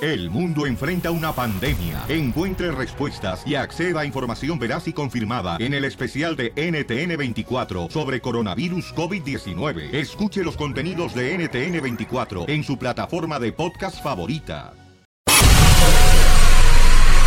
El 0.00 0.30
mundo 0.30 0.64
enfrenta 0.66 1.10
una 1.10 1.32
pandemia. 1.32 2.04
Encuentre 2.08 2.70
respuestas 2.70 3.42
y 3.44 3.56
acceda 3.56 4.00
a 4.00 4.04
información 4.04 4.56
veraz 4.56 4.86
y 4.86 4.92
confirmada 4.92 5.56
en 5.58 5.74
el 5.74 5.84
especial 5.84 6.36
de 6.36 6.54
NTN24 6.54 7.90
sobre 7.90 8.20
coronavirus 8.20 8.94
COVID-19. 8.94 9.92
Escuche 9.92 10.44
los 10.44 10.56
contenidos 10.56 11.14
de 11.14 11.36
NTN24 11.36 12.48
en 12.48 12.62
su 12.62 12.78
plataforma 12.78 13.40
de 13.40 13.52
podcast 13.52 14.00
favorita. 14.00 14.72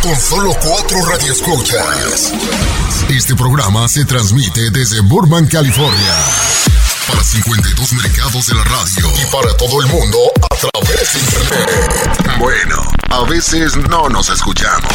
Con 0.02 0.16
solo 0.16 0.52
cuatro 0.64 0.96
radioescuchas. 1.10 2.32
Este 3.10 3.36
programa 3.36 3.86
se 3.86 4.06
transmite 4.06 4.70
desde 4.70 5.00
Burbank, 5.02 5.52
California. 5.52 6.14
Para 7.06 7.22
52 7.22 7.92
mercados 7.92 8.46
de 8.46 8.54
la 8.54 8.64
radio. 8.64 9.08
Y 9.20 9.30
para 9.30 9.56
todo 9.56 9.82
el 9.82 9.88
mundo 9.88 10.18
a 10.52 10.54
través 10.54 11.14
de 11.14 11.20
internet. 11.20 12.38
Bueno, 12.38 12.76
a 13.10 13.24
veces 13.24 13.74
no 13.88 14.08
nos 14.10 14.28
escuchamos. 14.28 14.90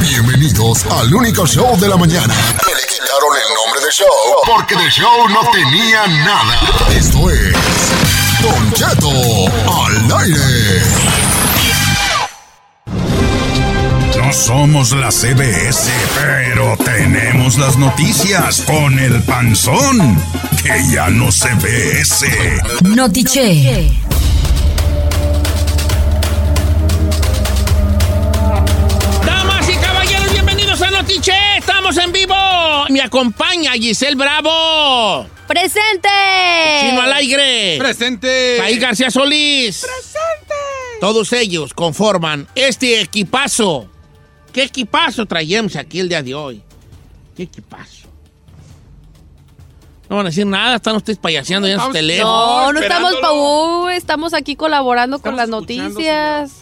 Bienvenidos 0.00 0.84
al 0.90 1.14
único 1.14 1.46
show 1.46 1.78
de 1.80 1.88
la 1.88 1.96
mañana. 1.96 2.34
Que 2.34 2.74
le 2.74 2.86
quitaron 2.86 3.34
el 3.34 3.54
nombre 3.54 3.86
de 3.86 3.90
show. 3.90 4.06
Porque 4.46 4.76
de 4.76 4.90
show 4.90 5.28
no 5.30 5.40
tenía 5.52 6.06
nada. 6.06 6.60
Esto 6.94 7.30
es. 7.30 7.52
Don 8.42 8.72
Cheto 8.72 9.10
al 9.84 10.20
aire. 10.20 10.82
No 14.18 14.32
somos 14.34 14.92
la 14.92 15.10
CBS, 15.10 15.90
pero 16.14 16.76
tenemos 16.84 17.56
las 17.56 17.76
noticias 17.78 18.62
con 18.62 18.98
el 18.98 19.22
panzón, 19.22 20.22
que 20.62 20.90
ya 20.90 21.08
no 21.08 21.32
se 21.32 21.54
ve 21.54 22.00
ese. 22.00 22.60
Notiche. 22.82 23.90
Bienvenidos 31.12 31.28
a 31.28 31.32
Notiche. 31.32 31.58
Estamos 31.58 31.96
en 31.98 32.12
vivo. 32.12 32.34
Me 32.90 33.00
acompaña 33.00 33.72
Giselle 33.72 34.14
Bravo. 34.16 35.26
¡Presente! 35.46 36.08
Chino 36.80 37.02
al 37.02 37.12
aire. 37.14 37.76
Presente. 37.78 38.56
País 38.58 38.80
García 38.80 39.10
Solís. 39.10 39.80
Presente. 39.80 40.54
Todos 41.00 41.32
ellos 41.32 41.74
conforman 41.74 42.46
este 42.54 43.00
equipazo. 43.00 43.88
¿Qué 44.52 44.64
equipazo 44.64 45.26
traemos 45.26 45.76
aquí 45.76 46.00
el 46.00 46.08
día 46.08 46.22
de 46.22 46.34
hoy? 46.34 46.62
¿Qué 47.36 47.44
equipazo? 47.44 48.08
No 50.08 50.16
van 50.16 50.26
a 50.26 50.28
decir 50.28 50.44
nada, 50.44 50.76
están 50.76 50.94
ustedes 50.96 51.18
payaseando 51.18 51.66
ya 51.66 51.74
en 51.74 51.80
su 51.80 51.90
teléfono. 51.90 52.66
No, 52.66 52.72
no 52.74 52.80
estamos 52.80 53.14
pa' 53.16 53.32
uh, 53.32 53.88
estamos 53.88 54.34
aquí 54.34 54.56
colaborando 54.56 55.20
con 55.20 55.36
las 55.36 55.48
noticias. 55.48 56.61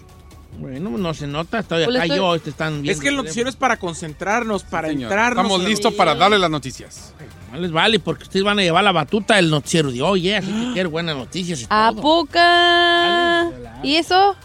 Bueno, 0.61 0.91
no 0.91 1.15
se 1.15 1.27
nota, 1.27 1.61
estoy 1.61 1.85
Pues 1.85 1.97
acá 1.97 2.05
estoy- 2.05 2.19
yo, 2.19 2.35
este 2.35 2.51
están 2.51 2.75
viendo 2.83 2.93
Es 2.93 3.01
que 3.01 3.09
el 3.09 3.17
noticiero 3.17 3.49
es 3.49 3.57
para 3.57 3.79
concentrarnos, 3.79 4.63
para 4.63 4.89
Señor, 4.89 5.05
entrarnos. 5.11 5.45
Estamos 5.47 5.67
listos 5.67 5.95
para 5.95 6.15
darle 6.15 6.39
las 6.39 6.51
noticias. 6.51 7.15
No 7.51 7.59
les 7.59 7.73
vale 7.73 7.99
porque 7.99 8.25
ustedes 8.25 8.45
van 8.45 8.59
a 8.59 8.63
llevar 8.63 8.85
la 8.85 8.93
batuta 8.93 9.37
del 9.37 9.49
noticiero 9.51 9.91
de 9.91 10.03
hoy, 10.03 10.29
¿eh? 10.29 10.37
Así 10.37 10.49
que 10.53 10.71
quiero 10.75 10.91
buenas 10.91 11.17
noticias 11.17 11.63
y 11.63 11.67
¿A 11.71 11.91
todo. 11.93 12.03
poca? 12.03 12.41
Dale, 12.43 13.61
dale. 13.63 13.89
¿Y 13.89 13.97
eso? 13.97 14.37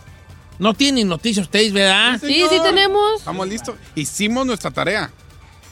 No 0.57 0.73
tienen 0.73 1.09
noticias 1.09 1.45
ustedes, 1.47 1.73
¿verdad? 1.73 2.17
Sí, 2.21 2.43
sí 2.49 2.57
tenemos. 2.63 3.19
Estamos 3.19 3.47
listos. 3.49 3.75
Hicimos 3.93 4.45
nuestra 4.45 4.71
tarea. 4.71 5.11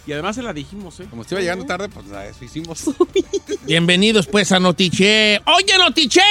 Y 0.06 0.12
además 0.12 0.36
se 0.36 0.44
la 0.44 0.52
dijimos, 0.52 1.00
¿eh? 1.00 1.08
Como 1.09 1.22
estuve 1.22 1.40
llegando 1.40 1.66
tarde, 1.66 1.88
pues 1.88 2.12
a 2.12 2.26
eso 2.26 2.44
hicimos. 2.44 2.84
Bienvenidos 3.66 4.28
pues 4.28 4.52
a 4.52 4.59
Notiche. 4.59 5.40
¡Oye, 5.46 5.78
Notiche! 5.78 6.22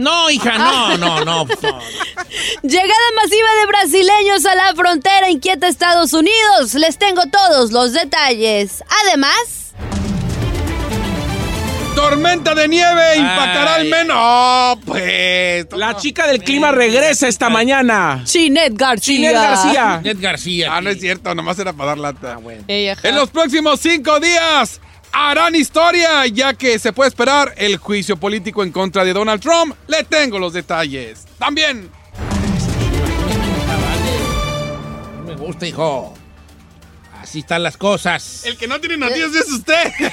No, 0.00 0.30
hija, 0.30 0.56
no, 0.56 0.96
no, 0.96 1.24
no. 1.24 1.44
no. 1.44 1.78
Llegada 2.62 3.06
masiva 3.16 3.48
de 3.60 3.66
brasileños 3.66 4.46
a 4.46 4.54
la 4.54 4.74
frontera 4.74 5.28
inquieta 5.28 5.68
Estados 5.68 6.14
Unidos. 6.14 6.72
Les 6.74 6.96
tengo 6.96 7.22
todos 7.26 7.70
los 7.70 7.92
detalles. 7.92 8.82
Además, 9.04 9.60
¡Tormenta 11.94 12.54
de 12.54 12.66
nieve! 12.68 13.16
¡Impactará 13.16 13.74
al 13.74 13.84
menos! 13.88 14.16
¡No, 14.16 14.80
pues! 14.86 15.66
La 15.72 15.96
chica 15.96 16.26
del 16.26 16.42
clima 16.42 16.72
regresa 16.72 17.28
esta 17.28 17.50
mañana. 17.50 18.22
Chinet 18.24 18.72
García. 18.74 19.16
Chinet 19.16 19.34
García. 19.34 20.00
Ned 20.02 20.16
García. 20.18 20.68
Ah, 20.76 20.80
no 20.80 20.88
es 20.88 21.00
cierto, 21.00 21.34
nomás 21.34 21.58
era 21.58 21.74
para 21.74 21.90
dar 21.90 21.98
lata. 21.98 22.36
bueno. 22.38 22.64
En 22.68 23.14
los 23.14 23.28
próximos 23.28 23.80
cinco 23.80 24.18
días 24.18 24.80
harán 25.12 25.54
historia, 25.54 26.26
ya 26.26 26.54
que 26.54 26.78
se 26.78 26.92
puede 26.92 27.08
esperar 27.08 27.54
el 27.56 27.76
juicio 27.76 28.16
político 28.16 28.62
en 28.62 28.72
contra 28.72 29.04
de 29.04 29.12
Donald 29.12 29.40
Trump. 29.40 29.74
Le 29.86 30.04
tengo 30.04 30.38
los 30.38 30.52
detalles. 30.52 31.26
También. 31.38 31.90
No 35.18 35.22
me 35.24 35.36
gusta, 35.36 35.66
hijo. 35.66 36.14
Así 37.20 37.40
están 37.40 37.62
las 37.62 37.76
cosas. 37.76 38.44
El 38.44 38.56
que 38.56 38.66
no 38.66 38.80
tiene 38.80 38.96
noticias 38.96 39.34
es 39.34 39.52
usted. 39.52 39.92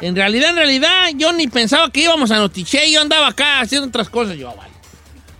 En 0.00 0.14
realidad, 0.14 0.50
en 0.50 0.56
realidad, 0.56 1.08
yo 1.14 1.32
ni 1.32 1.48
pensaba 1.48 1.90
que 1.90 2.02
íbamos 2.02 2.30
a 2.30 2.36
Notiche. 2.36 2.90
Yo 2.90 3.00
andaba 3.00 3.28
acá 3.28 3.60
haciendo 3.60 3.88
otras 3.88 4.10
cosas. 4.10 4.36
Yo, 4.36 4.54
vale. 4.54 4.70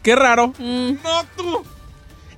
Qué 0.03 0.17
raro. 0.17 0.55
no, 0.59 1.27
tú. 1.37 1.63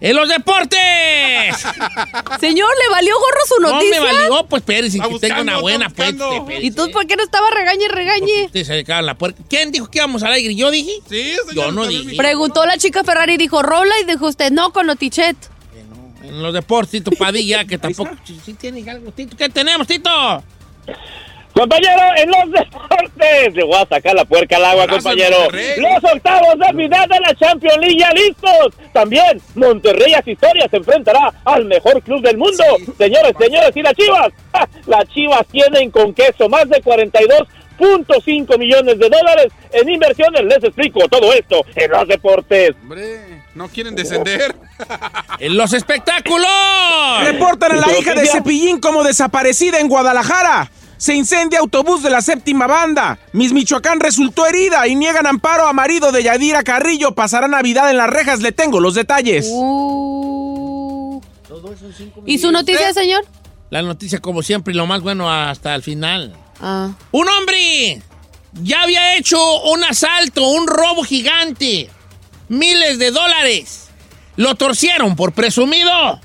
¡En 0.00 0.14
los 0.14 0.28
deportes! 0.28 0.78
Señor, 2.40 2.68
¿le 2.82 2.88
valió 2.90 3.14
gorro 3.18 3.40
su 3.48 3.60
No 3.60 3.70
noticia? 3.72 4.00
me 4.00 4.06
valió, 4.06 4.46
pues 4.46 4.60
espérense, 4.62 4.98
Está 4.98 5.08
que 5.08 5.18
tengo 5.18 5.40
una 5.42 5.58
buena, 5.58 5.90
pues. 5.90 6.14
¿Y 6.60 6.70
tú 6.70 6.90
por 6.92 7.06
qué 7.06 7.16
no 7.16 7.24
estaba 7.24 7.50
regañe 7.50 7.88
regañe? 7.88 8.48
se 8.52 8.72
dejaron 8.74 9.06
la 9.06 9.14
puerta. 9.14 9.42
¿Quién 9.48 9.72
dijo 9.72 9.90
que 9.90 9.98
íbamos 9.98 10.22
al 10.22 10.32
aire? 10.34 10.54
¿Yo 10.54 10.70
dije? 10.70 10.92
Sí, 11.08 11.32
señor. 11.48 11.54
Yo 11.54 11.72
no 11.72 11.86
dije. 11.86 12.16
Preguntó 12.16 12.64
la 12.64 12.78
chica 12.78 13.02
Ferrari 13.02 13.34
y 13.34 13.38
dijo 13.38 13.62
Rola 13.62 13.94
y 14.00 14.04
dijo 14.04 14.28
usted 14.28 14.52
no 14.52 14.72
con 14.72 14.86
Notichet. 14.86 15.36
En 16.22 16.42
los 16.42 16.52
deportes, 16.52 16.90
Tito 16.90 17.10
Padilla, 17.12 17.64
que 17.64 17.78
tampoco. 17.78 18.10
Sí, 18.24 18.38
sí 18.44 18.54
tiene 18.54 18.88
algo, 18.90 19.10
Tito. 19.12 19.36
¿Qué 19.36 19.48
tenemos, 19.48 19.86
Tito? 19.86 20.10
Compañero, 21.58 22.02
en 22.16 22.30
los 22.30 22.52
deportes, 22.52 23.54
le 23.54 23.64
voy 23.64 23.74
a 23.74 23.84
sacar 23.84 24.14
la 24.14 24.24
puerca 24.24 24.58
al 24.58 24.64
agua, 24.64 24.86
compañero. 24.86 25.36
Los 25.50 26.12
octavos 26.12 26.54
de 26.56 26.66
final 26.68 27.08
de 27.08 27.18
la 27.18 27.34
Champions 27.34 27.78
League 27.78 27.98
ya 27.98 28.12
listos. 28.12 28.74
También 28.92 29.42
Monterrey 29.56 30.14
a 30.14 30.22
Historia 30.24 30.68
se 30.70 30.76
enfrentará 30.76 31.34
al 31.44 31.64
mejor 31.64 32.00
club 32.02 32.22
del 32.22 32.36
mundo. 32.36 32.62
Señores, 32.96 33.32
señores, 33.36 33.72
y 33.74 33.82
las 33.82 33.92
Chivas. 33.94 34.32
¡Ja! 34.52 34.68
Las 34.86 35.08
Chivas 35.08 35.44
tienen 35.50 35.90
con 35.90 36.14
queso 36.14 36.48
más 36.48 36.68
de 36.68 36.80
42.5 36.80 38.56
millones 38.56 38.96
de 38.96 39.08
dólares 39.08 39.48
en 39.72 39.88
inversiones. 39.88 40.44
Les 40.44 40.62
explico 40.62 41.08
todo 41.08 41.32
esto 41.32 41.64
en 41.74 41.90
los 41.90 42.06
deportes. 42.06 42.76
Hombre, 42.82 43.42
¿no 43.56 43.66
quieren 43.66 43.96
descender? 43.96 44.54
¡En 45.40 45.56
los 45.56 45.72
espectáculos! 45.72 46.46
Reportan 47.24 47.72
a 47.72 47.76
la 47.76 47.98
hija 47.98 48.14
de 48.14 48.26
Cepillín 48.26 48.78
como 48.78 49.02
desaparecida 49.02 49.80
en 49.80 49.88
Guadalajara. 49.88 50.70
Se 50.98 51.14
incendia 51.14 51.60
autobús 51.60 52.02
de 52.02 52.10
la 52.10 52.20
séptima 52.20 52.66
banda. 52.66 53.18
Miss 53.32 53.52
Michoacán 53.52 54.00
resultó 54.00 54.46
herida 54.46 54.86
y 54.88 54.96
niegan 54.96 55.26
amparo 55.26 55.68
a 55.68 55.72
marido 55.72 56.10
de 56.10 56.24
Yadira 56.24 56.64
Carrillo. 56.64 57.14
Pasará 57.14 57.46
Navidad 57.46 57.88
en 57.90 57.96
las 57.96 58.10
rejas. 58.10 58.40
Le 58.40 58.50
tengo 58.50 58.80
los 58.80 58.94
detalles. 58.94 59.48
Uh. 59.48 61.20
¿Y 62.26 62.38
su 62.38 62.50
noticia, 62.50 62.92
señor? 62.92 63.24
La 63.70 63.82
noticia, 63.82 64.18
como 64.18 64.42
siempre, 64.42 64.74
y 64.74 64.76
lo 64.76 64.86
más 64.86 65.00
bueno 65.00 65.30
hasta 65.30 65.74
el 65.74 65.82
final. 65.82 66.34
Ah. 66.60 66.90
Un 67.12 67.28
hombre 67.28 68.02
ya 68.62 68.82
había 68.82 69.16
hecho 69.16 69.38
un 69.70 69.84
asalto, 69.84 70.48
un 70.48 70.66
robo 70.66 71.04
gigante. 71.04 71.90
Miles 72.48 72.98
de 72.98 73.12
dólares. 73.12 73.88
Lo 74.36 74.56
torcieron 74.56 75.14
por 75.14 75.32
presumido. 75.32 76.20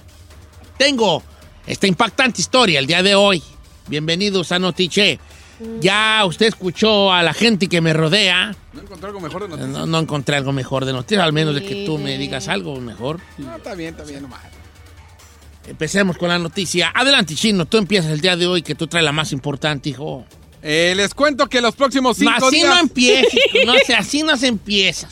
Tengo 0.77 1.21
esta 1.67 1.85
impactante 1.85 2.41
historia 2.41 2.79
el 2.79 2.87
día 2.87 3.03
de 3.03 3.13
hoy. 3.15 3.43
Bienvenidos 3.87 4.51
a 4.51 4.59
Notiche. 4.59 5.19
Ya 5.79 6.23
usted 6.25 6.47
escuchó 6.47 7.11
a 7.13 7.23
la 7.23 7.33
gente 7.33 7.67
que 7.67 7.79
me 7.81 7.93
rodea. 7.93 8.55
¿No 8.73 8.81
encontré 8.81 9.07
algo 9.07 9.19
mejor 9.19 9.43
de 9.43 9.49
noticias? 9.49 9.69
No, 9.69 9.85
no 9.85 9.99
encontré 9.99 10.35
algo 10.35 10.51
mejor 10.51 10.85
de 10.85 10.93
noticias, 10.93 11.23
al 11.23 11.33
menos 11.33 11.55
de 11.55 11.63
que 11.63 11.85
tú 11.85 11.97
me 11.97 12.17
digas 12.17 12.47
algo 12.47 12.79
mejor. 12.81 13.19
No, 13.37 13.55
está 13.55 13.75
bien, 13.75 13.93
está 13.93 14.03
bien, 14.03 14.23
nomás. 14.23 14.41
Empecemos 15.67 16.17
con 16.17 16.29
la 16.29 16.39
noticia. 16.39 16.91
Adelante, 16.93 17.35
Chino, 17.35 17.65
tú 17.65 17.77
empiezas 17.77 18.11
el 18.11 18.19
día 18.19 18.35
de 18.35 18.47
hoy 18.47 18.61
que 18.61 18.75
tú 18.75 18.87
traes 18.87 19.05
la 19.05 19.11
más 19.13 19.31
importante, 19.31 19.89
hijo. 19.89 20.25
Eh, 20.61 20.93
les 20.95 21.13
cuento 21.13 21.47
que 21.47 21.61
los 21.61 21.75
próximos 21.75 22.19
No, 22.19 22.31
cinco 22.31 22.47
así 22.47 22.55
días... 22.57 22.73
no 22.75 22.79
empieces, 22.81 23.39
no 23.65 23.73
sé, 23.85 23.95
así 23.95 24.23
no 24.23 24.35
se 24.37 24.47
empieza. 24.47 25.07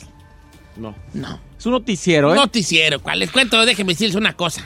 No. 0.76 0.94
No. 1.14 1.40
Es 1.58 1.64
un 1.66 1.72
noticiero, 1.72 2.32
¿eh? 2.32 2.36
Noticiero, 2.36 3.00
¿cuál? 3.00 3.20
Les 3.20 3.30
cuento, 3.30 3.64
déjenme 3.64 3.92
decirles 3.92 4.16
una 4.16 4.34
cosa. 4.34 4.64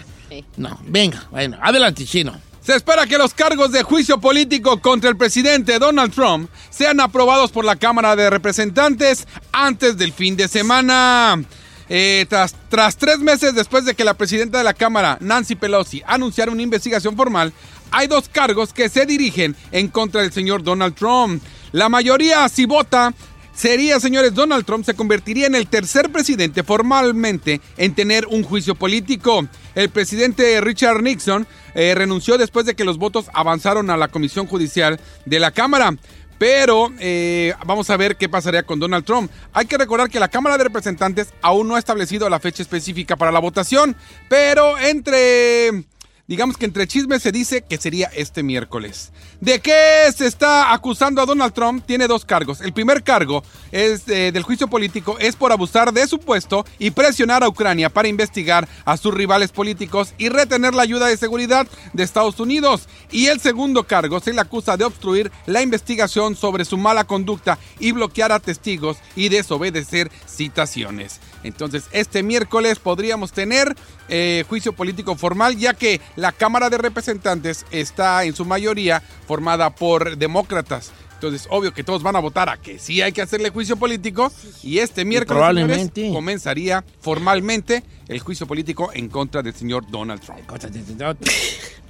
No, 0.56 0.78
venga, 0.86 1.28
bueno, 1.30 1.58
adelante, 1.62 2.04
Chino. 2.04 2.38
Se 2.66 2.74
espera 2.74 3.06
que 3.06 3.16
los 3.16 3.32
cargos 3.32 3.70
de 3.70 3.84
juicio 3.84 4.18
político 4.18 4.80
contra 4.80 5.08
el 5.08 5.16
presidente 5.16 5.78
Donald 5.78 6.12
Trump 6.12 6.50
sean 6.68 6.98
aprobados 6.98 7.52
por 7.52 7.64
la 7.64 7.76
Cámara 7.76 8.16
de 8.16 8.28
Representantes 8.28 9.28
antes 9.52 9.96
del 9.96 10.12
fin 10.12 10.36
de 10.36 10.48
semana. 10.48 11.40
Eh, 11.88 12.26
tras, 12.28 12.56
tras 12.68 12.96
tres 12.96 13.20
meses 13.20 13.54
después 13.54 13.84
de 13.84 13.94
que 13.94 14.02
la 14.02 14.14
presidenta 14.14 14.58
de 14.58 14.64
la 14.64 14.74
Cámara, 14.74 15.16
Nancy 15.20 15.54
Pelosi, 15.54 16.02
anunciara 16.08 16.50
una 16.50 16.62
investigación 16.62 17.16
formal, 17.16 17.52
hay 17.92 18.08
dos 18.08 18.28
cargos 18.28 18.72
que 18.72 18.88
se 18.88 19.06
dirigen 19.06 19.54
en 19.70 19.86
contra 19.86 20.22
del 20.22 20.32
señor 20.32 20.64
Donald 20.64 20.96
Trump. 20.96 21.40
La 21.70 21.88
mayoría, 21.88 22.48
si 22.48 22.66
vota, 22.66 23.14
sería, 23.56 23.98
señores, 23.98 24.34
Donald 24.34 24.64
Trump 24.64 24.84
se 24.84 24.94
convertiría 24.94 25.46
en 25.46 25.54
el 25.54 25.66
tercer 25.66 26.12
presidente 26.12 26.62
formalmente 26.62 27.60
en 27.76 27.94
tener 27.94 28.26
un 28.26 28.44
juicio 28.44 28.74
político. 28.74 29.48
El 29.74 29.88
presidente 29.88 30.60
Richard 30.60 31.02
Nixon 31.02 31.46
eh, 31.74 31.94
renunció 31.94 32.38
después 32.38 32.66
de 32.66 32.76
que 32.76 32.84
los 32.84 32.98
votos 32.98 33.26
avanzaron 33.34 33.90
a 33.90 33.96
la 33.96 34.08
Comisión 34.08 34.46
Judicial 34.46 35.00
de 35.24 35.40
la 35.40 35.50
Cámara. 35.50 35.96
Pero 36.38 36.92
eh, 36.98 37.54
vamos 37.64 37.88
a 37.88 37.96
ver 37.96 38.16
qué 38.16 38.28
pasaría 38.28 38.62
con 38.62 38.78
Donald 38.78 39.06
Trump. 39.06 39.30
Hay 39.54 39.64
que 39.64 39.78
recordar 39.78 40.10
que 40.10 40.20
la 40.20 40.28
Cámara 40.28 40.58
de 40.58 40.64
Representantes 40.64 41.32
aún 41.40 41.66
no 41.66 41.76
ha 41.76 41.78
establecido 41.78 42.28
la 42.28 42.40
fecha 42.40 42.62
específica 42.62 43.16
para 43.16 43.32
la 43.32 43.40
votación, 43.40 43.96
pero 44.28 44.78
entre 44.78 45.86
digamos 46.28 46.56
que 46.56 46.66
entre 46.66 46.86
chismes 46.86 47.22
se 47.22 47.32
dice 47.32 47.62
que 47.62 47.78
sería 47.78 48.10
este 48.14 48.42
miércoles. 48.42 49.12
¿De 49.40 49.60
qué 49.60 50.10
se 50.16 50.26
está 50.26 50.72
acusando 50.72 51.20
a 51.20 51.26
Donald 51.26 51.52
Trump? 51.52 51.84
Tiene 51.86 52.08
dos 52.08 52.24
cargos. 52.24 52.60
El 52.60 52.72
primer 52.72 53.02
cargo 53.02 53.42
es 53.70 54.08
eh, 54.08 54.32
del 54.32 54.42
juicio 54.42 54.68
político 54.68 55.16
es 55.18 55.36
por 55.36 55.52
abusar 55.52 55.92
de 55.92 56.06
su 56.06 56.18
puesto 56.18 56.64
y 56.78 56.90
presionar 56.90 57.44
a 57.44 57.48
Ucrania 57.48 57.90
para 57.90 58.08
investigar 58.08 58.68
a 58.84 58.96
sus 58.96 59.14
rivales 59.14 59.52
políticos 59.52 60.14
y 60.18 60.28
retener 60.28 60.74
la 60.74 60.82
ayuda 60.82 61.06
de 61.06 61.16
seguridad 61.16 61.66
de 61.92 62.02
Estados 62.02 62.40
Unidos. 62.40 62.88
Y 63.10 63.26
el 63.26 63.40
segundo 63.40 63.84
cargo 63.84 64.20
se 64.20 64.32
le 64.32 64.40
acusa 64.40 64.76
de 64.76 64.84
obstruir 64.84 65.30
la 65.46 65.62
investigación 65.62 66.34
sobre 66.34 66.64
su 66.64 66.76
mala 66.76 67.04
conducta 67.04 67.58
y 67.78 67.92
bloquear 67.92 68.32
a 68.32 68.40
testigos 68.40 68.98
y 69.14 69.28
desobedecer 69.28 70.10
citaciones. 70.26 71.20
Entonces, 71.42 71.84
este 71.92 72.22
miércoles 72.22 72.78
podríamos 72.80 73.32
tener 73.32 73.76
eh, 74.08 74.44
juicio 74.48 74.72
político 74.72 75.14
formal, 75.14 75.56
ya 75.56 75.74
que 75.74 76.00
la 76.16 76.32
Cámara 76.32 76.70
de 76.70 76.78
Representantes 76.78 77.66
está 77.70 78.24
en 78.24 78.34
su 78.34 78.44
mayoría 78.44 79.02
formada 79.26 79.70
por 79.70 80.16
demócratas. 80.16 80.92
Entonces, 81.14 81.46
obvio 81.50 81.72
que 81.72 81.82
todos 81.82 82.02
van 82.02 82.16
a 82.16 82.20
votar 82.20 82.50
a 82.50 82.58
que 82.58 82.78
sí 82.78 83.00
hay 83.00 83.12
que 83.12 83.22
hacerle 83.22 83.48
juicio 83.48 83.76
político. 83.76 84.30
Y 84.62 84.78
este 84.78 85.04
miércoles 85.04 85.38
probablemente. 85.38 86.02
señores, 86.02 86.14
comenzaría 86.14 86.84
formalmente 87.00 87.82
el 88.08 88.20
juicio 88.20 88.46
político 88.46 88.90
en 88.92 89.08
contra 89.08 89.42
del 89.42 89.54
señor 89.54 89.90
Donald 89.90 90.20
Trump. 90.20 90.40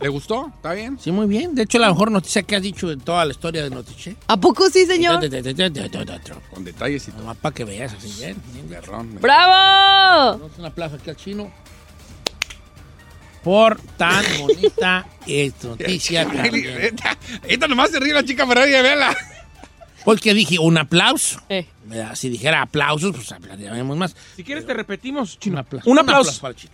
¿Le 0.00 0.08
gustó? 0.08 0.50
¿Está 0.54 0.72
bien? 0.72 0.98
Sí, 0.98 1.12
muy 1.12 1.26
bien. 1.26 1.54
De 1.54 1.62
hecho, 1.62 1.78
la 1.78 1.88
mejor 1.88 2.10
noticia 2.10 2.42
que 2.42 2.56
has 2.56 2.62
dicho 2.62 2.90
en 2.90 3.00
toda 3.00 3.24
la 3.24 3.32
historia 3.32 3.62
de 3.62 3.70
Notiche. 3.70 4.16
¿A 4.26 4.36
poco 4.36 4.68
sí, 4.70 4.86
señor? 4.86 5.20
Con 6.50 6.64
detalles 6.64 7.08
y 7.08 7.10
todo. 7.10 7.20
Nomás 7.20 7.36
para 7.36 7.54
que 7.54 7.64
veas 7.64 7.94
así 7.94 8.12
bien. 8.18 8.36
bien. 8.52 8.68
Perrón. 8.68 9.18
¡Bravo! 9.20 10.50
Un 10.58 10.64
aplauso 10.64 10.96
aquí 10.96 11.10
al 11.10 11.16
chino. 11.16 11.50
Por 13.46 13.80
tan 13.96 14.24
bonita 14.40 15.06
noticia. 15.62 16.22
Esta, 16.82 17.16
esta 17.46 17.68
nomás 17.68 17.90
se 17.92 18.00
ríe 18.00 18.12
la 18.12 18.24
chica 18.24 18.44
Ferrari, 18.44 18.72
véala. 18.72 19.16
Porque 20.04 20.34
dije 20.34 20.58
un 20.58 20.76
aplauso. 20.78 21.40
Eh. 21.48 21.64
Si 22.16 22.28
dijera 22.28 22.62
aplausos, 22.62 23.14
pues 23.14 23.30
aplaudiríamos 23.30 23.96
más. 23.96 24.16
Si 24.34 24.42
quieres 24.42 24.66
te 24.66 24.74
repetimos, 24.74 25.34
Un 25.34 25.38
chino. 25.40 25.58
aplauso. 25.60 25.88
Un 25.88 25.96
aplauso. 26.00 26.40
para 26.40 26.50
el 26.54 26.56
chino. 26.56 26.72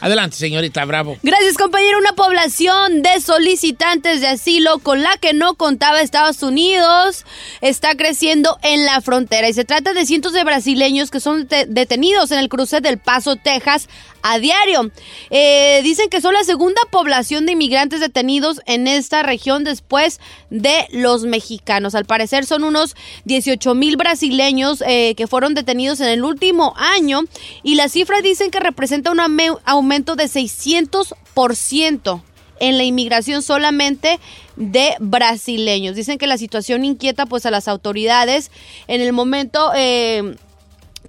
Adelante, 0.00 0.36
señorita 0.36 0.84
Bravo. 0.84 1.16
Gracias, 1.22 1.56
compañero. 1.56 1.98
Una 1.98 2.12
población 2.12 3.00
de 3.00 3.20
solicitantes 3.22 4.20
de 4.20 4.26
asilo 4.26 4.80
con 4.80 5.02
la 5.02 5.16
que 5.16 5.32
no 5.32 5.54
contaba 5.54 6.02
Estados 6.02 6.42
Unidos 6.42 7.24
está 7.62 7.94
creciendo 7.94 8.58
en 8.62 8.84
la 8.84 9.00
frontera. 9.00 9.48
Y 9.48 9.54
se 9.54 9.64
trata 9.64 9.94
de 9.94 10.04
cientos 10.04 10.34
de 10.34 10.44
brasileños 10.44 11.10
que 11.10 11.20
son 11.20 11.46
de- 11.48 11.64
detenidos 11.66 12.32
en 12.32 12.40
el 12.40 12.50
cruce 12.50 12.82
del 12.82 12.98
Paso, 12.98 13.36
Texas, 13.36 13.88
a 14.24 14.38
diario. 14.38 14.90
Eh, 15.30 15.80
dicen 15.84 16.08
que 16.08 16.22
son 16.22 16.32
la 16.32 16.42
segunda 16.44 16.80
población 16.90 17.44
de 17.44 17.52
inmigrantes 17.52 18.00
detenidos 18.00 18.62
en 18.64 18.88
esta 18.88 19.22
región 19.22 19.64
después 19.64 20.18
de 20.48 20.88
los 20.92 21.24
mexicanos. 21.24 21.94
Al 21.94 22.06
parecer 22.06 22.46
son 22.46 22.64
unos 22.64 22.96
18 23.26 23.74
mil 23.74 23.98
brasileños 23.98 24.82
eh, 24.86 25.14
que 25.14 25.26
fueron 25.26 25.52
detenidos 25.52 26.00
en 26.00 26.08
el 26.08 26.24
último 26.24 26.72
año 26.76 27.20
y 27.62 27.74
las 27.74 27.92
cifras 27.92 28.22
dicen 28.22 28.50
que 28.50 28.60
representa 28.60 29.10
un 29.10 29.20
aumento 29.66 30.16
de 30.16 30.24
600% 30.24 32.22
en 32.60 32.78
la 32.78 32.84
inmigración 32.84 33.42
solamente 33.42 34.18
de 34.56 34.94
brasileños. 35.00 35.96
Dicen 35.96 36.16
que 36.16 36.26
la 36.26 36.38
situación 36.38 36.86
inquieta 36.86 37.26
pues 37.26 37.44
a 37.44 37.50
las 37.50 37.68
autoridades 37.68 38.50
en 38.88 39.02
el 39.02 39.12
momento... 39.12 39.70
eh, 39.76 40.34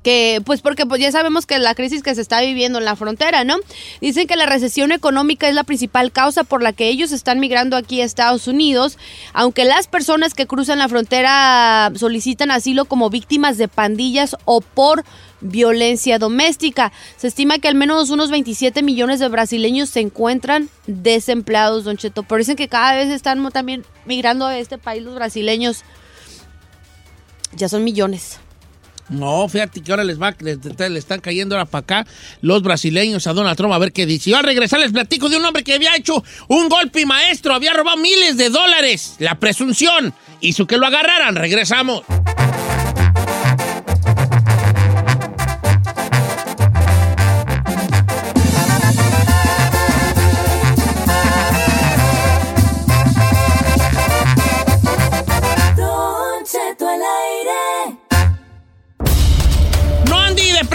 que 0.05 0.39
pues 0.45 0.61
porque 0.61 0.85
pues 0.85 1.01
ya 1.01 1.11
sabemos 1.11 1.47
que 1.47 1.57
la 1.57 1.73
crisis 1.73 2.03
que 2.03 2.13
se 2.13 2.21
está 2.21 2.39
viviendo 2.39 2.77
en 2.77 2.85
la 2.85 2.95
frontera, 2.95 3.43
¿no? 3.43 3.55
Dicen 4.01 4.27
que 4.27 4.35
la 4.35 4.45
recesión 4.45 4.91
económica 4.91 5.49
es 5.49 5.55
la 5.55 5.63
principal 5.63 6.11
causa 6.11 6.43
por 6.43 6.61
la 6.61 6.73
que 6.73 6.89
ellos 6.89 7.11
están 7.11 7.39
migrando 7.39 7.75
aquí 7.75 8.01
a 8.01 8.05
Estados 8.05 8.47
Unidos, 8.47 8.99
aunque 9.33 9.65
las 9.65 9.87
personas 9.87 10.35
que 10.35 10.45
cruzan 10.45 10.77
la 10.77 10.87
frontera 10.89 11.91
solicitan 11.95 12.51
asilo 12.51 12.85
como 12.85 13.09
víctimas 13.09 13.57
de 13.57 13.67
pandillas 13.67 14.35
o 14.45 14.61
por 14.61 15.03
violencia 15.41 16.19
doméstica. 16.19 16.91
Se 17.17 17.25
estima 17.25 17.57
que 17.57 17.67
al 17.67 17.73
menos 17.73 18.11
unos 18.11 18.29
27 18.29 18.83
millones 18.83 19.19
de 19.19 19.27
brasileños 19.27 19.89
se 19.89 20.01
encuentran 20.01 20.69
desempleados, 20.85 21.83
Don 21.83 21.97
Cheto. 21.97 22.21
Pero 22.21 22.37
dicen 22.37 22.55
que 22.55 22.67
cada 22.67 22.93
vez 22.93 23.09
están 23.09 23.51
también 23.51 23.83
migrando 24.05 24.45
a 24.45 24.55
este 24.55 24.77
país 24.77 25.01
los 25.01 25.15
brasileños. 25.15 25.83
Ya 27.55 27.69
son 27.69 27.83
millones. 27.83 28.37
No, 29.09 29.47
fíjate 29.47 29.81
que 29.81 29.91
ahora 29.91 30.03
les 30.03 30.19
va, 30.19 30.35
le 30.39 30.99
están 30.99 31.21
cayendo 31.21 31.55
ahora 31.55 31.65
para 31.65 31.81
acá 31.81 32.07
los 32.41 32.63
brasileños 32.63 33.27
a 33.27 33.33
Donald 33.33 33.55
Trump 33.55 33.73
a 33.73 33.77
ver 33.77 33.91
qué 33.91 34.05
dice. 34.05 34.31
Yo 34.31 34.37
al 34.37 34.43
regresar 34.43 34.79
les 34.79 34.91
platico 34.91 35.29
de 35.29 35.37
un 35.37 35.45
hombre 35.45 35.63
que 35.63 35.73
había 35.73 35.95
hecho 35.95 36.23
un 36.47 36.69
golpe 36.69 37.05
maestro, 37.05 37.53
había 37.53 37.73
robado 37.73 37.97
miles 37.97 38.37
de 38.37 38.49
dólares. 38.49 39.15
La 39.19 39.35
presunción 39.35 40.13
hizo 40.41 40.65
que 40.65 40.77
lo 40.77 40.87
agarraran. 40.87 41.35
Regresamos. 41.35 42.03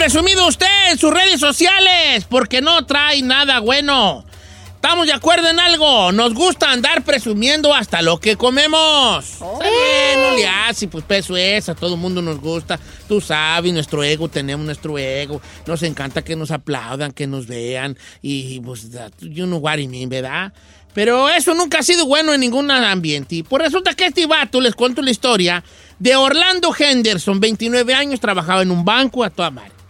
Presumido 0.01 0.47
usted 0.47 0.65
en 0.89 0.97
sus 0.97 1.13
redes 1.13 1.39
sociales 1.39 2.25
porque 2.27 2.59
no 2.59 2.87
trae 2.87 3.21
nada 3.21 3.59
bueno. 3.59 4.25
¿Estamos 4.73 5.05
de 5.05 5.13
acuerdo 5.13 5.47
en 5.47 5.59
algo? 5.59 6.11
Nos 6.11 6.33
gusta 6.33 6.71
andar 6.71 7.03
presumiendo 7.03 7.71
hasta 7.71 8.01
lo 8.01 8.19
que 8.19 8.35
comemos. 8.35 9.23
Está 9.23 9.59
bien, 9.69 10.21
no 10.23 10.35
le 10.35 10.47
hace, 10.47 10.87
pues 10.87 11.05
peso 11.05 11.37
es, 11.37 11.69
a 11.69 11.75
todo 11.75 11.93
el 11.93 12.01
mundo 12.01 12.19
nos 12.23 12.41
gusta. 12.41 12.79
Tú 13.07 13.21
sabes, 13.21 13.71
nuestro 13.73 14.03
ego, 14.03 14.27
tenemos 14.27 14.65
nuestro 14.65 14.97
ego. 14.97 15.39
Nos 15.67 15.83
encanta 15.83 16.23
que 16.23 16.35
nos 16.35 16.49
aplaudan, 16.49 17.11
que 17.11 17.27
nos 17.27 17.45
vean. 17.45 17.95
Y 18.23 18.59
pues, 18.61 18.89
that- 18.89 19.13
you 19.19 19.45
know 19.45 19.59
what 19.59 19.77
I 19.77 19.87
mean, 19.87 20.09
¿verdad? 20.09 20.51
Pero 20.95 21.29
eso 21.29 21.53
nunca 21.53 21.77
ha 21.77 21.83
sido 21.83 22.07
bueno 22.07 22.33
en 22.33 22.41
ningún 22.41 22.71
ambiente. 22.71 23.35
Y 23.35 23.43
pues 23.43 23.61
resulta 23.61 23.93
que 23.93 24.07
este 24.07 24.25
vato, 24.25 24.61
les 24.61 24.73
cuento 24.73 25.03
la 25.03 25.11
historia, 25.11 25.63
de 25.99 26.15
Orlando 26.15 26.73
Henderson, 26.75 27.39
29 27.39 27.93
años, 27.93 28.19
trabajaba 28.19 28.63
en 28.63 28.71
un 28.71 28.83
banco 28.83 29.23
a 29.23 29.29
toda 29.29 29.51
madre. 29.51 29.80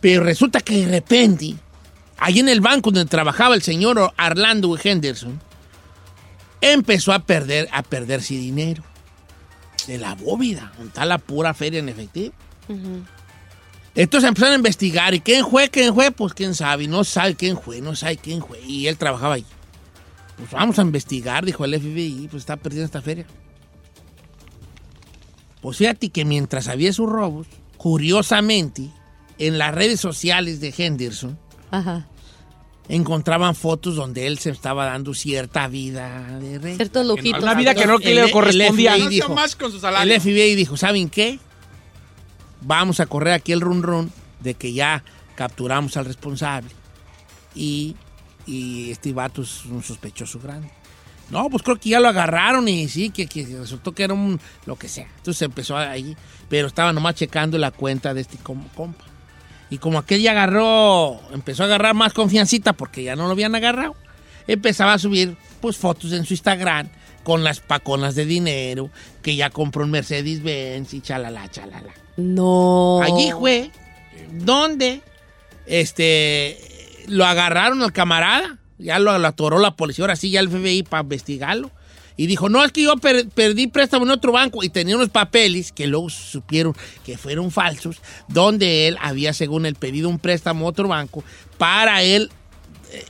Pero 0.00 0.22
resulta 0.22 0.60
que 0.60 0.84
de 0.84 0.86
repente, 0.86 1.54
ahí 2.18 2.38
en 2.38 2.48
el 2.48 2.60
banco 2.60 2.90
donde 2.90 3.08
trabajaba 3.10 3.54
el 3.54 3.62
señor 3.62 4.12
Orlando 4.18 4.76
Henderson, 4.82 5.40
empezó 6.60 7.12
a 7.12 7.20
perder, 7.20 7.68
a 7.72 7.82
perderse 7.82 8.34
dinero 8.34 8.82
de 9.86 9.98
la 9.98 10.14
bóveda, 10.14 10.72
con 10.76 10.90
tal 10.90 11.08
la 11.08 11.18
pura 11.18 11.54
feria 11.54 11.80
en 11.80 11.88
efectivo. 11.88 12.34
Entonces 13.94 14.28
empezaron 14.28 14.52
a 14.52 14.56
investigar. 14.56 15.14
¿Y 15.14 15.20
quién 15.20 15.44
fue? 15.44 15.68
¿Quién 15.70 15.94
fue? 15.94 16.10
Pues 16.12 16.34
quién 16.34 16.54
sabe. 16.54 16.86
No 16.86 17.02
sabe 17.04 17.34
quién 17.34 17.58
fue, 17.58 17.80
no 17.80 17.96
sabe 17.96 18.16
quién 18.16 18.42
fue. 18.42 18.60
Y 18.60 18.86
él 18.86 18.96
trabajaba 18.96 19.34
ahí. 19.34 19.44
Pues 20.36 20.50
vamos 20.52 20.78
a 20.78 20.82
investigar, 20.82 21.44
dijo 21.44 21.64
el 21.64 21.80
FBI. 21.80 22.28
Pues 22.30 22.42
está 22.42 22.56
perdiendo 22.56 22.86
esta 22.86 23.02
feria. 23.02 23.26
Pues 25.60 25.78
fíjate 25.78 26.10
que 26.10 26.24
mientras 26.24 26.68
había 26.68 26.92
sus 26.92 27.08
robos, 27.08 27.48
curiosamente, 27.76 28.90
en 29.38 29.58
las 29.58 29.74
redes 29.74 30.00
sociales 30.00 30.60
de 30.60 30.74
Henderson, 30.76 31.38
Ajá. 31.70 32.06
encontraban 32.88 33.54
fotos 33.54 33.96
donde 33.96 34.26
él 34.26 34.38
se 34.38 34.50
estaba 34.50 34.86
dando 34.86 35.14
cierta 35.14 35.68
vida 35.68 36.38
de 36.38 36.58
rey. 36.58 36.76
Ciertos 36.76 37.06
lujitos. 37.06 37.42
Una 37.42 37.54
vida 37.54 37.74
que 37.74 37.86
no 37.86 37.96
El- 37.98 38.14
le 38.14 38.20
el 38.24 38.30
correspondía. 38.30 38.92
FBI 38.94 39.02
No 39.04 39.08
dijo, 39.10 39.34
más 39.34 39.56
con 39.56 39.70
su 39.72 39.78
salario. 39.80 40.12
el 40.14 40.20
FBI 40.20 40.54
dijo, 40.54 40.76
¿saben 40.76 41.08
qué? 41.10 41.38
Vamos 42.60 43.00
a 43.00 43.06
correr 43.06 43.34
aquí 43.34 43.52
el 43.52 43.60
run 43.60 43.82
run 43.82 44.12
de 44.40 44.54
que 44.54 44.72
ya 44.72 45.04
capturamos 45.36 45.96
al 45.96 46.06
responsable 46.06 46.70
y, 47.54 47.94
y 48.46 48.90
este 48.90 49.12
vato 49.12 49.42
es 49.42 49.64
un 49.66 49.82
sospechoso 49.82 50.40
grande. 50.40 50.70
No, 51.30 51.48
pues 51.50 51.62
creo 51.62 51.76
que 51.78 51.90
ya 51.90 52.00
lo 52.00 52.08
agarraron 52.08 52.66
y 52.68 52.88
sí, 52.88 53.10
que, 53.10 53.26
que 53.26 53.44
resultó 53.44 53.92
que 53.92 54.02
era 54.02 54.14
un 54.14 54.40
lo 54.64 54.76
que 54.76 54.88
sea. 54.88 55.06
Entonces 55.18 55.42
empezó 55.42 55.76
ahí, 55.76 56.16
pero 56.48 56.66
estaba 56.68 56.92
nomás 56.92 57.14
checando 57.16 57.58
la 57.58 57.70
cuenta 57.70 58.14
de 58.14 58.22
este 58.22 58.38
com- 58.38 58.66
compa. 58.74 59.04
Y 59.70 59.78
como 59.78 59.98
aquel 59.98 60.22
ya 60.22 60.30
agarró, 60.32 61.20
empezó 61.32 61.62
a 61.62 61.66
agarrar 61.66 61.94
más 61.94 62.12
confiancita 62.12 62.72
porque 62.72 63.02
ya 63.02 63.16
no 63.16 63.26
lo 63.26 63.32
habían 63.32 63.54
agarrado, 63.54 63.94
empezaba 64.46 64.94
a 64.94 64.98
subir 64.98 65.36
pues 65.60 65.76
fotos 65.76 66.12
en 66.12 66.24
su 66.24 66.34
Instagram 66.34 66.88
con 67.22 67.44
las 67.44 67.60
paconas 67.60 68.14
de 68.14 68.24
dinero, 68.24 68.90
que 69.20 69.36
ya 69.36 69.50
compró 69.50 69.84
un 69.84 69.90
Mercedes 69.90 70.42
Benz 70.42 70.94
y 70.94 71.02
chalala, 71.02 71.48
chalala. 71.50 71.92
No. 72.16 73.00
Allí 73.02 73.30
fue 73.32 73.70
donde 74.32 75.02
este 75.66 76.58
lo 77.06 77.26
agarraron 77.26 77.82
al 77.82 77.92
camarada, 77.92 78.58
ya 78.78 78.98
lo, 78.98 79.18
lo 79.18 79.28
atoró 79.28 79.58
la 79.58 79.76
policía, 79.76 80.04
ahora 80.04 80.16
sí 80.16 80.30
ya 80.30 80.40
el 80.40 80.48
FBI 80.48 80.84
para 80.84 81.02
investigarlo. 81.02 81.70
Y 82.18 82.26
dijo, 82.26 82.50
no, 82.50 82.62
es 82.64 82.72
que 82.72 82.82
yo 82.82 82.96
per- 82.96 83.28
perdí 83.30 83.68
préstamo 83.68 84.04
en 84.04 84.10
otro 84.10 84.32
banco 84.32 84.62
y 84.62 84.68
tenía 84.68 84.96
unos 84.96 85.08
papeles 85.08 85.72
que 85.72 85.86
luego 85.86 86.10
supieron 86.10 86.74
que 87.06 87.16
fueron 87.16 87.50
falsos, 87.50 87.96
donde 88.28 88.88
él 88.88 88.98
había, 89.00 89.32
según 89.32 89.64
el 89.64 89.76
pedido, 89.76 90.10
un 90.10 90.18
préstamo 90.18 90.66
a 90.66 90.68
otro 90.68 90.88
banco 90.88 91.24
para 91.56 92.02
él 92.02 92.30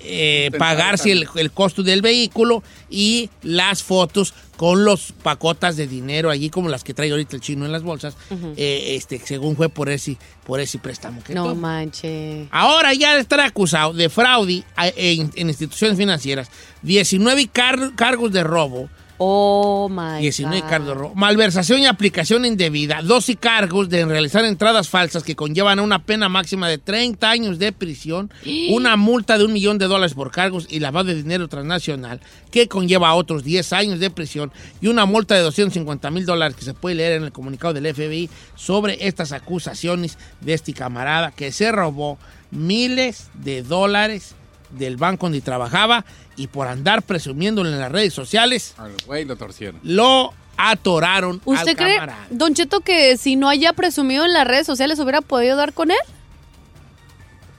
eh, 0.00 0.46
Intentar 0.46 0.58
pagarse 0.58 1.12
el, 1.12 1.28
el 1.36 1.52
costo 1.52 1.84
del 1.84 2.02
vehículo 2.02 2.64
y 2.90 3.30
las 3.42 3.84
fotos 3.84 4.34
con 4.56 4.84
los 4.84 5.12
pacotas 5.22 5.76
de 5.76 5.86
dinero 5.86 6.30
allí 6.30 6.50
como 6.50 6.68
las 6.68 6.82
que 6.82 6.94
trae 6.94 7.12
ahorita 7.12 7.36
el 7.36 7.42
chino 7.42 7.64
en 7.64 7.70
las 7.70 7.84
bolsas, 7.84 8.16
eh, 8.56 8.96
este, 8.96 9.20
según 9.20 9.54
fue 9.54 9.68
por 9.68 9.88
ese, 9.88 10.16
por 10.44 10.58
ese 10.58 10.78
préstamo 10.80 11.22
que 11.22 11.32
No 11.32 11.44
tomó. 11.44 11.54
manches. 11.60 12.48
Ahora 12.50 12.92
ya 12.92 13.16
estará 13.18 13.44
acusado 13.46 13.92
de 13.92 14.08
fraude 14.08 14.64
a- 14.74 14.88
en, 14.88 15.30
en 15.36 15.48
instituciones 15.48 15.96
financieras, 15.96 16.50
19 16.82 17.46
car- 17.46 17.94
cargos 17.94 18.32
de 18.32 18.42
robo, 18.42 18.90
Oh 19.18 19.88
my 19.88 20.20
19 20.20 20.60
God. 20.60 20.68
cargos 20.68 21.16
malversación 21.16 21.80
y 21.80 21.86
aplicación 21.86 22.44
indebida, 22.44 23.02
12 23.02 23.34
cargos 23.36 23.88
de 23.88 24.04
realizar 24.04 24.44
entradas 24.44 24.88
falsas 24.88 25.24
que 25.24 25.34
conllevan 25.34 25.80
a 25.80 25.82
una 25.82 26.04
pena 26.04 26.28
máxima 26.28 26.68
de 26.68 26.78
30 26.78 27.28
años 27.28 27.58
de 27.58 27.72
prisión, 27.72 28.32
una 28.70 28.96
multa 28.96 29.36
de 29.36 29.44
un 29.44 29.52
millón 29.52 29.78
de 29.78 29.86
dólares 29.86 30.14
por 30.14 30.30
cargos 30.30 30.66
y 30.70 30.78
lavado 30.78 31.08
de 31.08 31.16
dinero 31.16 31.48
transnacional 31.48 32.20
que 32.52 32.68
conlleva 32.68 33.08
a 33.08 33.14
otros 33.14 33.42
10 33.42 33.72
años 33.72 33.98
de 33.98 34.10
prisión 34.10 34.52
y 34.80 34.86
una 34.86 35.04
multa 35.04 35.34
de 35.34 35.42
250 35.42 36.10
mil 36.10 36.24
dólares 36.24 36.56
que 36.56 36.64
se 36.64 36.74
puede 36.74 36.94
leer 36.94 37.14
en 37.14 37.24
el 37.24 37.32
comunicado 37.32 37.74
del 37.74 37.92
FBI 37.92 38.30
sobre 38.54 39.08
estas 39.08 39.32
acusaciones 39.32 40.16
de 40.40 40.54
este 40.54 40.72
camarada 40.72 41.32
que 41.32 41.50
se 41.50 41.72
robó 41.72 42.18
miles 42.52 43.28
de 43.34 43.62
dólares 43.62 44.34
del 44.70 44.96
banco 44.96 45.26
donde 45.26 45.40
trabajaba 45.40 46.04
y 46.38 46.46
por 46.46 46.66
andar 46.68 47.02
presumiéndolo 47.02 47.68
en 47.68 47.78
las 47.78 47.92
redes 47.92 48.14
sociales 48.14 48.74
Al 48.78 48.92
güey 49.06 49.26
lo 49.26 49.36
torcieron. 49.36 49.78
lo 49.82 50.32
atoraron 50.56 51.40
¿Usted 51.44 51.68
al 51.70 51.76
cree, 51.76 51.94
camarada. 51.96 52.26
Don 52.30 52.54
Cheto, 52.54 52.80
que 52.80 53.16
si 53.18 53.36
no 53.36 53.48
haya 53.48 53.72
presumido 53.74 54.24
en 54.24 54.32
las 54.32 54.46
redes 54.46 54.66
sociales 54.66 54.98
hubiera 54.98 55.20
podido 55.20 55.56
dar 55.56 55.72
con 55.74 55.90
él? 55.90 55.96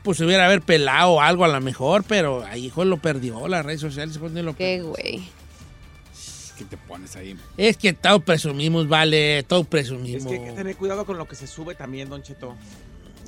Pues 0.03 0.19
hubiera 0.21 0.45
haber 0.45 0.61
pelado 0.61 1.21
algo 1.21 1.45
a 1.45 1.49
lo 1.49 1.61
mejor, 1.61 2.03
pero 2.03 2.43
ahí 2.45 2.65
hijo 2.65 2.83
lo 2.85 2.97
perdió, 2.97 3.47
las 3.47 3.65
redes 3.65 3.81
sociales 3.81 4.19
donde 4.19 4.41
lo 4.43 4.55
Qué 4.55 4.81
güey. 4.81 5.23
¿Qué 6.57 6.65
te 6.65 6.75
pones 6.77 7.15
ahí? 7.15 7.37
Es 7.55 7.77
que 7.77 7.93
todo 7.93 8.19
presumimos, 8.19 8.87
vale, 8.89 9.43
todo 9.43 9.61
Es 9.61 9.67
presumimos. 9.67 10.25
que 10.25 10.39
hay 10.39 10.45
que 10.45 10.51
tener 10.51 10.75
cuidado 10.75 11.05
con 11.05 11.17
lo 11.17 11.25
que 11.27 11.35
se 11.35 11.47
sube 11.47 11.75
también, 11.75 12.09
Don 12.09 12.21
Cheto. 12.21 12.55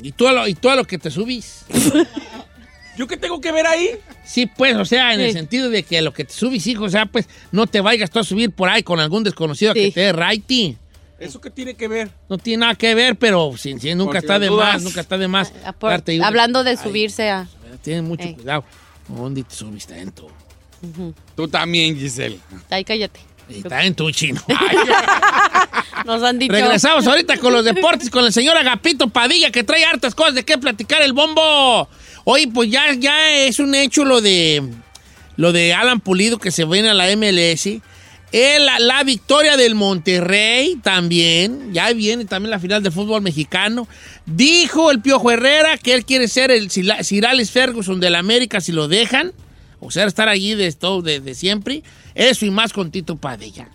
Y 0.02 0.12
tú 0.12 0.28
a 0.28 0.34
lo, 0.34 0.48
y 0.48 0.54
tú 0.54 0.70
a 0.70 0.76
lo 0.76 0.84
que 0.86 0.98
te 0.98 1.10
subís. 1.12 1.66
¿Yo 2.98 3.08
qué 3.08 3.18
tengo 3.18 3.40
que 3.42 3.52
ver 3.52 3.66
ahí? 3.68 3.90
Sí, 4.26 4.46
pues, 4.46 4.76
o 4.76 4.86
sea, 4.86 5.14
en 5.14 5.22
el 5.22 5.32
sentido 5.34 5.70
de 5.70 5.84
que 5.84 6.02
lo 6.02 6.14
que 6.14 6.26
te 6.26 6.34
subís, 6.34 6.68
hijo, 6.68 6.84
o 6.86 6.90
sea, 6.90 7.06
pues, 7.06 7.28
no 7.52 7.66
te 7.68 7.82
vayas 7.82 8.12
tú 8.12 8.20
a 8.20 8.24
subir 8.24 8.52
por 8.52 8.70
ahí 8.70 8.84
con 8.84 9.00
algún 9.00 9.24
desconocido 9.24 9.74
Sí. 9.74 9.80
que 9.80 9.92
te 9.92 10.00
dé 10.02 10.14
righty. 10.14 10.78
¿Eso 11.20 11.40
qué 11.40 11.50
tiene 11.52 11.76
que 11.76 11.88
ver? 11.88 12.10
No 12.30 12.38
tiene 12.38 12.62
nada 12.62 12.76
que 12.76 12.94
ver, 12.96 13.16
pero 13.16 13.54
sí, 13.58 13.76
nunca 13.96 14.18
está 14.20 14.40
de 14.40 14.50
más, 14.52 14.82
nunca 14.82 15.02
está 15.02 15.18
de 15.18 15.28
más. 15.28 15.54
Ah, 15.64 15.72
por- 15.72 15.92
darte 15.92 16.18
una- 16.18 16.28
hablando 16.28 16.64
de 16.64 16.76
subirse 16.78 17.30
a... 17.30 17.48
Tienes 17.84 18.04
mucho 18.04 18.28
Ey. 18.28 18.34
cuidado. 18.36 18.64
¿Dónde 19.08 19.44
te 19.44 19.54
subiste 19.56 19.94
tanto? 19.96 20.28
Tú 21.36 21.48
también, 21.48 21.96
Giselle. 21.98 22.40
Ay, 22.70 22.84
cállate. 22.84 23.20
Y 23.50 23.58
Está 23.60 23.84
en 23.84 23.94
tu 23.96 24.10
chino. 24.12 24.42
Nos 26.06 26.24
han 26.24 26.40
dicho... 26.40 26.54
Regresamos 26.54 27.06
ahorita 27.06 27.38
con 27.38 27.54
los 27.54 27.64
deportes 27.72 28.10
con 28.10 28.26
el 28.26 28.34
señor 28.34 28.58
Agapito 28.58 29.08
Padilla 29.10 29.52
que 29.52 29.64
trae 29.64 29.84
hartas 29.86 30.16
cosas 30.16 30.36
de 30.36 30.44
qué 30.46 30.58
platicar 30.58 31.02
el 31.02 31.14
bombo. 31.14 31.88
Hoy 32.24 32.48
pues 32.48 32.70
ya, 32.70 32.94
ya 32.94 33.32
es 33.32 33.60
un 33.60 33.76
hecho 33.76 34.06
lo 34.06 34.22
de 34.22 34.64
lo 35.38 35.52
de 35.52 35.74
Alan 35.74 36.00
Pulido 36.00 36.38
que 36.38 36.52
se 36.52 36.66
viene 36.66 36.90
a 36.90 36.94
la 36.94 37.08
MLS. 37.16 37.68
El- 38.32 38.66
la, 38.66 39.04
victoria 39.04 39.58
del 39.58 39.76
Monterrey 39.76 40.78
también. 40.82 41.74
Ya 41.74 41.92
viene 41.94 42.26
también 42.26 42.52
la 42.52 42.60
final 42.60 42.82
del 42.84 42.92
fútbol 42.92 43.22
mexicano. 43.22 43.88
Dijo 44.26 44.92
el 44.92 45.02
Piojo 45.02 45.32
Herrera 45.32 45.78
que 45.78 45.94
él 45.94 46.06
quiere 46.06 46.28
ser 46.28 46.52
el 46.52 46.70
Alex 47.26 47.52
Ferguson 47.52 48.00
del 48.00 48.16
América 48.16 48.62
si 48.62 48.72
lo 48.72 48.88
dejan. 48.88 49.34
O 49.80 49.90
sea, 49.90 50.06
estar 50.06 50.30
allí 50.30 50.54
de, 50.54 50.72
todo, 50.74 51.02
de, 51.02 51.20
de 51.20 51.34
siempre. 51.34 51.84
Eso 52.14 52.46
y 52.46 52.52
más 52.52 52.72
con 52.72 52.92
Tito 52.92 53.18
Padilla. 53.18 53.68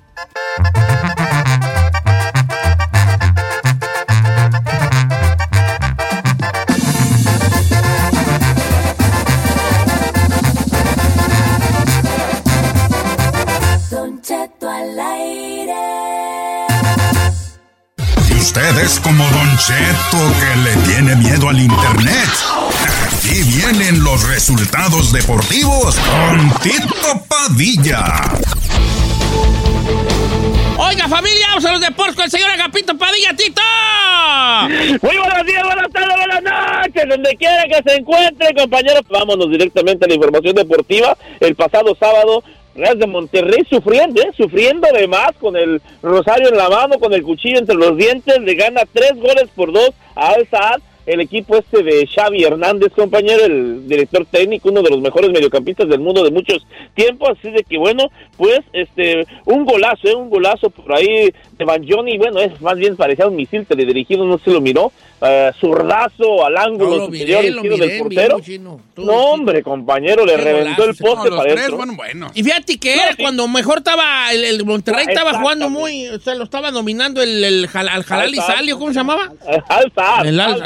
Cheto 19.59 20.19
que 20.39 20.57
le 20.61 20.77
tiene 20.87 21.17
miedo 21.17 21.49
al 21.49 21.59
internet. 21.59 22.29
Aquí 23.07 23.43
vienen 23.43 24.05
los 24.05 24.23
resultados 24.29 25.13
deportivos 25.13 25.97
con 25.97 26.51
Tito 26.61 27.25
Padilla. 27.27 28.23
Oiga, 30.77 31.09
familia, 31.09 31.47
vamos 31.49 31.65
a 31.65 31.73
los 31.73 31.81
deportes 31.81 32.15
con 32.15 32.25
el 32.27 32.31
señor 32.31 32.51
Agapito 32.51 32.99
Padilla, 32.99 33.35
Tito. 33.35 33.63
Muy 35.03 35.17
buenos 35.17 35.47
días, 35.47 35.63
buenas 35.65 35.91
tardes, 35.91 36.17
buenas 36.17 36.43
noches, 36.43 36.56
donde 37.05 37.37
quiera 37.37 37.65
que 37.65 37.89
se 37.89 37.99
encuentre, 37.99 38.55
compañeros. 38.55 39.03
Vámonos 39.09 39.51
directamente 39.51 40.05
a 40.05 40.09
la 40.09 40.15
información 40.15 40.55
deportiva. 40.55 41.17
El 41.41 41.55
pasado 41.55 41.95
sábado, 41.99 42.43
Real 42.75 42.99
de 42.99 43.07
Monterrey 43.07 43.65
sufriendo, 43.69 44.21
¿eh? 44.21 44.31
sufriendo 44.37 44.87
de 44.93 45.09
más, 45.09 45.33
con 45.41 45.57
el 45.57 45.81
rosario 46.03 46.49
en 46.49 46.57
la 46.57 46.69
mano, 46.69 46.99
con 46.99 47.13
el 47.13 47.23
cuchillo 47.23 47.59
entre 47.59 47.75
los 47.75 47.97
dientes, 47.97 48.39
le 48.41 48.55
gana 48.55 48.83
tres 48.93 49.13
goles 49.17 49.49
por 49.55 49.73
dos 49.73 49.91
a 50.15 50.29
Al 50.31 50.47
Saad. 50.49 50.81
El 51.07 51.21
equipo 51.21 51.57
este 51.57 51.85
de 51.85 52.05
Xavi 52.05 52.43
Hernández, 52.43 52.93
compañero, 52.93 53.45
el 53.45 53.87
director 53.87 54.27
técnico, 54.29 54.71
uno 54.71 54.83
de 54.83 54.91
los 54.91 55.01
mejores 55.01 55.31
mediocampistas 55.31 55.89
del 55.89 56.01
mundo 56.01 56.25
de 56.25 56.33
muchos 56.33 56.67
tiempos, 56.95 57.39
así 57.39 57.49
de 57.53 57.63
que 57.63 57.79
bueno, 57.79 58.11
pues 58.37 58.59
este 58.73 59.25
un 59.45 59.65
golazo, 59.65 60.09
¿eh? 60.09 60.17
un 60.17 60.29
golazo 60.29 60.69
por 60.69 60.93
ahí 60.93 61.33
Banjoni, 61.65 62.19
bueno, 62.19 62.41
es 62.41 62.61
más 62.61 62.77
bien 62.77 62.97
parecía 62.97 63.27
un 63.27 63.37
misil 63.37 63.65
teledirigido, 63.67 64.25
no 64.25 64.39
se 64.39 64.51
lo 64.51 64.61
miró, 64.61 64.93
eh, 65.23 65.51
zurdazo 65.59 66.45
al 66.45 66.57
ángulo 66.57 66.97
No, 66.99 67.05
superior 67.07 67.43
miré, 67.43 67.55
izquierdo 67.55 67.77
miré, 67.77 67.87
del 67.89 67.99
portero. 68.03 68.41
chino. 68.41 68.81
No, 68.97 69.13
hombre, 69.31 69.63
compañero, 69.63 70.27
le 70.27 70.37
Qué 70.37 70.43
reventó 70.43 70.85
el 70.85 70.95
poste 70.95 71.31
para 71.31 71.43
tres 71.55 71.69
fueron 71.71 71.97
buenos. 71.97 72.33
Y 72.35 72.43
fíjate 72.43 72.79
que 72.79 72.97
No, 72.97 73.03
era 73.03 73.13
sí. 73.13 73.23
cuando 73.23 73.49
mejor 73.49 73.79
estaba, 73.79 74.31
el, 74.33 74.45
el 74.45 74.65
Monterrey 74.65 75.05
Ah, 75.09 75.13
estaba 75.13 75.39
jugando 75.39 75.71
muy, 75.71 76.09
o 76.09 76.21
sea, 76.21 76.35
lo 76.35 76.45
estaba 76.45 76.71
dominando 76.71 77.23
el, 77.23 77.43
el 77.43 77.69
Jal- 77.69 77.89
al 77.89 78.05
Jalal 78.05 78.35
y. 78.35 78.37
Salio, 78.39 78.79
¿cómo 78.79 78.93
se 78.93 78.99
llamaba? 78.99 79.33
Al 79.69 79.93
El 80.27 80.39
Al-. 80.41 80.61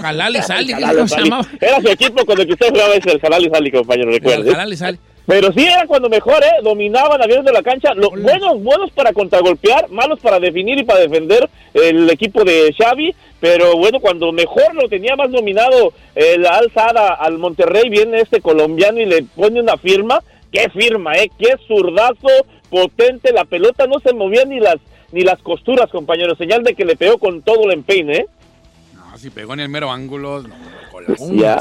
Jalal 0.00 0.36
y 0.36 0.42
Sali, 0.42 0.72
El 0.72 0.78
¿qué- 0.78 0.84
Jalal 0.84 0.96
cómo 0.96 1.08
se 1.08 1.20
llamaba? 1.20 1.46
Era 1.60 1.80
su 1.80 1.88
equipo 1.88 2.24
con 2.24 2.40
el 2.40 2.46
que 2.46 2.52
usted 2.54 2.68
jugaba, 2.70 2.94
es 2.94 3.06
el 3.06 3.20
Jalal 3.20 3.44
y 3.46 3.50
Sali, 3.50 3.70
compañero, 3.70 4.08
El 4.10 4.14
recuerde. 4.16 4.50
Jalal 4.52 4.72
y 4.72 4.76
Sali. 4.76 4.98
Pero 5.26 5.52
sí 5.52 5.64
era 5.64 5.86
cuando 5.86 6.08
mejor, 6.08 6.42
¿eh? 6.42 6.62
Dominaban 6.62 7.22
aviones 7.22 7.44
de 7.44 7.52
la 7.52 7.62
cancha. 7.62 7.94
Lo, 7.94 8.10
buenos, 8.10 8.62
buenos 8.62 8.90
para 8.90 9.12
contragolpear, 9.12 9.88
malos 9.90 10.18
para 10.20 10.40
definir 10.40 10.78
y 10.78 10.84
para 10.84 11.00
defender 11.00 11.48
el 11.74 12.10
equipo 12.10 12.42
de 12.44 12.74
Xavi. 12.76 13.14
Pero 13.38 13.76
bueno, 13.76 14.00
cuando 14.00 14.32
mejor 14.32 14.74
lo 14.74 14.88
tenía 14.88 15.16
más 15.16 15.30
dominado 15.30 15.92
el 16.14 16.46
alzada 16.46 17.14
al 17.14 17.38
Monterrey, 17.38 17.88
viene 17.88 18.20
este 18.20 18.40
colombiano 18.40 19.00
y 19.00 19.06
le 19.06 19.22
pone 19.22 19.60
una 19.60 19.76
firma. 19.76 20.20
¡Qué 20.52 20.68
firma, 20.70 21.14
eh! 21.14 21.30
¡Qué 21.38 21.54
zurdazo 21.68 22.28
potente! 22.68 23.32
La 23.32 23.44
pelota 23.44 23.86
no 23.86 24.00
se 24.00 24.12
movía 24.12 24.44
ni 24.44 24.58
las, 24.58 24.76
ni 25.12 25.22
las 25.22 25.40
costuras, 25.42 25.90
compañero. 25.90 26.34
Señal 26.34 26.64
de 26.64 26.74
que 26.74 26.84
le 26.84 26.96
pegó 26.96 27.18
con 27.18 27.42
todo 27.42 27.64
el 27.66 27.72
empeine, 27.72 28.16
¿eh? 28.16 28.26
Si 29.20 29.28
pegó 29.28 29.52
en 29.52 29.60
el 29.60 29.68
mero 29.68 29.90
ángulo. 29.90 30.42
No, 30.42 31.34
ya. 31.34 31.60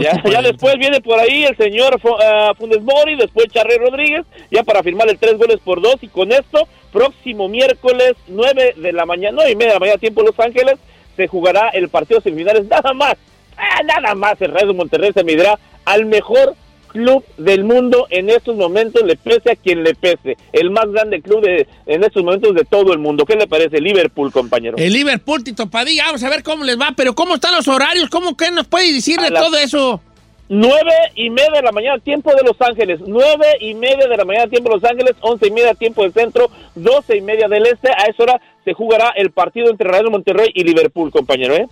ya, 0.00 0.22
ya 0.24 0.42
después 0.42 0.74
viene 0.78 1.02
por 1.02 1.18
ahí 1.18 1.44
el 1.44 1.54
señor 1.56 2.00
uh, 2.02 2.54
Funes 2.56 2.82
Mori, 2.82 3.16
después 3.16 3.48
Charly 3.48 3.76
Rodríguez, 3.76 4.24
ya 4.50 4.62
para 4.62 4.82
firmar 4.82 5.08
el 5.10 5.18
tres 5.18 5.36
goles 5.36 5.58
por 5.62 5.82
dos. 5.82 5.96
Y 6.00 6.08
con 6.08 6.32
esto, 6.32 6.66
próximo 6.90 7.48
miércoles, 7.48 8.14
9 8.28 8.74
de 8.78 8.92
la 8.92 9.04
mañana, 9.04 9.36
9 9.36 9.50
y 9.50 9.56
media 9.56 9.68
de 9.68 9.74
la 9.74 9.80
mañana, 9.80 9.98
tiempo 9.98 10.22
Los 10.22 10.38
Ángeles, 10.40 10.76
se 11.14 11.28
jugará 11.28 11.68
el 11.68 11.90
partido 11.90 12.22
semifinales. 12.22 12.64
Nada 12.66 12.94
más, 12.94 13.16
ah, 13.58 13.82
nada 13.84 14.14
más 14.14 14.40
el 14.40 14.52
Real 14.52 14.68
de 14.68 14.74
Monterrey 14.74 15.12
se 15.12 15.24
medirá 15.24 15.58
al 15.84 16.06
mejor 16.06 16.54
club 16.92 17.24
del 17.38 17.64
mundo 17.64 18.06
en 18.10 18.30
estos 18.30 18.56
momentos, 18.56 19.02
le 19.02 19.16
pese 19.16 19.52
a 19.52 19.56
quien 19.56 19.82
le 19.82 19.94
pese. 19.94 20.36
El 20.52 20.70
más 20.70 20.90
grande 20.90 21.20
club 21.20 21.42
de, 21.42 21.66
en 21.86 22.04
estos 22.04 22.22
momentos 22.22 22.54
de 22.54 22.64
todo 22.64 22.92
el 22.92 22.98
mundo. 22.98 23.24
¿Qué 23.24 23.34
le 23.34 23.46
parece? 23.46 23.80
Liverpool, 23.80 24.30
compañero. 24.30 24.76
El 24.78 24.92
Liverpool, 24.92 25.42
Tito 25.42 25.68
Padilla. 25.68 26.04
Vamos 26.06 26.22
a 26.22 26.30
ver 26.30 26.42
cómo 26.42 26.64
les 26.64 26.78
va, 26.78 26.92
pero 26.96 27.14
¿cómo 27.14 27.34
están 27.34 27.54
los 27.54 27.66
horarios? 27.68 28.08
¿Cómo 28.10 28.36
que 28.36 28.50
nos 28.50 28.66
puede 28.66 28.92
decir 28.92 29.18
de 29.18 29.30
todo 29.30 29.56
eso? 29.56 30.00
Nueve 30.48 30.92
y 31.14 31.30
media 31.30 31.52
de 31.52 31.62
la 31.62 31.72
mañana, 31.72 31.98
tiempo 32.00 32.30
de 32.34 32.42
Los 32.44 32.60
Ángeles. 32.60 33.00
Nueve 33.06 33.46
y 33.60 33.74
media 33.74 34.06
de 34.06 34.16
la 34.16 34.24
mañana, 34.24 34.48
tiempo 34.48 34.68
de 34.68 34.76
Los 34.76 34.84
Ángeles. 34.84 35.14
Once 35.22 35.46
y 35.46 35.50
media, 35.50 35.74
tiempo 35.74 36.02
del 36.02 36.12
centro. 36.12 36.50
Doce 36.74 37.16
y 37.16 37.22
media 37.22 37.48
del 37.48 37.66
este. 37.66 37.88
A 37.90 38.04
esa 38.10 38.22
hora 38.22 38.40
se 38.64 38.74
jugará 38.74 39.14
el 39.16 39.30
partido 39.30 39.70
entre 39.70 39.88
Real 39.88 40.10
Monterrey 40.10 40.50
y 40.54 40.62
Liverpool, 40.62 41.10
compañero, 41.10 41.54
¿eh? 41.54 41.66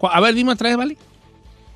A 0.00 0.20
ver, 0.20 0.34
dime 0.34 0.52
otra 0.52 0.68
vez, 0.68 0.76
¿vale? 0.76 0.96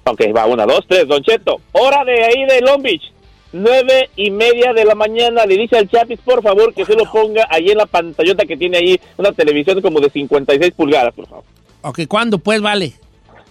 Ok, 0.05 0.21
va, 0.37 0.47
una, 0.47 0.67
dos, 0.67 0.85
tres, 0.89 1.07
Don 1.07 1.23
Cheto. 1.23 1.61
Hora 1.73 2.05
de 2.05 2.25
ahí 2.25 2.45
de 2.47 2.61
Long 2.61 2.83
Beach. 2.83 3.13
Nueve 3.53 4.09
y 4.17 4.31
media 4.31 4.73
de 4.73 4.85
la 4.85 4.95
mañana. 4.95 5.45
Le 5.47 5.57
dice 5.57 5.77
al 5.77 5.89
Chapis, 5.89 6.21
por 6.25 6.43
favor, 6.43 6.73
que 6.75 6.85
se 6.85 6.95
lo 6.95 7.05
ponga 7.05 7.47
ahí 7.51 7.71
en 7.71 7.79
la 7.79 7.87
pantallota 7.87 8.45
que 8.45 8.57
tiene 8.57 8.79
ahí, 8.79 9.01
una 9.17 9.33
televisión 9.33 9.81
como 9.81 10.01
de 10.01 10.11
56 10.11 10.73
pulgadas, 10.73 11.15
por 11.15 11.29
favor. 11.29 11.45
Ok, 11.83 12.01
¿cuándo 12.09 12.39
pues, 12.39 12.61
vale? 12.61 12.95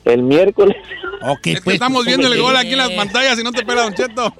El 0.03 0.23
miércoles. 0.23 0.75
Ok, 1.21 1.47
pues. 1.63 1.75
Estamos 1.75 2.03
viendo 2.05 2.27
el 2.27 2.41
gol 2.41 2.57
aquí 2.57 2.71
en 2.71 2.79
las 2.79 2.89
pantallas 2.91 3.39
y 3.39 3.43
no 3.43 3.51
te 3.51 3.63
pela, 3.63 3.83
Don 3.83 3.93
Cheto. 3.93 4.33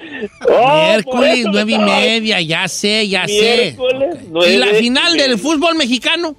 Oh, 0.50 0.84
miércoles, 0.88 1.46
nueve 1.52 1.72
y 1.74 1.78
media, 1.78 2.42
ya 2.42 2.68
sé, 2.68 3.08
ya 3.08 3.28
sé. 3.28 3.78
¿Y 4.48 4.58
la 4.58 4.68
final 4.68 5.16
del 5.16 5.38
fútbol 5.38 5.76
mexicano? 5.76 6.36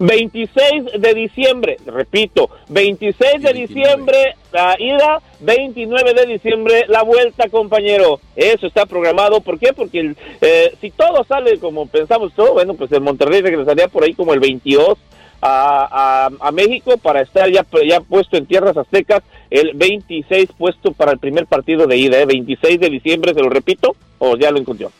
26 0.00 0.98
de 0.98 1.14
diciembre, 1.14 1.76
repito, 1.84 2.48
26 2.70 3.42
de 3.42 3.52
diciembre 3.52 4.34
la 4.50 4.74
ida, 4.78 5.20
29 5.40 6.14
de 6.14 6.26
diciembre 6.26 6.86
la 6.88 7.02
vuelta, 7.02 7.50
compañero. 7.50 8.18
Eso 8.34 8.66
está 8.66 8.86
programado. 8.86 9.42
¿Por 9.42 9.58
qué? 9.58 9.74
Porque 9.74 10.14
eh, 10.40 10.74
si 10.80 10.90
todo 10.90 11.22
sale 11.24 11.58
como 11.58 11.86
pensamos 11.86 12.32
todo, 12.34 12.54
bueno, 12.54 12.74
pues 12.74 12.90
el 12.92 13.02
Monterrey 13.02 13.42
regresaría 13.42 13.88
por 13.88 14.02
ahí 14.02 14.14
como 14.14 14.32
el 14.32 14.40
22 14.40 14.96
a, 15.42 16.30
a, 16.40 16.50
México 16.50 16.96
para 16.96 17.20
estar 17.20 17.50
ya, 17.50 17.66
ya 17.86 18.00
puesto 18.00 18.36
en 18.36 18.46
tierras 18.46 18.76
aztecas 18.76 19.22
el 19.50 19.72
26 19.74 20.50
puesto 20.56 20.92
para 20.92 21.12
el 21.12 21.18
primer 21.18 21.46
partido 21.46 21.86
de 21.86 21.98
ida, 21.98 22.18
¿eh? 22.20 22.26
26 22.26 22.80
de 22.80 22.88
diciembre, 22.88 23.34
se 23.34 23.40
lo 23.40 23.50
repito, 23.50 23.94
o 24.18 24.36
ya 24.36 24.50
lo 24.50 24.58
encontró. 24.58 24.90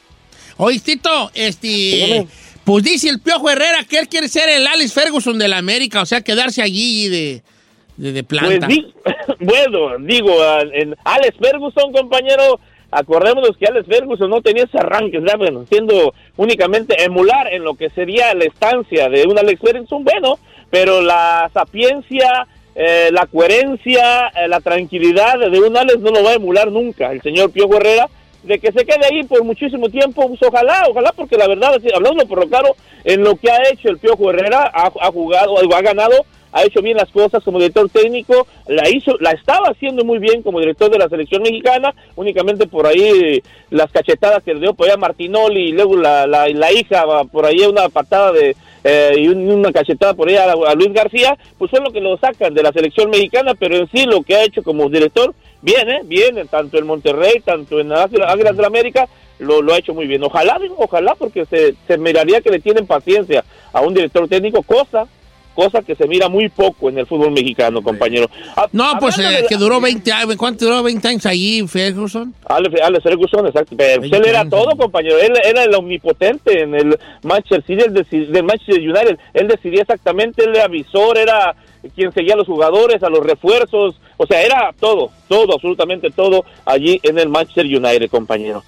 Oye, 0.59 0.79
Tito, 0.81 1.31
este... 1.35 2.27
Pues 2.71 2.85
dice 2.85 3.09
el 3.09 3.19
Piojo 3.19 3.51
Herrera 3.51 3.83
que 3.83 3.99
él 3.99 4.07
quiere 4.07 4.29
ser 4.29 4.49
el 4.49 4.65
Alex 4.65 4.95
Ferguson 4.95 5.37
de 5.37 5.49
la 5.49 5.59
América, 5.59 6.03
o 6.03 6.07
sea, 6.07 6.21
quedarse 6.21 6.63
allí 6.63 7.09
de, 7.09 7.43
de, 7.97 8.23
planta. 8.23 8.69
Pues 8.69 9.39
bueno, 9.41 9.99
digo, 9.99 10.33
en 10.73 10.95
Alex 11.03 11.37
Ferguson, 11.37 11.91
compañero, 11.93 12.61
acordémonos 12.93 13.57
que 13.57 13.67
Alex 13.67 13.89
Ferguson 13.89 14.31
no 14.31 14.41
tenía 14.41 14.63
ese 14.63 14.79
arranque, 14.79 15.19
bueno, 15.37 15.67
siendo 15.69 16.15
únicamente 16.37 17.03
emular 17.03 17.53
en 17.53 17.65
lo 17.65 17.75
que 17.75 17.91
sería 17.91 18.33
la 18.35 18.45
estancia 18.45 19.09
de 19.09 19.27
un 19.27 19.37
Alex 19.37 19.61
Ferguson, 19.61 20.05
bueno, 20.05 20.39
pero 20.71 21.03
la 21.03 21.51
sapiencia, 21.53 22.47
eh, 22.77 23.09
la 23.11 23.27
coherencia, 23.27 24.29
eh, 24.29 24.47
la 24.47 24.61
tranquilidad 24.61 25.41
de 25.41 25.59
un 25.59 25.77
Alex 25.77 25.99
no 25.99 26.13
lo 26.13 26.23
va 26.23 26.31
a 26.31 26.35
emular 26.35 26.71
nunca 26.71 27.11
el 27.11 27.21
señor 27.21 27.51
Piojo 27.51 27.79
Herrera 27.79 28.09
de 28.43 28.59
que 28.59 28.73
se 28.73 28.85
quede 28.85 29.07
ahí 29.11 29.23
por 29.25 29.45
muchísimo 29.45 29.89
tiempo, 29.89 30.27
pues 30.29 30.43
ojalá, 30.43 30.85
ojalá, 30.89 31.13
porque 31.13 31.37
la 31.37 31.49
verdad, 31.49 31.75
hablando 31.95 32.27
por 32.27 32.41
lo 32.41 32.49
claro, 32.49 32.75
en 33.05 33.23
lo 33.23 33.37
que 33.37 33.51
ha 33.51 33.69
hecho 33.71 33.89
el 33.89 33.99
Piojo 33.99 34.31
Herrera, 34.31 34.71
ha, 34.73 35.11
jugado, 35.11 35.57
ha 35.75 35.83
ganado, 35.83 36.25
ha 36.53 36.63
hecho 36.65 36.83
bien 36.83 36.97
las 36.97 37.11
cosas 37.11 37.45
como 37.45 37.59
director 37.59 37.89
técnico, 37.91 38.47
la 38.67 38.89
hizo, 38.89 39.17
la 39.21 39.33
estaba 39.33 39.69
haciendo 39.69 40.05
muy 40.05 40.19
bien 40.19 40.43
como 40.43 40.61
director 40.61 40.91
de 40.91 40.99
la 40.99 41.09
selección 41.09 41.43
mexicana, 41.43 41.95
únicamente 42.17 42.67
por 42.67 42.87
ahí 42.87 43.43
las 43.71 43.91
cachetadas 43.93 44.43
que 44.43 44.55
le 44.55 44.61
dio 44.61 44.75
por 44.75 44.87
allá 44.87 44.97
Martinoli 44.97 45.69
y 45.69 45.73
luego 45.73 45.97
la, 45.97 46.27
la, 46.27 46.49
la 46.49 46.73
hija 46.73 47.05
por 47.31 47.47
ahí 47.47 47.61
una 47.61 47.89
patada 47.89 48.33
de 48.33 48.57
eh, 48.85 49.15
y 49.19 49.29
una 49.29 49.73
cachetada 49.73 50.15
por 50.15 50.29
ahí 50.29 50.37
a, 50.37 50.75
Luis 50.75 50.93
García, 50.93 51.37
pues 51.59 51.71
fue 51.71 51.81
lo 51.81 51.91
que 51.91 52.01
lo 52.01 52.17
sacan 52.19 52.55
de 52.55 52.63
la 52.63 52.73
selección 52.73 53.11
mexicana, 53.11 53.55
pero 53.55 53.77
en 53.77 53.89
sí 53.91 54.07
lo 54.07 54.23
que 54.23 54.37
ha 54.37 54.45
hecho 54.45 54.63
como 54.63 54.89
director 54.89 55.35
Viene, 55.63 56.01
viene, 56.05 56.47
tanto 56.47 56.79
en 56.79 56.87
Monterrey, 56.87 57.41
tanto 57.45 57.81
en 57.81 57.93
Águilas 57.93 58.57
de 58.57 58.63
la 58.63 58.67
América, 58.67 59.07
lo, 59.39 59.61
lo 59.61 59.75
ha 59.75 59.79
hecho 59.79 59.93
muy 59.93 60.07
bien. 60.07 60.23
Ojalá, 60.25 60.59
ojalá, 60.79 61.15
porque 61.15 61.45
se, 61.45 61.75
se 61.87 61.99
miraría 61.99 62.41
que 62.41 62.51
le 62.51 62.61
tienen 62.61 62.87
paciencia 62.87 63.45
a 63.73 63.83
un 63.83 63.93
director 63.93 64.27
técnico, 64.27 64.63
cosa 64.63 65.07
cosa 65.61 65.83
que 65.83 65.95
se 65.95 66.09
mira 66.09 66.31
muy 66.31 66.49
poco 66.49 66.89
en 66.89 66.97
el 66.97 67.07
fútbol 67.07 67.33
mexicano, 67.33 67.83
compañero. 67.83 68.31
no, 68.73 68.95
pues 68.99 69.19
eh, 69.19 69.45
que 69.47 69.57
duró 69.57 69.79
20 69.79 70.11
años, 70.11 70.37
¿cuánto 70.37 70.65
duró 70.65 70.83
20 70.83 71.07
años 71.07 71.27
allí 71.27 71.69
Ferguson? 71.69 72.35
Alex, 72.47 72.81
Alex 72.81 73.03
Ferguson, 73.03 73.47
exacto, 73.47 73.77
pero 73.77 74.03
él 74.03 74.25
era 74.27 74.49
todo, 74.49 74.75
compañero, 74.75 75.19
él 75.19 75.35
era 75.45 75.65
el 75.65 75.75
omnipotente 75.75 76.63
en 76.63 76.75
el 76.75 76.99
Manchester 77.23 77.63
City, 77.67 78.25
del 78.33 78.45
Manchester 78.45 78.81
United, 78.81 79.19
él 79.35 79.49
decidía 79.49 79.83
exactamente, 79.83 80.45
él 80.45 80.57
era 80.57 80.67
visor, 80.67 81.19
era 81.19 81.55
quien 81.95 82.11
seguía 82.13 82.35
a 82.35 82.39
los 82.39 82.47
jugadores, 82.47 83.03
a 83.03 83.11
los 83.11 83.21
refuerzos, 83.21 84.01
o 84.17 84.27
sea, 84.27 84.41
era 84.41 84.73
todo, 84.81 85.11
todo, 85.29 85.53
absolutamente 85.55 86.11
todo 86.11 86.47
allí 86.65 87.01
en 87.03 87.19
el 87.19 87.29
Manchester 87.29 87.67
United, 87.67 88.09
compañero. 88.09 88.63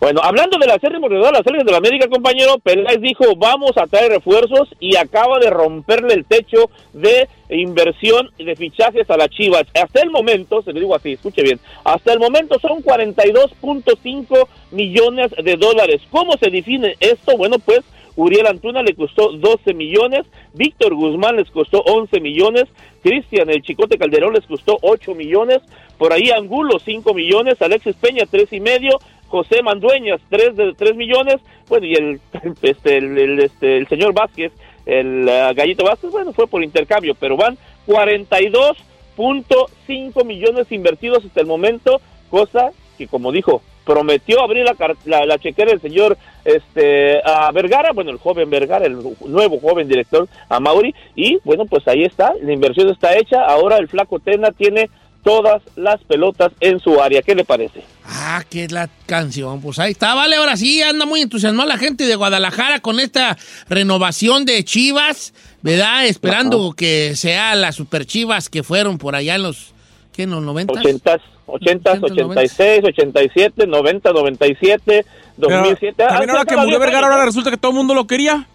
Bueno, 0.00 0.20
hablando 0.22 0.58
de 0.58 0.66
la 0.68 0.78
serie 0.78 1.00
de 1.00 1.08
la 1.08 1.42
serie 1.42 1.64
de 1.64 1.72
la 1.72 1.78
América, 1.78 2.06
compañero, 2.08 2.60
Peláez 2.60 3.00
dijo, 3.00 3.24
vamos 3.36 3.72
a 3.76 3.88
traer 3.88 4.12
refuerzos 4.12 4.68
y 4.78 4.94
acaba 4.96 5.40
de 5.40 5.50
romperle 5.50 6.14
el 6.14 6.24
techo 6.24 6.70
de 6.92 7.28
inversión 7.50 8.30
de 8.38 8.54
fichajes 8.54 9.10
a 9.10 9.16
las 9.16 9.28
Chivas. 9.30 9.64
Hasta 9.74 10.00
el 10.00 10.10
momento, 10.10 10.62
se 10.62 10.72
le 10.72 10.80
digo 10.80 10.94
así, 10.94 11.14
escuche 11.14 11.42
bien, 11.42 11.58
hasta 11.82 12.12
el 12.12 12.20
momento 12.20 12.60
son 12.60 12.80
42.5 12.80 14.46
millones 14.70 15.32
de 15.42 15.56
dólares. 15.56 16.00
¿Cómo 16.12 16.34
se 16.34 16.48
define 16.48 16.94
esto? 17.00 17.36
Bueno, 17.36 17.58
pues 17.58 17.80
Uriel 18.14 18.46
Antuna 18.46 18.82
le 18.82 18.94
costó 18.94 19.32
12 19.32 19.74
millones, 19.74 20.26
Víctor 20.52 20.94
Guzmán 20.94 21.36
les 21.36 21.50
costó 21.50 21.80
11 21.82 22.20
millones, 22.20 22.64
Cristian 23.02 23.48
el 23.48 23.62
Chicote 23.62 23.96
Calderón 23.96 24.34
les 24.34 24.44
costó 24.44 24.76
8 24.82 25.14
millones, 25.14 25.58
por 25.98 26.12
ahí 26.12 26.30
Angulo 26.30 26.78
5 26.84 27.14
millones, 27.14 27.62
Alexis 27.62 27.94
Peña 27.94 28.24
3 28.28 28.52
y 28.52 28.60
medio, 28.60 28.98
José 29.28 29.62
Mandueñas 29.62 30.20
3 30.28 30.56
de 30.56 30.74
3 30.74 30.96
millones, 30.96 31.36
bueno 31.68 31.86
y 31.86 31.94
el 31.94 32.20
este 32.62 32.98
el, 32.98 33.40
este 33.40 33.78
el 33.78 33.88
señor 33.88 34.12
Vázquez, 34.12 34.52
el 34.86 35.24
uh, 35.24 35.54
Gallito 35.54 35.84
Vázquez, 35.84 36.10
bueno, 36.10 36.32
fue 36.32 36.46
por 36.46 36.62
intercambio, 36.64 37.14
pero 37.14 37.36
van 37.36 37.58
42.5 37.86 40.24
millones 40.24 40.72
invertidos 40.72 41.24
hasta 41.24 41.40
el 41.40 41.46
momento, 41.46 42.00
cosa 42.30 42.70
que 42.96 43.06
como 43.06 43.30
dijo 43.32 43.62
prometió 43.88 44.42
abrir 44.42 44.66
la, 44.66 45.24
la, 45.24 45.38
chequera 45.38 45.72
el 45.72 45.80
señor 45.80 46.18
este, 46.44 47.22
a 47.24 47.50
Vergara, 47.52 47.92
bueno, 47.94 48.10
el 48.10 48.18
joven 48.18 48.50
Vergara, 48.50 48.84
el 48.84 48.98
nuevo 49.24 49.58
joven 49.58 49.88
director 49.88 50.28
a 50.50 50.60
Mauri, 50.60 50.94
y 51.16 51.38
bueno, 51.42 51.64
pues 51.64 51.88
ahí 51.88 52.02
está, 52.02 52.34
la 52.42 52.52
inversión 52.52 52.90
está 52.90 53.16
hecha, 53.16 53.46
ahora 53.46 53.78
el 53.78 53.88
flaco 53.88 54.18
Tena 54.18 54.50
tiene 54.50 54.90
todas 55.22 55.62
las 55.76 56.02
pelotas 56.04 56.52
en 56.60 56.80
su 56.80 57.00
área. 57.00 57.22
¿Qué 57.22 57.34
le 57.34 57.44
parece? 57.44 57.82
Ah, 58.04 58.42
qué 58.48 58.64
es 58.64 58.72
la 58.72 58.88
canción. 59.06 59.60
Pues 59.60 59.78
ahí 59.78 59.92
está, 59.92 60.14
vale, 60.14 60.36
ahora 60.36 60.56
sí, 60.56 60.82
anda 60.82 61.06
muy 61.06 61.20
entusiasmada 61.20 61.68
la 61.68 61.78
gente 61.78 62.04
de 62.04 62.16
Guadalajara 62.16 62.80
con 62.80 63.00
esta 63.00 63.36
renovación 63.68 64.44
de 64.44 64.64
Chivas, 64.64 65.34
¿verdad? 65.62 66.06
Esperando 66.06 66.72
que 66.72 67.14
sea 67.16 67.54
las 67.54 67.76
super 67.76 68.06
Chivas 68.06 68.48
que 68.48 68.62
fueron 68.62 68.98
por 68.98 69.14
allá 69.14 69.34
en 69.34 69.42
los, 69.42 69.74
¿qué, 70.12 70.22
en 70.22 70.30
los 70.30 70.42
90? 70.42 70.72
80 70.80 71.20
80, 71.48 71.98
86, 72.02 72.84
87, 72.84 73.66
90, 73.66 74.12
97, 74.12 75.06
2007. 75.36 75.94
también 75.96 76.30
ahora 76.30 76.44
que 76.44 76.56
murió 76.56 76.78
Vergara, 76.78 77.06
ahora 77.06 77.24
resulta 77.24 77.50
que 77.50 77.56
todo 77.56 77.70
el 77.70 77.76
mundo 77.76 77.94
lo 77.94 78.06
quería. 78.06 78.46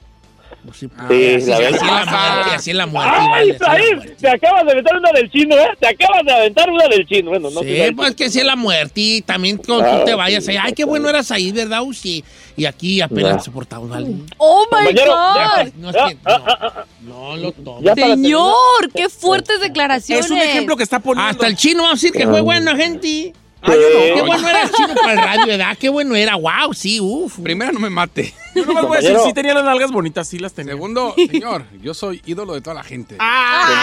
Pues 0.65 0.77
sí, 0.77 0.87
pues, 0.87 1.43
Sí, 1.43 1.51
así, 1.51 1.61
la 1.61 1.67
así 1.67 1.75
es 1.75 1.81
la 1.81 2.05
muerte, 2.05 2.55
así 2.55 2.69
es 2.69 2.75
la 2.75 2.85
muerte. 2.85 3.11
¡Ay, 3.13 3.27
vale, 3.27 3.41
así 3.41 3.49
es 3.51 3.59
la 3.59 3.79
Israel! 3.79 4.15
Te 4.17 4.29
acabas 4.29 4.65
de 4.65 4.71
aventar 4.71 4.97
una 4.97 5.11
del 5.11 5.31
chino, 5.31 5.55
¿eh? 5.55 5.69
Te 5.79 5.87
acabas 5.87 6.25
de 6.25 6.31
aventar 6.31 6.69
una 6.69 6.87
del 6.87 7.05
chino. 7.05 7.29
Bueno, 7.31 7.49
no 7.49 7.61
Sí, 7.61 7.77
pues 7.95 8.15
que 8.15 8.29
sí 8.29 8.39
es 8.39 8.45
la 8.45 8.55
muerte 8.55 9.01
y 9.01 9.21
también 9.21 9.57
cuando 9.57 9.85
Ah, 9.85 9.99
tú 9.99 10.05
te 10.05 10.15
vayas 10.15 10.45
sí, 10.45 10.51
ahí, 10.51 10.57
ay, 10.61 10.73
qué 10.73 10.85
bueno 10.85 11.09
eras 11.09 11.31
ahí, 11.31 11.51
¿verdad? 11.51 11.81
Sí. 11.93 12.23
Y 12.55 12.65
aquí 12.65 13.01
apenas 13.01 13.43
se 13.43 13.45
soportamos 13.45 13.91
algo. 13.91 14.13
¡Oh, 14.37 14.65
my 14.71 14.85
Compañero, 14.85 15.11
God! 15.13 15.73
No, 15.77 15.89
es 15.89 15.95
que, 15.95 16.17
ah, 16.25 16.37
no, 16.37 16.45
ah, 16.45 16.57
ah, 16.77 16.85
no 17.01 17.35
lo 17.37 17.51
tomo. 17.51 17.95
Señor, 17.95 18.91
qué 18.95 19.09
fuertes 19.09 19.59
declaraciones. 19.59 20.25
Es 20.25 20.31
un 20.31 20.37
ejemplo 20.37 20.77
que 20.77 20.83
está 20.83 20.99
poniendo. 20.99 21.29
Hasta 21.29 21.47
el 21.47 21.57
chino 21.57 21.83
va 21.83 21.89
a 21.89 21.93
decir 21.93 22.11
que 22.11 22.25
fue 22.25 22.41
bueno, 22.41 22.75
gente. 22.77 23.33
Sí. 23.65 23.71
Qué 24.15 24.21
bueno 24.25 24.47
era 24.49 24.63
el 24.63 24.71
chino 24.71 24.93
para 24.95 25.13
el 25.13 25.17
radio, 25.19 25.47
¿verdad? 25.47 25.77
Qué 25.79 25.89
bueno 25.89 26.15
era. 26.15 26.35
Wow, 26.35 26.73
sí, 26.73 26.99
uff. 26.99 27.39
Primero, 27.39 27.71
no 27.71 27.79
me 27.79 27.89
mate. 27.89 28.33
Yo 28.55 28.65
nomás 28.65 28.83
voy 28.87 28.97
a 28.97 29.01
decir, 29.01 29.17
sí 29.25 29.33
tenía 29.33 29.53
las 29.53 29.63
nalgas 29.63 29.91
bonitas, 29.91 30.27
sí 30.27 30.37
las 30.39 30.53
tenía. 30.53 30.73
Segundo, 30.73 31.13
señor, 31.31 31.65
yo 31.81 31.93
soy 31.93 32.21
ídolo 32.25 32.53
de 32.53 32.61
toda 32.61 32.75
la 32.75 32.83
gente. 32.83 33.15
Ay, 33.19 33.73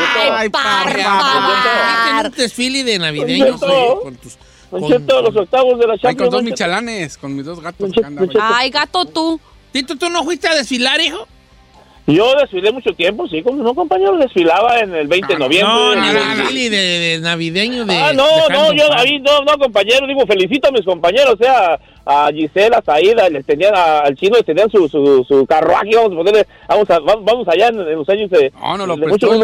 Hiciste 0.42 0.50
par, 0.50 2.26
un 2.26 2.32
desfile 2.36 2.84
de 2.84 2.98
navideño 2.98 3.58
con 3.58 4.16
tus... 4.16 4.36
Con- 4.70 4.82
los 4.82 5.36
octavos 5.36 5.78
de 5.80 5.86
la 5.86 5.94
con 5.94 6.00
Champions. 6.00 6.18
dos 6.18 6.30
Don 6.30 6.40
Cheto. 6.44 6.50
michalanes, 6.52 7.18
con 7.18 7.34
mis 7.34 7.44
dos 7.44 7.60
gatos. 7.60 7.90
Ay, 8.40 8.70
gato 8.70 9.04
tú. 9.04 9.40
Tito, 9.72 9.96
¿tú 9.96 10.08
no 10.10 10.22
fuiste 10.24 10.46
a 10.46 10.54
desfilar, 10.54 11.00
hijo? 11.00 11.26
Yo 12.14 12.34
desfilé 12.40 12.72
mucho 12.72 12.92
tiempo, 12.92 13.26
sí, 13.28 13.42
como 13.42 13.62
no, 13.62 13.74
compañero, 13.74 14.16
desfilaba 14.16 14.78
en 14.80 14.94
el 14.94 15.06
20 15.08 15.26
de 15.28 15.34
Ah, 15.34 15.38
noviembre. 15.38 15.74
No, 15.74 16.36
desfile 16.36 16.70
de, 16.70 16.98
de 16.98 17.20
navideño 17.20 17.84
de... 17.84 17.94
Ah, 17.96 18.12
no, 18.12 18.26
de 18.26 18.54
no, 18.54 18.72
yo 18.72 18.92
ahí 18.94 19.18
no, 19.20 19.40
no, 19.42 19.58
compañero, 19.58 20.06
digo, 20.06 20.26
felicito 20.26 20.68
a 20.68 20.72
mis 20.72 20.84
compañeros, 20.84 21.34
o 21.34 21.36
sea, 21.42 21.78
a 22.06 22.30
Gisela, 22.32 22.78
a 22.78 22.82
Saida, 22.82 23.28
les 23.28 23.44
tenían 23.44 23.74
a- 23.74 24.00
al 24.00 24.14
chino, 24.16 24.36
les 24.36 24.46
tenían 24.46 24.70
su, 24.70 24.88
su, 24.88 25.24
su 25.28 25.46
carruaje, 25.46 25.90
vamos 25.94 26.12
a 26.12 26.16
ponerle, 26.16 26.46
vamos, 26.68 26.90
a, 26.90 26.98
vamos, 27.00 27.48
allá 27.48 27.68
en, 27.68 27.80
en 27.80 27.96
los 27.96 28.08
años 28.08 28.30
de... 28.30 28.50
No, 28.60 28.76
no 28.76 28.86
lo 28.86 28.96
de 28.96 29.02
prestó 29.06 29.26
muchos 29.26 29.30
de 29.30 29.36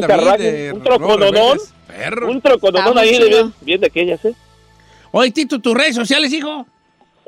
un. 1.53 1.59
Perro. 1.87 2.29
un 2.31 2.41
muy 2.95 3.03
ahí 3.03 3.19
de 3.19 3.29
bien, 3.29 3.55
bien 3.63 3.81
de 3.81 3.87
aquellas, 3.87 4.25
¿eh? 4.25 4.35
Oye, 5.13 5.31
Tito, 5.31 5.59
tus 5.61 5.75
redes 5.75 5.95
sociales, 5.95 6.33
hijo. 6.33 6.67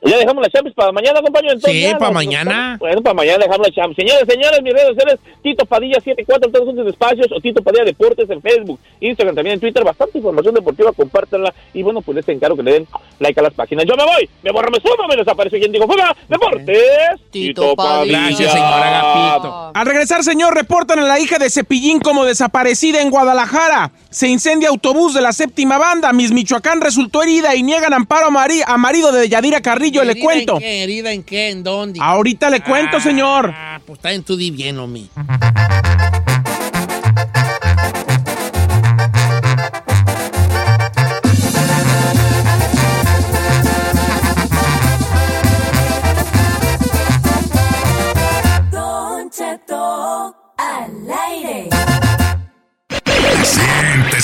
Ya 0.05 0.17
dejamos 0.17 0.43
la 0.43 0.49
Champions 0.51 0.77
para 0.77 0.93
mañana, 0.93 1.21
compañero. 1.21 1.55
Entonces, 1.55 1.89
Sí, 1.89 1.95
para 1.99 2.13
mañana. 2.13 2.71
nos- 2.71 2.79
bueno, 2.79 3.03
para 3.03 3.15
mañana 3.15 3.39
dejamos 3.39 3.67
la 3.67 3.75
Champions. 3.75 3.97
Señores, 3.97 4.25
señores, 4.29 4.63
mis 4.63 4.73
redes 4.73 4.89
sociales, 4.91 5.19
Tito 5.43 5.67
Padilla 5.67 5.99
74, 6.01 6.51
todos 6.53 6.67
juntos 6.67 6.87
espacios, 6.87 7.27
o 7.35 7.41
Tito 7.41 7.63
Padilla 7.63 7.85
Deportes 7.85 8.31
en 8.31 8.41
Facebook, 8.41 8.79
Instagram, 9.01 9.35
también 9.35 9.55
en 9.55 9.61
Twitter. 9.61 9.83
Bastante 9.83 10.19
información 10.19 10.55
deportiva, 10.55 10.93
compártanla. 10.93 11.53
Y 11.75 11.83
bueno, 11.83 12.01
pues 12.01 12.15
les 12.15 12.29
encargo 12.29 12.57
que 12.57 12.63
le 12.63 12.73
den 12.75 12.87
like 13.19 13.41
a 13.41 13.43
las 13.43 13.55
páginas. 13.55 13.87
Yo 13.87 13.97
me 13.97 14.05
voy, 14.05 14.31
me 14.45 14.53
borro, 14.53 14.71
me 14.71 14.79
sumo, 14.79 15.09
me 15.09 15.17
desaparece. 15.17 15.59
¿Quién 15.59 15.73
dijo 15.73 15.87
fuga? 15.89 16.15
Deportes. 16.29 17.21
Tito 17.33 17.75
Padilla. 17.75 18.19
Gracias, 18.21 18.53
señora 18.53 19.01
Agapito. 19.01 19.71
Al 19.75 19.87
regresar, 19.87 20.23
señor, 20.23 20.55
reportan 20.55 21.01
a 21.01 21.03
la 21.03 21.19
hija 21.19 21.39
de 21.39 21.51
Cepillín 21.51 21.99
como 21.99 22.25
desaparecida 22.25 23.03
en 23.03 23.11
Guadalajara. 23.11 23.91
Se 24.11 24.29
incendia 24.29 24.69
autobús 24.69 25.13
de 25.15 25.23
la 25.23 25.33
séptima 25.33 25.77
banda. 25.79 26.13
Miss 26.13 26.31
Michoacán 26.31 26.81
resultó 26.81 27.23
herida 27.25 27.57
y 27.57 27.65
niegan 27.65 27.93
amparo 27.93 28.29
a 28.29 28.77
marido 28.77 29.11
de 29.13 29.29
Yadira 29.29 29.61
Carrillo. 29.61 29.88
Le 29.90 30.12
¿Herida 30.12 30.24
cuento. 30.24 30.53
¿En 30.55 30.59
qué? 30.61 30.83
¿Herida 30.85 31.12
en 31.12 31.22
qué? 31.22 31.51
¿En 31.51 31.62
dónde? 31.62 32.01
Ahorita 32.03 32.51
le 32.51 32.61
cuento, 32.61 32.98
Ah, 32.98 33.01
señor. 33.01 33.55
pues 33.87 33.98
está 33.98 34.12
en 34.12 34.22
tu 34.22 34.37
di 34.37 34.51
bien, 34.51 34.79
homie. 34.79 35.09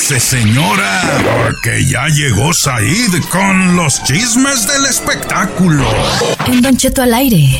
Siéntese, 0.05 0.21
señora, 0.21 1.01
porque 1.47 1.83
ya 1.87 2.07
llegó 2.09 2.53
Said 2.53 3.23
con 3.31 3.75
los 3.75 4.03
chismes 4.05 4.67
del 4.69 4.85
espectáculo. 4.85 5.83
En 6.47 6.61
Don 6.61 6.77
Cheto 6.77 7.03
al 7.03 7.15
aire. 7.15 7.59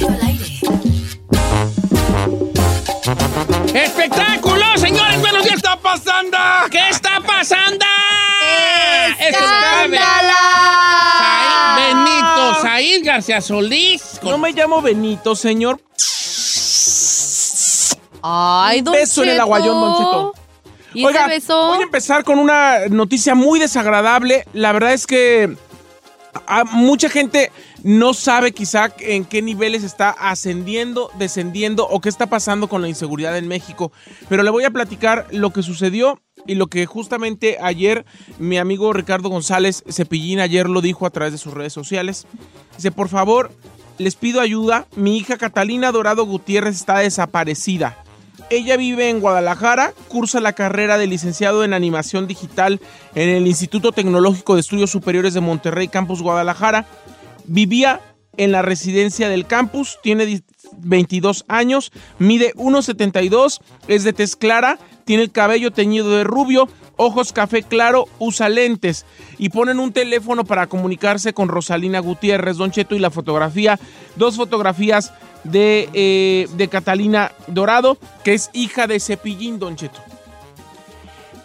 ¡Espectáculo, 3.73 4.63
señores! 4.77 5.21
¡Buenos 5.21 5.43
días! 5.45 5.53
¿Qué 5.53 5.57
está 5.57 5.81
pasando? 5.81 6.37
¿Qué 6.71 6.89
está 6.91 7.21
pasando? 7.27 7.87
¡Escándala! 9.19 10.35
Said 11.79 11.95
Benito, 11.97 12.61
Said 12.61 13.05
García 13.07 13.41
Solís. 13.41 14.03
con- 14.21 14.33
No 14.33 14.39
me 14.39 14.53
llamo 14.53 14.83
Benito, 14.83 15.35
señor. 15.35 15.81
Ay, 18.23 18.83
don 18.83 18.93
beso 18.93 19.23
en 19.23 19.31
el 19.31 19.41
aguayón, 19.41 19.81
don 19.81 19.93
Cheto. 19.95 20.35
¿Y 20.95 21.05
Oiga, 21.05 21.23
ese 21.27 21.29
beso? 21.35 21.67
voy 21.69 21.81
a 21.81 21.83
empezar 21.83 22.25
con 22.25 22.39
una 22.39 22.87
noticia 22.89 23.35
muy 23.35 23.59
desagradable. 23.59 24.45
La 24.53 24.73
verdad 24.73 24.93
es 24.93 25.07
que 25.07 25.57
a- 26.47 26.65
mucha 26.65 27.09
gente 27.09 27.51
no 27.83 28.15
sabe 28.15 28.53
quizá 28.53 28.93
en 29.01 29.25
qué 29.25 29.43
niveles 29.43 29.83
está 29.85 30.11
ascendiendo, 30.11 31.11
descendiendo 31.19 31.87
o 31.87 32.01
qué 32.01 32.09
está 32.09 32.27
pasando 32.27 32.69
con 32.69 32.81
la 32.83 32.89
inseguridad 32.89 33.37
en 33.37 33.47
México. 33.49 33.93
Pero 34.29 34.43
le 34.43 34.51
voy 34.51 34.65
a 34.65 34.71
platicar 34.71 35.27
lo 35.33 35.53
que 35.53 35.63
sucedió 35.63 36.21
y 36.47 36.55
lo 36.55 36.67
que 36.69 36.87
justamente 36.87 37.59
ayer 37.61 38.05
mi 38.39 38.59
amigo 38.59 38.93
Ricardo 38.93 39.29
González 39.29 39.83
Cepillín 39.91 40.41
ayer 40.41 40.69
lo 40.69 40.81
dijo 40.81 41.07
a 41.07 41.11
través 41.11 41.33
de 41.33 41.39
sus 41.39 41.55
redes 41.55 41.73
sociales. 41.73 42.27
Dice, 42.77 42.91
por 42.91 43.09
favor, 43.09 43.53
les 43.99 44.17
pido 44.17 44.41
ayuda. 44.41 44.87
Mi 44.97 45.17
hija 45.19 45.37
Catalina 45.37 45.93
Dorado 45.93 46.25
Gutiérrez 46.25 46.77
está 46.77 46.99
desaparecida. 46.99 47.97
Ella 48.51 48.77
vive 48.77 49.09
en 49.09 49.21
Guadalajara, 49.21 49.93
cursa 50.09 50.41
la 50.41 50.53
carrera 50.53 50.99
de 50.99 51.07
licenciado 51.07 51.65
en 51.65 51.73
animación 51.73 52.27
digital 52.27 52.81
en 53.15 53.29
el 53.31 53.47
Instituto 53.47 53.91
Tecnológico 53.93 54.55
de 54.55 54.61
Estudios 54.61 54.91
Superiores 54.91 55.35
de 55.35 55.41
Monterrey, 55.41 55.89
Campus 55.89 56.23
Guadalajara. 56.23 56.87
Vivía 57.47 58.01
en 58.37 58.53
la 58.53 58.63
residencia 58.63 59.29
del 59.29 59.47
campus, 59.47 59.99
tiene 60.03 60.27
di- 60.27 60.43
22 60.79 61.45
años, 61.49 61.93
mide 62.19 62.53
1,72, 62.57 63.61
es 63.89 64.03
de 64.05 64.13
tez 64.13 64.35
clara, 64.37 64.79
tiene 65.05 65.23
el 65.23 65.31
cabello 65.33 65.71
teñido 65.71 66.11
de 66.11 66.25
rubio, 66.25 66.69
ojos 66.97 67.33
café 67.33 67.63
claro, 67.63 68.07
usa 68.19 68.49
lentes 68.49 69.05
y 69.39 69.51
ponen 69.51 69.79
un 69.79 69.93
teléfono 69.93 70.45
para 70.45 70.67
comunicarse 70.67 71.33
con 71.33 71.49
Rosalina 71.49 72.01
Gutiérrez, 72.01 72.57
Don 72.57 72.71
Cheto 72.73 72.95
y 72.95 72.99
la 72.99 73.11
fotografía, 73.11 73.79
dos 74.17 74.37
fotografías 74.37 75.13
de, 75.45 75.89
eh, 75.93 76.49
de 76.57 76.69
Catalina 76.69 77.33
Dorado, 77.47 77.99
que 78.25 78.35
es 78.35 78.51
hija 78.53 78.87
de 78.87 78.99
Cepillín, 79.01 79.59
Don 79.59 79.77
Cheto. 79.77 80.01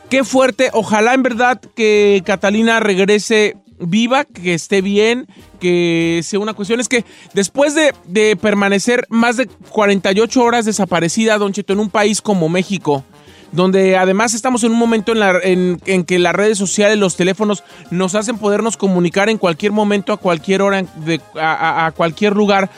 Qué 0.09 0.23
fuerte, 0.23 0.69
ojalá 0.73 1.13
en 1.13 1.21
verdad 1.21 1.61
que 1.75 2.23
Catalina 2.25 2.79
regrese 2.79 3.57
viva, 3.79 4.25
que 4.25 4.55
esté 4.55 4.81
bien, 4.81 5.27
que 5.59 6.21
sea 6.23 6.39
una 6.39 6.53
cuestión. 6.55 6.79
Es 6.79 6.89
que 6.89 7.05
después 7.33 7.75
de, 7.75 7.93
de 8.05 8.35
permanecer 8.35 9.05
más 9.09 9.37
de 9.37 9.47
48 9.47 10.41
horas 10.41 10.65
desaparecida, 10.65 11.37
Don 11.37 11.53
Cheto, 11.53 11.73
en 11.73 11.79
un 11.79 11.89
país 11.91 12.21
como 12.21 12.49
México, 12.49 13.03
donde 13.51 13.97
además 13.97 14.33
estamos 14.33 14.63
en 14.63 14.71
un 14.71 14.79
momento 14.79 15.11
en, 15.11 15.19
la- 15.19 15.39
en- 15.43 15.79
que 16.05 16.17
las 16.19 16.33
redes 16.35 16.57
sociales, 16.57 16.97
los 16.97 17.15
teléfonos 17.15 17.63
nos 17.91 18.15
hacen 18.15 18.37
podernos 18.39 18.77
comunicar 18.77 19.29
en 19.29 19.37
cualquier 19.37 19.71
momento, 19.71 20.11
a 20.11 20.17
cualquier 20.17 20.63
hora, 20.63 20.81
de- 21.05 21.21
a 21.35 21.91
cualquier 21.95 22.35
lugar 22.35 22.69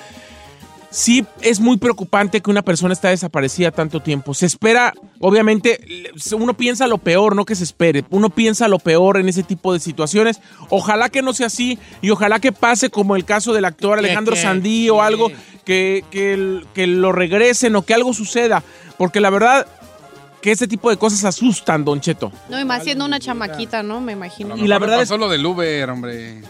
sí 0.92 1.26
es 1.42 1.60
muy 1.60 1.78
preocupante 1.78 2.42
que 2.42 2.52
una 2.52 2.62
persona 2.62 2.94
está 2.94 3.10
desaparecida 3.10 3.72
tanto 3.72 4.02
tiempo. 4.02 4.34
Se 4.34 4.46
espera, 4.46 4.94
obviamente, 5.20 5.80
uno 6.38 6.54
piensa 6.54 6.86
lo 6.88 6.98
peor, 7.00 7.36
no 7.36 7.46
que 7.46 7.56
se 7.56 7.64
espere. 7.64 8.04
Uno 8.10 8.30
piensa 8.30 8.68
lo 8.68 8.78
peor 8.78 9.18
en 9.18 9.28
ese 9.30 9.42
tipo 9.44 9.74
de 9.74 9.80
situaciones. 9.80 10.40
Ojalá 10.70 11.10
que 11.10 11.22
no 11.22 11.34
sea 11.34 11.48
así 11.48 11.80
y 12.02 12.10
ojalá 12.12 12.40
que 12.40 12.52
pase 12.52 12.90
como 12.90 13.16
el 13.16 13.26
caso 13.26 13.54
del 13.54 13.66
actor 13.66 13.98
Alejandro 13.98 14.36
que- 14.36 14.42
Sandí 14.42 14.90
o 14.90 14.96
sí. 14.96 15.00
algo 15.02 15.32
que, 15.66 16.04
que, 16.12 16.62
que 16.74 16.88
lo 16.88 17.12
regresen 17.12 17.76
o 17.76 17.82
que 17.84 17.94
algo 17.94 18.14
suceda. 18.14 18.64
Porque 18.98 19.20
la 19.22 19.30
verdad 19.30 19.66
que 20.42 20.52
ese 20.52 20.68
tipo 20.68 20.90
de 20.90 20.98
cosas 20.98 21.24
asustan, 21.24 21.86
Don 21.86 22.02
Cheto. 22.02 22.32
No, 22.50 22.60
y 22.60 22.66
más 22.66 22.84
siendo 22.84 23.06
una 23.06 23.20
chamaquita, 23.20 23.84
¿no? 23.84 24.02
Me 24.02 24.12
imagino. 24.14 24.58
Y 24.58 24.68
la 24.68 24.80
verdad 24.80 24.98
es- 25.02 25.10
pasó 25.10 25.18
lo 25.18 25.30
del 25.30 25.46
Uber, 25.46 25.90
hombre. 25.90 26.42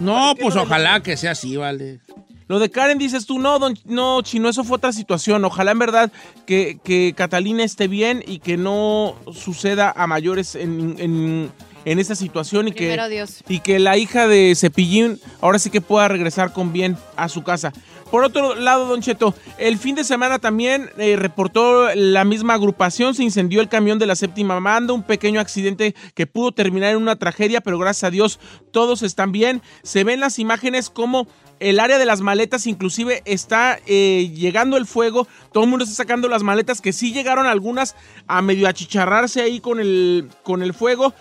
No, 0.00 0.34
pues 0.40 0.56
ojalá 0.56 1.00
que 1.02 1.16
sea 1.16 1.32
así, 1.32 1.56
vale. 1.56 2.00
Lo 2.48 2.58
de 2.58 2.70
Karen 2.70 2.98
dices 2.98 3.26
tú, 3.26 3.38
no, 3.38 3.58
don, 3.58 3.78
no, 3.84 4.22
Chino, 4.22 4.48
eso 4.48 4.64
fue 4.64 4.76
otra 4.78 4.92
situación. 4.92 5.44
Ojalá 5.44 5.70
en 5.72 5.78
verdad 5.78 6.12
que, 6.46 6.78
que 6.82 7.12
Catalina 7.16 7.62
esté 7.62 7.88
bien 7.88 8.24
y 8.26 8.38
que 8.38 8.56
no 8.56 9.14
suceda 9.32 9.92
a 9.94 10.06
mayores 10.06 10.54
en, 10.54 10.96
en- 10.98 11.52
en 11.88 11.98
esta 11.98 12.14
situación 12.14 12.68
y 12.68 12.72
que, 12.72 13.08
Dios. 13.08 13.42
y 13.48 13.60
que 13.60 13.78
la 13.78 13.96
hija 13.96 14.28
de 14.28 14.54
Cepillín 14.54 15.18
ahora 15.40 15.58
sí 15.58 15.70
que 15.70 15.80
pueda 15.80 16.06
regresar 16.06 16.52
con 16.52 16.70
bien 16.70 16.98
a 17.16 17.30
su 17.30 17.42
casa. 17.42 17.72
Por 18.10 18.24
otro 18.24 18.54
lado, 18.54 18.86
Don 18.86 19.00
Cheto, 19.00 19.34
el 19.58 19.78
fin 19.78 19.94
de 19.94 20.04
semana 20.04 20.38
también 20.38 20.90
eh, 20.98 21.16
reportó 21.16 21.94
la 21.94 22.24
misma 22.24 22.54
agrupación, 22.54 23.14
se 23.14 23.22
incendió 23.22 23.60
el 23.60 23.68
camión 23.68 23.98
de 23.98 24.06
la 24.06 24.16
séptima 24.16 24.60
banda, 24.60 24.92
un 24.92 25.02
pequeño 25.02 25.40
accidente 25.40 25.94
que 26.14 26.26
pudo 26.26 26.52
terminar 26.52 26.92
en 26.92 26.98
una 26.98 27.16
tragedia, 27.16 27.62
pero 27.62 27.78
gracias 27.78 28.04
a 28.04 28.10
Dios 28.10 28.38
todos 28.70 29.02
están 29.02 29.32
bien. 29.32 29.62
Se 29.82 30.04
ven 30.04 30.20
las 30.20 30.38
imágenes 30.38 30.90
como 30.90 31.26
el 31.60 31.80
área 31.80 31.98
de 31.98 32.06
las 32.06 32.20
maletas 32.20 32.66
inclusive 32.66 33.22
está 33.24 33.78
eh, 33.86 34.30
llegando 34.34 34.76
el 34.76 34.86
fuego, 34.86 35.26
todo 35.52 35.64
el 35.64 35.70
mundo 35.70 35.84
está 35.84 35.96
sacando 35.96 36.28
las 36.28 36.42
maletas 36.42 36.80
que 36.80 36.92
sí 36.92 37.12
llegaron 37.12 37.46
algunas 37.46 37.96
a 38.26 38.42
medio 38.42 38.68
achicharrarse 38.68 39.42
ahí 39.42 39.60
con 39.60 39.80
el, 39.80 40.28
con 40.42 40.62
el 40.62 40.72
fuego. 40.74 41.14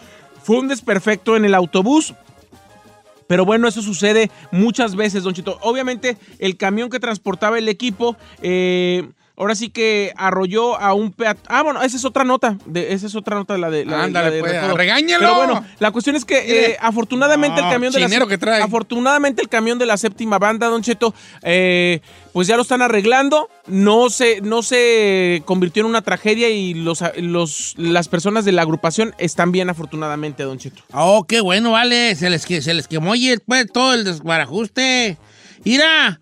Fue 0.48 0.60
un 0.60 0.70
desperfecto 0.70 1.36
en 1.36 1.44
el 1.44 1.54
autobús, 1.54 2.14
pero 3.28 3.44
bueno, 3.44 3.68
eso 3.68 3.82
sucede 3.82 4.32
muchas 4.50 4.96
veces, 4.96 5.24
Don 5.24 5.34
Chito. 5.34 5.60
Obviamente, 5.62 6.16
el 6.40 6.56
camión 6.56 6.90
que 6.90 7.02
transportaba 7.02 7.58
el 7.58 7.68
equipo, 7.68 8.16
eh, 8.42 9.10
ahora 9.38 9.56
sí 9.56 9.70
que 9.70 10.12
arrolló 10.18 10.80
a 10.80 10.94
un 10.94 11.12
peatón. 11.12 11.44
Ah, 11.48 11.64
bueno, 11.64 11.82
esa 11.82 11.96
es 11.96 12.04
otra 12.06 12.24
nota. 12.24 12.58
De, 12.66 12.94
esa 12.94 13.08
es 13.08 13.16
otra 13.16 13.36
nota 13.36 13.54
de 13.54 13.60
la 13.60 13.70
de. 13.70 13.86
La, 13.86 14.04
Ándale, 14.04 14.30
la 14.30 14.36
de 14.36 14.40
pues, 14.42 14.52
recodo. 14.54 14.78
regáñelo. 14.78 15.20
Pero 15.20 15.36
bueno, 15.36 15.66
la 15.80 15.92
cuestión 15.92 16.16
es 16.16 16.26
que 16.26 16.72
eh, 16.72 16.78
afortunadamente 16.80 17.62
No, 17.62 17.68
el 17.68 17.74
camión 17.74 17.94
de 17.94 18.00
la 18.00 18.06
chinero 18.08 18.28
que 18.28 18.38
trae. 18.38 18.62
afortunadamente 18.62 19.42
el 19.42 19.50
camión 19.50 19.78
de 19.80 19.86
la 19.86 19.98
séptima 19.98 20.40
banda, 20.40 20.68
Don 20.68 20.82
Cheto, 20.82 21.14
eh, 21.44 22.02
pues 22.34 22.48
ya 22.48 22.56
lo 22.56 22.64
están 22.64 22.82
arreglando. 22.82 23.50
No 23.68 24.10
se, 24.10 24.42
no 24.42 24.64
se 24.64 25.44
convirtió 25.46 25.82
en 25.82 25.88
una 25.88 26.02
tragedia 26.02 26.50
y 26.50 26.74
los, 26.74 27.04
los, 27.18 27.76
las 27.78 28.08
personas 28.08 28.46
de 28.46 28.54
la 28.54 28.62
agrupación 28.64 29.14
están 29.18 29.52
bien, 29.52 29.70
afortunadamente, 29.70 30.44
Don 30.44 30.58
Cheto. 30.58 30.82
Oh, 30.94 31.26
qué 31.28 31.42
bueno, 31.42 31.72
vale. 31.72 32.16
Se 32.16 32.30
les, 32.30 32.42
se 32.44 32.74
les 32.74 32.88
quemó 32.88 33.14
y 33.16 33.36
pues, 33.46 33.68
todo 33.72 33.94
el 33.94 34.04
desbarajuste. 34.04 35.18
Mira, 35.64 36.20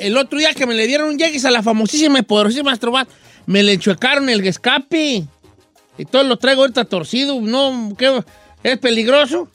el 0.00 0.16
otro 0.16 0.38
día 0.38 0.52
que 0.54 0.66
me 0.66 0.74
le 0.74 0.86
dieron 0.86 1.08
un 1.08 1.18
llegues 1.18 1.44
a 1.44 1.50
la 1.50 1.62
famosísima 1.62 2.18
y 2.18 2.22
poderosísima 2.22 2.72
Astrobat, 2.72 3.08
me 3.46 3.62
le 3.62 3.74
enchuecaron 3.74 4.28
el 4.28 4.46
escape. 4.46 5.24
Y 5.96 6.04
todo 6.04 6.22
lo 6.24 6.36
traigo 6.36 6.62
ahorita 6.62 6.84
torcido. 6.84 7.40
No, 7.40 7.94
¿qué? 7.96 8.22
¿Es 8.62 8.78
peligroso? 8.78 9.48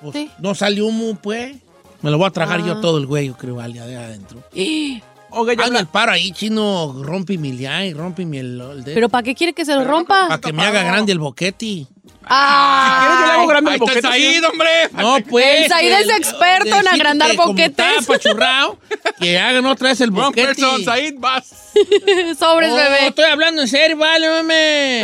Pues, 0.00 0.14
Sí. 0.14 0.30
No 0.38 0.54
sale 0.54 0.82
humo, 0.82 1.18
pues. 1.22 1.56
Me 2.02 2.10
lo 2.10 2.18
voy 2.18 2.26
a 2.26 2.30
tragar 2.30 2.60
Ah. 2.60 2.66
yo 2.66 2.80
todo 2.80 2.98
el 2.98 3.06
güey, 3.06 3.28
yo 3.28 3.36
creo, 3.36 3.56
de 3.56 3.96
adentro. 3.96 4.42
Oiga, 5.30 5.54
ya 5.54 5.64
Hazme 5.64 5.80
el 5.80 5.86
paro 5.86 6.12
ahí, 6.12 6.30
chino. 6.32 6.94
Rompe 7.02 7.36
mi 7.36 7.52
liay, 7.52 7.92
rompe 7.92 8.24
mi 8.24 8.38
el. 8.38 8.82
¿Pero 8.84 9.08
para 9.08 9.22
qué 9.22 9.34
quiere 9.34 9.52
que 9.52 9.64
se 9.64 9.74
lo 9.74 9.84
rompa? 9.84 10.28
Para 10.28 10.40
que 10.40 10.52
me 10.52 10.62
haga 10.64 10.82
grande 10.82 11.12
el 11.12 11.18
boquete. 11.18 11.86
Ah, 12.28 12.98
¿Quieres 13.00 13.20
yo 13.20 13.26
le 13.26 13.32
hago 13.32 13.46
grande 13.46 13.70
Ahí 13.70 13.78
el 13.80 13.96
está? 13.96 14.08
Said, 14.10 14.44
hombre. 14.44 14.68
No, 14.92 15.16
pues. 15.28 15.62
El 15.62 15.68
Said 15.68 15.92
es 16.00 16.06
que- 16.08 16.16
experto 16.16 16.76
en 16.80 16.88
agrandar 16.88 17.36
boquetes. 17.36 17.68
está 17.86 18.00
apachurrado, 18.00 18.78
que 19.20 19.38
hagan 19.38 19.64
otra 19.66 19.90
vez 19.90 20.00
el 20.00 20.10
boquete. 20.10 20.46
person, 20.54 20.84
Said, 20.84 21.14
vas. 21.18 21.48
Sobres, 22.38 22.74
bebé. 22.74 23.06
estoy 23.08 23.24
hablando 23.26 23.62
en 23.62 23.68
serio, 23.68 23.96
vale, 23.96 24.28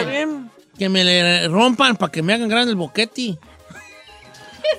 bien. 0.05 0.51
Que 0.79 0.89
me 0.89 1.05
le 1.05 1.47
rompan 1.49 1.97
para 1.97 2.11
que 2.11 2.23
me 2.23 2.35
hagan 2.35 2.49
grande 2.49 2.71
el 2.71 2.77
boquete. 2.77 3.39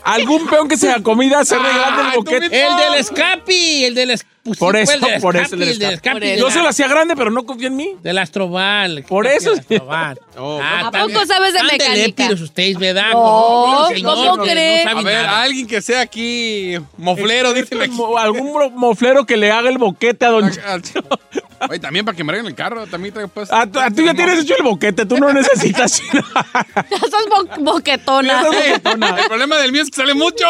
Algún 0.04 0.48
peón 0.48 0.68
que 0.68 0.78
sea 0.78 1.02
comida 1.02 1.46
se 1.46 1.56
grande 1.56 1.74
Ah, 1.86 2.12
el 2.14 2.18
boquete. 2.20 2.46
El 2.46 2.76
del 2.78 2.94
escapi, 2.96 3.86
el 3.86 3.96
del 3.96 4.12
es- 4.12 4.26
pues 4.44 4.58
sí, 4.58 4.60
Por 4.60 4.74
pues, 4.74 4.90
eso, 4.90 4.94
el 5.06 5.12
del 5.14 5.22
por 5.22 5.36
eso, 5.38 5.44
escapi, 5.46 5.64
el 5.64 5.70
escapi. 5.70 5.94
escapi. 5.94 6.14
Por 6.20 6.22
de 6.22 6.38
Yo 6.38 6.48
la- 6.48 6.54
se 6.54 6.62
lo 6.62 6.68
hacía 6.68 6.88
grande, 6.90 7.16
pero 7.16 7.32
no 7.32 7.46
confía 7.46 7.68
en 7.68 7.78
mí. 7.78 7.96
Del 8.04 8.18
Astroval. 8.18 9.06
Por 9.08 9.26
¿Qué 9.26 9.36
eso. 9.36 9.54
Astroval. 9.54 10.20
Oh, 10.36 10.60
¿A 10.62 10.90
tan- 10.92 11.08
poco 11.08 11.26
sabes 11.28 11.54
de 11.54 11.62
mecánica? 11.64 11.94
lépidos 11.96 12.42
ustedes, 12.42 12.78
¿verdad? 12.80 13.12
No, 13.14 13.88
señor, 13.90 14.16
¿cómo 14.16 14.38
no 14.38 14.44
cree? 14.44 14.84
sabe 14.84 15.00
A 15.00 15.04
ver, 15.04 15.26
nada. 15.28 15.42
alguien 15.44 15.68
que 15.68 15.80
sea 15.82 16.02
aquí 16.02 16.76
moflero. 16.98 17.54
Mo- 17.92 18.18
Algún 18.18 18.52
mo- 18.52 18.70
moflero 18.72 19.26
que 19.28 19.38
le 19.38 19.52
haga 19.52 19.70
el 19.70 19.78
boquete 19.78 20.26
a 20.26 20.30
Don 20.30 20.52
Cheto. 20.52 21.04
Oye, 21.70 21.80
también 21.80 22.06
para 22.06 22.16
que 22.16 22.24
me 22.24 22.32
arreglen 22.32 22.48
el 22.52 22.56
carro, 22.56 22.88
también 22.88 23.14
traigo 23.14 23.30
pues. 23.30 23.52
A, 23.52 23.66
tu- 23.68 23.80
a 23.80 23.90
tú 23.90 24.02
ya 24.04 24.14
tienes 24.14 24.40
hecho 24.40 24.56
el 24.58 24.64
boquete, 24.64 25.06
tú 25.06 25.18
no 25.18 25.32
necesitas. 25.34 26.02
Ya 26.12 27.00
sos 27.00 27.26
bo- 27.30 27.64
boquetona. 27.74 28.44
Ya 28.44 29.10
el 29.22 29.28
problema 29.28 29.58
del 29.58 29.72
mío 29.72 29.82
es 29.84 29.90
que 29.90 29.96
sale 29.98 30.14
mucho. 30.14 30.46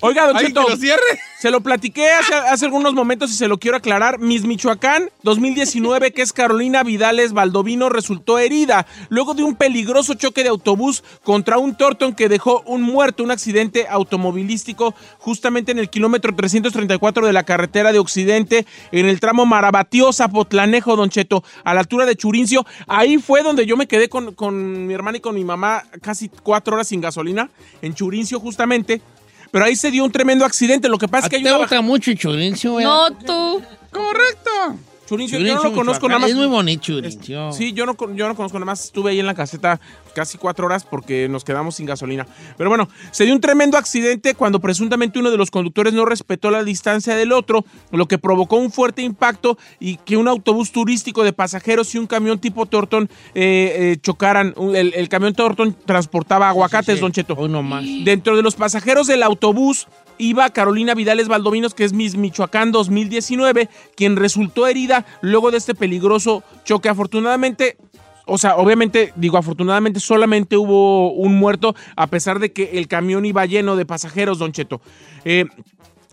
Oiga, 0.00 0.26
Don 0.26 0.36
Alguien 0.36 0.54
que 0.54 0.60
Cheto, 0.60 0.70
lo 0.70 0.76
cierre. 0.76 1.02
Se 1.38 1.52
lo 1.52 1.60
platiqué 1.60 2.10
hace, 2.10 2.34
hace 2.34 2.64
algunos 2.64 2.94
momentos 2.94 3.30
y 3.30 3.34
se 3.34 3.46
lo 3.46 3.58
quiero 3.58 3.76
aclarar. 3.76 4.18
Miss 4.18 4.44
Michoacán 4.44 5.10
2019, 5.22 6.12
que 6.12 6.22
es 6.22 6.32
Carolina 6.32 6.82
Vidales 6.82 7.32
Baldovino, 7.32 7.88
resultó 7.88 8.40
herida 8.40 8.86
luego 9.08 9.34
de 9.34 9.44
un 9.44 9.54
peligroso 9.54 10.14
choque 10.14 10.42
de 10.42 10.48
autobús 10.48 11.04
contra 11.22 11.58
un 11.58 11.76
Torton 11.76 12.14
que 12.14 12.28
dejó 12.28 12.62
un 12.66 12.82
muerto, 12.82 13.22
un 13.22 13.30
accidente 13.30 13.86
automovilístico 13.88 14.96
justamente 15.18 15.70
en 15.70 15.78
el 15.78 15.90
kilómetro 15.90 16.34
334 16.34 17.26
de 17.26 17.32
la 17.32 17.44
carretera 17.44 17.92
de 17.92 18.00
Occidente, 18.00 18.66
en 18.90 19.06
el 19.06 19.20
tramo 19.20 19.46
Marabatío-Zapotlanejo, 19.46 20.96
Don 20.96 21.08
Cheto, 21.08 21.44
a 21.62 21.72
la 21.72 21.80
altura 21.80 22.04
de 22.04 22.16
Churincio. 22.16 22.66
Ahí 22.88 23.18
fue 23.18 23.44
donde 23.44 23.64
yo 23.64 23.76
me 23.76 23.86
quedé 23.86 24.08
con, 24.08 24.34
con 24.34 24.88
mi 24.88 24.94
hermana 24.94 25.18
y 25.18 25.20
con 25.20 25.36
mi 25.36 25.44
mamá 25.44 25.84
casi 26.02 26.28
cuatro 26.42 26.74
horas 26.74 26.88
sin 26.88 27.00
gasolina, 27.00 27.48
en 27.80 27.94
Churincio 27.94 28.40
justamente. 28.40 29.00
Pero 29.50 29.64
ahí 29.64 29.76
se 29.76 29.90
dio 29.90 30.04
un 30.04 30.12
tremendo 30.12 30.44
accidente. 30.44 30.88
Lo 30.88 30.98
que 30.98 31.08
pasa 31.08 31.24
¿A 31.24 31.26
es 31.26 31.30
que 31.30 31.36
hay 31.36 31.42
te 31.42 31.48
una 31.48 31.58
gusta 31.58 31.80
mucho 31.80 32.12
Churincio, 32.14 32.80
No, 32.80 33.10
tú. 33.12 33.62
Correcto. 33.90 34.50
Churincio, 35.08 35.38
yo 35.38 35.54
no 35.54 35.62
lo 35.64 35.72
conozco 35.72 36.06
nada 36.06 36.20
más. 36.20 36.30
Es 36.30 36.36
muy 36.36 36.46
bonito, 36.46 36.82
Churincio. 36.84 37.50
Sí, 37.52 37.72
yo 37.72 37.86
no, 37.86 37.94
con- 37.96 38.14
yo 38.14 38.28
no 38.28 38.36
conozco 38.36 38.58
nada 38.58 38.66
más. 38.66 38.84
Estuve 38.84 39.12
ahí 39.12 39.20
en 39.20 39.26
la 39.26 39.34
caseta 39.34 39.80
casi 40.14 40.38
cuatro 40.38 40.66
horas 40.66 40.84
porque 40.84 41.28
nos 41.28 41.44
quedamos 41.44 41.76
sin 41.76 41.86
gasolina. 41.86 42.26
Pero 42.56 42.70
bueno, 42.70 42.88
se 43.10 43.24
dio 43.24 43.34
un 43.34 43.40
tremendo 43.40 43.76
accidente 43.78 44.34
cuando 44.34 44.60
presuntamente 44.60 45.18
uno 45.18 45.30
de 45.30 45.36
los 45.36 45.50
conductores 45.50 45.92
no 45.92 46.04
respetó 46.04 46.50
la 46.50 46.64
distancia 46.64 47.16
del 47.16 47.32
otro, 47.32 47.64
lo 47.90 48.06
que 48.06 48.18
provocó 48.18 48.56
un 48.56 48.70
fuerte 48.70 49.02
impacto 49.02 49.58
y 49.80 49.96
que 49.96 50.16
un 50.16 50.28
autobús 50.28 50.72
turístico 50.72 51.24
de 51.24 51.32
pasajeros 51.32 51.94
y 51.94 51.98
un 51.98 52.06
camión 52.06 52.38
tipo 52.38 52.66
Torton 52.66 53.08
eh, 53.34 53.92
eh, 53.94 53.96
chocaran. 54.00 54.54
El, 54.74 54.92
el 54.94 55.08
camión 55.08 55.34
Torton 55.34 55.76
transportaba 55.84 56.48
aguacates, 56.48 57.00
Don 57.00 57.12
Cheto. 57.12 57.48
Nomás. 57.48 57.84
Dentro 58.04 58.36
de 58.36 58.42
los 58.42 58.54
pasajeros 58.54 59.06
del 59.06 59.22
autobús 59.22 59.86
iba 60.18 60.50
Carolina 60.50 60.94
Vidales 60.94 61.28
Valdovinos, 61.28 61.74
que 61.74 61.84
es 61.84 61.92
Miss 61.92 62.16
Michoacán 62.16 62.72
2019, 62.72 63.68
quien 63.96 64.16
resultó 64.16 64.66
herida 64.66 65.06
luego 65.20 65.50
de 65.50 65.58
este 65.58 65.74
peligroso 65.74 66.42
choque. 66.64 66.88
Afortunadamente, 66.88 67.76
o 68.28 68.38
sea, 68.38 68.56
obviamente, 68.56 69.12
digo, 69.16 69.38
afortunadamente 69.38 70.00
solamente 70.00 70.56
hubo 70.56 71.12
un 71.12 71.36
muerto, 71.38 71.74
a 71.96 72.06
pesar 72.06 72.38
de 72.38 72.52
que 72.52 72.78
el 72.78 72.86
camión 72.86 73.24
iba 73.24 73.44
lleno 73.46 73.74
de 73.74 73.86
pasajeros, 73.86 74.38
Don 74.38 74.52
Cheto. 74.52 74.80
Eh, 75.24 75.46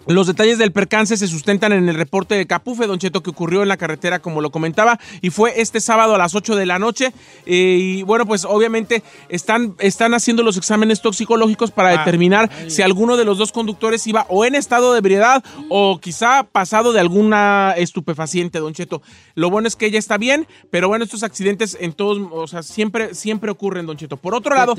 los 0.07 0.27
detalles 0.27 0.57
del 0.57 0.71
percance 0.71 1.17
se 1.17 1.27
sustentan 1.27 1.73
en 1.73 1.89
el 1.89 1.95
reporte 1.95 2.35
de 2.35 2.45
Capufe, 2.45 2.87
Don 2.87 2.99
Cheto, 2.99 3.23
que 3.23 3.29
ocurrió 3.31 3.63
en 3.63 3.69
la 3.69 3.77
carretera, 3.77 4.19
como 4.19 4.41
lo 4.41 4.51
comentaba, 4.51 4.99
y 5.21 5.29
fue 5.29 5.59
este 5.61 5.79
sábado 5.79 6.15
a 6.15 6.17
las 6.17 6.35
8 6.35 6.55
de 6.55 6.65
la 6.65 6.79
noche. 6.79 7.13
Eh, 7.45 7.77
y 7.79 8.03
bueno, 8.03 8.25
pues 8.25 8.45
obviamente 8.45 9.03
están, 9.29 9.75
están 9.79 10.13
haciendo 10.13 10.43
los 10.43 10.57
exámenes 10.57 11.01
toxicológicos 11.01 11.71
para 11.71 11.89
Ah, 11.89 11.97
determinar 11.99 12.49
si 12.67 12.81
alguno 12.81 13.17
de 13.17 13.25
los 13.25 13.37
dos 13.37 13.51
conductores 13.51 14.05
iba 14.07 14.25
o 14.29 14.45
en 14.45 14.55
estado 14.55 14.93
de 14.93 14.99
ebriedad 14.99 15.43
o 15.69 15.99
quizá 15.99 16.43
pasado 16.43 16.93
de 16.93 16.99
alguna 16.99 17.73
estupefaciente, 17.77 18.59
Don 18.59 18.73
Cheto. 18.73 19.01
Lo 19.35 19.49
bueno 19.49 19.67
es 19.67 19.75
que 19.75 19.85
ella 19.85 19.99
está 19.99 20.17
bien, 20.17 20.47
pero 20.71 20.87
bueno, 20.87 21.05
estos 21.05 21.23
accidentes 21.23 21.77
en 21.79 21.93
todos, 21.93 22.19
o 22.31 22.47
sea, 22.47 22.63
siempre, 22.63 23.13
siempre 23.13 23.51
ocurren, 23.51 23.85
Don 23.85 23.97
Cheto. 23.97 24.17
Por 24.17 24.35
otro 24.35 24.51
Qué 24.51 24.57
lado, 24.57 24.75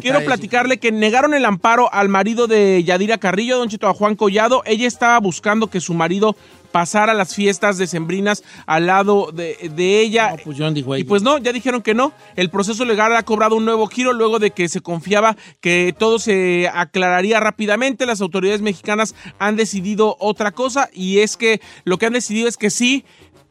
quiero 0.00 0.24
platicarle 0.24 0.78
que 0.78 0.92
negaron 0.92 1.34
el 1.34 1.44
amparo 1.44 1.92
al 1.92 2.08
marido 2.08 2.46
de 2.46 2.82
Yadira 2.84 3.18
Carrillo, 3.18 3.58
Don 3.58 3.68
Cheto, 3.68 3.88
a 3.88 3.94
Juan 3.94 4.16
Collado. 4.16 4.61
Ella 4.64 4.86
estaba 4.86 5.18
buscando 5.20 5.68
que 5.68 5.80
su 5.80 5.94
marido 5.94 6.36
pasara 6.72 7.14
las 7.14 7.34
fiestas 7.34 7.78
decembrinas 7.78 8.42
al 8.66 8.86
lado 8.86 9.30
de, 9.32 9.70
de 9.74 10.00
ella. 10.00 10.30
No, 10.30 10.36
pues 10.44 10.56
John 10.58 10.74
dijo 10.74 10.96
Y 10.96 11.04
pues 11.04 11.22
no, 11.22 11.38
ya 11.38 11.52
dijeron 11.52 11.82
que 11.82 11.94
no. 11.94 12.12
El 12.34 12.50
proceso 12.50 12.84
legal 12.84 13.14
ha 13.14 13.22
cobrado 13.22 13.54
un 13.54 13.64
nuevo 13.64 13.86
giro 13.86 14.12
luego 14.12 14.38
de 14.38 14.50
que 14.50 14.68
se 14.68 14.80
confiaba 14.80 15.36
que 15.60 15.94
todo 15.96 16.18
se 16.18 16.68
aclararía 16.72 17.38
rápidamente. 17.38 18.06
Las 18.06 18.20
autoridades 18.20 18.62
mexicanas 18.62 19.14
han 19.38 19.56
decidido 19.56 20.16
otra 20.18 20.50
cosa 20.50 20.88
y 20.92 21.18
es 21.18 21.36
que 21.36 21.60
lo 21.84 21.98
que 21.98 22.06
han 22.06 22.14
decidido 22.14 22.48
es 22.48 22.56
que 22.56 22.70
sí. 22.70 23.04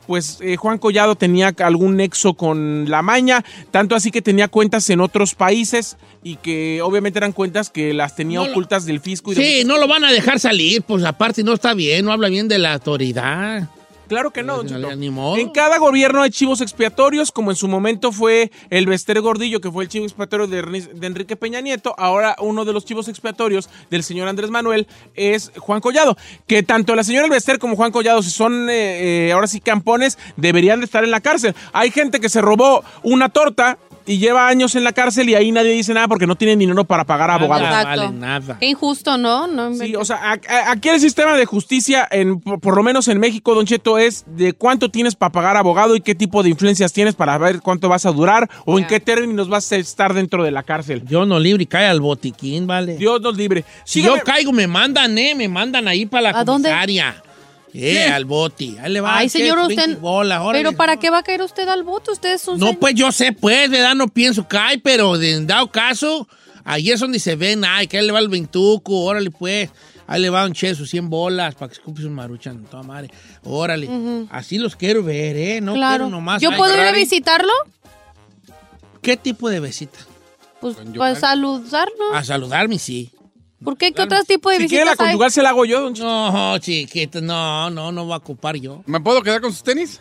Pues 0.07 0.39
eh, 0.41 0.55
Juan 0.57 0.77
Collado 0.77 1.15
tenía 1.15 1.53
algún 1.59 1.95
nexo 1.95 2.33
con 2.33 2.89
la 2.89 3.01
maña, 3.01 3.45
tanto 3.71 3.95
así 3.95 4.11
que 4.11 4.21
tenía 4.21 4.47
cuentas 4.47 4.89
en 4.89 4.99
otros 4.99 5.35
países 5.35 5.95
y 6.23 6.35
que 6.37 6.81
obviamente 6.83 7.19
eran 7.19 7.31
cuentas 7.31 7.69
que 7.69 7.93
las 7.93 8.15
tenía 8.15 8.39
No 8.39 8.45
lo- 8.45 8.51
ocultas 8.51 8.85
del 8.85 8.99
fisco. 8.99 9.31
Y 9.31 9.35
de 9.35 9.41
Sí, 9.43 9.63
no 9.65 9.77
lo 9.77 9.87
van 9.87 10.03
a 10.03 10.11
dejar 10.11 10.39
salir, 10.39 10.81
pues 10.81 11.03
aparte 11.05 11.43
no 11.43 11.53
está 11.53 11.73
bien, 11.73 12.03
no 12.05 12.11
habla 12.11 12.29
bien 12.29 12.47
de 12.47 12.57
la 12.59 12.73
autoridad. 12.73 13.69
Claro 14.11 14.31
que 14.31 14.43
no, 14.43 14.57
don 14.57 14.67
Cheto. 14.67 14.93
ni 14.97 15.09
modo. 15.09 15.37
En 15.37 15.51
cada 15.51 15.77
gobierno 15.77 16.21
hay 16.21 16.31
chivos 16.31 16.59
expiatorios, 16.59 17.31
como 17.31 17.49
en 17.49 17.55
su 17.55 17.69
momento 17.69 18.11
fue 18.11 18.51
el 18.69 18.85
Bester 18.85 19.21
Gordillo, 19.21 19.61
que 19.61 19.71
fue 19.71 19.85
el 19.85 19.89
chivo 19.89 20.03
expiatorio 20.03 20.47
de, 20.47 20.59
Enrique 21.01 21.37
Peña 21.37 21.61
Nieto. 21.61 21.95
Ahora 21.97 22.35
uno 22.39 22.65
de 22.65 22.73
los 22.73 22.83
chivos 22.83 23.07
expiatorios 23.07 23.69
del 23.89 24.03
señor 24.03 24.27
Andrés 24.27 24.49
Manuel 24.49 24.85
es 25.15 25.53
Juan 25.57 25.79
Collado. 25.79 26.17
Que 26.45 26.61
tanto 26.61 26.93
la 26.93 27.05
señora 27.05 27.29
Bester 27.29 27.57
como 27.57 27.77
Juan 27.77 27.93
Collado, 27.93 28.21
si 28.21 28.31
son 28.31 28.69
eh, 28.69 29.27
eh, 29.27 29.31
ahora 29.31 29.47
sí 29.47 29.61
campones, 29.61 30.17
deberían 30.35 30.81
de 30.81 30.87
estar 30.87 31.05
en 31.05 31.11
la 31.11 31.21
cárcel. 31.21 31.55
Hay 31.71 31.89
gente 31.89 32.19
que 32.19 32.27
se 32.27 32.41
robó 32.41 32.83
una 33.03 33.29
torta 33.29 33.77
y 34.05 34.17
lleva 34.17 34.47
años 34.47 34.75
en 34.75 34.83
la 34.83 34.93
cárcel 34.93 35.29
y 35.29 35.35
ahí 35.35 35.51
nadie 35.51 35.71
dice 35.71 35.93
nada 35.93 36.07
porque 36.07 36.27
no 36.27 36.35
tiene 36.35 36.55
dinero 36.55 36.83
para 36.85 37.05
pagar 37.05 37.29
a 37.29 37.35
abogados. 37.35 37.69
Nada 37.69 37.83
vale 37.83 38.09
nada. 38.11 38.57
Qué 38.59 38.67
injusto, 38.67 39.17
¿no? 39.17 39.47
no 39.47 39.73
Sí, 39.73 39.95
o 39.95 40.05
sea, 40.05 40.39
aquí 40.67 40.89
el 40.89 40.99
sistema 40.99 41.35
de 41.35 41.45
justicia, 41.45 42.07
en, 42.11 42.39
por, 42.39 42.59
por 42.59 42.75
lo 42.75 42.83
menos 42.83 43.07
en 43.07 43.19
México, 43.19 43.53
Don 43.55 43.65
Cheto, 43.65 43.97
es 44.01 44.25
de 44.27 44.53
cuánto 44.53 44.89
tienes 44.91 45.15
para 45.15 45.31
pagar 45.31 45.55
abogado 45.57 45.95
y 45.95 46.01
qué 46.01 46.13
tipo 46.15 46.43
de 46.43 46.49
influencias 46.49 46.91
tienes 46.91 47.15
para 47.15 47.37
ver 47.37 47.61
cuánto 47.61 47.87
vas 47.89 48.05
a 48.05 48.11
durar 48.11 48.49
o 48.65 48.77
en 48.79 48.85
qué 48.87 48.99
términos 48.99 49.47
vas 49.47 49.71
a 49.71 49.77
estar 49.77 50.13
dentro 50.13 50.43
de 50.43 50.51
la 50.51 50.63
cárcel. 50.63 51.03
Yo 51.07 51.25
no 51.25 51.39
libre 51.39 51.63
y 51.63 51.67
cae 51.67 51.85
al 51.85 52.01
botiquín, 52.01 52.67
¿vale? 52.67 52.97
Dios 52.97 53.21
nos 53.21 53.37
libre. 53.37 53.63
si 53.85 54.01
Sígame- 54.01 54.17
yo 54.19 54.23
caigo, 54.23 54.51
me 54.51 54.67
mandan, 54.67 55.17
¿eh? 55.17 55.33
Me 55.35 55.47
mandan 55.47 55.87
ahí 55.87 56.05
para 56.05 56.31
la 56.33 56.39
¿A 56.39 56.43
dónde? 56.43 56.69
comisaria. 56.69 57.23
Eh, 57.73 58.05
al 58.07 58.25
boti. 58.25 58.75
Ahí 58.81 58.91
le 58.91 58.99
va. 58.99 59.17
Ay, 59.17 59.27
¿qué? 59.27 59.39
señor, 59.39 59.65
20 59.67 59.81
usted. 59.83 59.99
bolas, 59.99 60.41
órale. 60.41 60.61
Pero 60.63 60.75
¿para 60.75 60.97
qué 60.97 61.09
va 61.09 61.19
a 61.19 61.23
caer 61.23 61.41
usted 61.41 61.67
al 61.69 61.83
voto? 61.83 62.11
Usted 62.11 62.33
es 62.33 62.45
un. 62.49 62.59
No, 62.59 62.65
señor- 62.67 62.79
pues 62.79 62.95
yo 62.95 63.11
sé, 63.13 63.31
pues, 63.31 63.69
¿verdad? 63.69 63.95
No 63.95 64.09
pienso 64.09 64.45
cae, 64.45 64.77
pero 64.77 65.15
en 65.21 65.47
dado 65.47 65.71
caso, 65.71 66.27
ahí 66.65 66.91
es 66.91 66.99
donde 66.99 67.17
se 67.19 67.37
ven, 67.37 67.63
ay, 67.63 67.87
que 67.87 67.97
ahí 67.97 68.05
le 68.05 68.11
va 68.11 68.19
el 68.19 68.27
ventuco, 68.27 69.05
órale, 69.05 69.31
pues. 69.31 69.69
Ahí 70.11 70.21
le 70.21 70.29
va 70.29 70.45
un 70.45 70.51
che 70.51 70.75
sus 70.75 70.89
100 70.89 71.09
bolas 71.09 71.55
para 71.55 71.69
que 71.69 71.75
escupe 71.75 72.01
sus 72.01 72.11
maruchan, 72.11 72.65
toda 72.65 72.83
madre. 72.83 73.09
Órale. 73.43 73.87
Así 74.29 74.57
los 74.57 74.75
quiero 74.75 75.03
ver, 75.03 75.37
¿eh? 75.37 75.61
No 75.61 75.73
claro. 75.73 76.03
quiero 76.03 76.09
nomás. 76.09 76.41
¿Yo 76.41 76.53
puedo 76.57 76.73
ir 76.73 76.81
a 76.81 76.91
visitarlo? 76.91 77.53
¿Qué 79.01 79.15
tipo 79.15 79.49
de 79.49 79.59
visita? 79.61 79.97
Pues 80.59 80.75
Yokan. 80.91 81.15
saludarlo. 81.15 82.13
A 82.13 82.23
saludarme, 82.25 82.77
sí. 82.77 83.09
¿Por 83.63 83.77
qué? 83.77 83.93
¿Qué 83.93 84.01
otro 84.01 84.21
tipo 84.25 84.49
de 84.49 84.57
Si 84.57 84.67
quiere 84.67 84.83
la 84.85 84.91
visitas 84.91 85.05
hay? 85.07 85.11
conjugal 85.13 85.31
se 85.31 85.41
la 85.43 85.49
hago 85.49 85.65
yo, 85.65 85.81
Don. 85.81 85.93
No, 85.93 86.57
chiquito, 86.59 87.21
no, 87.21 87.69
no, 87.69 87.91
no 87.91 88.03
voy 88.05 88.13
a 88.13 88.17
ocupar 88.17 88.55
yo. 88.57 88.83
¿Me 88.87 88.99
puedo 88.99 89.21
quedar 89.21 89.39
con 89.39 89.51
sus 89.53 89.63
tenis? 89.63 89.99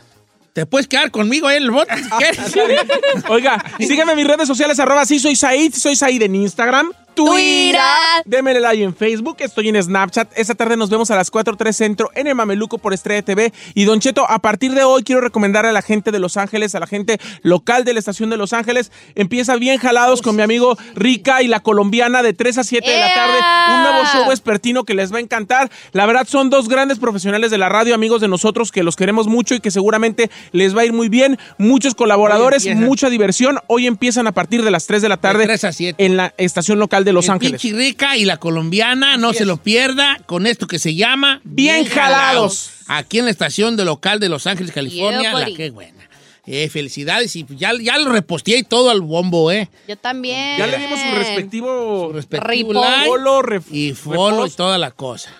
¿Te 0.52 0.66
puedes 0.66 0.88
quedar 0.88 1.10
conmigo 1.12 1.46
ahí 1.46 1.58
en 1.58 1.62
el 1.62 1.70
bote? 1.70 1.94
si 1.96 2.10
quieres? 2.52 2.80
Oiga, 3.28 3.62
sígueme 3.78 4.12
en 4.12 4.16
mis 4.16 4.26
redes 4.26 4.48
sociales, 4.48 4.80
arroba 4.80 5.04
sí 5.06 5.20
soy 5.20 5.36
Said, 5.36 5.72
soy 5.74 5.94
Said 5.94 6.20
en 6.22 6.34
Instagram, 6.34 6.90
Twitter, 7.14 7.80
démele 8.24 8.60
like 8.60 8.82
en 8.82 8.94
Facebook, 8.94 9.36
estoy 9.40 9.68
en 9.68 9.82
Snapchat. 9.82 10.30
Esta 10.36 10.54
tarde 10.54 10.76
nos 10.76 10.90
vemos 10.90 11.10
a 11.10 11.16
las 11.16 11.30
4.3 11.30 11.72
Centro 11.72 12.10
en 12.14 12.26
el 12.26 12.34
Mameluco 12.34 12.78
por 12.78 12.92
Estrella 12.92 13.22
TV. 13.22 13.52
Y 13.74 13.84
Don 13.84 14.00
Cheto, 14.00 14.28
a 14.28 14.38
partir 14.38 14.72
de 14.72 14.84
hoy 14.84 15.02
quiero 15.02 15.20
recomendar 15.20 15.66
a 15.66 15.72
la 15.72 15.82
gente 15.82 16.10
de 16.10 16.18
Los 16.18 16.36
Ángeles, 16.36 16.74
a 16.74 16.80
la 16.80 16.86
gente 16.86 17.18
local 17.42 17.84
de 17.84 17.92
la 17.92 17.98
estación 17.98 18.30
de 18.30 18.36
Los 18.36 18.52
Ángeles. 18.52 18.92
Empieza 19.14 19.56
bien 19.56 19.78
jalados 19.78 20.22
con 20.22 20.36
mi 20.36 20.42
amigo 20.42 20.76
Rica 20.94 21.42
y 21.42 21.48
la 21.48 21.60
colombiana 21.60 22.22
de 22.22 22.32
3 22.32 22.58
a 22.58 22.64
7 22.64 22.88
de 22.88 22.98
la 22.98 23.14
tarde. 23.14 23.38
Un 23.74 23.82
nuevo 23.82 24.06
show 24.12 24.28
vespertino 24.28 24.84
que 24.84 24.94
les 24.94 25.12
va 25.12 25.18
a 25.18 25.20
encantar. 25.20 25.70
La 25.92 26.06
verdad 26.06 26.26
son 26.28 26.50
dos 26.50 26.68
grandes 26.68 26.98
profesionales 26.98 27.50
de 27.50 27.58
la 27.58 27.68
radio, 27.68 27.94
amigos 27.94 28.20
de 28.20 28.28
nosotros 28.28 28.72
que 28.72 28.82
los 28.82 28.96
queremos 28.96 29.26
mucho 29.26 29.54
y 29.54 29.60
que 29.60 29.70
seguramente 29.70 30.30
les 30.52 30.76
va 30.76 30.82
a 30.82 30.84
ir 30.84 30.92
muy 30.92 31.08
bien. 31.08 31.38
Muchos 31.58 31.94
colaboradores, 31.94 32.66
mucha 32.76 33.10
diversión. 33.10 33.58
Hoy 33.66 33.86
empiezan 33.86 34.26
a 34.26 34.32
partir 34.32 34.62
de 34.62 34.70
las 34.70 34.86
3 34.86 35.02
de 35.02 35.08
la 35.08 35.16
tarde 35.16 35.44
3 35.44 35.64
a 35.64 35.72
7. 35.72 36.04
en 36.04 36.16
la 36.16 36.34
estación 36.36 36.78
local 36.78 36.99
de 37.04 37.12
Los 37.12 37.26
el 37.26 37.32
Ángeles. 37.32 37.60
pinche 37.60 37.76
rica 37.76 38.16
y 38.16 38.24
la 38.24 38.36
colombiana, 38.38 39.16
no 39.16 39.32
se 39.32 39.44
lo 39.44 39.56
pierda 39.58 40.18
con 40.26 40.46
esto 40.46 40.66
que 40.66 40.78
se 40.78 40.94
llama 40.94 41.40
Bien 41.44 41.84
jalados. 41.86 42.70
Aquí 42.86 43.18
en 43.18 43.26
la 43.26 43.30
estación 43.30 43.76
de 43.76 43.84
local 43.84 44.18
de 44.20 44.28
Los 44.28 44.46
Ángeles, 44.46 44.72
California. 44.72 45.20
Yeah, 45.22 45.32
la 45.34 45.46
que 45.56 45.70
buena. 45.70 46.08
Eh, 46.46 46.68
felicidades 46.68 47.36
y 47.36 47.46
ya, 47.50 47.72
ya 47.80 47.96
lo 47.98 48.10
reposteé 48.10 48.58
y 48.58 48.62
todo 48.64 48.90
al 48.90 49.02
bombo, 49.02 49.52
¿eh? 49.52 49.68
Yo 49.86 49.96
también. 49.96 50.58
Ya 50.58 50.66
le 50.66 50.78
dimos 50.78 50.98
su 50.98 51.14
respectivo 51.14 52.06
Su 52.08 52.12
respectivo 52.14 52.72
like 52.72 53.06
follow, 53.06 53.42
ref- 53.42 53.70
y 53.70 53.92
follow 53.94 54.46
y 54.46 54.50
toda 54.50 54.76
la 54.78 54.90
cosa. 54.90 55.30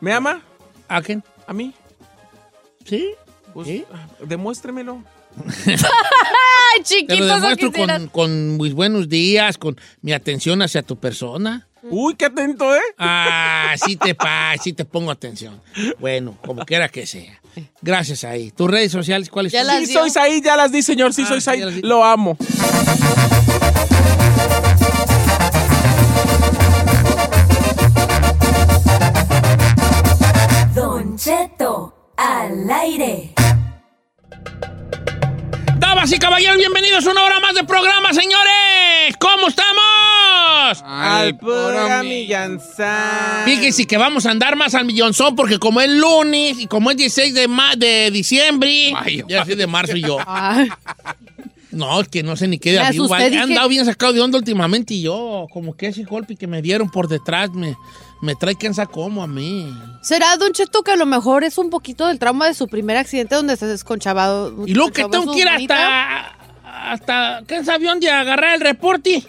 ¿Me 0.00 0.12
ama? 0.14 0.40
¿A 0.88 1.02
quién? 1.02 1.22
¿A 1.46 1.52
mí? 1.52 1.74
¿Sí? 2.86 3.10
Pues, 3.52 3.66
¿Sí? 3.68 3.84
ah, 3.92 4.06
demuéstremelo. 4.24 5.02
Ay, 5.66 5.76
Te 6.78 6.84
chiquito, 6.84 7.24
lo 7.24 7.34
demuestro 7.34 7.72
con, 7.72 8.08
con 8.08 8.56
mis 8.58 8.72
buenos 8.74 9.08
días, 9.08 9.58
con 9.58 9.76
mi 10.02 10.12
atención 10.12 10.62
hacia 10.62 10.82
tu 10.82 10.96
persona. 10.96 11.66
Uy, 11.90 12.14
qué 12.16 12.26
atento, 12.26 12.74
¿eh? 12.74 12.80
Ah, 12.98 13.74
sí 13.84 13.96
te 13.96 14.14
pa, 14.14 14.54
sí 14.62 14.72
te 14.72 14.84
pongo 14.84 15.10
atención. 15.10 15.60
Bueno, 15.98 16.36
como 16.44 16.64
quiera 16.66 16.88
que 16.88 17.06
sea. 17.06 17.40
Gracias 17.80 18.24
ahí. 18.24 18.50
¿Tus 18.50 18.68
redes 18.70 18.92
sociales 18.92 19.30
cuáles 19.30 19.52
son? 19.52 19.64
Sí 19.86 19.92
soy 19.92 20.10
Said, 20.10 20.44
ya 20.44 20.56
las 20.56 20.72
di, 20.72 20.82
señor. 20.82 21.14
Sí 21.14 21.24
Ah, 21.28 21.40
sí, 21.40 21.56
las 21.58 21.74
di. 21.74 21.82
Lo 21.82 22.04
amo. 22.04 22.36
Don 30.74 31.16
Cheto, 31.16 32.12
al 32.16 32.70
aire. 32.70 33.34
Damas 35.78 36.12
y 36.12 36.18
caballeros, 36.18 36.56
bienvenidos 36.58 37.06
a 37.06 37.10
una 37.10 37.22
hora 37.24 37.40
más 37.40 37.54
de 37.54 37.64
programa, 37.64 38.12
señores. 38.12 39.16
¿Cómo 39.18 39.48
estamos? 39.48 40.82
Al 40.84 41.36
pura 41.38 41.98
puro 41.98 42.04
millanzán. 42.04 43.44
Fíjense 43.44 43.86
que 43.86 43.96
vamos 43.96 44.26
a 44.26 44.30
andar 44.30 44.56
más 44.56 44.74
al 44.74 44.84
millonzón 44.84 45.36
porque 45.36 45.58
como 45.58 45.80
es 45.80 45.90
lunes 45.90 46.58
y 46.58 46.66
como 46.66 46.90
es 46.90 46.96
16 46.96 47.32
de, 47.34 47.48
ma- 47.48 47.76
de 47.76 48.10
diciembre, 48.10 48.90
Mayo. 48.92 49.24
ya 49.28 49.44
soy 49.44 49.54
de 49.54 49.66
marzo 49.66 49.96
yo. 49.96 50.18
No, 51.70 52.00
es 52.00 52.08
que 52.08 52.22
no 52.22 52.34
sé 52.36 52.48
ni 52.48 52.58
qué 52.58 52.72
de 52.72 52.80
avión. 52.80 53.06
He 53.20 53.30
dije- 53.30 53.42
andado 53.42 53.68
bien 53.68 53.84
sacado 53.84 54.12
de 54.12 54.20
onda 54.20 54.38
últimamente 54.38 54.94
y 54.94 55.02
yo, 55.02 55.46
como 55.52 55.76
que 55.76 55.88
ese 55.88 56.04
golpe 56.04 56.34
que 56.36 56.46
me 56.46 56.62
dieron 56.62 56.88
por 56.90 57.08
detrás 57.08 57.50
me, 57.52 57.76
me 58.22 58.34
trae 58.34 58.54
quién 58.56 58.72
sabe 58.74 58.90
cómo 58.92 59.22
a 59.22 59.26
mí. 59.26 59.70
¿Será, 60.02 60.36
Don 60.38 60.52
Cheto, 60.52 60.82
que 60.82 60.92
a 60.92 60.96
lo 60.96 61.04
mejor 61.06 61.44
es 61.44 61.58
un 61.58 61.68
poquito 61.70 62.06
del 62.06 62.18
trauma 62.18 62.46
de 62.46 62.54
su 62.54 62.68
primer 62.68 62.96
accidente 62.96 63.34
donde 63.34 63.56
se 63.56 63.66
desconchavado? 63.66 64.66
Y 64.66 64.72
luego 64.74 64.92
que 64.92 65.04
tengo 65.04 65.32
que 65.34 65.40
ir 65.40 65.48
hasta, 65.48 66.36
hasta, 66.64 67.42
¿qué 67.46 67.62
sabe 67.64 67.86
dónde 67.86 68.08
agarrar 68.10 68.54
el 68.54 68.60
reporte? 68.60 69.22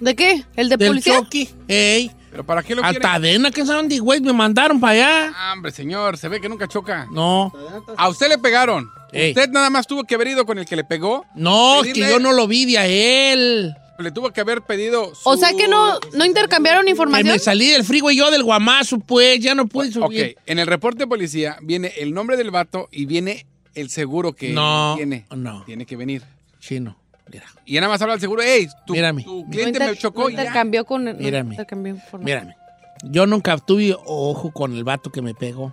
¿De 0.00 0.16
qué? 0.16 0.44
¿El 0.56 0.68
de 0.68 0.76
Del 0.78 0.88
policía? 0.88 1.18
Chucky. 1.18 1.48
Ey, 1.68 2.10
¿Pero 2.30 2.44
para 2.44 2.62
qué 2.62 2.74
lo 2.74 2.80
quiere? 2.82 2.96
hasta 2.96 3.14
Adena, 3.14 3.50
¿qué 3.50 3.64
sabe 3.66 3.76
dónde, 3.78 3.98
güey? 3.98 4.20
Me 4.20 4.32
mandaron 4.32 4.80
para 4.80 4.92
allá. 4.94 5.32
Ah, 5.36 5.52
hombre, 5.54 5.70
señor, 5.70 6.16
se 6.16 6.28
ve 6.28 6.40
que 6.40 6.48
nunca 6.48 6.66
choca. 6.66 7.06
No, 7.12 7.52
A 7.98 8.08
usted 8.08 8.28
le 8.30 8.38
pegaron. 8.38 8.90
Ey. 9.12 9.30
Usted 9.30 9.50
nada 9.50 9.68
más 9.70 9.86
tuvo 9.86 10.04
que 10.04 10.14
haber 10.14 10.28
ido 10.28 10.46
con 10.46 10.58
el 10.58 10.64
que 10.66 10.76
le 10.76 10.84
pegó. 10.84 11.24
no, 11.34 11.82
es 11.84 11.92
que 11.92 12.00
yo 12.00 12.18
no 12.18 12.32
lo 12.32 12.46
vi 12.48 12.64
de 12.66 12.78
a 12.78 12.86
él. 12.86 13.74
Le 13.98 14.10
tuvo 14.10 14.30
que 14.32 14.40
haber 14.40 14.62
pedido 14.62 15.14
su... 15.14 15.28
O 15.28 15.36
sea 15.36 15.52
que 15.52 15.68
no, 15.68 15.98
no 16.14 16.24
intercambiaron 16.24 16.84
Que 16.86 16.90
información. 16.90 17.28
me 17.28 17.38
salí 17.38 17.68
del 17.68 17.84
freeway 17.84 18.16
yo 18.16 18.30
del 18.32 18.42
guamazo, 18.42 18.98
pues, 18.98 19.38
ya 19.38 19.54
no 19.54 19.66
pude 19.66 19.88
Ok, 19.88 19.92
subir. 20.06 20.36
en 20.46 20.58
el 20.58 20.66
reporte 20.66 21.00
de 21.00 21.06
policía 21.06 21.56
viene 21.62 21.92
el 21.98 22.12
nombre 22.12 22.36
del 22.36 22.50
vato 22.50 22.88
y 22.90 23.04
viene 23.06 23.46
el 23.74 23.90
seguro 23.90 24.32
que 24.32 24.48
No, 24.52 24.94
tiene. 24.96 25.26
no. 25.36 25.62
Tiene 25.66 25.86
que 25.86 25.96
venir. 25.96 26.22
Chino, 26.58 26.96
mira, 27.30 27.44
Y 27.64 27.74
ya 27.74 27.80
nada 27.82 27.92
más 27.92 28.02
habla 28.02 28.14
el 28.14 28.20
seguro. 28.20 28.42
Ey, 28.42 28.66
tu, 28.86 28.94
Mírame. 28.94 29.22
tu 29.22 29.44
No 29.44 29.50
cliente 29.50 29.78
me 29.78 29.96
chocó 29.96 30.22
no 30.22 30.30
y 30.30 30.34
ya. 30.34 30.40
intercambió 30.40 30.84
con... 30.84 31.04
no 31.04 31.14
Mírame. 31.14 31.50
intercambió 31.54 31.96
mírame. 32.18 32.56
Yo 33.04 33.26
nunca 33.26 33.56
tuve 33.58 33.94
ojo 34.04 34.50
con 34.52 34.74
el 34.74 34.82
vato 34.84 35.10
que 35.12 35.22
me 35.22 35.34
pegó, 35.34 35.72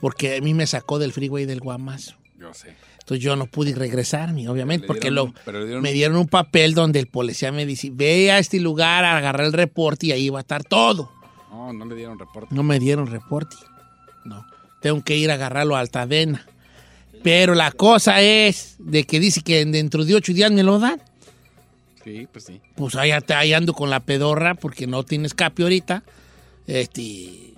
porque 0.00 0.36
a 0.36 0.40
mí 0.40 0.54
me 0.54 0.66
sacó 0.66 0.98
del 0.98 1.12
freeway 1.12 1.44
del 1.46 1.60
guamazo. 1.60 2.14
Yo 2.48 2.54
sé. 2.54 2.74
Entonces 3.00 3.22
yo 3.22 3.36
no 3.36 3.46
pude 3.46 3.74
regresarme, 3.74 4.48
obviamente, 4.48 4.86
porque 4.86 5.10
dieron- 5.10 5.28
lo, 5.28 5.34
pero 5.44 5.64
dieron- 5.64 5.82
me 5.82 5.92
dieron 5.92 6.16
un 6.16 6.26
papel 6.28 6.74
donde 6.74 7.00
el 7.00 7.06
policía 7.06 7.52
me 7.52 7.66
dice, 7.66 7.90
ve 7.92 8.30
a 8.32 8.38
este 8.38 8.60
lugar 8.60 9.04
a 9.04 9.16
agarrar 9.18 9.46
el 9.46 9.52
reporte 9.52 10.06
y 10.06 10.12
ahí 10.12 10.30
va 10.30 10.38
a 10.38 10.42
estar 10.42 10.64
todo. 10.64 11.10
No, 11.50 11.72
no 11.72 11.84
le 11.84 11.94
dieron 11.96 12.18
reporte. 12.18 12.54
No 12.54 12.62
me 12.62 12.78
dieron 12.78 13.06
reporte. 13.06 13.56
No. 14.24 14.44
Tengo 14.80 15.02
que 15.04 15.16
ir 15.16 15.30
a 15.30 15.34
agarrarlo 15.34 15.76
a 15.76 15.80
Altadena. 15.80 16.46
Pero 17.22 17.54
la 17.54 17.72
cosa 17.72 18.20
es 18.22 18.76
de 18.78 19.04
que 19.04 19.20
dice 19.20 19.40
que 19.42 19.64
dentro 19.64 20.04
de 20.04 20.14
ocho 20.14 20.32
días 20.32 20.50
me 20.50 20.62
lo 20.62 20.78
dan. 20.78 21.00
Sí, 22.02 22.26
pues 22.30 22.44
sí. 22.44 22.60
Pues 22.74 22.96
ahí, 22.96 23.10
ahí 23.12 23.52
ando 23.54 23.72
con 23.72 23.88
la 23.88 24.00
pedorra 24.00 24.54
porque 24.54 24.86
no 24.86 25.04
tiene 25.04 25.26
escape 25.26 25.62
ahorita. 25.62 26.02
Este, 26.66 27.54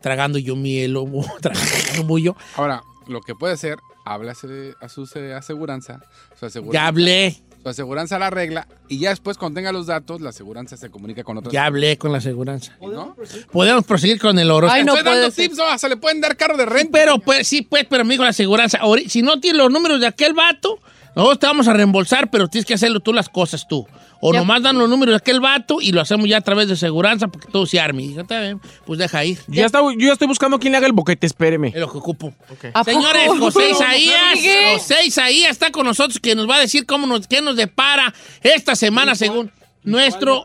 tragando 0.00 0.38
yo 0.38 0.56
miel 0.56 0.96
o 0.96 1.06
tragando 1.40 2.04
bullo. 2.04 2.36
Ahora, 2.56 2.82
lo 3.06 3.20
que 3.20 3.34
puede 3.34 3.54
hacer, 3.54 3.78
háblase 4.12 4.74
a 4.80 4.88
su 4.88 5.06
se- 5.06 5.32
aseguranza. 5.34 6.00
Su 6.38 6.46
aseguranza 6.46 6.72
Ya 6.78 6.86
hablé, 6.86 7.36
Su 7.62 7.68
aseguranza 7.68 8.18
la 8.18 8.28
arregla 8.28 8.66
y 8.88 8.98
ya 9.00 9.10
después 9.10 9.36
cuando 9.36 9.58
tenga 9.58 9.72
los 9.72 9.86
datos, 9.86 10.20
la 10.20 10.30
aseguranza 10.30 10.76
se 10.76 10.90
comunica 10.90 11.24
con 11.24 11.38
otros. 11.38 11.52
ya 11.52 11.66
hablé 11.66 11.98
con 11.98 12.12
la 12.12 12.18
aseguranza. 12.18 12.76
¿No? 12.80 13.16
Podemos 13.52 13.84
proseguir 13.84 14.20
con 14.20 14.38
el 14.38 14.50
oro. 14.50 14.70
Ay, 14.70 14.84
no 14.84 14.96
Estoy 14.96 15.12
dando 15.12 15.30
tips, 15.30 15.58
oh, 15.58 15.76
se 15.78 15.88
le 15.88 15.96
pueden 15.96 16.20
dar 16.20 16.36
carro 16.36 16.56
de 16.56 16.66
renta. 16.66 16.90
Pero 16.92 17.18
pues 17.18 17.46
sí, 17.48 17.62
pues, 17.62 17.84
pero 17.90 18.02
amigo, 18.02 18.22
la 18.22 18.30
aseguranza. 18.30 18.78
Si 19.08 19.22
no 19.22 19.40
tienes 19.40 19.58
los 19.58 19.70
números 19.72 20.00
de 20.00 20.06
aquel 20.06 20.34
vato, 20.34 20.78
nosotros 21.16 21.38
te 21.40 21.46
vamos 21.46 21.66
a 21.68 21.72
reembolsar, 21.72 22.30
pero 22.30 22.46
tienes 22.48 22.64
que 22.64 22.74
hacerlo 22.74 23.00
tú 23.00 23.12
las 23.12 23.28
cosas 23.28 23.66
tú. 23.66 23.86
O 24.20 24.32
Ya. 24.32 24.40
nomás 24.40 24.62
dan 24.62 24.76
los 24.76 24.88
números 24.88 25.12
de 25.12 25.16
aquel 25.18 25.38
vato 25.40 25.80
y 25.80 25.92
lo 25.92 26.00
hacemos 26.00 26.28
ya 26.28 26.38
a 26.38 26.40
través 26.40 26.66
de 26.66 26.74
aseguranza 26.74 27.28
porque 27.28 27.46
todo 27.52 27.66
se 27.66 27.78
arme. 27.78 28.02
Y 28.02 28.08
dije, 28.08 28.20
"Está 28.22 28.40
bien, 28.40 28.60
pues 28.84 28.98
deja 28.98 29.24
ir. 29.24 29.38
Ya 29.46 29.64
está, 29.66 29.80
yo 29.80 29.92
ya 29.96 30.12
estoy 30.12 30.26
buscando 30.26 30.58
quién 30.58 30.72
le 30.72 30.78
haga 30.78 30.86
el 30.88 30.92
boquete, 30.92 31.26
espéreme. 31.26 31.68
Es 31.68 31.76
lo 31.76 31.90
que 31.90 31.98
ocupo. 31.98 32.32
¿A 32.74 32.82
Señores, 32.82 33.26
poco? 33.28 33.38
José 33.52 33.70
Isaías. 33.70 34.38
José 34.74 35.06
Isaías 35.06 35.50
está 35.52 35.70
con 35.70 35.86
nosotros 35.86 36.18
que 36.18 36.34
nos 36.34 36.50
va 36.50 36.56
a 36.56 36.60
decir 36.60 36.84
cómo 36.84 37.06
nos, 37.06 37.28
qué 37.28 37.40
nos 37.42 37.54
depara 37.56 38.12
esta 38.42 38.74
semana 38.74 39.14
según 39.14 39.52
nuestro... 39.84 40.42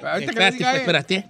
Pues, 0.00 0.24
eh. 0.24 0.76
espérate. 0.76 1.28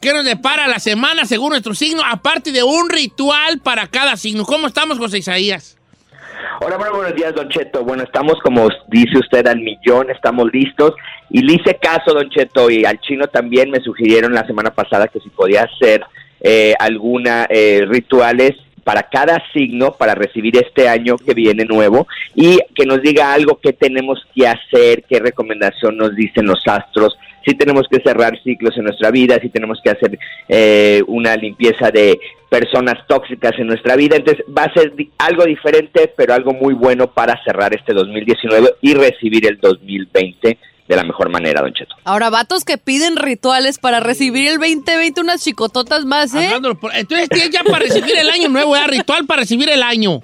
¿Qué 0.00 0.12
nos 0.12 0.24
depara 0.24 0.66
la 0.68 0.78
semana 0.78 1.24
según 1.24 1.50
nuestro 1.50 1.74
signo? 1.74 2.02
Aparte 2.04 2.52
de 2.52 2.62
un 2.62 2.88
ritual 2.88 3.60
para 3.60 3.86
cada 3.88 4.16
signo. 4.16 4.44
¿Cómo 4.44 4.66
estamos, 4.66 4.98
José 4.98 5.18
Isaías? 5.18 5.76
Hola, 6.60 6.76
bueno, 6.76 6.94
buenos 6.94 7.14
días, 7.14 7.34
Don 7.34 7.48
Cheto. 7.48 7.84
Bueno, 7.84 8.02
estamos 8.02 8.34
como 8.42 8.68
dice 8.88 9.18
usted 9.18 9.46
al 9.46 9.60
millón, 9.60 10.10
estamos 10.10 10.48
listos. 10.52 10.94
Y 11.30 11.42
le 11.42 11.54
hice 11.54 11.76
caso, 11.80 12.14
Don 12.14 12.28
Cheto, 12.30 12.70
y 12.70 12.84
al 12.84 13.00
chino 13.00 13.26
también 13.26 13.70
me 13.70 13.80
sugirieron 13.80 14.32
la 14.32 14.46
semana 14.46 14.70
pasada 14.70 15.08
que 15.08 15.20
si 15.20 15.28
podía 15.30 15.64
hacer 15.64 16.04
eh, 16.40 16.74
alguna 16.78 17.46
eh, 17.48 17.84
rituales 17.88 18.52
para 18.88 19.02
cada 19.02 19.42
signo 19.52 19.92
para 19.98 20.14
recibir 20.14 20.56
este 20.56 20.88
año 20.88 21.18
que 21.18 21.34
viene 21.34 21.66
nuevo 21.66 22.06
y 22.34 22.58
que 22.74 22.86
nos 22.86 23.02
diga 23.02 23.34
algo 23.34 23.60
que 23.60 23.74
tenemos 23.74 24.26
que 24.34 24.48
hacer, 24.48 25.04
qué 25.06 25.18
recomendación 25.18 25.98
nos 25.98 26.16
dicen 26.16 26.46
los 26.46 26.66
astros, 26.66 27.18
si 27.44 27.54
tenemos 27.54 27.86
que 27.90 28.00
cerrar 28.00 28.42
ciclos 28.42 28.78
en 28.78 28.84
nuestra 28.84 29.10
vida, 29.10 29.38
si 29.42 29.50
tenemos 29.50 29.78
que 29.84 29.90
hacer 29.90 30.18
eh, 30.48 31.02
una 31.06 31.36
limpieza 31.36 31.90
de 31.90 32.18
personas 32.48 33.06
tóxicas 33.06 33.52
en 33.58 33.66
nuestra 33.66 33.94
vida. 33.94 34.16
Entonces 34.16 34.42
va 34.56 34.62
a 34.62 34.72
ser 34.72 34.90
algo 35.18 35.44
diferente, 35.44 36.10
pero 36.16 36.32
algo 36.32 36.54
muy 36.54 36.72
bueno 36.72 37.08
para 37.08 37.38
cerrar 37.44 37.74
este 37.74 37.92
2019 37.92 38.76
y 38.80 38.94
recibir 38.94 39.46
el 39.46 39.58
2020 39.58 40.56
de 40.88 40.96
la 40.96 41.04
mejor 41.04 41.28
manera, 41.28 41.60
Don 41.60 41.72
Cheto. 41.74 41.94
Ahora, 42.04 42.30
vatos 42.30 42.64
que 42.64 42.78
piden 42.78 43.16
rituales 43.16 43.78
para 43.78 44.00
recibir 44.00 44.48
el 44.48 44.58
2020 44.58 45.20
unas 45.20 45.42
chicototas 45.44 46.04
más, 46.06 46.34
¿eh? 46.34 46.50
Por- 46.80 46.94
Entonces 46.96 47.28
tienes 47.28 47.50
ya 47.50 47.62
para 47.62 47.80
recibir 47.80 48.16
el 48.16 48.30
año 48.30 48.48
nuevo, 48.48 48.74
¿eh? 48.74 48.80
ritual 48.86 49.26
para 49.26 49.42
recibir 49.42 49.68
el 49.68 49.82
año. 49.82 50.22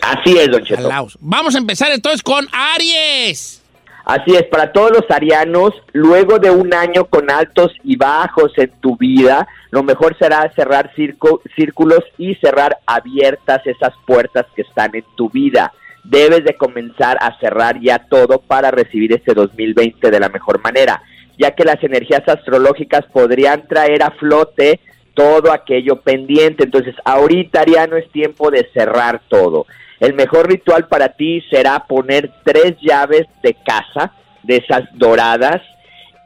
Así 0.00 0.36
es, 0.38 0.50
Don 0.50 0.62
Cheto. 0.64 0.86
Alaos. 0.86 1.18
Vamos 1.20 1.54
a 1.54 1.58
empezar 1.58 1.90
entonces 1.90 2.22
con 2.22 2.46
Aries. 2.52 3.62
Así 4.04 4.36
es, 4.36 4.44
para 4.44 4.70
todos 4.72 4.92
los 4.92 5.10
arianos, 5.10 5.72
luego 5.92 6.38
de 6.38 6.48
un 6.50 6.72
año 6.72 7.06
con 7.06 7.28
altos 7.28 7.72
y 7.82 7.96
bajos 7.96 8.52
en 8.56 8.70
tu 8.80 8.96
vida, 8.96 9.48
lo 9.70 9.82
mejor 9.82 10.16
será 10.16 10.48
cerrar 10.54 10.92
circo- 10.94 11.40
círculos 11.56 12.04
y 12.16 12.36
cerrar 12.36 12.78
abiertas 12.86 13.62
esas 13.66 13.92
puertas 14.06 14.46
que 14.54 14.62
están 14.62 14.94
en 14.94 15.04
tu 15.16 15.28
vida. 15.28 15.72
Debes 16.08 16.44
de 16.44 16.54
comenzar 16.54 17.16
a 17.20 17.38
cerrar 17.38 17.80
ya 17.80 17.98
todo 17.98 18.40
para 18.40 18.70
recibir 18.70 19.12
este 19.12 19.34
2020 19.34 20.10
de 20.10 20.20
la 20.20 20.28
mejor 20.28 20.62
manera, 20.62 21.02
ya 21.38 21.50
que 21.52 21.64
las 21.64 21.82
energías 21.82 22.22
astrológicas 22.26 23.04
podrían 23.12 23.66
traer 23.66 24.02
a 24.02 24.10
flote 24.12 24.80
todo 25.14 25.52
aquello 25.52 26.00
pendiente. 26.00 26.64
Entonces, 26.64 26.94
ahorita, 27.04 27.62
Ariano, 27.62 27.96
es 27.96 28.10
tiempo 28.12 28.50
de 28.50 28.68
cerrar 28.72 29.22
todo. 29.28 29.66
El 29.98 30.14
mejor 30.14 30.48
ritual 30.48 30.86
para 30.88 31.08
ti 31.08 31.42
será 31.50 31.86
poner 31.86 32.30
tres 32.44 32.76
llaves 32.80 33.26
de 33.42 33.54
casa, 33.54 34.12
de 34.42 34.56
esas 34.58 34.84
doradas, 34.94 35.62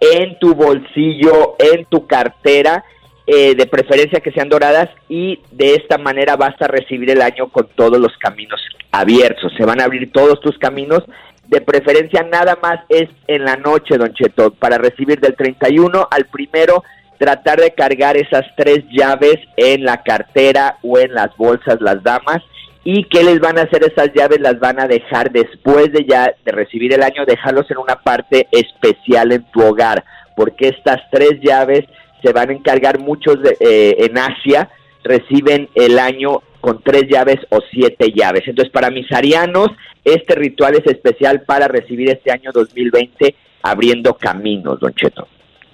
en 0.00 0.38
tu 0.38 0.54
bolsillo, 0.54 1.56
en 1.58 1.84
tu 1.84 2.06
cartera, 2.06 2.84
eh, 3.32 3.54
de 3.54 3.66
preferencia 3.66 4.18
que 4.18 4.32
sean 4.32 4.48
doradas, 4.48 4.88
y 5.08 5.38
de 5.52 5.76
esta 5.76 5.98
manera 5.98 6.34
vas 6.34 6.60
a 6.60 6.66
recibir 6.66 7.10
el 7.10 7.22
año 7.22 7.48
con 7.48 7.68
todos 7.76 8.00
los 8.00 8.10
caminos 8.18 8.60
abiertos. 8.90 9.52
Se 9.56 9.64
van 9.64 9.80
a 9.80 9.84
abrir 9.84 10.10
todos 10.10 10.40
tus 10.40 10.58
caminos. 10.58 11.04
De 11.46 11.60
preferencia 11.60 12.24
nada 12.24 12.58
más 12.60 12.80
es 12.88 13.08
en 13.28 13.44
la 13.44 13.54
noche, 13.54 13.98
don 13.98 14.12
Cheto, 14.14 14.50
para 14.50 14.78
recibir 14.78 15.20
del 15.20 15.36
31 15.36 16.08
al 16.10 16.24
primero 16.24 16.82
tratar 17.18 17.60
de 17.60 17.70
cargar 17.70 18.16
esas 18.16 18.44
tres 18.56 18.80
llaves 18.90 19.36
en 19.56 19.84
la 19.84 20.02
cartera 20.02 20.78
o 20.82 20.98
en 20.98 21.14
las 21.14 21.36
bolsas 21.36 21.80
las 21.80 22.02
damas 22.02 22.42
y 22.82 23.04
qué 23.04 23.22
les 23.22 23.38
van 23.38 23.58
a 23.58 23.62
hacer 23.62 23.84
esas 23.84 24.10
llaves 24.12 24.40
las 24.40 24.58
van 24.58 24.80
a 24.80 24.88
dejar 24.88 25.30
después 25.30 25.92
de 25.92 26.04
ya 26.04 26.34
de 26.44 26.50
recibir 26.50 26.94
el 26.94 27.02
año 27.04 27.26
dejarlos 27.26 27.70
en 27.70 27.76
una 27.78 27.96
parte 27.96 28.48
especial 28.50 29.30
en 29.32 29.44
tu 29.52 29.60
hogar 29.60 30.02
porque 30.34 30.68
estas 30.68 31.02
tres 31.12 31.38
llaves 31.42 31.84
se 32.22 32.32
van 32.32 32.50
a 32.50 32.52
encargar 32.52 32.98
muchos 33.00 33.36
de- 33.42 33.56
eh, 33.60 33.96
en 34.06 34.18
Asia 34.18 34.68
reciben 35.02 35.68
el 35.74 35.98
año 35.98 36.42
con 36.60 36.82
tres 36.82 37.04
llaves 37.10 37.38
o 37.50 37.60
siete 37.70 38.12
llaves 38.14 38.42
entonces 38.46 38.70
para 38.72 38.90
mis 38.90 39.10
arianos 39.12 39.68
este 40.04 40.34
ritual 40.34 40.74
es 40.76 40.86
especial 40.86 41.42
para 41.42 41.68
recibir 41.68 42.10
este 42.10 42.30
año 42.30 42.50
2020 42.52 43.34
abriendo 43.62 44.14
caminos 44.14 44.78
don 44.80 44.94
Cheto 44.94 45.26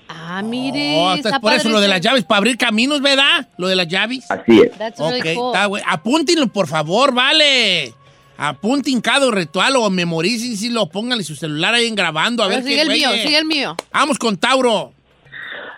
Ah, 0.08 0.40
mire. 0.42 0.94
Oh, 0.98 1.14
está 1.14 1.40
por 1.40 1.52
eso 1.52 1.68
lo 1.68 1.80
de 1.80 1.88
las 1.88 2.00
llaves, 2.00 2.24
para 2.24 2.38
abrir 2.38 2.56
caminos, 2.56 3.00
¿verdad? 3.02 3.48
Lo 3.58 3.66
de 3.68 3.74
las 3.76 3.88
llaves. 3.88 4.28
Así 4.30 4.60
es. 4.60 4.70
That's 4.78 5.00
Ok, 5.00 5.10
really 5.10 5.34
cool. 5.36 5.52
está, 5.52 5.66
güey. 5.66 5.82
Apúntenlo, 5.86 6.46
por 6.46 6.68
favor, 6.68 7.12
vale. 7.12 7.92
Apunten 8.38 9.00
cada 9.00 9.28
ritual 9.30 9.74
o 9.76 9.90
memoricen 9.90 10.56
si 10.56 10.68
lo 10.70 10.86
pónganle 10.88 11.24
su 11.24 11.34
celular 11.34 11.74
ahí 11.74 11.86
en 11.86 11.94
grabando. 11.96 12.42
A 12.42 12.46
Ahora 12.46 12.56
ver 12.58 12.64
sigue 12.64 12.76
qué 12.76 12.82
el 12.82 12.88
mío, 12.90 13.10
sigue 13.12 13.38
el 13.38 13.44
mío. 13.46 13.76
Vamos 13.92 14.18
con 14.18 14.36
Tauro. 14.36 14.92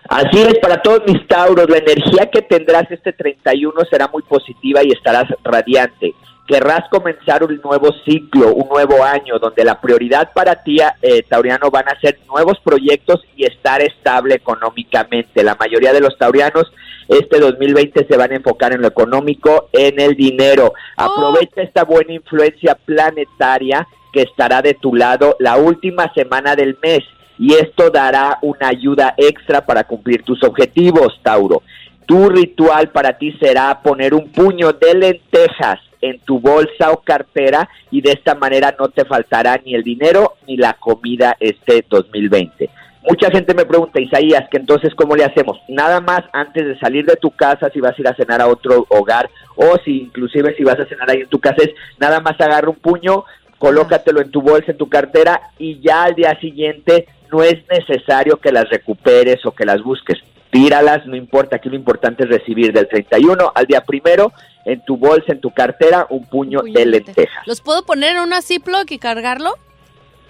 Así 0.08 0.38
es, 0.40 0.58
para 0.58 0.80
todos 0.80 1.02
mis 1.06 1.26
Tauros, 1.28 1.68
la 1.68 1.76
energía 1.76 2.30
que 2.30 2.40
tendrás 2.40 2.90
este 2.90 3.12
31 3.12 3.72
será 3.90 4.08
muy 4.08 4.22
positiva 4.22 4.82
y 4.82 4.90
estarás 4.90 5.26
radiante. 5.44 6.14
Querrás 6.46 6.88
comenzar 6.90 7.44
un 7.44 7.60
nuevo 7.62 7.92
ciclo, 8.06 8.54
un 8.54 8.70
nuevo 8.70 9.04
año, 9.04 9.38
donde 9.38 9.64
la 9.64 9.78
prioridad 9.78 10.32
para 10.32 10.62
ti, 10.62 10.78
eh, 11.02 11.22
Tauriano, 11.28 11.70
van 11.70 11.90
a 11.90 12.00
ser 12.00 12.20
nuevos 12.26 12.58
proyectos 12.64 13.22
y 13.36 13.44
estar 13.44 13.82
estable 13.82 14.36
económicamente. 14.36 15.44
La 15.44 15.56
mayoría 15.56 15.92
de 15.92 16.00
los 16.00 16.16
taurianos 16.16 16.72
este 17.08 17.38
2020 17.38 18.06
se 18.06 18.16
van 18.16 18.32
a 18.32 18.36
enfocar 18.36 18.72
en 18.72 18.80
lo 18.80 18.88
económico, 18.88 19.68
en 19.74 20.00
el 20.00 20.14
dinero. 20.14 20.72
Aprovecha 20.96 21.60
esta 21.60 21.84
buena 21.84 22.14
influencia 22.14 22.76
planetaria 22.76 23.86
que 24.10 24.22
estará 24.22 24.62
de 24.62 24.72
tu 24.72 24.94
lado 24.94 25.36
la 25.38 25.58
última 25.58 26.10
semana 26.14 26.56
del 26.56 26.78
mes 26.82 27.04
y 27.38 27.54
esto 27.54 27.90
dará 27.90 28.38
una 28.42 28.68
ayuda 28.68 29.14
extra 29.16 29.64
para 29.64 29.84
cumplir 29.84 30.22
tus 30.22 30.42
objetivos, 30.42 31.20
Tauro. 31.22 31.62
Tu 32.06 32.28
ritual 32.28 32.90
para 32.90 33.18
ti 33.18 33.32
será 33.40 33.80
poner 33.82 34.14
un 34.14 34.30
puño 34.30 34.72
de 34.72 34.94
lentejas 34.94 35.80
en 36.00 36.20
tu 36.20 36.40
bolsa 36.40 36.90
o 36.90 37.02
cartera 37.02 37.68
y 37.90 38.00
de 38.00 38.12
esta 38.12 38.34
manera 38.34 38.74
no 38.78 38.88
te 38.88 39.04
faltará 39.04 39.60
ni 39.64 39.74
el 39.74 39.82
dinero 39.82 40.34
ni 40.46 40.56
la 40.56 40.74
comida 40.74 41.36
este 41.38 41.84
2020. 41.88 42.70
Mucha 43.08 43.30
gente 43.30 43.54
me 43.54 43.64
pregunta, 43.64 44.00
Isaías, 44.00 44.48
que 44.50 44.58
entonces 44.58 44.94
¿cómo 44.94 45.16
le 45.16 45.24
hacemos? 45.24 45.58
Nada 45.68 46.00
más 46.00 46.22
antes 46.32 46.66
de 46.66 46.78
salir 46.78 47.06
de 47.06 47.16
tu 47.16 47.30
casa, 47.30 47.70
si 47.72 47.80
vas 47.80 47.96
a 47.96 48.00
ir 48.00 48.08
a 48.08 48.14
cenar 48.14 48.40
a 48.40 48.48
otro 48.48 48.86
hogar 48.88 49.30
o 49.56 49.76
si 49.84 50.02
inclusive 50.02 50.54
si 50.56 50.64
vas 50.64 50.78
a 50.78 50.86
cenar 50.86 51.10
ahí 51.10 51.20
en 51.20 51.28
tu 51.28 51.38
casa, 51.38 51.56
es 51.58 51.70
nada 51.98 52.20
más 52.20 52.40
agarra 52.40 52.68
un 52.68 52.76
puño, 52.76 53.24
colócatelo 53.58 54.20
en 54.20 54.30
tu 54.30 54.42
bolsa, 54.42 54.72
en 54.72 54.78
tu 54.78 54.88
cartera 54.88 55.40
y 55.58 55.80
ya 55.80 56.04
al 56.04 56.14
día 56.14 56.38
siguiente 56.40 57.06
no 57.32 57.42
es 57.42 57.56
necesario 57.70 58.36
que 58.38 58.52
las 58.52 58.68
recuperes 58.68 59.44
o 59.46 59.52
que 59.52 59.64
las 59.64 59.82
busques. 59.82 60.18
Tíralas, 60.50 61.06
no 61.06 61.14
importa, 61.14 61.56
aquí 61.56 61.68
lo 61.68 61.76
importante 61.76 62.24
es 62.24 62.30
recibir 62.30 62.72
del 62.72 62.88
31 62.88 63.52
al 63.54 63.66
día 63.66 63.82
primero 63.82 64.32
en 64.64 64.82
tu 64.84 64.96
bolsa, 64.96 65.32
en 65.32 65.40
tu 65.40 65.50
cartera, 65.50 66.06
un 66.08 66.24
puño, 66.26 66.60
de 66.62 66.86
lentejas. 66.86 67.46
¿Los 67.46 67.60
puedo 67.60 67.82
poner 67.84 68.16
en 68.16 68.22
una 68.22 68.40
Ziploc 68.40 68.90
y 68.90 68.98
cargarlo? 68.98 69.52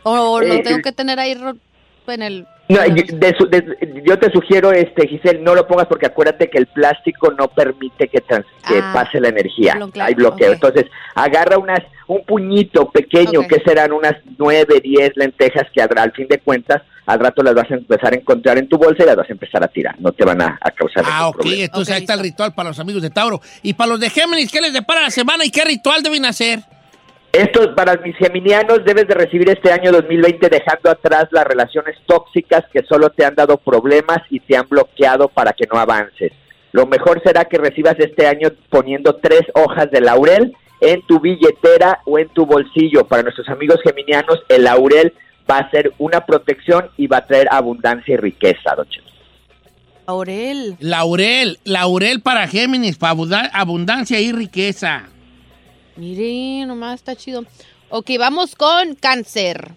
¿O 0.02 0.40
lo 0.40 0.54
Eh, 0.54 0.62
tengo 0.64 0.82
que 0.82 0.92
tener 0.92 1.18
ahí 1.20 1.36
en 2.08 2.22
el... 2.22 2.46
No, 2.68 2.84
yo, 2.86 3.02
de 3.14 3.34
su- 3.38 3.48
de- 3.48 4.02
yo 4.04 4.18
te 4.18 4.30
sugiero, 4.30 4.72
este, 4.72 5.06
Giselle, 5.08 5.40
no 5.40 5.54
lo 5.54 5.66
pongas 5.66 5.86
porque 5.86 6.06
acuérdate 6.06 6.48
que 6.50 6.58
el 6.58 6.66
plástico 6.66 7.30
no 7.32 7.48
permite 7.48 8.08
que, 8.08 8.20
trans- 8.20 8.44
que 8.68 8.78
Ah, 8.82 8.90
pase 8.92 9.20
la 9.20 9.28
energía. 9.28 9.78
Hay 10.00 10.14
bloqueo. 10.14 10.52
Entonces, 10.52 10.84
agarra 11.14 11.56
unas, 11.58 11.80
un 12.08 12.24
puñito 12.24 12.90
pequeño, 12.90 13.46
que 13.46 13.60
serán 13.64 13.92
unas 13.92 14.14
nueve, 14.38 14.80
diez 14.82 15.12
lentejas 15.16 15.66
que 15.72 15.80
al, 15.80 15.88
al 15.96 16.12
fin 16.12 16.26
de 16.28 16.38
cuentas, 16.38 16.82
al 17.06 17.20
rato 17.20 17.42
las 17.42 17.54
vas 17.54 17.70
a 17.70 17.74
empezar 17.74 18.12
a 18.12 18.16
encontrar 18.16 18.58
en 18.58 18.68
tu 18.68 18.76
bolsa 18.76 19.02
y 19.02 19.06
las 19.06 19.16
vas 19.16 19.28
a 19.28 19.32
empezar 19.32 19.62
a 19.62 19.68
tirar. 19.68 19.94
No 20.00 20.12
te 20.12 20.24
van 20.24 20.42
a, 20.42 20.58
a 20.60 20.70
causar 20.72 21.04
Ah, 21.06 21.10
ningún 21.18 21.28
ok. 21.28 21.36
problema. 21.36 21.64
Entonces 21.64 21.94
ahí 21.94 22.00
está 22.02 22.14
el 22.14 22.20
ritual 22.20 22.54
para 22.54 22.70
los 22.70 22.78
amigos 22.80 23.02
de 23.02 23.10
Tauro. 23.10 23.40
Y 23.62 23.74
para 23.74 23.90
los 23.90 24.00
de 24.00 24.10
Géminis, 24.10 24.50
¿qué 24.50 24.60
les 24.60 24.72
depara 24.72 25.02
la 25.02 25.10
semana 25.10 25.44
y 25.44 25.50
qué 25.50 25.64
ritual 25.64 26.02
deben 26.02 26.24
hacer? 26.26 26.60
Estos, 27.32 27.68
para 27.76 27.94
mis 27.98 28.16
geminianos, 28.16 28.84
debes 28.86 29.06
de 29.06 29.14
recibir 29.14 29.48
este 29.50 29.70
año 29.70 29.92
2020 29.92 30.48
dejando 30.48 30.90
atrás 30.90 31.26
las 31.30 31.44
relaciones 31.44 31.94
tóxicas 32.06 32.64
que 32.72 32.82
solo 32.88 33.10
te 33.10 33.24
han 33.24 33.34
dado 33.34 33.58
problemas 33.58 34.20
y 34.30 34.40
te 34.40 34.56
han 34.56 34.66
bloqueado 34.66 35.28
para 35.28 35.52
que 35.52 35.66
no 35.70 35.78
avances. 35.78 36.32
Lo 36.72 36.86
mejor 36.86 37.22
será 37.24 37.44
que 37.46 37.58
recibas 37.58 37.94
este 37.98 38.26
año 38.26 38.48
poniendo 38.68 39.16
tres 39.16 39.42
hojas 39.54 39.90
de 39.90 40.00
laurel 40.00 40.54
en 40.80 41.00
tu 41.06 41.18
billetera 41.20 42.00
o 42.04 42.18
en 42.18 42.28
tu 42.28 42.44
bolsillo. 42.46 43.06
Para 43.06 43.22
nuestros 43.22 43.48
amigos 43.48 43.80
geminianos, 43.82 44.38
el 44.48 44.64
laurel 44.64 45.12
va 45.50 45.58
a 45.58 45.70
ser 45.70 45.92
una 45.98 46.24
protección 46.26 46.90
y 46.96 47.06
va 47.06 47.18
a 47.18 47.26
traer 47.26 47.48
abundancia 47.50 48.14
y 48.14 48.16
riqueza, 48.18 48.74
don. 48.76 48.86
Laurel. 50.06 50.76
Laurel. 50.80 51.58
Laurel 51.64 52.20
para 52.22 52.46
Géminis, 52.46 52.96
para 52.96 53.12
abunda- 53.14 53.50
abundancia 53.52 54.20
y 54.20 54.32
riqueza. 54.32 55.08
Mire, 55.96 56.64
nomás 56.66 56.94
está 56.94 57.16
chido. 57.16 57.44
Ok, 57.90 58.10
vamos 58.18 58.54
con 58.54 58.94
cáncer. 58.94 59.70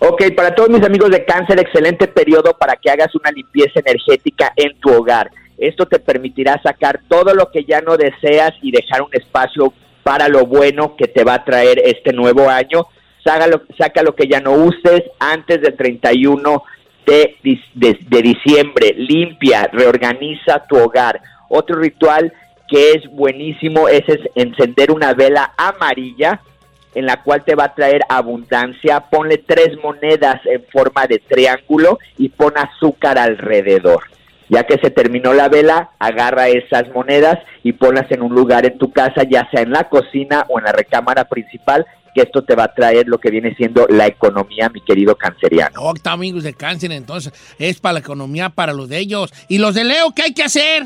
Ok, 0.00 0.34
para 0.36 0.54
todos 0.54 0.70
mis 0.70 0.82
amigos 0.84 1.10
de 1.10 1.24
cáncer, 1.24 1.58
excelente 1.58 2.06
periodo 2.08 2.56
para 2.58 2.76
que 2.76 2.90
hagas 2.90 3.14
una 3.14 3.30
limpieza 3.30 3.80
energética 3.80 4.52
en 4.56 4.78
tu 4.80 4.90
hogar. 4.90 5.30
Esto 5.58 5.86
te 5.86 5.98
permitirá 5.98 6.60
sacar 6.62 7.00
todo 7.08 7.34
lo 7.34 7.50
que 7.50 7.64
ya 7.64 7.80
no 7.80 7.96
deseas 7.96 8.52
y 8.62 8.70
dejar 8.72 9.02
un 9.02 9.08
espacio 9.12 9.72
para 10.02 10.28
lo 10.28 10.46
bueno 10.46 10.96
que 10.96 11.06
te 11.08 11.24
va 11.24 11.34
a 11.34 11.44
traer 11.44 11.80
este 11.84 12.12
nuevo 12.12 12.48
año. 12.50 12.86
Saca 13.24 13.46
lo, 13.46 13.62
saca 13.78 14.02
lo 14.02 14.14
que 14.14 14.26
ya 14.26 14.40
no 14.40 14.52
uses 14.52 15.02
antes 15.18 15.60
del 15.62 15.76
31 15.76 16.62
de, 17.06 17.36
de- 17.74 17.98
de 18.06 18.22
diciembre. 18.22 18.94
Limpia, 18.96 19.68
reorganiza 19.72 20.64
tu 20.68 20.76
hogar. 20.76 21.20
Otro 21.48 21.76
ritual 21.76 22.32
que 22.68 22.92
es 22.92 23.06
buenísimo 23.10 23.88
es 23.88 24.02
encender 24.34 24.90
una 24.90 25.14
vela 25.14 25.52
amarilla 25.56 26.40
en 26.94 27.06
la 27.06 27.22
cual 27.22 27.44
te 27.44 27.54
va 27.54 27.64
a 27.64 27.74
traer 27.74 28.02
abundancia. 28.08 29.00
Ponle 29.00 29.38
tres 29.38 29.76
monedas 29.82 30.40
en 30.46 30.64
forma 30.72 31.06
de 31.06 31.18
triángulo 31.18 31.98
y 32.18 32.28
pon 32.28 32.52
azúcar 32.56 33.18
alrededor. 33.18 34.04
Ya 34.54 34.62
que 34.64 34.78
se 34.78 34.90
terminó 34.90 35.34
la 35.34 35.48
vela, 35.48 35.90
agarra 35.98 36.46
esas 36.48 36.88
monedas 36.94 37.38
y 37.64 37.72
ponlas 37.72 38.08
en 38.12 38.22
un 38.22 38.32
lugar 38.32 38.64
en 38.64 38.78
tu 38.78 38.92
casa, 38.92 39.24
ya 39.28 39.48
sea 39.50 39.62
en 39.62 39.72
la 39.72 39.88
cocina 39.88 40.46
o 40.48 40.60
en 40.60 40.66
la 40.66 40.72
recámara 40.72 41.24
principal, 41.24 41.84
que 42.14 42.22
esto 42.22 42.44
te 42.44 42.54
va 42.54 42.64
a 42.64 42.72
traer 42.72 43.08
lo 43.08 43.18
que 43.18 43.30
viene 43.30 43.52
siendo 43.56 43.86
la 43.88 44.06
economía, 44.06 44.68
mi 44.68 44.80
querido 44.80 45.16
canceriano. 45.16 45.80
Oh, 45.80 45.92
amigos 46.04 46.44
de 46.44 46.54
cáncer, 46.54 46.92
entonces 46.92 47.32
es 47.58 47.80
para 47.80 47.94
la 47.94 47.98
economía, 47.98 48.48
para 48.50 48.72
los 48.72 48.88
de 48.88 48.98
ellos. 48.98 49.32
¿Y 49.48 49.58
los 49.58 49.74
de 49.74 49.82
Leo 49.82 50.12
qué 50.14 50.22
hay 50.22 50.34
que 50.34 50.44
hacer? 50.44 50.84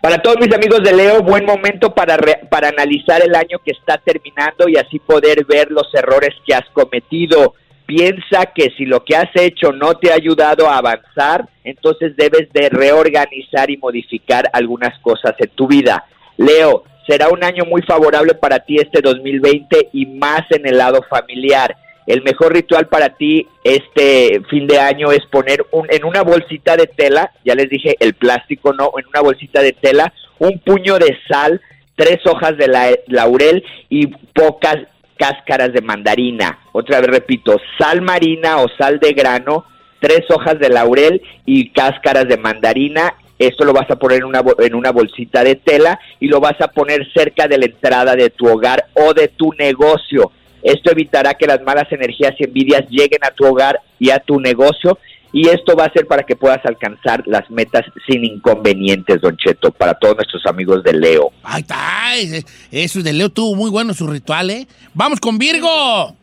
Para 0.00 0.22
todos 0.22 0.38
mis 0.40 0.54
amigos 0.54 0.82
de 0.82 0.92
Leo, 0.94 1.22
buen 1.22 1.44
momento 1.44 1.92
para, 1.94 2.16
re- 2.16 2.40
para 2.50 2.68
analizar 2.68 3.20
el 3.22 3.34
año 3.34 3.58
que 3.62 3.72
está 3.72 3.98
terminando 3.98 4.66
y 4.66 4.76
así 4.78 4.98
poder 5.00 5.44
ver 5.44 5.70
los 5.70 5.92
errores 5.92 6.30
que 6.46 6.54
has 6.54 6.64
cometido. 6.72 7.52
Piensa 7.88 8.44
que 8.54 8.68
si 8.76 8.84
lo 8.84 9.02
que 9.02 9.16
has 9.16 9.30
hecho 9.34 9.72
no 9.72 9.94
te 9.94 10.10
ha 10.12 10.16
ayudado 10.16 10.68
a 10.68 10.76
avanzar, 10.76 11.48
entonces 11.64 12.14
debes 12.18 12.52
de 12.52 12.68
reorganizar 12.68 13.70
y 13.70 13.78
modificar 13.78 14.44
algunas 14.52 14.98
cosas 14.98 15.32
en 15.38 15.48
tu 15.54 15.66
vida. 15.66 16.04
Leo, 16.36 16.84
será 17.06 17.30
un 17.30 17.42
año 17.42 17.64
muy 17.64 17.80
favorable 17.80 18.34
para 18.34 18.58
ti 18.58 18.76
este 18.76 19.00
2020 19.00 19.88
y 19.94 20.04
más 20.04 20.42
en 20.50 20.66
el 20.66 20.76
lado 20.76 21.00
familiar. 21.08 21.74
El 22.06 22.20
mejor 22.22 22.52
ritual 22.52 22.88
para 22.88 23.08
ti 23.16 23.46
este 23.64 24.42
fin 24.50 24.66
de 24.66 24.78
año 24.78 25.10
es 25.10 25.24
poner 25.24 25.64
un, 25.70 25.86
en 25.90 26.04
una 26.04 26.20
bolsita 26.20 26.76
de 26.76 26.88
tela, 26.88 27.32
ya 27.42 27.54
les 27.54 27.70
dije 27.70 27.96
el 28.00 28.12
plástico 28.12 28.74
no, 28.74 28.92
en 28.98 29.06
una 29.06 29.22
bolsita 29.22 29.62
de 29.62 29.72
tela, 29.72 30.12
un 30.38 30.58
puño 30.58 30.98
de 30.98 31.16
sal, 31.26 31.58
tres 31.96 32.18
hojas 32.26 32.58
de 32.58 32.68
la- 32.68 32.98
laurel 33.06 33.64
y 33.88 34.08
pocas 34.08 34.76
cáscaras 35.18 35.72
de 35.72 35.82
mandarina. 35.82 36.60
Otra 36.72 37.00
vez 37.00 37.10
repito, 37.10 37.56
sal 37.78 38.00
marina 38.00 38.58
o 38.58 38.68
sal 38.78 38.98
de 38.98 39.12
grano, 39.12 39.64
tres 40.00 40.22
hojas 40.30 40.58
de 40.58 40.68
laurel 40.68 41.20
y 41.44 41.70
cáscaras 41.70 42.28
de 42.28 42.36
mandarina. 42.36 43.14
Esto 43.38 43.64
lo 43.64 43.72
vas 43.72 43.90
a 43.90 43.96
poner 43.96 44.18
en 44.18 44.24
una, 44.24 44.42
en 44.58 44.74
una 44.74 44.90
bolsita 44.90 45.44
de 45.44 45.56
tela 45.56 45.98
y 46.18 46.28
lo 46.28 46.40
vas 46.40 46.60
a 46.60 46.68
poner 46.68 47.06
cerca 47.12 47.46
de 47.46 47.58
la 47.58 47.66
entrada 47.66 48.16
de 48.16 48.30
tu 48.30 48.46
hogar 48.46 48.86
o 48.94 49.12
de 49.14 49.28
tu 49.28 49.52
negocio. 49.58 50.32
Esto 50.62 50.90
evitará 50.90 51.34
que 51.34 51.46
las 51.46 51.62
malas 51.62 51.90
energías 51.92 52.34
y 52.38 52.44
envidias 52.44 52.88
lleguen 52.88 53.20
a 53.22 53.30
tu 53.30 53.46
hogar 53.46 53.80
y 53.98 54.10
a 54.10 54.18
tu 54.18 54.40
negocio 54.40 54.98
y 55.32 55.48
esto 55.48 55.76
va 55.76 55.84
a 55.84 55.92
ser 55.92 56.06
para 56.06 56.22
que 56.22 56.36
puedas 56.36 56.64
alcanzar 56.64 57.22
las 57.26 57.50
metas 57.50 57.84
sin 58.06 58.24
inconvenientes, 58.24 59.20
Don 59.20 59.36
Cheto, 59.36 59.70
para 59.70 59.94
todos 59.94 60.16
nuestros 60.16 60.46
amigos 60.46 60.82
de 60.84 60.92
Leo. 60.94 61.30
Está, 61.56 62.16
ese- 62.16 62.44
eso 62.70 63.02
de 63.02 63.12
Leo 63.12 63.28
tuvo 63.28 63.54
muy 63.54 63.70
bueno 63.70 63.92
su 63.94 64.06
ritual, 64.06 64.50
¿eh? 64.50 64.66
¡Vamos 64.94 65.20
con 65.20 65.36
Virgo! 65.38 66.16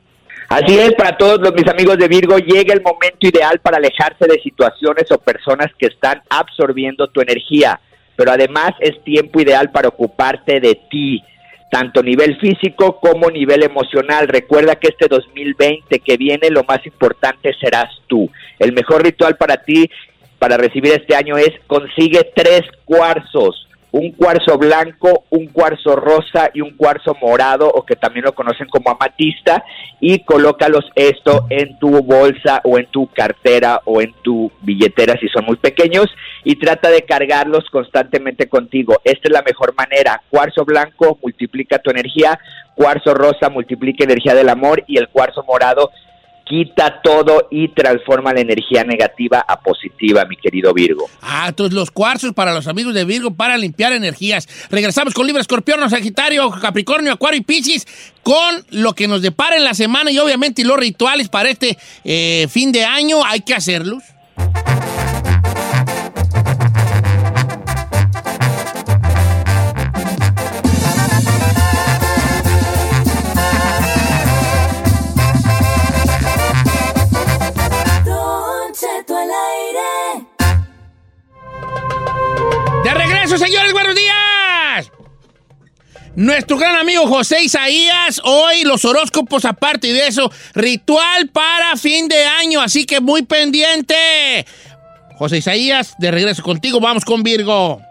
Así 0.47 0.77
es, 0.77 0.93
para 0.93 1.17
todos 1.17 1.39
los, 1.39 1.53
mis 1.55 1.67
amigos 1.67 1.97
de 1.97 2.07
Virgo, 2.07 2.37
llega 2.37 2.73
el 2.73 2.81
momento 2.81 3.27
ideal 3.27 3.59
para 3.59 3.77
alejarse 3.77 4.27
de 4.27 4.39
situaciones 4.43 5.11
o 5.11 5.17
personas 5.17 5.71
que 5.79 5.87
están 5.87 6.21
absorbiendo 6.29 7.07
tu 7.07 7.19
energía, 7.21 7.79
pero 8.15 8.31
además 8.31 8.71
es 8.79 9.03
tiempo 9.03 9.41
ideal 9.41 9.71
para 9.71 9.87
ocuparte 9.87 10.59
de 10.59 10.79
ti, 10.91 11.23
tanto 11.75 12.01
nivel 12.01 12.37
físico 12.37 13.01
como 13.01 13.29
nivel 13.29 13.61
emocional. 13.61 14.29
Recuerda 14.29 14.77
que 14.77 14.87
este 14.87 15.09
2020 15.09 15.99
que 15.99 16.15
viene, 16.15 16.49
lo 16.49 16.63
más 16.63 16.85
importante 16.85 17.53
serás 17.59 17.93
tú. 18.07 18.31
El 18.59 18.71
mejor 18.71 19.03
ritual 19.03 19.35
para 19.35 19.57
ti, 19.57 19.89
para 20.39 20.55
recibir 20.55 20.93
este 20.93 21.17
año, 21.17 21.35
es 21.35 21.51
consigue 21.67 22.31
tres 22.33 22.61
cuarzos 22.85 23.67
un 23.91 24.11
cuarzo 24.11 24.57
blanco, 24.57 25.25
un 25.29 25.47
cuarzo 25.47 25.95
rosa 25.95 26.49
y 26.53 26.61
un 26.61 26.75
cuarzo 26.75 27.15
morado, 27.21 27.67
o 27.67 27.85
que 27.85 27.95
también 27.95 28.25
lo 28.25 28.35
conocen 28.35 28.67
como 28.67 28.89
amatista, 28.89 29.63
y 29.99 30.19
colócalos 30.19 30.85
esto 30.95 31.45
en 31.49 31.79
tu 31.79 32.03
bolsa 32.03 32.61
o 32.63 32.77
en 32.77 32.87
tu 32.87 33.07
cartera 33.07 33.81
o 33.85 34.01
en 34.01 34.13
tu 34.21 34.51
billetera 34.61 35.15
si 35.19 35.27
son 35.29 35.45
muy 35.45 35.55
pequeños, 35.57 36.07
y 36.43 36.55
trata 36.57 36.89
de 36.89 37.03
cargarlos 37.03 37.69
constantemente 37.71 38.49
contigo. 38.49 38.99
Esta 39.03 39.29
es 39.29 39.31
la 39.31 39.43
mejor 39.43 39.73
manera. 39.75 40.21
Cuarzo 40.29 40.65
blanco 40.65 41.17
multiplica 41.21 41.79
tu 41.79 41.91
energía, 41.91 42.37
cuarzo 42.75 43.13
rosa 43.13 43.49
multiplica 43.49 44.03
energía 44.03 44.35
del 44.35 44.49
amor, 44.49 44.83
y 44.87 44.97
el 44.97 45.07
cuarzo 45.07 45.43
morado 45.47 45.91
quita 46.45 47.01
todo 47.03 47.47
y 47.49 47.69
transforma 47.69 48.31
la 48.33 48.41
energía 48.41 48.83
negativa 48.83 49.43
a 49.47 49.59
positiva, 49.59 50.25
mi 50.25 50.37
querido 50.37 50.73
Virgo. 50.73 51.09
Ah, 51.21 51.47
entonces 51.49 51.73
los 51.73 51.91
cuarzos 51.91 52.33
para 52.33 52.53
los 52.53 52.67
amigos 52.67 52.93
de 52.93 53.03
Virgo 53.03 53.33
para 53.33 53.57
limpiar 53.57 53.93
energías. 53.93 54.47
Regresamos 54.69 55.13
con 55.13 55.25
Libra, 55.25 55.41
Escorpión, 55.41 55.89
Sagitario, 55.89 56.51
Capricornio, 56.51 57.11
Acuario 57.11 57.39
y 57.39 57.43
Piscis 57.43 57.87
con 58.23 58.65
lo 58.69 58.93
que 58.93 59.07
nos 59.07 59.21
depara 59.21 59.55
en 59.55 59.63
la 59.63 59.73
semana 59.73 60.11
y 60.11 60.19
obviamente 60.19 60.63
los 60.63 60.77
rituales 60.77 61.29
para 61.29 61.49
este 61.49 61.77
eh, 62.03 62.47
fin 62.49 62.71
de 62.71 62.85
año. 62.85 63.25
Hay 63.25 63.41
que 63.41 63.55
hacerlos. 63.55 64.03
Regreso, 83.25 83.43
señores, 83.43 83.73
buenos 83.73 83.95
días. 83.95 84.91
Nuestro 86.15 86.57
gran 86.57 86.75
amigo 86.75 87.07
José 87.07 87.43
Isaías, 87.43 88.21
hoy 88.23 88.63
los 88.63 88.85
horóscopos 88.85 89.45
aparte 89.45 89.91
de 89.91 90.07
eso, 90.07 90.31
ritual 90.53 91.29
para 91.33 91.75
fin 91.75 92.07
de 92.07 92.23
año, 92.23 92.61
así 92.61 92.85
que 92.85 93.01
muy 93.01 93.23
pendiente. 93.23 93.95
José 95.17 95.37
Isaías, 95.37 95.95
de 95.97 96.11
regreso 96.11 96.43
contigo, 96.43 96.79
vamos 96.79 97.03
con 97.03 97.23
Virgo. 97.23 97.81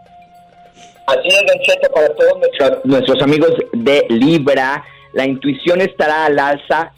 Así 1.06 1.28
es, 1.28 1.42
Don 1.46 1.58
Cheto, 1.62 1.92
para 1.92 2.08
todos 2.14 2.38
nuestros, 2.38 2.84
nuestros 2.84 3.22
amigos 3.22 3.50
de 3.72 4.06
Libra, 4.10 4.84
la 5.14 5.26
intuición 5.26 5.80
estará 5.80 6.26
al 6.26 6.38
alza 6.38 6.92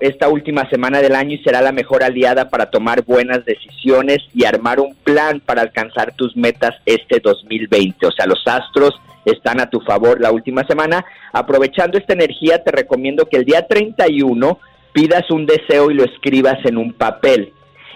esta 0.00 0.28
última 0.28 0.68
semana 0.70 1.00
del 1.00 1.14
año 1.14 1.34
y 1.34 1.42
será 1.42 1.60
la 1.60 1.72
mejor 1.72 2.02
aliada 2.02 2.48
para 2.48 2.70
tomar 2.70 3.04
buenas 3.04 3.44
decisiones 3.44 4.18
y 4.34 4.44
armar 4.44 4.80
un 4.80 4.94
plan 4.94 5.40
para 5.40 5.62
alcanzar 5.62 6.14
tus 6.14 6.36
metas 6.36 6.74
este 6.86 7.20
2020. 7.20 8.06
O 8.06 8.12
sea, 8.12 8.26
los 8.26 8.42
astros 8.46 9.00
están 9.24 9.60
a 9.60 9.70
tu 9.70 9.80
favor 9.80 10.20
la 10.20 10.32
última 10.32 10.64
semana. 10.64 11.04
Aprovechando 11.32 11.98
esta 11.98 12.14
energía, 12.14 12.62
te 12.62 12.70
recomiendo 12.70 13.26
que 13.26 13.36
el 13.36 13.44
día 13.44 13.66
31 13.66 14.58
pidas 14.92 15.30
un 15.30 15.46
deseo 15.46 15.90
y 15.90 15.94
lo 15.94 16.04
escribas 16.04 16.58
en 16.64 16.76
un 16.76 16.92
papel 16.92 17.52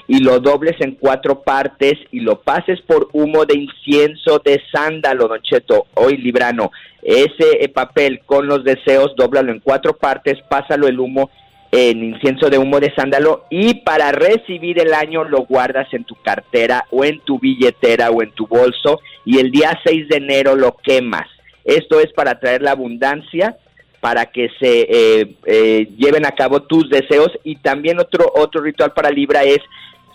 y 0.09 0.19
lo 0.19 0.41
dobles 0.41 0.77
en 0.81 0.93
cuatro 0.93 1.43
partes 1.43 1.95
y 2.11 2.21
lo 2.21 2.41
pases 2.41 2.81
por 2.83 3.09
humo 3.13 3.45
de 3.45 3.57
incienso 3.57 4.41
de 4.45 4.61
sándalo, 4.73 5.29
Don 5.29 5.41
Cheto, 5.41 5.87
hoy 5.95 6.17
librano. 6.17 6.71
Ese 7.03 7.67
papel 7.73 8.21
con 8.27 8.47
los 8.47 8.63
deseos, 8.63 9.15
dóblalo 9.17 9.53
en 9.53 9.61
cuatro 9.61 9.97
partes, 9.97 10.39
pásalo 10.49 10.87
el 10.87 11.01
humo 11.01 11.31
en 11.73 12.05
incienso 12.05 12.51
de 12.51 12.59
humo 12.59 12.81
de 12.81 12.95
sándalo 12.95 13.47
y 13.49 13.75
para 13.77 14.13
recibir 14.13 14.79
el 14.79 14.93
año 14.93 15.25
lo 15.25 15.47
guardas 15.47 15.93
en 15.93 16.05
tu 16.05 16.15
cartera 16.17 16.85
o 16.91 17.03
en 17.03 17.21
tu 17.21 17.39
billetera 17.39 18.11
o 18.11 18.23
en 18.23 18.31
tu 18.33 18.47
bolso 18.47 19.01
y 19.25 19.39
el 19.39 19.51
día 19.51 19.81
6 19.83 20.09
de 20.09 20.17
enero 20.19 20.55
lo 20.55 20.77
quemas. 20.77 21.27
Esto 21.65 21.99
es 21.99 22.13
para 22.13 22.39
traer 22.39 22.61
la 22.61 22.73
abundancia, 22.73 23.57
para 24.01 24.27
que 24.27 24.51
se 24.61 24.81
eh, 24.83 25.35
eh, 25.47 25.89
lleven 25.97 26.27
a 26.27 26.33
cabo 26.33 26.63
tus 26.63 26.91
deseos 26.91 27.31
y 27.43 27.57
también 27.57 27.99
otro 27.99 28.31
otro 28.35 28.61
ritual 28.61 28.93
para 28.93 29.11
Libra 29.11 29.43
es 29.43 29.61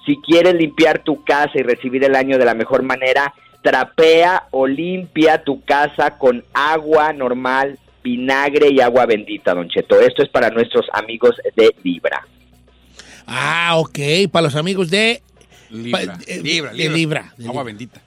si 0.05 0.17
quieres 0.17 0.53
limpiar 0.53 0.99
tu 0.99 1.23
casa 1.23 1.51
y 1.55 1.63
recibir 1.63 2.03
el 2.03 2.15
año 2.15 2.37
de 2.37 2.45
la 2.45 2.53
mejor 2.53 2.83
manera, 2.83 3.33
trapea 3.63 4.43
o 4.51 4.67
limpia 4.67 5.43
tu 5.43 5.63
casa 5.65 6.19
con 6.19 6.43
agua 6.53 7.13
normal, 7.13 7.79
vinagre 8.03 8.69
y 8.71 8.79
agua 8.81 9.05
bendita, 9.05 9.53
Don 9.53 9.67
Cheto. 9.67 9.99
Esto 9.99 10.23
es 10.23 10.29
para 10.29 10.49
nuestros 10.49 10.85
amigos 10.93 11.35
de 11.55 11.73
Libra. 11.83 12.25
Ah, 13.25 13.73
ok, 13.77 13.99
para 14.31 14.43
los 14.45 14.55
amigos 14.55 14.89
de 14.89 15.21
Libra, 15.69 16.15
pa- 16.15 16.19
eh, 16.27 16.39
libra, 16.41 16.71
de 16.71 16.77
libra. 16.77 16.95
Libra, 16.95 17.21
de 17.37 17.43
Agua 17.45 17.61
Libra. 17.61 17.63
bendita. 17.63 18.01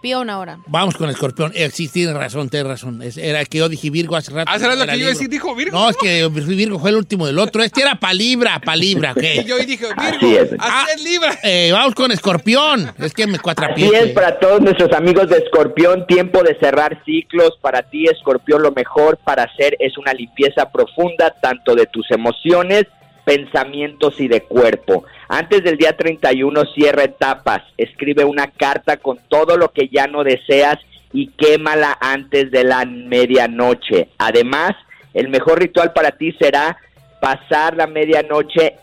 Pion 0.00 0.30
ahora. 0.30 0.58
Vamos 0.66 0.96
con 0.96 1.10
Escorpión. 1.10 1.52
Eh, 1.54 1.70
sí, 1.70 1.88
tienes 1.88 2.14
razón, 2.14 2.48
tienes 2.48 2.66
razón. 2.68 3.02
Es- 3.02 3.16
era 3.18 3.44
que 3.44 3.58
yo 3.58 3.68
dije 3.68 3.90
Virgo 3.90 4.16
hace 4.16 4.32
rato. 4.32 4.50
Hace 4.50 4.66
rato 4.66 4.82
era 4.82 4.92
que 4.92 4.98
yo 4.98 5.04
iba 5.04 5.10
a 5.10 5.12
Libra. 5.12 5.12
decir, 5.12 5.28
dijo 5.28 5.54
Virgo. 5.54 5.78
No, 5.78 5.90
es 5.90 5.96
que 5.96 6.28
Virgo 6.28 6.78
fue 6.78 6.90
el 6.90 6.96
último 6.96 7.26
del 7.26 7.38
otro. 7.38 7.62
Este 7.62 7.82
era 7.82 7.94
para 7.96 8.14
Libra, 8.14 8.60
para 8.64 8.76
Libra, 8.76 9.12
ok. 9.12 9.22
Y 9.34 9.44
yo 9.44 9.58
dije, 9.58 9.86
Así 9.96 10.26
Virgo, 10.26 10.40
es. 10.42 10.50
así 10.58 10.86
es 10.96 11.02
Libra. 11.04 11.38
Eh, 11.42 11.70
vamos 11.72 11.94
con 11.94 12.10
Escorpión. 12.12 12.92
Es 12.98 13.12
que 13.12 13.26
me 13.26 13.34
Así 13.34 13.42
cuatrapié. 13.42 13.90
es 13.98 14.08
para 14.12 14.38
todos 14.38 14.60
nuestros 14.60 14.92
amigos 14.92 15.28
de 15.28 15.38
Escorpión, 15.38 16.06
tiempo 16.06 16.42
de 16.42 16.58
cerrar 16.58 17.02
ciclos. 17.04 17.58
Para 17.60 17.82
ti, 17.82 18.04
Escorpión, 18.06 18.62
lo 18.62 18.72
mejor 18.72 19.18
para 19.18 19.44
hacer 19.44 19.76
es 19.80 19.98
una 19.98 20.12
limpieza 20.12 20.70
profunda 20.70 21.34
tanto 21.40 21.74
de 21.74 21.86
tus 21.86 22.10
emociones, 22.10 22.84
pensamientos 23.30 24.18
y 24.18 24.26
de 24.26 24.42
cuerpo. 24.42 25.04
Antes 25.28 25.62
del 25.62 25.76
día 25.76 25.96
31 25.96 26.64
cierra 26.74 27.04
etapas, 27.04 27.62
escribe 27.76 28.24
una 28.24 28.48
carta 28.48 28.96
con 28.96 29.20
todo 29.28 29.56
lo 29.56 29.68
que 29.68 29.86
ya 29.86 30.08
no 30.08 30.24
deseas 30.24 30.78
y 31.12 31.28
quémala 31.28 31.96
antes 32.00 32.50
de 32.50 32.64
la 32.64 32.84
medianoche. 32.84 34.08
Además, 34.18 34.72
el 35.14 35.28
mejor 35.28 35.60
ritual 35.60 35.92
para 35.92 36.10
ti 36.10 36.32
será 36.40 36.76
pasar 37.20 37.76
la 37.76 37.86
medianoche 37.86 38.74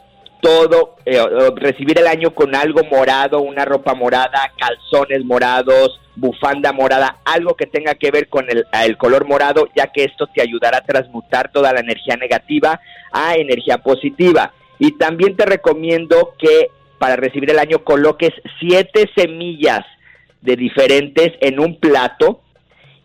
todo, 0.48 0.96
eh, 1.06 1.22
recibir 1.58 2.00
el 2.00 2.08
año 2.08 2.34
con 2.34 2.56
algo 2.56 2.82
morado, 2.90 3.42
una 3.42 3.66
ropa 3.66 3.94
morada, 3.94 4.54
calzones 4.58 5.26
morados, 5.26 6.00
bufanda 6.16 6.72
morada, 6.72 7.18
algo 7.26 7.56
que 7.56 7.66
tenga 7.66 7.96
que 7.96 8.12
ver 8.12 8.30
con 8.30 8.50
el, 8.50 8.66
el 8.86 8.98
color 8.98 9.28
morado, 9.28 9.68
ya 9.76 9.88
que 9.88 10.06
esto 10.06 10.28
te 10.34 10.42
ayudará 10.42 10.78
a 10.78 10.86
transmutar 10.86 11.52
toda 11.52 11.74
la 11.74 11.82
energía 11.82 12.16
negativa 12.16 12.80
a 13.12 13.36
energía 13.36 13.80
positiva. 13.80 14.54
Y 14.80 14.94
también 14.94 15.36
te 15.36 15.46
recomiendo 15.46 16.34
que 16.40 16.70
para 16.98 17.18
recibir 17.18 17.52
el 17.52 17.60
año 17.60 17.84
coloques 17.84 18.32
siete 18.58 19.10
semillas 19.18 19.86
de 20.42 20.56
diferentes 20.56 21.34
en 21.42 21.60
un 21.60 21.78
plato 21.78 22.42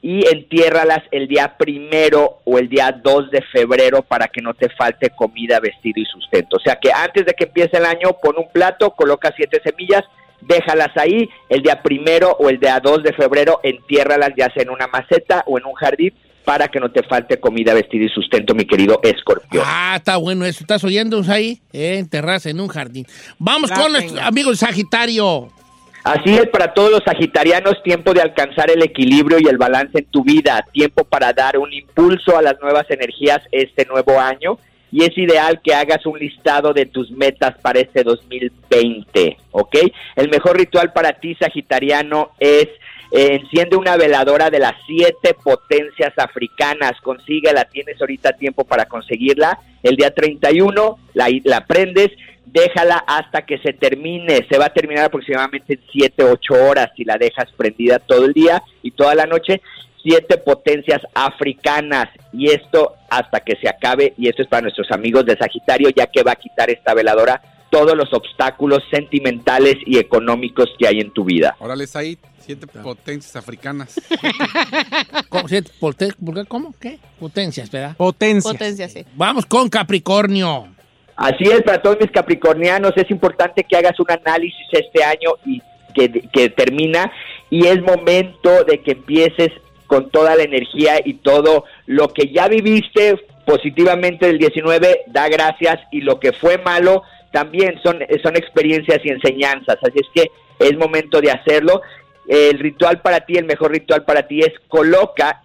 y 0.04 0.26
entiérralas 0.28 0.98
el 1.12 1.28
día 1.28 1.56
primero 1.56 2.40
o 2.44 2.58
el 2.58 2.68
día 2.68 2.90
2 3.02 3.30
de 3.30 3.40
febrero 3.52 4.02
para 4.02 4.26
que 4.26 4.42
no 4.42 4.52
te 4.52 4.68
falte 4.70 5.10
comida, 5.10 5.60
vestido 5.60 6.00
y 6.00 6.04
sustento. 6.04 6.56
O 6.56 6.60
sea 6.60 6.76
que 6.82 6.90
antes 6.92 7.24
de 7.24 7.34
que 7.34 7.44
empiece 7.44 7.76
el 7.76 7.86
año, 7.86 8.16
pon 8.20 8.34
un 8.36 8.50
plato, 8.52 8.90
coloca 8.90 9.32
siete 9.36 9.60
semillas, 9.64 10.02
déjalas 10.40 10.90
ahí, 10.96 11.28
el 11.48 11.62
día 11.62 11.80
primero 11.82 12.36
o 12.40 12.48
el 12.50 12.58
día 12.58 12.80
2 12.82 13.04
de 13.04 13.12
febrero, 13.12 13.60
entiérralas 13.62 14.30
ya 14.36 14.52
sea 14.52 14.64
en 14.64 14.70
una 14.70 14.88
maceta 14.88 15.44
o 15.46 15.56
en 15.56 15.66
un 15.66 15.74
jardín 15.74 16.12
para 16.44 16.66
que 16.66 16.80
no 16.80 16.90
te 16.90 17.04
falte 17.04 17.38
comida, 17.38 17.72
vestido 17.72 18.04
y 18.04 18.08
sustento, 18.08 18.52
mi 18.56 18.64
querido 18.64 18.98
escorpión. 19.04 19.62
Ah, 19.64 19.94
está 19.98 20.16
bueno 20.16 20.44
eso. 20.44 20.58
¿Estás 20.64 20.82
oyendo 20.82 21.22
ahí? 21.28 21.60
Eh, 21.72 21.98
enterrarse 21.98 22.50
en 22.50 22.58
un 22.58 22.66
jardín. 22.66 23.06
Vamos 23.38 23.70
La 23.70 23.76
con 23.76 23.84
tenga. 23.92 24.00
nuestro 24.00 24.22
amigo 24.22 24.52
Sagitario. 24.56 25.48
Así 26.04 26.34
es 26.34 26.48
para 26.48 26.74
todos 26.74 26.90
los 26.90 27.04
sagitarianos, 27.04 27.82
tiempo 27.84 28.12
de 28.12 28.22
alcanzar 28.22 28.70
el 28.70 28.82
equilibrio 28.82 29.38
y 29.38 29.46
el 29.46 29.56
balance 29.56 29.98
en 29.98 30.04
tu 30.06 30.24
vida, 30.24 30.66
tiempo 30.72 31.04
para 31.04 31.32
dar 31.32 31.58
un 31.58 31.72
impulso 31.72 32.36
a 32.36 32.42
las 32.42 32.60
nuevas 32.60 32.90
energías 32.90 33.40
este 33.52 33.84
nuevo 33.86 34.18
año 34.18 34.58
y 34.90 35.04
es 35.04 35.16
ideal 35.16 35.60
que 35.62 35.74
hagas 35.74 36.04
un 36.04 36.18
listado 36.18 36.74
de 36.74 36.86
tus 36.86 37.10
metas 37.12 37.56
para 37.62 37.80
este 37.80 38.02
2020, 38.02 39.38
¿ok? 39.52 39.76
El 40.16 40.28
mejor 40.28 40.58
ritual 40.58 40.92
para 40.92 41.14
ti, 41.14 41.34
sagitariano, 41.36 42.32
es 42.38 42.68
eh, 43.12 43.40
enciende 43.40 43.76
una 43.76 43.96
veladora 43.96 44.50
de 44.50 44.58
las 44.58 44.74
siete 44.86 45.34
potencias 45.34 46.12
africanas, 46.16 46.92
consíguela, 47.02 47.64
tienes 47.66 48.00
ahorita 48.00 48.32
tiempo 48.32 48.64
para 48.64 48.86
conseguirla, 48.86 49.58
el 49.82 49.96
día 49.96 50.12
31 50.12 50.98
la, 51.14 51.28
la 51.44 51.66
prendes, 51.66 52.10
déjala 52.46 52.98
hasta 53.06 53.46
que 53.46 53.58
se 53.58 53.72
termine, 53.72 54.46
se 54.50 54.58
va 54.58 54.66
a 54.66 54.72
terminar 54.72 55.04
aproximadamente 55.06 55.74
en 55.74 55.80
7, 55.92 56.24
8 56.24 56.54
horas 56.68 56.90
si 56.96 57.04
la 57.04 57.16
dejas 57.18 57.48
prendida 57.56 57.98
todo 57.98 58.24
el 58.26 58.32
día 58.32 58.62
y 58.82 58.90
toda 58.90 59.14
la 59.14 59.26
noche, 59.26 59.60
siete 60.02 60.36
potencias 60.38 61.00
africanas 61.14 62.08
y 62.32 62.50
esto 62.50 62.94
hasta 63.08 63.38
que 63.40 63.54
se 63.56 63.68
acabe 63.68 64.14
y 64.18 64.28
esto 64.28 64.42
es 64.42 64.48
para 64.48 64.62
nuestros 64.62 64.90
amigos 64.90 65.24
de 65.24 65.36
Sagitario 65.36 65.90
ya 65.90 66.08
que 66.08 66.24
va 66.24 66.32
a 66.32 66.36
quitar 66.36 66.70
esta 66.70 66.92
veladora 66.92 67.40
todos 67.70 67.96
los 67.96 68.12
obstáculos 68.12 68.82
sentimentales 68.90 69.76
y 69.86 69.98
económicos 69.98 70.68
que 70.78 70.88
hay 70.88 70.98
en 71.00 71.10
tu 71.12 71.24
vida. 71.24 71.56
Órale, 71.60 71.84
ahí 71.94 72.18
siete 72.40 72.66
potencias 72.66 73.34
africanas. 73.36 73.94
¿Cómo? 75.28 75.48
¿Siete 75.48 75.70
pote- 75.80 76.12
por 76.22 76.34
qué? 76.34 76.44
¿Cómo? 76.46 76.74
¿Qué? 76.80 76.98
Potencias, 77.18 77.70
¿verdad? 77.70 77.96
Potencia. 77.96 78.50
Potencia, 78.52 78.88
sí. 78.88 79.04
Vamos 79.14 79.46
con 79.46 79.68
Capricornio. 79.68 80.68
Así 81.22 81.44
es, 81.44 81.62
para 81.62 81.80
todos 81.80 82.00
mis 82.00 82.10
capricornianos 82.10 82.94
es 82.96 83.08
importante 83.08 83.62
que 83.62 83.76
hagas 83.76 83.98
un 84.00 84.10
análisis 84.10 84.66
este 84.72 85.04
año 85.04 85.36
y 85.46 85.62
que, 85.94 86.48
termina 86.50 87.12
y 87.48 87.68
es 87.68 87.80
momento 87.80 88.64
de 88.64 88.80
que 88.80 88.92
empieces 88.92 89.50
con 89.86 90.10
toda 90.10 90.34
la 90.34 90.42
energía 90.42 90.94
y 91.04 91.14
todo 91.14 91.64
lo 91.86 92.08
que 92.08 92.32
ya 92.32 92.48
viviste 92.48 93.20
positivamente 93.46 94.26
del 94.26 94.38
19, 94.38 95.02
da 95.06 95.28
gracias 95.28 95.78
y 95.92 96.00
lo 96.00 96.18
que 96.18 96.32
fue 96.32 96.58
malo 96.58 97.04
también 97.30 97.78
son, 97.84 98.00
son 98.20 98.34
experiencias 98.34 98.98
y 99.04 99.10
enseñanzas, 99.10 99.76
así 99.80 100.00
es 100.00 100.08
que 100.12 100.30
es 100.58 100.76
momento 100.76 101.20
de 101.20 101.30
hacerlo. 101.30 101.82
El 102.26 102.58
ritual 102.58 103.00
para 103.00 103.20
ti, 103.20 103.36
el 103.36 103.44
mejor 103.44 103.70
ritual 103.70 104.04
para 104.04 104.26
ti 104.26 104.40
es 104.40 104.52
coloca 104.66 105.41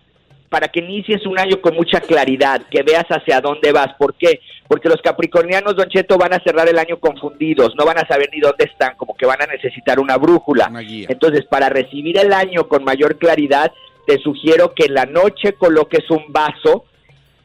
para 0.50 0.70
que 0.70 0.80
inicies 0.80 1.26
un 1.26 1.38
año 1.38 1.60
con 1.62 1.76
mucha 1.76 2.00
claridad, 2.00 2.62
que 2.72 2.84
veas 2.84 3.06
hacia 3.10 3.42
dónde 3.42 3.72
vas. 3.72 3.94
¿Por 3.98 4.16
qué? 4.16 4.40
Porque 4.68 4.90
los 4.90 5.02
capricornianos, 5.02 5.76
Don 5.76 5.90
Cheto, 5.90 6.18
van 6.18 6.34
a 6.34 6.44
cerrar 6.44 6.70
el 6.70 6.80
año 6.80 7.00
confundidos, 7.00 7.74
no 7.78 7.86
van 7.86 7.98
a 7.98 8.08
saber 8.08 8.30
ni 8.32 8.40
dónde 8.40 8.66
están, 8.66 8.96
como 8.96 9.16
que 9.16 9.26
van 9.26 9.42
a 9.42 9.46
necesitar 9.46 10.00
una 10.00 10.18
brújula. 10.18 10.68
Una. 10.70 10.82
Entonces, 10.82 11.46
para 11.46 11.70
recibir 11.70 12.18
el 12.18 12.32
año 12.32 12.68
con 12.68 12.84
mayor 12.84 13.18
claridad, 13.18 13.72
te 14.06 14.20
sugiero 14.20 14.74
que 14.74 14.86
en 14.86 14.94
la 14.94 15.06
noche 15.06 15.54
coloques 15.54 16.10
un 16.10 16.26
vaso, 16.30 16.86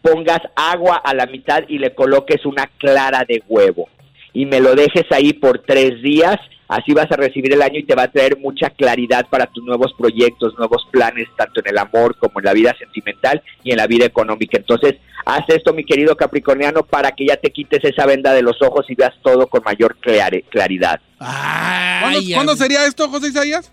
pongas 0.01 0.41
agua 0.55 0.97
a 0.97 1.13
la 1.13 1.27
mitad 1.27 1.65
y 1.69 1.79
le 1.79 1.95
coloques 1.95 2.47
una 2.47 2.71
clara 2.79 3.25
de 3.27 3.43
huevo. 3.49 3.89
Y 4.33 4.47
me 4.47 4.61
lo 4.61 4.75
dejes 4.75 5.05
ahí 5.11 5.33
por 5.33 5.59
tres 5.59 6.01
días, 6.03 6.37
así 6.75 6.93
vas 6.93 7.11
a 7.11 7.17
recibir 7.17 7.53
el 7.53 7.63
año 7.63 7.79
y 7.79 7.85
te 7.85 7.95
va 7.95 8.05
a 8.05 8.11
traer 8.11 8.39
mucha 8.39 8.71
claridad 8.71 9.27
para 9.29 9.47
tus 9.47 9.63
nuevos 9.65 9.93
proyectos, 9.99 10.55
nuevos 10.59 10.87
planes, 10.91 11.29
tanto 11.37 11.61
en 11.61 11.69
el 11.69 11.79
amor 11.79 12.17
como 12.17 12.41
en 12.41 12.47
la 12.47 12.53
vida 12.53 12.75
sentimental 12.79 13.43
y 13.63 13.71
en 13.73 13.77
la 13.77 13.87
vida 13.87 14.07
económica. 14.07 14.57
Entonces, 14.59 14.95
haz 15.27 15.45
esto, 15.49 15.73
mi 15.73 15.85
querido 15.85 16.17
Capricorniano, 16.17 16.83
para 16.85 17.13
que 17.13 17.27
ya 17.27 17.37
te 17.37 17.51
quites 17.51 17.85
esa 17.85 18.07
venda 18.07 18.33
de 18.33 18.43
los 18.43 18.61
ojos 18.63 18.87
y 18.89 18.95
veas 18.95 19.13
todo 19.23 19.47
con 19.49 19.63
mayor 19.65 19.97
clare- 20.01 20.45
claridad. 20.51 21.01
¿Cuándo, 21.19 22.19
Ay, 22.19 22.33
cuándo 22.35 22.57
sería 22.57 22.87
esto, 22.87 23.09
José 23.09 23.29
Isaías? 23.29 23.73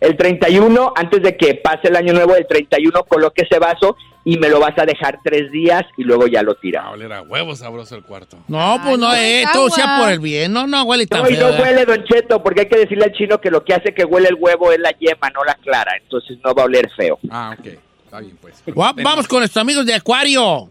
El 0.00 0.16
31, 0.16 0.92
antes 0.96 1.22
de 1.22 1.36
que 1.36 1.54
pase 1.56 1.88
el 1.88 1.96
año 1.96 2.12
nuevo, 2.14 2.34
el 2.34 2.46
31 2.46 3.04
coloque 3.04 3.42
ese 3.42 3.58
vaso 3.58 3.96
y 4.24 4.38
me 4.38 4.48
lo 4.48 4.58
vas 4.60 4.78
a 4.78 4.84
dejar 4.86 5.18
tres 5.22 5.50
días 5.50 5.82
y 5.96 6.04
luego 6.04 6.26
ya 6.26 6.42
lo 6.42 6.52
Va 6.52 6.58
a 6.58 6.60
tiras. 6.60 6.84
oler 6.92 7.12
a 7.12 7.22
huevo 7.22 7.54
sabroso 7.54 7.96
el 7.96 8.02
cuarto. 8.02 8.38
No, 8.48 8.78
pues 8.84 8.98
no, 8.98 9.14
eh, 9.14 9.42
no 9.44 9.48
es 9.48 9.52
todo 9.52 9.68
sea 9.70 9.98
por 10.00 10.10
el 10.10 10.18
bien. 10.20 10.52
No, 10.52 10.66
no 10.66 10.82
huele 10.84 11.06
tan 11.06 11.22
No, 11.22 11.28
y 11.30 11.34
feo, 11.34 11.46
no 11.46 11.52
¿verdad? 11.52 11.66
huele, 11.66 11.84
Don 11.84 12.04
Cheto, 12.04 12.42
porque 12.42 12.60
hay 12.62 12.68
que 12.68 12.78
decirle 12.78 13.04
al 13.04 13.12
chino 13.12 13.38
que 13.40 13.50
lo 13.50 13.62
que 13.64 13.74
hace 13.74 13.92
que 13.94 14.04
huele 14.04 14.28
el 14.28 14.36
huevo 14.38 14.72
es 14.72 14.78
la 14.78 14.90
yema, 14.92 15.30
no 15.30 15.44
la 15.44 15.54
clara. 15.54 15.92
Entonces 16.02 16.38
no 16.44 16.54
va 16.54 16.62
a 16.62 16.66
oler 16.66 16.90
feo. 16.96 17.18
Ah, 17.30 17.54
ok. 17.58 17.66
Está 18.04 18.20
bien, 18.20 18.36
pues. 18.40 18.62
Vamos 18.74 19.28
con 19.28 19.40
nuestros 19.40 19.60
amigos 19.62 19.84
de 19.86 19.94
Acuario. 19.94 20.68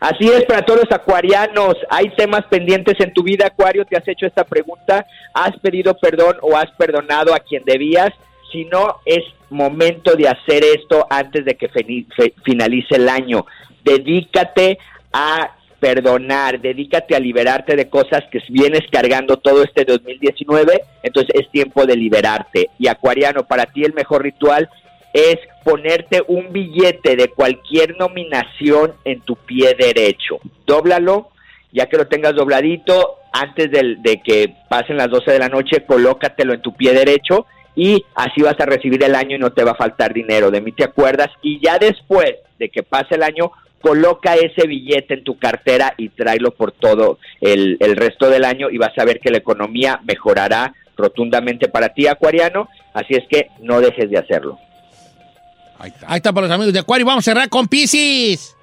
Así 0.00 0.28
es 0.28 0.44
para 0.44 0.62
todos 0.62 0.80
los 0.84 0.92
acuarianos. 0.92 1.76
Hay 1.88 2.10
temas 2.16 2.44
pendientes 2.50 2.94
en 3.00 3.12
tu 3.14 3.22
vida, 3.22 3.46
Acuario. 3.46 3.84
Te 3.86 3.96
has 3.96 4.06
hecho 4.06 4.26
esta 4.26 4.44
pregunta. 4.44 5.06
¿Has 5.32 5.56
pedido 5.60 5.96
perdón 5.96 6.36
o 6.42 6.56
has 6.56 6.70
perdonado 6.72 7.34
a 7.34 7.38
quien 7.38 7.64
debías? 7.64 8.10
Si 8.54 8.64
no, 8.66 9.00
es 9.04 9.24
momento 9.50 10.14
de 10.14 10.28
hacer 10.28 10.62
esto 10.64 11.04
antes 11.10 11.44
de 11.44 11.56
que 11.56 11.68
finalice 12.44 12.94
el 12.94 13.08
año. 13.08 13.44
Dedícate 13.82 14.78
a 15.12 15.56
perdonar, 15.80 16.60
dedícate 16.60 17.16
a 17.16 17.18
liberarte 17.18 17.74
de 17.74 17.88
cosas 17.88 18.22
que 18.30 18.38
vienes 18.48 18.82
cargando 18.92 19.38
todo 19.38 19.64
este 19.64 19.84
2019, 19.84 20.82
entonces 21.02 21.34
es 21.34 21.50
tiempo 21.50 21.84
de 21.84 21.96
liberarte. 21.96 22.70
Y 22.78 22.86
Acuariano, 22.86 23.42
para 23.42 23.66
ti 23.66 23.82
el 23.82 23.92
mejor 23.92 24.22
ritual 24.22 24.70
es 25.12 25.36
ponerte 25.64 26.22
un 26.28 26.52
billete 26.52 27.16
de 27.16 27.26
cualquier 27.28 27.96
nominación 27.98 28.92
en 29.04 29.20
tu 29.22 29.34
pie 29.34 29.74
derecho. 29.76 30.38
Dóblalo, 30.64 31.30
ya 31.72 31.86
que 31.86 31.96
lo 31.96 32.06
tengas 32.06 32.36
dobladito, 32.36 33.16
antes 33.32 33.68
del- 33.72 34.00
de 34.00 34.22
que 34.22 34.54
pasen 34.68 34.96
las 34.96 35.10
12 35.10 35.32
de 35.32 35.40
la 35.40 35.48
noche, 35.48 35.84
colócatelo 35.84 36.54
en 36.54 36.62
tu 36.62 36.72
pie 36.72 36.92
derecho 36.94 37.46
y 37.76 38.04
así 38.14 38.42
vas 38.42 38.58
a 38.60 38.66
recibir 38.66 39.02
el 39.02 39.14
año 39.14 39.36
y 39.36 39.38
no 39.38 39.52
te 39.52 39.64
va 39.64 39.72
a 39.72 39.76
faltar 39.76 40.12
dinero. 40.12 40.50
De 40.50 40.60
mí 40.60 40.72
te 40.72 40.84
acuerdas 40.84 41.30
y 41.42 41.60
ya 41.64 41.78
después 41.78 42.34
de 42.58 42.68
que 42.68 42.82
pase 42.82 43.16
el 43.16 43.22
año, 43.22 43.50
coloca 43.80 44.34
ese 44.34 44.66
billete 44.66 45.14
en 45.14 45.24
tu 45.24 45.38
cartera 45.38 45.94
y 45.96 46.08
tráelo 46.08 46.52
por 46.52 46.72
todo 46.72 47.18
el, 47.40 47.76
el 47.80 47.96
resto 47.96 48.30
del 48.30 48.44
año 48.44 48.70
y 48.70 48.78
vas 48.78 48.96
a 48.98 49.04
ver 49.04 49.20
que 49.20 49.30
la 49.30 49.38
economía 49.38 50.00
mejorará 50.04 50.72
rotundamente 50.96 51.68
para 51.68 51.90
ti, 51.90 52.06
acuariano. 52.06 52.68
Así 52.92 53.14
es 53.14 53.24
que 53.28 53.48
no 53.60 53.80
dejes 53.80 54.10
de 54.10 54.18
hacerlo. 54.18 54.58
Ahí 55.78 55.90
está. 55.90 56.06
Ahí 56.08 56.16
está 56.16 56.32
para 56.32 56.46
los 56.46 56.54
amigos 56.54 56.72
de 56.72 56.78
Acuario. 56.78 57.04
Vamos 57.04 57.26
a 57.26 57.30
cerrar 57.30 57.48
con 57.48 57.66
Pisces. 57.66 58.53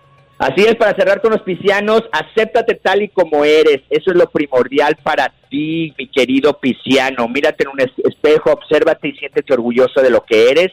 Así 0.41 0.63
es, 0.65 0.75
para 0.75 0.95
cerrar 0.95 1.21
con 1.21 1.31
los 1.33 1.43
piscianos, 1.43 2.01
acéptate 2.11 2.73
tal 2.73 3.03
y 3.03 3.09
como 3.09 3.45
eres. 3.45 3.81
Eso 3.91 4.09
es 4.09 4.17
lo 4.17 4.27
primordial 4.27 4.97
para 5.03 5.31
ti, 5.51 5.93
mi 5.99 6.07
querido 6.07 6.59
pisciano. 6.59 7.27
Mírate 7.27 7.63
en 7.63 7.69
un 7.69 7.79
es- 7.79 8.05
espejo, 8.11 8.51
obsérvate 8.51 9.09
y 9.09 9.11
siéntete 9.17 9.53
orgulloso 9.53 10.01
de 10.01 10.09
lo 10.09 10.21
que 10.21 10.49
eres. 10.49 10.71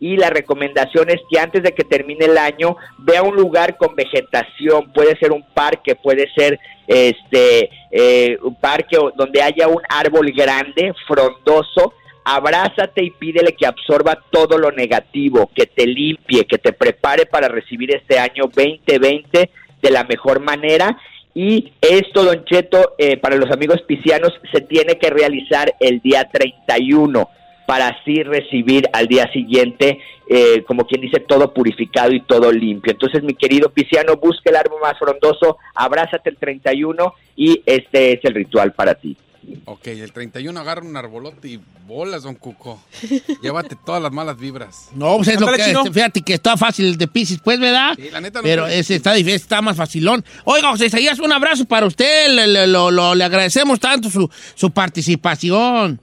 Y 0.00 0.16
la 0.16 0.30
recomendación 0.30 1.10
es 1.10 1.20
que 1.30 1.38
antes 1.38 1.62
de 1.62 1.72
que 1.72 1.84
termine 1.84 2.24
el 2.24 2.38
año, 2.38 2.78
vea 3.00 3.22
un 3.22 3.36
lugar 3.36 3.76
con 3.76 3.94
vegetación. 3.94 4.90
Puede 4.94 5.14
ser 5.18 5.30
un 5.30 5.44
parque, 5.52 5.94
puede 5.94 6.32
ser 6.34 6.58
este 6.86 7.68
eh, 7.90 8.38
un 8.42 8.54
parque 8.54 8.96
donde 9.14 9.42
haya 9.42 9.68
un 9.68 9.82
árbol 9.90 10.32
grande, 10.32 10.94
frondoso. 11.06 11.92
Abrázate 12.24 13.02
y 13.02 13.10
pídele 13.10 13.52
que 13.54 13.66
absorba 13.66 14.18
todo 14.30 14.58
lo 14.58 14.70
negativo, 14.70 15.50
que 15.54 15.66
te 15.66 15.86
limpie, 15.86 16.44
que 16.44 16.58
te 16.58 16.72
prepare 16.72 17.26
para 17.26 17.48
recibir 17.48 17.94
este 17.94 18.18
año 18.18 18.44
2020 18.44 19.50
de 19.82 19.90
la 19.90 20.04
mejor 20.04 20.40
manera. 20.40 20.96
Y 21.34 21.72
esto, 21.80 22.24
Don 22.24 22.44
Cheto, 22.44 22.94
eh, 22.98 23.16
para 23.16 23.36
los 23.36 23.50
amigos 23.50 23.82
piscianos, 23.82 24.32
se 24.52 24.60
tiene 24.60 24.98
que 24.98 25.10
realizar 25.10 25.74
el 25.80 26.00
día 26.00 26.28
31 26.30 27.28
para 27.66 27.88
así 27.88 28.22
recibir 28.22 28.88
al 28.92 29.06
día 29.06 29.30
siguiente, 29.32 29.98
eh, 30.28 30.62
como 30.66 30.86
quien 30.86 31.00
dice, 31.00 31.20
todo 31.20 31.54
purificado 31.54 32.12
y 32.12 32.20
todo 32.20 32.52
limpio. 32.52 32.92
Entonces, 32.92 33.22
mi 33.22 33.34
querido 33.34 33.70
Pisciano, 33.70 34.16
busca 34.16 34.50
el 34.50 34.56
árbol 34.56 34.80
más 34.82 34.98
frondoso, 34.98 35.58
abrázate 35.74 36.30
el 36.30 36.36
31 36.36 37.14
y 37.36 37.62
este 37.64 38.12
es 38.12 38.24
el 38.24 38.34
ritual 38.34 38.72
para 38.72 38.94
ti. 38.94 39.16
Ok, 39.64 39.88
el 39.88 40.12
31 40.12 40.58
agarra 40.60 40.82
un 40.82 40.96
arbolote 40.96 41.48
y 41.48 41.60
bolas, 41.86 42.22
don 42.22 42.34
Cuco. 42.36 42.80
Llévate 43.42 43.76
todas 43.84 44.00
las 44.02 44.12
malas 44.12 44.38
vibras. 44.38 44.88
No, 44.94 45.16
pues 45.16 45.28
es 45.28 45.40
lo 45.40 45.46
que, 45.48 45.62
chino. 45.64 45.84
fíjate 45.92 46.22
que 46.22 46.34
está 46.34 46.56
fácil 46.56 46.86
el 46.86 46.96
de 46.98 47.08
Pisces, 47.08 47.40
pues, 47.42 47.58
¿verdad? 47.58 47.94
Sí, 47.96 48.08
la 48.10 48.20
neta 48.20 48.38
no 48.38 48.44
Pero 48.44 48.66
ese 48.66 48.94
está 48.94 49.12
difícil, 49.14 49.36
está 49.36 49.60
más 49.62 49.76
facilón. 49.76 50.24
Oiga, 50.44 50.70
José 50.70 50.86
Isaías, 50.86 51.18
un 51.18 51.32
abrazo 51.32 51.64
para 51.64 51.86
usted, 51.86 52.28
le, 52.28 52.46
le- 52.46 52.66
lo- 52.66 52.90
lo- 52.90 53.14
le 53.14 53.24
agradecemos 53.24 53.80
tanto 53.80 54.08
su, 54.10 54.30
su 54.54 54.70
participación. 54.70 56.00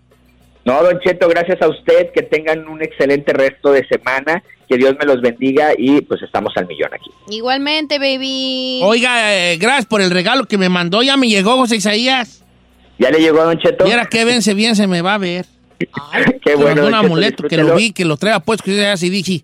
No, 0.66 0.84
Don 0.84 1.00
Cheto, 1.00 1.28
gracias 1.30 1.62
a 1.62 1.68
usted, 1.70 2.12
que 2.14 2.22
tengan 2.22 2.68
un 2.68 2.82
excelente 2.84 3.34
resto 3.34 3.72
de 3.72 3.88
semana, 3.88 4.44
que 4.68 4.78
Dios 4.78 4.96
me 5.00 5.06
los 5.06 5.22
bendiga 5.22 5.72
y 5.78 6.02
pues 6.02 6.22
estamos 6.22 6.54
al 6.58 6.68
millón 6.68 6.94
aquí. 6.94 7.10
Igualmente, 7.30 7.98
baby. 7.98 8.82
Oiga, 8.84 9.34
eh, 9.36 9.58
gracias 9.58 9.86
por 9.88 10.02
el 10.02 10.12
regalo 10.12 10.46
que 10.46 10.58
me 10.58 10.70
mandó, 10.70 11.02
ya 11.02 11.18
me 11.18 11.28
llegó 11.30 11.56
José 11.58 11.78
Isaías. 11.78 12.44
¿Ya 13.00 13.10
le 13.10 13.20
llegó 13.20 13.41
a 13.41 13.45
Don 13.45 13.58
Cheto? 13.58 13.86
Mira 13.86 14.06
qué 14.06 14.26
vence 14.26 14.54
bien 14.54 14.76
se 14.76 14.86
me 14.86 15.02
va 15.02 15.16
a 15.16 15.18
ver. 15.18 15.45
Qué 16.43 16.56
Me 16.58 16.64
bueno, 16.64 16.86
un 16.88 16.93
amuleto 16.93 17.43
que 17.47 17.56
lo 17.58 17.76
vi, 17.76 17.91
que 17.93 18.04
lo 18.06 18.18
traía 18.18 18.39
puesto, 18.41 18.66
que 18.66 18.86
así 18.86 19.10
dije, 19.10 19.43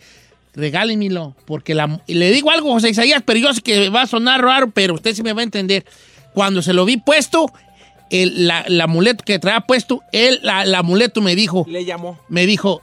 regálenmelo, 0.53 1.33
porque 1.45 1.73
la, 1.73 2.01
y 2.07 2.15
le 2.15 2.31
digo 2.31 2.51
algo, 2.51 2.71
José 2.73 2.89
Isaías, 2.89 3.23
pero 3.25 3.39
yo 3.39 3.53
sé 3.53 3.61
que 3.61 3.89
va 3.89 4.01
a 4.03 4.07
sonar 4.07 4.41
raro, 4.41 4.69
pero 4.71 4.95
usted 4.95 5.13
sí 5.15 5.23
me 5.23 5.31
va 5.33 5.39
a 5.41 5.43
entender. 5.43 5.85
Cuando 6.33 6.61
se 6.61 6.73
lo 6.73 6.83
vi 6.83 6.97
puesto, 6.97 7.45
el, 8.09 8.47
la, 8.47 8.61
el 8.61 8.79
amuleto 8.81 9.23
que 9.25 9.39
traía 9.39 9.61
puesto, 9.61 10.01
él, 10.11 10.39
la- 10.43 10.63
el 10.63 10.75
amuleto 10.75 11.21
me 11.21 11.35
dijo, 11.35 11.65
Le 11.69 11.85
llamó. 11.85 12.19
me 12.27 12.45
dijo, 12.45 12.81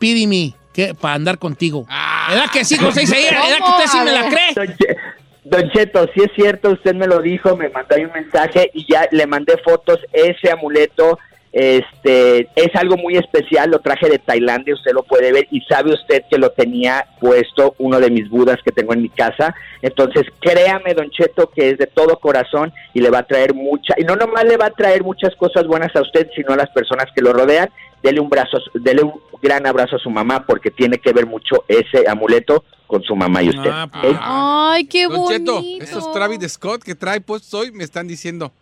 pídeme 0.00 0.54
que 0.72 0.94
para 0.94 1.14
andar 1.14 1.38
contigo. 1.38 1.86
Ah. 1.88 2.26
¿Verdad 2.30 2.50
que 2.52 2.64
sí, 2.64 2.76
José 2.76 3.04
Isaías? 3.04 3.30
¿Verdad 3.30 3.58
que 3.64 3.70
usted 3.70 3.86
sí 3.86 3.98
me 4.04 4.12
la 4.12 4.28
cree? 4.28 4.96
Don, 5.44 5.62
Che- 5.62 5.66
Don 5.66 5.70
Cheto, 5.72 6.06
sí 6.14 6.20
es 6.22 6.30
cierto, 6.34 6.70
usted 6.70 6.94
me 6.94 7.06
lo 7.06 7.20
dijo, 7.20 7.56
me 7.56 7.68
mandó 7.68 7.96
ahí 7.96 8.04
un 8.04 8.12
mensaje 8.12 8.70
y 8.74 8.90
ya 8.90 9.08
le 9.10 9.26
mandé 9.26 9.56
fotos. 9.58 9.98
Ese 10.12 10.50
amuleto 10.50 11.18
este, 11.52 12.48
es 12.54 12.74
algo 12.74 12.96
muy 12.96 13.16
especial, 13.16 13.70
lo 13.70 13.80
traje 13.80 14.08
de 14.08 14.18
Tailandia, 14.18 14.74
usted 14.74 14.92
lo 14.92 15.02
puede 15.02 15.32
ver 15.32 15.48
y 15.50 15.60
sabe 15.62 15.92
usted 15.92 16.22
que 16.30 16.38
lo 16.38 16.50
tenía 16.50 17.06
puesto 17.20 17.74
uno 17.78 17.98
de 17.98 18.10
mis 18.10 18.28
budas 18.30 18.58
que 18.64 18.70
tengo 18.70 18.92
en 18.92 19.02
mi 19.02 19.08
casa. 19.08 19.54
Entonces, 19.82 20.26
créame, 20.40 20.94
Don 20.94 21.10
Cheto, 21.10 21.50
que 21.50 21.70
es 21.70 21.78
de 21.78 21.86
todo 21.86 22.20
corazón 22.20 22.72
y 22.94 23.00
le 23.00 23.10
va 23.10 23.18
a 23.18 23.26
traer 23.26 23.54
mucha, 23.54 23.94
y 23.98 24.04
no 24.04 24.14
nomás 24.14 24.44
le 24.44 24.56
va 24.56 24.66
a 24.66 24.70
traer 24.70 25.02
muchas 25.02 25.34
cosas 25.36 25.66
buenas 25.66 25.94
a 25.96 26.02
usted, 26.02 26.28
sino 26.36 26.52
a 26.52 26.56
las 26.56 26.70
personas 26.70 27.06
que 27.14 27.22
lo 27.22 27.32
rodean. 27.32 27.68
Dele 28.02 28.20
un 28.20 28.30
brazo, 28.30 28.58
dele 28.74 29.02
un 29.02 29.12
gran 29.42 29.66
abrazo 29.66 29.96
a 29.96 29.98
su 29.98 30.08
mamá 30.08 30.46
porque 30.46 30.70
tiene 30.70 30.98
que 30.98 31.12
ver 31.12 31.26
mucho 31.26 31.64
ese 31.68 32.08
amuleto 32.08 32.64
con 32.86 33.02
su 33.02 33.14
mamá 33.14 33.42
y 33.42 33.50
usted. 33.50 33.70
Ah, 33.70 33.88
¿ok? 33.92 34.16
Ay, 34.20 34.86
qué 34.86 35.06
Don 35.06 35.28
Cheto, 35.28 35.56
bonito. 35.56 35.84
esos 35.84 36.10
Travis 36.12 36.52
Scott 36.52 36.82
que 36.82 36.94
trae 36.94 37.20
puestos 37.20 37.52
hoy 37.52 37.72
me 37.72 37.84
están 37.84 38.08
diciendo. 38.08 38.52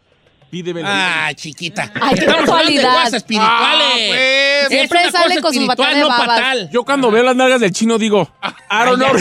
Pídeme. 0.50 0.82
Ah, 0.84 1.30
chiquita. 1.34 1.92
Ay, 2.00 2.14
qué 2.14 2.20
Estamos 2.24 2.48
hablando 2.48 2.80
de 2.80 2.86
cosas 2.86 3.12
espirituales. 3.14 3.52
Ah, 3.60 3.92
pues. 3.94 4.62
Es 4.62 4.68
Siempre 4.68 5.00
una 5.02 5.10
sale 5.12 5.40
con 5.42 5.66
batallas 5.66 5.94
de 5.94 6.00
no 6.00 6.08
babas. 6.08 6.26
fatal. 6.26 6.70
Yo 6.72 6.84
cuando 6.84 7.10
veo 7.10 7.22
las 7.22 7.36
nalgas 7.36 7.60
del 7.60 7.72
chino 7.72 7.98
digo, 7.98 8.30
I 8.70 8.84
don't 8.86 8.96
know. 8.98 9.12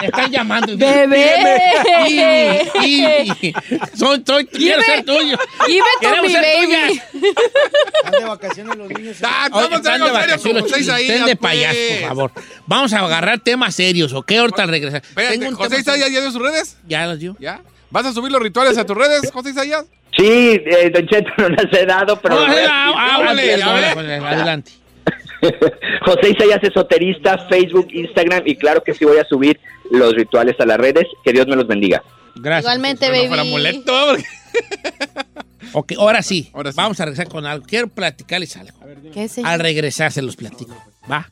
Me 0.00 0.06
están 0.06 0.30
llamando. 0.30 0.76
Bebé. 0.76 1.26
Y, 2.08 2.20
y- 2.84 3.32
y- 3.48 3.54
soy, 3.96 4.22
soy, 4.26 4.46
quiero 4.46 4.82
ser 4.82 5.04
tuyo. 5.04 5.38
Queremos 6.00 6.32
ser 6.32 6.42
baby. 6.42 6.66
tuyas. 6.66 6.92
Están 8.04 8.12
de 8.20 8.24
vacaciones 8.24 8.76
los 8.76 8.88
niños. 8.88 9.16
Ah, 9.22 9.48
Oye, 9.52 9.64
estamos 9.64 9.82
de 9.82 9.90
serio 9.90 10.12
vacaciones, 10.12 10.42
con 10.42 10.52
José 10.62 10.66
chicos. 10.66 10.80
Isaías, 10.80 11.10
Estén 11.10 11.26
de 11.26 11.36
pues. 11.36 11.52
payaso, 11.52 11.78
por 12.00 12.08
favor. 12.08 12.32
Vamos 12.66 12.92
a 12.92 12.98
agarrar 13.00 13.38
temas 13.40 13.74
serios, 13.74 14.12
¿ok? 14.12 14.32
Ahorita 14.32 14.66
regresar. 14.66 15.02
Espérate, 15.02 15.38
Tengo 15.38 15.50
un 15.50 15.56
¿José 15.56 15.82
tema 15.82 15.82
serio. 15.96 16.08
ya 16.08 16.20
dio 16.20 16.30
sus 16.30 16.42
redes? 16.42 16.76
¿Ya 16.86 17.06
los 17.06 17.18
dio? 17.18 17.36
¿Ya? 17.40 17.60
¿Vas 17.94 18.06
a 18.06 18.12
subir 18.12 18.32
los 18.32 18.42
rituales 18.42 18.76
a 18.76 18.84
tus 18.84 18.96
redes, 18.96 19.30
José 19.32 19.50
Isaías? 19.50 19.84
Sí, 20.16 20.60
eh, 20.66 20.90
Don 20.92 21.06
Cheto 21.06 21.30
no 21.38 21.48
las 21.50 21.72
he 21.72 21.86
dado, 21.86 22.18
pero... 22.20 22.34
No, 22.34 22.44
ah, 22.68 23.22
ah, 23.28 23.34
ver. 23.34 23.62
Adelante. 24.24 24.72
José 26.04 26.30
Isaías 26.30 26.58
Esoterista, 26.60 27.38
Facebook, 27.48 27.86
Instagram 27.92 28.42
y 28.46 28.56
claro 28.56 28.82
que 28.82 28.94
sí 28.94 29.04
voy 29.04 29.18
a 29.18 29.24
subir 29.24 29.60
los 29.92 30.12
rituales 30.14 30.56
a 30.58 30.66
las 30.66 30.76
redes. 30.76 31.04
Que 31.24 31.32
Dios 31.32 31.46
me 31.46 31.54
los 31.54 31.68
bendiga. 31.68 32.02
Gracias. 32.34 32.64
Igualmente, 32.64 33.10
baby. 33.10 33.38
amuleto, 33.38 34.06
porque- 34.10 34.24
Ok, 35.72 35.92
ahora 35.96 36.22
sí. 36.22 36.50
Ahora 36.52 36.72
sí. 36.72 36.76
Vamos 36.76 36.98
a 36.98 37.04
regresar 37.04 37.28
con 37.28 37.46
algo. 37.46 37.64
Quiero 37.64 37.86
platicarles 37.86 38.56
algo. 38.56 38.76
¿Qué 39.12 39.28
señor? 39.28 39.50
Al 39.52 39.60
regresar 39.60 40.10
se 40.10 40.20
los 40.20 40.34
platico. 40.34 40.76
Va. 41.08 41.30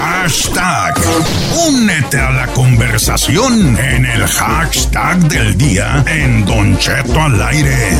Hashtag. 0.00 0.94
Únete 1.68 2.18
a 2.18 2.30
la 2.30 2.46
conversación 2.48 3.78
en 3.78 4.06
el 4.06 4.26
hashtag 4.26 5.18
del 5.28 5.58
día 5.58 6.02
en 6.06 6.46
Don 6.46 6.78
Cheto 6.78 7.20
al 7.20 7.42
aire. 7.42 7.96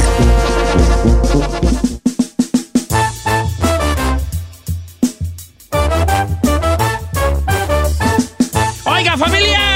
Oiga, 8.87 9.17
familia, 9.19 9.70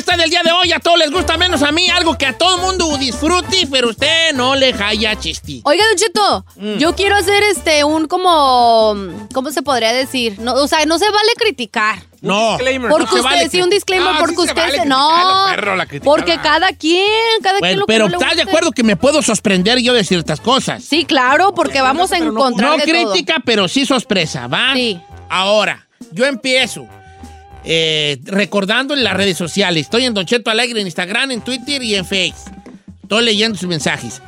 hashtag 0.00 0.18
del 0.20 0.30
día 0.30 0.42
de 0.42 0.52
hoy. 0.52 0.72
A 0.72 0.80
todos 0.80 0.98
les 0.98 1.10
gusta 1.10 1.36
menos 1.36 1.62
a 1.62 1.72
mí. 1.72 1.88
Algo 1.90 2.16
que 2.16 2.26
a 2.26 2.36
todo 2.36 2.58
mundo 2.58 2.96
disfrute, 2.98 3.66
pero 3.70 3.90
usted 3.90 4.32
no 4.34 4.54
le 4.54 4.72
jaya 4.72 5.16
chisti. 5.18 5.60
Oiga, 5.64 5.84
Don 5.86 5.96
Cheto, 5.96 6.44
Mm. 6.56 6.78
yo 6.78 6.94
quiero 6.94 7.16
hacer 7.16 7.42
este 7.44 7.84
un 7.84 8.06
como 8.08 8.94
¿cómo 9.32 9.50
se 9.50 9.62
podría 9.62 9.92
decir? 9.92 10.38
No, 10.38 10.54
o 10.54 10.68
sea, 10.68 10.84
no 10.86 10.98
se 10.98 11.06
vale 11.10 11.30
criticar. 11.36 11.98
No. 12.22 12.56
Porque 12.58 12.76
No 12.78 12.96
usted, 12.96 13.22
vale 13.22 13.48
sí, 13.48 13.62
un 13.62 13.70
disclaimer, 13.70 14.12
Ah, 14.14 14.16
porque 14.20 14.34
sí 14.36 14.40
usted 14.42 14.54
vale 14.54 14.84
no, 14.84 15.08
perro, 15.48 15.74
la 15.74 15.86
criticada. 15.86 16.16
porque 16.16 16.36
cada 16.42 16.68
quien, 16.74 17.06
cada 17.42 17.58
quien 17.60 17.78
lo 17.78 17.86
que 17.86 17.92
pero 17.94 18.08
no 18.10 18.18
le 18.18 18.22
¿estás 18.22 18.36
de 18.36 18.42
acuerdo 18.42 18.72
que 18.72 18.82
me 18.82 18.94
puedo 18.96 19.22
sorprender 19.22 19.78
yo 19.78 19.94
de 19.94 20.04
ciertas 20.04 20.38
cosas? 20.38 20.84
Sí, 20.84 21.06
claro, 21.06 21.54
porque 21.54 21.80
vamos 21.80 22.12
a 22.12 22.18
encontrar 22.18 22.70
No 22.72 22.76
de 22.76 22.82
todo. 22.92 23.12
crítica, 23.12 23.36
pero 23.42 23.68
sí 23.68 23.86
sorpresa, 23.86 24.48
¿va? 24.48 24.74
Sí. 24.74 25.00
Ahora, 25.30 25.86
yo 26.12 26.26
empiezo 26.26 26.86
eh, 27.64 28.18
recordando 28.24 28.94
en 28.94 29.04
las 29.04 29.14
redes 29.14 29.36
sociales. 29.36 29.82
Estoy 29.82 30.06
en 30.06 30.14
Don 30.14 30.24
Cheto 30.26 30.50
Alegre 30.50 30.80
en 30.80 30.86
Instagram, 30.86 31.30
en 31.32 31.42
Twitter 31.42 31.82
y 31.82 31.94
en 31.94 32.06
Facebook. 32.06 32.54
Estoy 33.02 33.24
leyendo 33.24 33.58
sus 33.58 33.68
mensajes. 33.68 34.22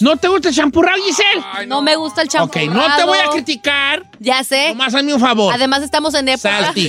¿No 0.01 0.17
te 0.17 0.29
gusta 0.29 0.49
el 0.49 0.55
champurrado, 0.55 0.97
Giselle? 1.03 1.45
Ay, 1.53 1.67
No 1.67 1.83
me 1.83 1.97
gusta 1.97 2.23
el 2.23 2.29
Ok, 2.29 2.33
champurrado. 2.33 2.89
no 2.89 2.97
te 2.97 3.05
voy 3.05 3.19
a 3.19 3.29
criticar. 3.31 4.11
Ya 4.19 4.43
sé. 4.43 4.71
Nomás 4.71 4.95
hazme 4.95 5.13
un 5.15 5.21
favor. 5.21 5.53
Además 5.53 5.83
estamos 5.83 6.15
en 6.15 6.29
época. 6.29 6.65
Salti. 6.65 6.89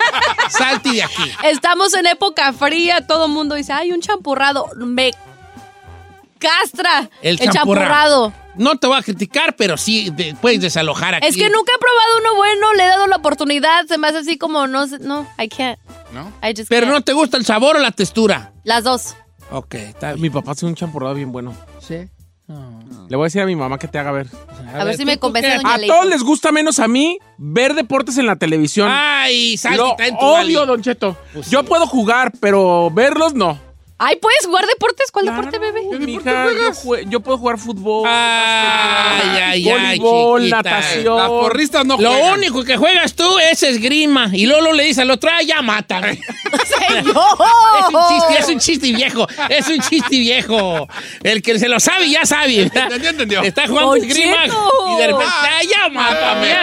Salti 0.50 0.94
de 0.96 1.02
aquí. 1.02 1.30
Estamos 1.44 1.94
en 1.94 2.06
época 2.06 2.52
fría, 2.52 3.06
todo 3.06 3.26
el 3.26 3.32
mundo 3.32 3.54
dice, 3.54 3.72
ay, 3.72 3.92
un 3.92 4.00
champurrado. 4.00 4.66
Me 4.76 5.12
castra 6.38 7.10
El 7.22 7.40
el, 7.40 7.50
champurrado. 7.50 8.32
No 8.56 8.76
te 8.76 8.86
voy 8.86 8.98
a 8.98 9.02
criticar, 9.02 9.54
pero 9.56 9.76
sí 9.76 10.10
te 10.16 10.34
puedes 10.34 10.60
desalojar 10.60 11.14
aquí. 11.14 11.26
Es 11.26 11.36
que 11.36 11.48
nunca 11.48 11.72
he 11.74 11.78
probado 11.78 12.18
uno 12.20 12.36
bueno, 12.36 12.74
le 12.74 12.84
he 12.84 12.88
dado 12.88 13.06
la 13.06 13.16
oportunidad, 13.16 13.86
se 13.86 13.98
me 13.98 14.08
hace 14.08 14.18
así 14.18 14.38
como, 14.38 14.66
no 14.66 14.86
sé, 14.86 14.98
no, 14.98 15.26
I 15.38 15.48
can't. 15.48 15.78
¿No? 16.12 16.32
I 16.42 16.54
just 16.56 16.68
Pero 16.68 16.86
can't. 16.86 16.98
no 16.98 17.02
te 17.02 17.12
gusta 17.12 17.36
el 17.36 17.44
sabor 17.44 17.76
o 17.76 17.78
la 17.78 17.92
textura. 17.92 18.52
Las 18.64 18.84
dos. 18.84 19.14
Ok, 19.50 19.74
está 19.74 20.12
bien. 20.12 20.22
Mi 20.22 20.30
papá 20.30 20.52
hace 20.52 20.66
un 20.66 20.74
champurrado 20.74 21.14
bien 21.14 21.30
bueno. 21.30 21.54
Sí. 21.80 22.08
Le 23.08 23.16
voy 23.16 23.24
a 23.24 23.26
decir 23.26 23.42
a 23.42 23.46
mi 23.46 23.56
mamá 23.56 23.78
que 23.78 23.88
te 23.88 23.98
haga 23.98 24.10
ver. 24.10 24.26
A 24.74 24.82
ver 24.84 24.96
si 24.96 25.04
me 25.04 25.18
convence 25.18 25.54
doña 25.56 25.74
A 25.74 25.76
Leito. 25.76 25.94
todos 25.94 26.06
les 26.06 26.22
gusta 26.22 26.50
menos 26.50 26.78
a 26.78 26.88
mí 26.88 27.18
ver 27.36 27.74
deportes 27.74 28.16
en 28.16 28.26
la 28.26 28.36
televisión. 28.36 28.88
Ay, 28.90 29.56
en 29.62 30.16
tu 30.16 30.24
odio. 30.24 30.64
Don 30.64 30.82
Cheto. 30.82 31.16
Yo 31.50 31.64
puedo 31.64 31.86
jugar, 31.86 32.32
pero 32.40 32.90
verlos 32.90 33.34
no. 33.34 33.67
Ay, 34.00 34.16
¿puedes 34.16 34.46
jugar 34.46 34.64
deportes? 34.66 35.10
¿Cuál 35.10 35.26
deporte, 35.26 35.58
bebé? 35.58 35.82
Mija, 35.98 36.44
yo, 36.52 36.70
jue- 36.72 37.04
yo 37.08 37.18
puedo 37.20 37.36
jugar 37.36 37.58
fútbol, 37.58 38.06
Ay, 38.08 39.38
ay, 39.42 39.47
ay, 39.68 39.98
voleibol, 39.98 40.40
chiquita. 40.42 40.56
natación. 40.62 41.16
Las 41.16 41.28
porristas 41.28 41.84
no 41.86 41.96
Lo 41.98 42.10
juegan. 42.12 42.38
único 42.38 42.64
que 42.64 42.76
juegas 42.76 43.14
tú 43.14 43.38
es 43.38 43.62
esgrima. 43.62 44.30
Y 44.32 44.46
Lolo 44.46 44.72
le 44.72 44.84
dice 44.84 45.02
al 45.02 45.10
otro, 45.10 45.30
ah, 45.32 45.42
ya 45.42 45.62
mátame. 45.62 46.18
Es 46.88 47.04
un 47.94 48.00
chiste, 48.08 48.38
es 48.38 48.48
un 48.48 48.58
chiste 48.58 48.92
viejo. 48.92 49.26
Es 49.48 49.68
un 49.68 49.80
chiste 49.80 50.18
viejo. 50.18 50.88
El 51.22 51.42
que 51.42 51.58
se 51.58 51.68
lo 51.68 51.78
sabe, 51.80 52.08
ya 52.10 52.24
sabe. 52.24 52.62
Entendió, 52.62 53.10
entendió. 53.10 53.42
Está 53.42 53.66
jugando 53.68 53.96
esgrima 53.96 54.46
y 54.46 54.96
de 55.00 55.06
repente, 55.08 55.26
ah, 55.28 55.60
ya 55.68 55.88
mátame. 55.90 56.54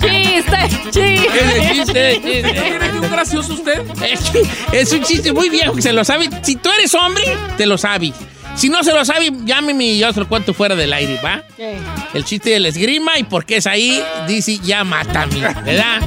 Chiste, 0.00 0.58
chiste. 0.90 1.74
Chiste, 1.74 2.10
es 2.12 2.14
el 2.16 2.22
¿Tiene 2.22 2.52
chiste. 2.52 3.08
gracioso 3.10 3.54
usted? 3.54 3.82
Es 4.72 4.92
un 4.92 5.02
chiste 5.02 5.32
muy 5.32 5.48
viejo 5.48 5.74
que 5.74 5.82
se 5.82 5.92
lo 5.92 6.04
sabe. 6.04 6.28
Si 6.42 6.56
tú 6.56 6.70
eres 6.70 6.94
hombre, 6.94 7.24
te 7.56 7.66
lo 7.66 7.78
sabes. 7.78 8.12
Si 8.56 8.68
no 8.68 8.82
se 8.84 8.92
lo 8.94 9.04
sabe, 9.04 9.30
llámeme 9.44 9.84
y 9.84 9.98
yo 9.98 10.12
se 10.12 10.20
lo 10.20 10.28
cuento 10.28 10.54
fuera 10.54 10.74
del 10.74 10.92
aire, 10.92 11.20
¿va? 11.22 11.42
El 12.14 12.24
chiste 12.24 12.50
del 12.50 12.66
esgrima 12.66 13.18
y 13.18 13.24
por 13.24 13.44
qué 13.44 13.56
es 13.56 13.66
ahí, 13.66 14.02
dice, 14.28 14.58
ya 14.58 14.84
mátame, 14.84 15.40
¿verdad? 15.40 16.00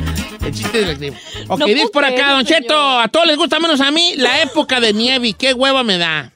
El 0.44 0.54
chiste 0.54 0.80
del 0.80 0.90
esgrima. 0.92 1.18
Ok, 1.50 1.60
No 1.60 1.66
dice 1.66 1.88
por 1.92 2.06
acá, 2.06 2.32
Don 2.32 2.46
Cheto, 2.46 3.00
a 3.00 3.08
todos 3.10 3.28
les 3.28 3.36
gusta 3.38 3.60
menos 3.60 3.82
a 3.82 3.92
mí 3.92 4.14
la 4.16 4.42
época 4.42 4.80
de 4.80 4.94
nieve. 4.94 5.34
¿Qué 5.34 5.54
hueva 5.54 5.84
me 5.84 5.98
da? 5.98 6.32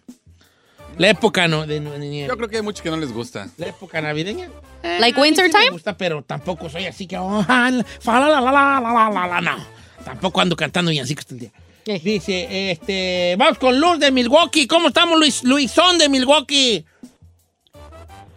La 0.98 1.10
época 1.10 1.48
no, 1.48 1.66
de, 1.66 1.80
de 1.80 1.98
nieve. 2.00 2.28
Yo 2.28 2.36
creo 2.38 2.50
que 2.50 2.58
hay 2.58 2.62
muchos 2.62 2.82
que 2.82 2.90
no 2.90 2.98
les 2.98 3.12
gusta. 3.14 3.48
La 3.58 3.68
época 3.68 4.02
navideña. 4.02 4.50
Like 4.84 5.18
a 5.18 5.22
mí 5.24 5.30
winter 5.30 5.46
sí 5.46 5.52
me 5.54 5.60
time? 5.60 5.72
gusta, 5.72 5.98
pero 5.98 6.22
tampoco 6.24 6.70
soy 6.70 6.86
así 6.86 7.08
que... 7.08 7.18
oh, 7.18 7.44
fa, 7.44 7.72
la, 7.72 8.28
la, 8.30 8.42
la, 8.42 8.52
la, 8.52 8.80
la, 8.82 9.10
la, 9.10 9.28
la, 9.28 9.42
no. 9.42 9.66
Tampoco 10.04 10.42
ando 10.42 10.56
cantando 10.56 10.92
villancicos 10.92 11.26
todo 11.26 11.36
el 11.36 11.40
día. 11.42 11.52
Dice, 11.86 12.72
este... 12.72 13.36
Vamos 13.38 13.58
con 13.58 13.80
Luz 13.80 14.00
de 14.00 14.12
Milwaukee. 14.12 14.68
¿Cómo 14.68 14.90
estamos, 14.90 15.18
Luis? 15.18 15.44
Luisón 15.44 15.98
de 15.98 16.10
Milwaukee. 16.10 16.86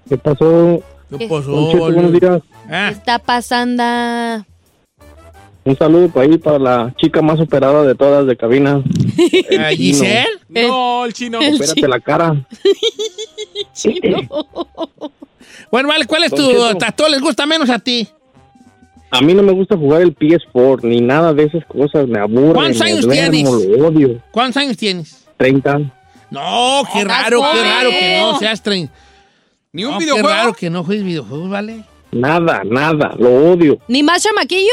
¿Qué 0.09 0.17
pasó? 0.17 0.83
¿Qué 1.19 1.29
pasó, 1.29 1.51
Luz? 1.51 1.75
buenos 1.75 2.13
días. 2.13 2.43
Ah, 2.71 2.89
Está 2.91 3.19
pasando. 3.19 3.83
Un 5.65 5.79
saludo 5.79 6.09
para 6.09 6.27
ahí 6.27 6.39
para 6.39 6.59
la 6.59 6.95
chica 6.97 7.23
más 7.23 7.41
operada 7.41 7.85
de 7.85 7.95
todas 7.95 8.27
de 8.27 8.37
cabina. 8.37 8.83
ah, 9.59 9.71
Giselle. 9.71 10.27
No, 10.49 11.05
el 11.05 11.13
chino. 11.13 11.41
Espérate 11.41 11.89
la 11.89 12.01
cara. 12.01 12.35
Bueno, 15.71 15.89
vale, 15.89 16.07
¿cuál 16.07 16.25
es 16.25 16.31
Don 16.31 16.79
tu... 16.79 16.87
Todos 16.95 17.11
les 17.11 17.21
gusta 17.21 17.47
menos 17.47 17.69
a 17.69 17.81
ti? 17.81 18.09
A 19.17 19.21
mí 19.21 19.33
no 19.35 19.43
me 19.43 19.53
gusta 19.53 19.77
jugar 19.77 20.03
el 20.03 20.15
PS4 20.17 20.83
ni 20.83 21.01
nada 21.01 21.33
de 21.33 21.45
esas 21.45 21.65
cosas. 21.67 22.07
Me 22.09 22.19
aburre, 22.19 22.55
¿Cuántos 22.55 22.81
me 22.81 22.87
años 22.91 23.05
duermo, 23.07 23.31
tienes? 23.31 23.45
lo 23.79 23.87
odio. 23.89 24.23
¿Cuántos 24.33 24.57
años 24.63 24.77
tienes? 24.77 25.25
30. 25.37 25.79
No, 26.31 26.83
qué 26.93 27.05
raro, 27.05 27.41
qué 27.41 27.47
joven. 27.47 27.65
raro 27.65 27.91
que 27.91 28.19
no 28.21 28.39
seas 28.41 28.63
tren. 28.63 28.91
Ni 29.73 29.85
un 29.85 29.93
No, 29.93 29.99
videojuego. 29.99 30.29
Qué 30.29 30.35
raro 30.35 30.53
que 30.55 30.71
no 30.71 30.83
juegues 30.85 31.05
videojuegos, 31.05 31.49
¿vale? 31.49 31.85
Nada, 32.11 32.63
nada. 32.65 33.15
Lo 33.19 33.53
odio. 33.53 33.79
¿Ni 33.89 34.03
más 34.03 34.23
chamaquillo? 34.23 34.73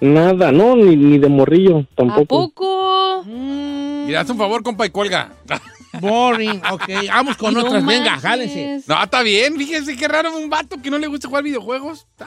Nada. 0.00 0.50
No, 0.52 0.76
ni, 0.76 0.96
ni 0.96 1.18
de 1.18 1.28
morrillo 1.28 1.78
¿A 1.80 1.86
tampoco. 1.96 2.26
poco? 2.26 3.24
Mira, 3.26 4.20
haz 4.20 4.30
un 4.30 4.36
favor, 4.38 4.62
compa, 4.62 4.86
y 4.86 4.90
cuelga. 4.90 5.32
Boring, 6.00 6.60
ok. 6.72 6.88
Vamos 7.08 7.36
con 7.36 7.54
No 7.54 7.60
otras. 7.60 7.84
Venga, 7.86 8.18
jálense. 8.18 8.82
No, 8.86 9.02
está 9.02 9.22
bien. 9.22 9.56
Fíjense 9.56 9.96
qué 9.96 10.08
raro 10.08 10.36
un 10.36 10.50
vato 10.50 10.76
que 10.82 10.90
no 10.90 10.98
le 10.98 11.06
gusta 11.06 11.28
jugar 11.28 11.44
videojuegos. 11.44 12.06
Está. 12.10 12.26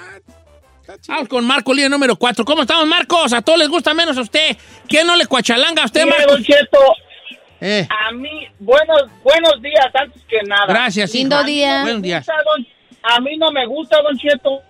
Vamos 1.07 1.27
con 1.27 1.45
Marco, 1.45 1.73
línea 1.73 1.89
número 1.89 2.15
4. 2.15 2.45
¿Cómo 2.45 2.61
estamos, 2.61 2.85
Marcos? 2.87 3.33
A 3.33 3.41
todos 3.41 3.59
les 3.59 3.67
gusta 3.69 3.93
menos 3.93 4.17
a 4.17 4.21
usted. 4.21 4.55
¿Qué 4.87 5.03
no 5.03 5.15
le 5.15 5.25
cuachalanga 5.25 5.83
a 5.83 5.85
usted, 5.85 6.05
Mire, 6.05 6.17
Marcos? 6.17 6.33
Don 6.35 6.43
Cheto, 6.43 6.79
Eh, 7.59 7.87
a 7.89 8.11
mí, 8.11 8.47
buenos, 8.59 9.03
buenos 9.23 9.61
días 9.61 9.87
antes 9.93 10.21
que 10.29 10.41
nada. 10.43 10.65
gracias. 10.67 11.13
Lindo 11.13 11.43
día. 11.43 11.81
Buenos 11.83 12.01
días. 12.01 12.25
don- 12.25 12.67
a 13.03 13.19
mí 13.19 13.37
no 13.37 13.51
me 13.51 13.65
gusta, 13.65 14.01
Don 14.01 14.17
Cheto, 14.17 14.61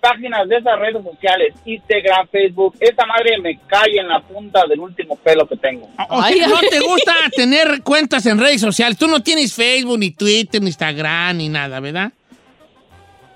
páginas 0.00 0.48
de 0.48 0.56
esas 0.58 0.78
redes 0.78 1.02
sociales, 1.02 1.54
Instagram, 1.64 2.28
Facebook, 2.28 2.76
esa 2.80 3.06
madre 3.06 3.38
me 3.40 3.58
cae 3.66 3.98
en 3.98 4.08
la 4.08 4.20
punta 4.20 4.64
del 4.68 4.78
último 4.80 5.16
pelo 5.16 5.46
que 5.48 5.56
tengo. 5.56 5.88
O 6.08 6.22
sea, 6.22 6.26
Ay, 6.26 6.40
no 6.46 6.60
te 6.60 6.80
gusta 6.80 7.12
tener 7.34 7.82
cuentas 7.82 8.24
en 8.26 8.38
redes 8.38 8.60
sociales. 8.60 8.98
Tú 8.98 9.08
no 9.08 9.22
tienes 9.22 9.54
Facebook, 9.54 9.98
ni 9.98 10.10
Twitter, 10.10 10.60
ni 10.60 10.68
Instagram, 10.68 11.36
ni 11.38 11.48
nada, 11.48 11.80
¿verdad? 11.80 12.12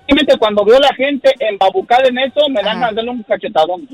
Simplemente 0.07 0.37
cuando 0.37 0.65
veo 0.65 0.77
a 0.77 0.81
la 0.81 0.93
gente 0.95 1.31
embabucada 1.39 2.07
en 2.07 2.17
eso, 2.17 2.41
me 2.49 2.61
dan 2.61 2.79
de 2.79 2.95
darle 2.95 3.11
un 3.11 3.23
cachetadón. 3.23 3.87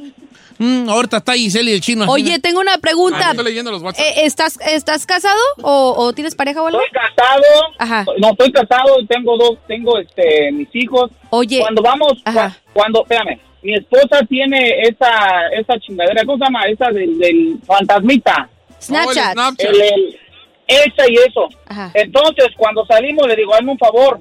Mm, 0.58 0.90
ahorita 0.90 1.18
está 1.18 1.34
Giselle 1.34 1.70
y 1.70 1.74
el 1.76 1.82
chino. 1.82 2.06
Oye, 2.10 2.40
tengo 2.40 2.60
una 2.60 2.74
Ah, 2.76 2.78
pregunta. 2.82 3.30
estoy 3.32 3.46
leyendo 3.46 3.70
los 3.70 3.84
WhatsApp. 3.84 4.04
Eh, 4.06 4.26
¿Estás, 4.26 4.58
¿Estás 4.66 5.06
casado 5.06 5.38
o, 5.62 5.94
o 5.96 6.14
tienes 6.14 6.34
pareja 6.34 6.64
o 6.64 6.68
algo? 6.68 6.80
Estoy 6.82 7.00
casado, 7.00 7.44
Ajá. 7.78 8.06
no, 8.18 8.30
estoy 8.32 8.52
casado, 8.52 8.96
tengo 9.08 9.38
dos, 9.38 9.60
tengo 9.68 10.00
este, 10.00 10.52
mis 10.52 10.70
hijos. 10.74 11.12
Oye, 11.30 11.60
Cuando 11.60 11.84
vamos, 11.84 12.14
Ajá. 12.26 12.58
cuando, 12.74 13.02
espérame, 13.04 13.40
mi 13.62 13.76
esposa 13.76 14.26
tiene 14.28 14.82
esa, 14.82 15.48
esa 15.52 15.78
chingadera, 15.80 16.24
¿cómo 16.26 16.38
se 16.40 16.46
llama? 16.46 16.64
Esa 16.66 16.88
del, 16.90 17.20
del 17.20 17.58
fantasmita. 17.66 18.50
Snapchat. 18.82 19.08
Oh, 19.08 19.12
el 19.12 19.34
Snapchat. 19.34 19.70
El, 19.70 19.82
el- 19.82 20.20
esa 20.68 21.10
y 21.10 21.16
eso. 21.16 21.48
Ajá. 21.68 21.92
Entonces, 21.94 22.48
cuando 22.58 22.86
salimos, 22.88 23.26
le 23.28 23.36
digo, 23.38 23.54
hazme 23.54 23.72
un 23.72 23.78
favor, 23.78 24.20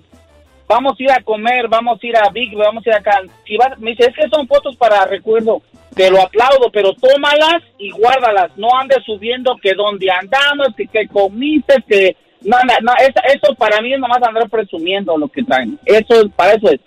vamos 0.69 0.95
a 0.99 1.03
ir 1.03 1.11
a 1.13 1.23
comer, 1.23 1.69
vamos 1.69 1.99
a 2.03 2.07
ir 2.07 2.17
a 2.17 2.29
Big, 2.31 2.55
vamos 2.57 2.87
a 2.87 2.91
ir 2.91 2.95
acá. 2.97 3.21
Si 3.47 3.57
vas, 3.57 3.79
me 3.79 3.91
dice, 3.93 4.05
es 4.11 4.15
que 4.15 4.29
son 4.29 4.47
fotos 4.49 4.77
para 4.77 5.05
recuerdo. 5.07 5.63
Te 5.95 6.11
lo 6.11 6.21
aplaudo, 6.21 6.71
pero 6.73 6.93
tómalas 6.95 7.63
y 7.79 7.91
guárdalas. 7.91 8.51
No 8.57 8.69
andes 8.79 8.99
subiendo 9.07 9.57
que 9.63 9.73
dónde 9.75 10.11
andamos, 10.11 10.69
que, 10.77 10.87
que 10.87 11.09
comiste, 11.09 11.83
que... 11.89 12.17
No, 12.43 12.59
no, 12.65 12.75
no, 12.83 12.93
esa- 13.01 13.21
eso 13.35 13.55
para 13.55 13.81
mí 13.81 13.95
es 13.95 13.99
nomás 13.99 14.23
andar 14.23 14.49
presumiendo 14.51 15.17
lo 15.17 15.27
que 15.29 15.43
traen. 15.43 15.79
Eso, 15.87 16.29
para 16.37 16.53
eso 16.53 16.69
es. 16.71 16.81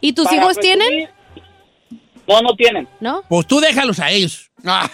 ¿Y 0.00 0.12
tus 0.14 0.24
Para 0.24 0.36
hijos 0.38 0.56
presumir- 0.56 0.60
tienen? 0.62 1.08
No, 2.26 2.40
no 2.40 2.54
tienen. 2.56 2.88
¿No? 2.98 3.22
Pues 3.28 3.46
tú 3.46 3.60
déjalos 3.60 4.00
a 4.00 4.10
ellos. 4.10 4.50
Ah, 4.68 4.88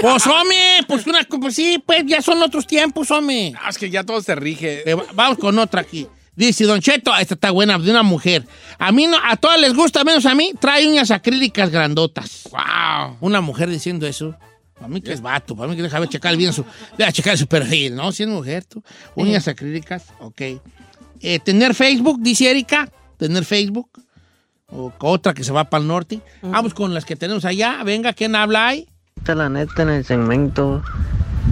Pues, 0.00 0.26
hombre, 0.26 0.56
pues, 0.88 1.06
una, 1.06 1.20
pues 1.40 1.54
sí, 1.54 1.80
pues 1.86 2.04
ya 2.06 2.20
son 2.20 2.42
otros 2.42 2.66
tiempos, 2.66 3.10
hombre. 3.12 3.52
es 3.68 3.78
que 3.78 3.90
ya 3.90 4.02
todo 4.02 4.20
se 4.22 4.34
rige. 4.34 4.82
Eh, 4.90 4.94
va- 4.94 5.04
vamos 5.12 5.38
con 5.38 5.56
otra 5.58 5.82
aquí. 5.82 6.08
Dice, 6.38 6.66
Don 6.66 6.80
Cheto, 6.80 7.10
esta 7.16 7.34
está 7.34 7.50
buena, 7.50 7.76
de 7.80 7.90
una 7.90 8.04
mujer. 8.04 8.46
A 8.78 8.92
mí 8.92 9.08
no, 9.08 9.16
a 9.20 9.36
todas 9.36 9.60
les 9.60 9.74
gusta, 9.74 10.04
menos 10.04 10.24
a 10.24 10.36
mí, 10.36 10.52
trae 10.56 10.86
uñas 10.86 11.10
acrílicas 11.10 11.68
grandotas. 11.68 12.48
Wow. 12.52 13.16
Una 13.20 13.40
mujer 13.40 13.68
diciendo 13.68 14.06
eso. 14.06 14.36
Para 14.74 14.86
mí 14.86 15.00
que 15.00 15.12
es 15.12 15.20
vato, 15.20 15.56
para 15.56 15.68
mí 15.68 15.74
que 15.74 15.82
deja 15.82 15.98
ver 15.98 16.08
checar 16.08 16.36
bien 16.36 16.52
su, 16.52 16.64
deja 16.96 17.10
checar 17.10 17.36
su 17.36 17.48
perfil, 17.48 17.96
¿no? 17.96 18.12
Si 18.12 18.22
es 18.22 18.28
mujer, 18.28 18.64
tú. 18.64 18.84
Uñas 19.16 19.48
acrílicas, 19.48 20.04
ok. 20.20 20.40
Eh, 21.20 21.40
tener 21.40 21.74
Facebook, 21.74 22.20
dice 22.20 22.48
Erika, 22.48 22.88
tener 23.16 23.44
Facebook. 23.44 23.90
O 24.68 24.92
otra 25.00 25.34
que 25.34 25.42
se 25.42 25.50
va 25.50 25.64
para 25.64 25.82
el 25.82 25.88
norte. 25.88 26.20
Vamos 26.42 26.72
con 26.72 26.94
las 26.94 27.04
que 27.04 27.16
tenemos 27.16 27.44
allá. 27.46 27.82
Venga, 27.82 28.12
¿quién 28.12 28.36
habla 28.36 28.68
ahí? 28.68 28.86
la 29.26 29.48
neta 29.48 29.82
en 29.82 29.88
el 29.88 30.04
segmento. 30.04 30.84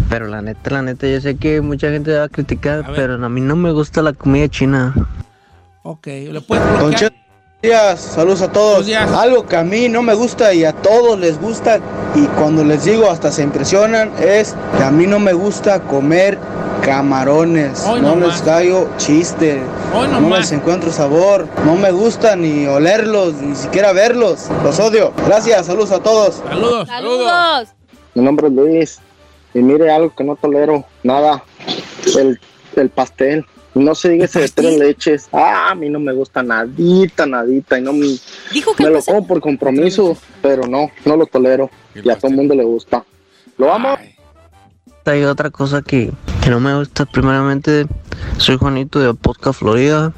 Pero 0.09 0.28
la 0.28 0.40
neta, 0.42 0.70
la 0.70 0.82
neta, 0.82 1.07
yo 1.07 1.20
sé 1.20 1.36
que 1.36 1.61
mucha 1.61 1.90
gente 1.90 2.16
va 2.16 2.24
a 2.24 2.28
criticar, 2.28 2.84
A 2.88 2.92
pero 2.94 3.14
a 3.14 3.28
mí 3.28 3.40
no 3.40 3.57
me 3.57 3.72
gusta 3.72 4.02
la 4.02 4.12
comida 4.12 4.48
china. 4.48 4.94
Ok, 5.82 6.07
le 6.07 6.40
puedes 6.40 6.64
Don 6.78 6.90
bloquear? 6.90 7.12
Días, 7.62 8.00
saludos 8.00 8.42
a 8.42 8.52
todos. 8.52 8.84
Buenos 8.84 8.86
días. 8.86 9.11
Algo 9.12 9.46
que 9.46 9.57
a 9.57 9.64
mí 9.64 9.88
no 9.88 10.02
me 10.02 10.14
gusta 10.14 10.52
y 10.54 10.64
a 10.64 10.72
todos 10.72 11.18
les 11.18 11.40
gusta 11.40 11.80
y 12.14 12.26
cuando 12.38 12.62
les 12.62 12.84
digo 12.84 13.11
hasta 13.11 13.32
se 13.32 13.42
impresionan 13.42 14.12
es 14.20 14.54
que 14.76 14.84
a 14.84 14.90
mí 14.90 15.07
no 15.07 15.18
me 15.18 15.32
gusta 15.32 15.80
comer 15.80 16.38
camarones. 16.84 17.84
Hoy 17.86 18.00
no 18.00 18.14
nomás. 18.14 18.34
les 18.34 18.42
callo 18.42 18.88
chiste. 18.98 19.61
Hoy 19.94 20.07
No 20.09 20.20
nomás. 20.20 20.40
les 20.40 20.52
encuentro 20.52 20.92
sabor. 20.92 21.48
No 21.64 21.74
me 21.76 21.90
gusta 21.90 22.36
ni 22.36 22.66
olerlos, 22.66 23.34
ni 23.34 23.57
siquiera 23.57 23.92
verlos. 23.92 24.46
Los 24.62 24.78
odio. 24.78 25.12
Gracias, 25.26 25.66
saludos 25.66 25.90
a 25.92 25.98
todos. 26.00 26.42
Saludos. 26.48 26.86
¡Saludos! 26.86 27.68
Mi 28.14 28.22
nombre 28.22 28.46
es 28.48 28.52
Luis. 28.52 29.00
Y 29.57 29.62
mire 29.62 29.90
algo 29.90 30.14
que 30.14 30.22
no 30.22 30.36
tolero. 30.36 30.84
Nada. 31.02 31.42
El, 32.18 32.38
el 32.76 32.90
pastel. 32.90 33.46
No 33.74 33.94
se 33.94 34.11
diga 34.11 34.26
ese 34.26 34.40
de 34.40 34.48
tres 34.50 34.78
leches. 34.78 35.28
Ah, 35.32 35.70
a 35.70 35.74
mí 35.74 35.88
no 35.88 35.98
me 35.98 36.12
gusta 36.12 36.42
nadita, 36.42 37.24
nadita. 37.24 37.78
Y 37.78 37.82
no 37.82 37.94
me, 37.94 38.07
Dijo 38.52 38.74
que 38.74 38.84
me 38.84 38.90
lo 38.90 39.02
como 39.02 39.26
por 39.26 39.40
compromiso. 39.40 40.14
Pero 40.42 40.66
no, 40.66 40.90
no 41.07 41.16
lo 41.16 41.24
tolero. 41.24 41.70
Y 41.94 42.07
a 42.11 42.18
todo 42.18 42.30
el 42.30 42.36
mundo 42.36 42.54
le 42.54 42.64
gusta. 42.64 43.02
Lo 43.57 43.72
amo. 43.72 43.96
Ay. 43.98 44.14
Hay 45.07 45.24
otra 45.24 45.48
cosa 45.48 45.80
que, 45.80 46.12
que 46.42 46.50
no 46.50 46.61
me 46.61 46.76
gusta. 46.76 47.07
Primeramente, 47.07 47.86
soy 48.36 48.59
Juanito 48.59 48.98
de 48.98 49.14
Posca, 49.14 49.54
Florida. 49.54 50.12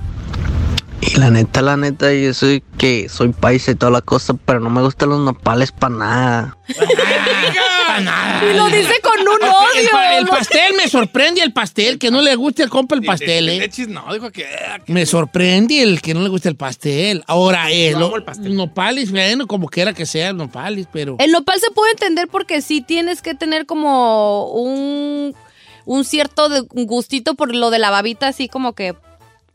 Y 1.00 1.16
la 1.16 1.30
neta, 1.30 1.62
la 1.62 1.76
neta, 1.76 2.12
yo 2.12 2.34
soy 2.34 2.64
que 2.76 3.08
soy 3.08 3.28
paisa 3.28 3.70
y 3.70 3.76
toda 3.76 3.92
la 3.92 4.00
cosa, 4.00 4.34
pero 4.34 4.58
no 4.58 4.68
me 4.68 4.82
gustan 4.82 5.10
los 5.10 5.20
nopales 5.20 5.70
para 5.70 5.94
nada. 5.94 6.58
Para 8.04 8.10
gusta 8.10 8.40
nada. 8.40 8.52
Y 8.52 8.56
lo 8.56 8.66
dice 8.66 9.00
con 9.02 9.20
un 9.20 9.42
El, 9.42 9.48
odio. 9.48 9.90
pa- 9.90 10.16
el 10.18 10.26
pastel 10.26 10.74
me 10.74 10.88
sorprende 10.88 11.40
el 11.42 11.52
pastel, 11.52 11.98
que 11.98 12.10
no 12.10 12.20
le 12.22 12.34
guste 12.34 12.62
el 12.62 12.70
compa 12.70 12.94
el 12.94 13.02
pastel, 13.02 13.46
De 13.46 13.56
¿eh? 13.56 13.58
lechis 13.60 13.88
no, 13.88 14.12
dijo 14.12 14.30
que... 14.30 14.46
Me 14.86 15.06
sorprende 15.06 15.82
el 15.82 16.00
que 16.00 16.14
no 16.14 16.20
le 16.22 16.28
guste 16.28 16.48
el 16.48 16.56
pastel. 16.56 17.22
Ahora, 17.26 17.70
eh, 17.70 17.92
lo- 17.92 18.16
el 18.16 18.24
pastel. 18.24 18.54
nopales, 18.56 19.10
bueno, 19.10 19.46
como 19.46 19.68
quiera 19.68 19.92
que 19.92 20.06
sea 20.06 20.32
nopales, 20.32 20.86
pero... 20.92 21.16
El 21.18 21.30
nopal 21.32 21.60
se 21.60 21.70
puede 21.70 21.92
entender 21.92 22.28
porque 22.28 22.62
sí 22.62 22.80
tienes 22.80 23.22
que 23.22 23.34
tener 23.34 23.66
como 23.66 24.46
un, 24.52 25.34
un 25.84 26.04
cierto 26.04 26.48
gustito 26.70 27.34
por 27.34 27.54
lo 27.54 27.70
de 27.70 27.78
la 27.78 27.90
babita, 27.90 28.28
así 28.28 28.48
como 28.48 28.74
que 28.74 28.94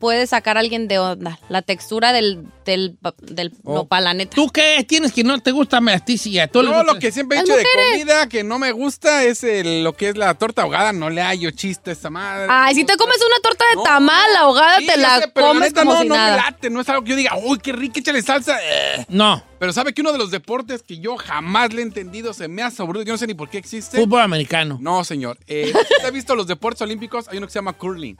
puede 0.04 0.26
sacar 0.26 0.58
a 0.58 0.60
alguien 0.60 0.86
de 0.86 0.98
onda. 0.98 1.38
La 1.48 1.62
textura 1.62 2.12
del, 2.12 2.44
del, 2.66 2.98
del 3.22 3.52
Oh. 3.64 3.74
nopal, 3.74 4.04
la 4.04 4.12
neta. 4.12 4.34
¿Tú 4.34 4.50
qué 4.50 4.84
tienes 4.86 5.12
que 5.14 5.24
no 5.24 5.38
te 5.40 5.50
gusta 5.50 5.78
a 5.78 5.98
ti? 6.00 6.18
Sí, 6.18 6.38
a 6.38 6.46
todos 6.46 6.66
les 6.66 6.74
No, 6.74 6.82
lo 6.82 6.98
que 6.98 7.10
siempre 7.10 7.38
he 7.38 7.40
dicho 7.40 7.56
de 7.56 7.64
comida 7.90 8.28
que 8.28 8.44
no 8.44 8.58
me 8.58 8.70
gusta 8.72 9.24
es 9.24 9.42
el- 9.44 9.82
lo 9.82 9.94
que 9.94 10.10
es 10.10 10.18
la 10.18 10.34
torta 10.34 10.60
ahogada. 10.60 10.92
No 10.92 11.08
le 11.08 11.22
hallo 11.22 11.50
chiste 11.52 11.88
a 11.88 11.92
esta 11.94 12.10
madre. 12.10 12.48
Ay, 12.50 12.74
si 12.74 12.84
te 12.84 12.98
comes 12.98 13.16
una 13.16 13.40
torta 13.42 13.64
de 13.74 13.82
tamal 13.82 14.36
ahogada, 14.36 14.76
Sí, 14.80 14.86
te 14.86 14.98
la 14.98 15.20
sé, 15.20 15.28
pero 15.34 15.46
comes 15.46 15.70
neta 15.70 15.80
como 15.80 15.94
no, 15.94 16.02
si 16.02 16.08
no 16.08 16.14
nada. 16.16 16.36
me 16.36 16.42
late. 16.42 16.68
No 16.68 16.82
es 16.82 16.88
algo 16.90 17.02
que 17.02 17.10
yo 17.12 17.16
diga, 17.16 17.38
uy, 17.42 17.58
qué 17.60 17.72
rico, 17.72 17.98
échale 17.98 18.20
salsa. 18.20 18.58
Eh. 18.62 19.06
No, 19.08 19.42
Pero 19.58 19.72
sabe 19.72 19.94
que 19.94 20.02
uno 20.02 20.12
de 20.12 20.18
los 20.18 20.30
deportes 20.30 20.82
que 20.82 20.98
yo 20.98 21.16
jamás 21.16 21.72
le 21.72 21.80
he 21.80 21.84
entendido 21.84 22.34
se 22.34 22.48
me 22.48 22.60
hace 22.62 22.82
aburrido. 22.82 23.06
Yo 23.06 23.14
no 23.14 23.18
sé 23.18 23.26
ni 23.26 23.32
por 23.32 23.48
qué 23.48 23.56
existe. 23.56 23.96
fútbol 23.96 24.20
americano. 24.20 24.76
No, 24.82 25.02
señor. 25.04 25.38
Eh, 25.46 25.72
¿Usted 25.90 26.04
ha 26.04 26.10
visto 26.10 26.34
los 26.34 26.46
deportes 26.46 26.82
olímpicos? 26.82 27.26
Hay 27.28 27.38
uno 27.38 27.46
que 27.46 27.52
se 27.54 27.58
llama 27.60 27.72
curling. 27.72 28.18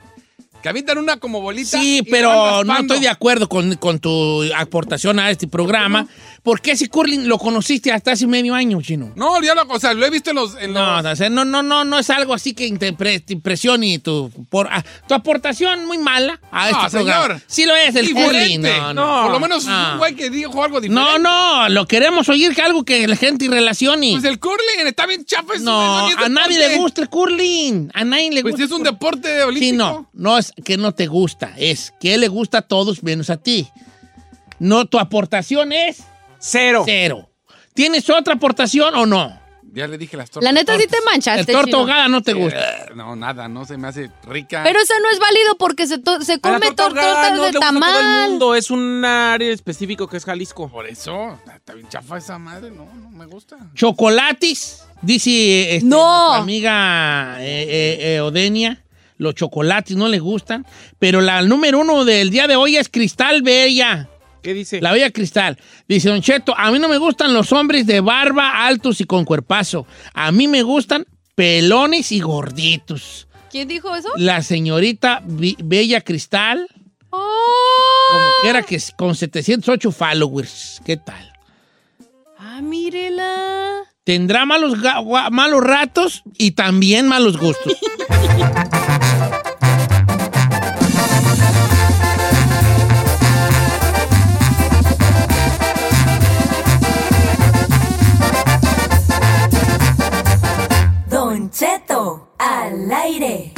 Que 0.61 0.69
avientan 0.69 0.97
una 0.97 1.17
como 1.17 1.41
bolita. 1.41 1.79
Sí, 1.79 2.01
pero 2.09 2.63
no 2.63 2.77
estoy 2.77 2.99
de 2.99 3.09
acuerdo 3.09 3.47
con, 3.47 3.75
con 3.75 3.99
tu 3.99 4.43
aportación 4.55 5.19
a 5.19 5.29
este 5.29 5.47
programa. 5.47 6.07
¿Por 6.45 6.61
qué 6.61 6.77
si 6.77 6.87
Curling 6.87 7.27
lo 7.27 7.39
conociste 7.39 7.91
hasta 7.91 8.11
hace 8.11 8.27
medio 8.27 8.53
año, 8.53 8.79
chino? 8.81 9.11
No, 9.15 9.41
ya 9.41 9.55
lo, 9.55 9.63
o 9.67 9.79
sea, 9.79 9.95
lo 9.95 10.05
he 10.05 10.11
visto 10.11 10.29
en 10.29 10.35
los. 10.35 10.55
En 10.55 10.73
No, 10.73 11.01
los- 11.01 11.11
o 11.13 11.15
sea, 11.15 11.27
no, 11.29 11.43
no, 11.43 11.63
no, 11.63 11.83
no 11.83 11.97
es 11.97 12.07
algo 12.11 12.35
así 12.35 12.53
que 12.53 12.71
te, 12.77 12.93
impre- 12.95 13.25
te 13.25 13.33
impresione 13.33 13.87
y 13.87 13.97
tu, 13.97 14.29
por, 14.49 14.67
ah, 14.71 14.83
tu 15.07 15.15
aportación 15.15 15.85
muy 15.87 15.97
mala 15.97 16.39
a 16.51 16.69
No, 16.69 16.77
este 16.85 16.97
programa. 16.97 17.23
señor. 17.25 17.41
Sí 17.47 17.65
lo 17.65 17.75
es, 17.75 17.95
el 17.95 18.13
curling. 18.13 18.61
No, 18.61 18.93
no. 18.93 19.23
Por 19.23 19.31
lo 19.31 19.39
menos 19.39 19.65
no. 19.65 19.93
un 19.93 19.97
güey 19.97 20.13
que 20.15 20.29
dijo 20.29 20.63
algo 20.63 20.79
diferente. 20.79 21.11
No, 21.11 21.17
no, 21.17 21.67
lo 21.69 21.87
queremos 21.87 22.29
oír 22.29 22.53
que 22.53 22.61
algo 22.61 22.85
que 22.85 23.07
la 23.07 23.15
gente 23.15 23.47
relacione. 23.47 24.11
Pues 24.11 24.23
el 24.25 24.39
curling 24.39 24.85
está 24.85 25.07
bien 25.07 25.25
chafa. 25.25 25.55
no, 25.61 26.05
a 26.07 26.29
nadie 26.29 26.59
le 26.59 26.77
gusta 26.77 27.01
el 27.01 27.09
curling. 27.09 27.89
A 27.95 28.03
nadie 28.03 28.29
le 28.31 28.43
Pues 28.43 28.51
gusta. 28.53 28.67
si 28.67 28.71
es 28.71 28.77
un 28.77 28.83
deporte 28.83 29.41
olímpico. 29.41 29.71
Sí, 29.71 29.75
no, 29.75 30.07
no 30.13 30.37
es 30.37 30.53
que 30.63 30.77
no 30.77 30.91
te 30.93 31.07
gusta, 31.07 31.53
es 31.57 31.91
que 31.99 32.15
le 32.19 32.27
gusta 32.27 32.59
a 32.59 32.61
todos 32.61 33.01
menos 33.01 33.31
a 33.31 33.37
ti. 33.37 33.67
No, 34.59 34.85
tu 34.85 34.99
aportación 34.99 35.71
es 35.71 36.03
Cero. 36.47 36.83
cero. 36.85 37.29
¿Tienes 37.73 38.09
otra 38.09 38.35
aportación 38.35 38.93
o 38.95 39.05
no? 39.05 39.43
Ya 39.73 39.87
le 39.87 39.97
dije 39.97 40.15
las 40.15 40.29
tortas. 40.29 40.45
La 40.45 40.53
neta 40.57 40.77
sí 40.79 40.87
te 40.87 40.97
El 40.99 41.03
manchaste, 41.03 41.51
torta 41.51 41.65
chino. 41.65 41.79
ahogada 41.79 42.07
no 42.07 42.21
te 42.21 42.31
gusta. 42.31 42.57
Eh, 42.85 42.85
No, 42.95 43.13
nada, 43.17 43.49
no 43.49 43.65
se 43.65 43.77
me 43.77 43.89
hace 43.89 44.09
rica. 44.25 44.61
Pero 44.63 44.79
eso 44.79 44.93
no 45.01 45.09
es 45.09 45.19
válido 45.19 45.57
porque 45.57 45.85
se, 45.85 45.97
to- 45.97 46.21
se 46.21 46.39
come 46.39 46.59
torta 46.71 46.75
tor- 46.75 46.97
ahogada 46.99 47.13
tortas 47.13 47.37
no 47.37 47.43
de 47.43 47.51
le 47.51 47.57
gusta 47.57 47.67
a 47.67 47.71
todo 47.71 47.77
el 47.79 47.83
tamal. 47.83 48.29
mundo. 48.29 48.55
Es 48.55 48.71
un 48.71 49.03
área 49.03 49.51
específico 49.51 50.07
que 50.07 50.15
es 50.15 50.23
Jalisco. 50.23 50.69
Por 50.69 50.87
eso, 50.87 51.37
está 51.53 51.73
bien 51.73 51.89
chafa 51.89 52.17
esa 52.19 52.39
madre, 52.39 52.71
no, 52.71 52.85
no 52.85 53.09
me 53.09 53.25
gusta. 53.25 53.57
Chocolates, 53.73 54.85
dice 55.01 55.75
este, 55.75 55.85
No. 55.89 55.97
nuestra 55.97 56.37
amiga 56.43 57.35
eh, 57.41 57.63
eh, 57.67 58.15
eh, 58.15 58.21
Odenia. 58.21 58.81
Los 59.17 59.35
chocolates 59.35 59.97
no 59.97 60.07
le 60.07 60.19
gustan. 60.19 60.65
Pero 60.99 61.19
la 61.19 61.41
número 61.41 61.79
uno 61.79 62.05
del 62.05 62.29
día 62.29 62.47
de 62.47 62.55
hoy 62.55 62.77
es 62.77 62.87
Cristal 62.87 63.41
Bella. 63.41 64.09
¿Qué 64.45 64.53
dice? 64.53 64.79
La 64.79 64.91
Bella 64.91 65.09
Cristal. 65.09 65.57
Dice, 65.87 66.07
Don 66.09 66.21
Cheto, 66.21 66.53
a 66.55 66.69
mí 66.71 66.77
no 66.77 66.87
me 66.87 66.97
gustan 66.99 67.33
los 67.33 67.51
hombres 67.51 67.87
de 67.87 67.99
barba 67.99 68.65
altos 68.67 69.01
y 69.01 69.05
con 69.05 69.25
cuerpazo. 69.25 69.87
A 70.13 70.31
mí 70.31 70.47
me 70.47 70.61
gustan 70.61 71.05
pelones 71.33 72.11
y 72.11 72.19
gorditos. 72.19 73.27
¿Quién 73.49 73.67
dijo 73.67 73.95
eso? 73.95 74.07
La 74.17 74.43
señorita 74.43 75.23
Bella 75.25 76.01
Cristal, 76.01 76.67
Oh. 77.09 78.11
como 78.11 78.25
que 78.43 78.49
era 78.49 78.61
que 78.61 78.79
con 78.95 79.15
708 79.15 79.91
followers. 79.91 80.79
¿Qué 80.85 80.97
tal? 80.97 81.33
Ah, 82.37 82.61
mírela. 82.61 83.83
Tendrá 84.03 84.45
malos, 84.45 84.73
malos 85.31 85.63
ratos 85.63 86.21
y 86.37 86.51
también 86.51 87.07
malos 87.07 87.37
gustos. 87.37 87.73
al 102.85 102.93
aire. 102.93 103.54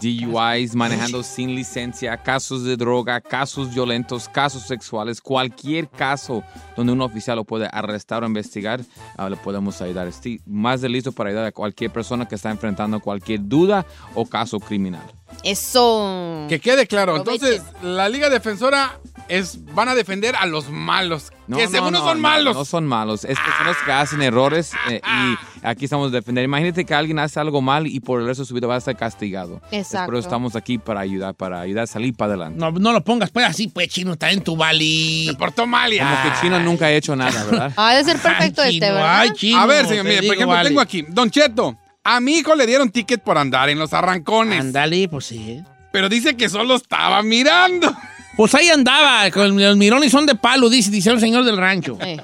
DUIs, 0.00 0.74
manejando 0.74 1.22
sin 1.22 1.54
licencia, 1.54 2.16
casos 2.16 2.64
de 2.64 2.76
droga, 2.76 3.20
casos 3.20 3.72
violentos, 3.72 4.28
casos 4.28 4.62
sexuales, 4.62 5.20
cualquier 5.20 5.88
caso 5.88 6.42
donde 6.76 6.92
un 6.92 7.00
oficial 7.00 7.36
lo 7.36 7.44
puede 7.44 7.68
arrestar 7.70 8.22
o 8.22 8.26
investigar, 8.26 8.80
ah, 9.16 9.28
le 9.28 9.36
podemos 9.36 9.80
ayudar. 9.82 10.08
Estoy 10.08 10.40
más 10.46 10.80
de 10.80 10.88
listo 10.88 11.12
para 11.12 11.30
ayudar 11.30 11.46
a 11.46 11.52
cualquier 11.52 11.92
persona 11.92 12.26
que 12.26 12.34
está 12.34 12.50
enfrentando 12.50 13.00
cualquier 13.00 13.40
duda 13.42 13.86
o 14.14 14.26
caso 14.26 14.58
criminal. 14.58 15.02
Eso. 15.42 16.46
Que 16.48 16.60
quede 16.60 16.86
claro, 16.86 17.16
entonces 17.16 17.62
la 17.82 18.08
Liga 18.08 18.28
Defensora 18.28 18.98
es 19.30 19.64
van 19.74 19.88
a 19.88 19.94
defender 19.94 20.34
a 20.36 20.44
los 20.44 20.70
malos, 20.70 21.32
No, 21.46 21.56
que 21.56 21.64
no, 21.64 21.70
según 21.70 21.92
no, 21.92 22.00
no, 22.00 22.04
son 22.04 22.16
no, 22.20 22.28
malos. 22.28 22.56
No, 22.56 22.64
son 22.64 22.86
malos. 22.86 23.24
Es 23.24 23.38
personas 23.38 23.76
que 23.84 23.92
hacen 23.92 24.22
errores 24.22 24.72
eh, 24.90 25.00
y 25.04 25.66
aquí 25.66 25.84
estamos 25.84 26.08
a 26.08 26.10
defender. 26.10 26.44
Imagínate 26.44 26.84
que 26.84 26.94
alguien 26.94 27.18
hace 27.20 27.38
algo 27.38 27.62
mal 27.62 27.86
y 27.86 28.00
por 28.00 28.20
el 28.20 28.26
resto 28.26 28.42
de 28.42 28.48
su 28.48 28.54
vida 28.54 28.66
va 28.66 28.74
a 28.74 28.78
estar 28.78 28.96
castigado. 28.96 29.62
Exacto. 29.70 30.06
Por 30.06 30.16
eso 30.16 30.26
estamos 30.26 30.56
aquí 30.56 30.78
para 30.78 31.00
ayudar, 31.00 31.34
para 31.34 31.60
ayudar 31.60 31.84
a 31.84 31.86
salir 31.86 32.14
para 32.14 32.32
adelante. 32.32 32.58
No, 32.58 32.72
no 32.72 32.92
lo 32.92 33.04
pongas 33.04 33.30
pues 33.30 33.46
así, 33.46 33.68
pues 33.68 33.88
chino, 33.88 34.12
está 34.14 34.30
en 34.32 34.42
tu 34.42 34.56
bali. 34.56 35.26
Se 35.26 35.34
portó 35.34 35.66
mal 35.66 35.92
ya. 35.92 36.10
Como 36.10 36.34
que 36.34 36.40
Chino 36.40 36.60
nunca 36.60 36.86
ha 36.86 36.92
hecho 36.92 37.14
nada, 37.14 37.44
¿verdad? 37.44 37.72
Ha 37.76 37.94
de 37.94 38.04
ser 38.04 38.18
perfecto 38.18 38.62
Ay, 38.62 38.74
este, 38.76 38.90
¿verdad? 38.90 39.20
ay, 39.20 39.30
chino, 39.34 39.60
a 39.60 39.66
ver, 39.66 39.86
señor, 39.86 40.04
mire, 40.04 40.18
por 40.18 40.34
ejemplo, 40.34 40.46
vale. 40.48 40.68
tengo 40.68 40.80
aquí, 40.80 41.04
Don 41.08 41.30
Cheto, 41.30 41.76
a 42.04 42.20
mi 42.20 42.38
hijo 42.38 42.54
le 42.54 42.66
dieron 42.66 42.90
ticket 42.90 43.22
por 43.22 43.38
andar 43.38 43.68
en 43.68 43.78
los 43.78 43.92
arrancones, 43.92 44.60
Ándale, 44.60 45.08
pues 45.08 45.26
sí. 45.26 45.62
pero 45.92 46.08
dice 46.08 46.36
que 46.36 46.48
solo 46.48 46.76
estaba 46.76 47.22
mirando. 47.22 47.94
Pues 48.36 48.54
ahí 48.54 48.68
andaba, 48.70 49.30
con 49.30 49.60
los 49.60 49.76
mirones 49.76 50.10
son 50.12 50.24
de 50.26 50.34
palo, 50.34 50.68
dice, 50.70 50.90
dice 50.90 51.10
el 51.10 51.20
señor 51.20 51.44
del 51.44 51.56
rancho. 51.58 51.98
Eh. 52.00 52.18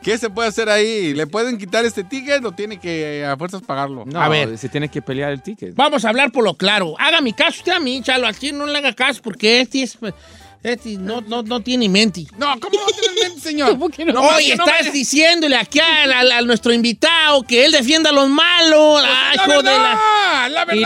¿Qué 0.00 0.16
se 0.16 0.30
puede 0.30 0.48
hacer 0.48 0.68
ahí? 0.70 1.12
¿Le 1.12 1.26
pueden 1.26 1.58
quitar 1.58 1.84
este 1.84 2.04
ticket 2.04 2.42
o 2.44 2.52
tiene 2.52 2.78
que 2.78 3.26
a 3.26 3.36
fuerzas 3.36 3.60
pagarlo? 3.62 4.04
No, 4.06 4.22
A 4.22 4.28
ver. 4.28 4.56
se 4.56 4.68
tiene 4.68 4.88
que 4.88 5.02
pelear 5.02 5.32
el 5.32 5.42
ticket. 5.42 5.74
Vamos 5.74 6.04
a 6.04 6.08
hablar 6.10 6.30
por 6.30 6.44
lo 6.44 6.54
claro. 6.54 6.94
Haga 7.00 7.20
mi 7.20 7.32
caso 7.32 7.58
usted 7.58 7.72
a 7.72 7.80
mí, 7.80 8.00
chalo. 8.00 8.26
Al 8.28 8.38
chino 8.38 8.58
no 8.58 8.66
le 8.66 8.78
haga 8.78 8.92
caso 8.94 9.20
porque 9.22 9.60
este 9.60 9.82
es... 9.82 9.98
Este 10.62 10.96
no, 10.98 11.20
no, 11.20 11.42
no 11.42 11.60
tiene 11.60 11.88
mente. 11.88 12.24
No, 12.36 12.58
¿cómo 12.58 12.78
no 12.80 12.86
tiene 12.86 13.20
mente, 13.22 13.40
señor? 13.40 13.70
¿Cómo 13.78 13.88
que 13.88 14.04
no? 14.04 14.12
No, 14.14 14.22
Oye, 14.22 14.50
que 14.50 14.56
no 14.56 14.66
estás 14.66 14.86
me- 14.86 14.90
diciéndole 14.92 15.56
aquí 15.56 15.78
a, 15.78 16.04
a- 16.04 16.38
a 16.38 16.42
nuestro 16.42 16.72
invitado 16.72 17.42
que 17.44 17.64
él 17.64 17.72
defienda 17.72 18.10
a 18.10 18.12
los 18.12 18.28
malos. 18.28 19.02
Ay, 19.06 19.36
la 19.36 19.42
hijo 19.44 19.62
de 19.62 19.70
la... 19.70 20.64
verdad, 20.66 20.76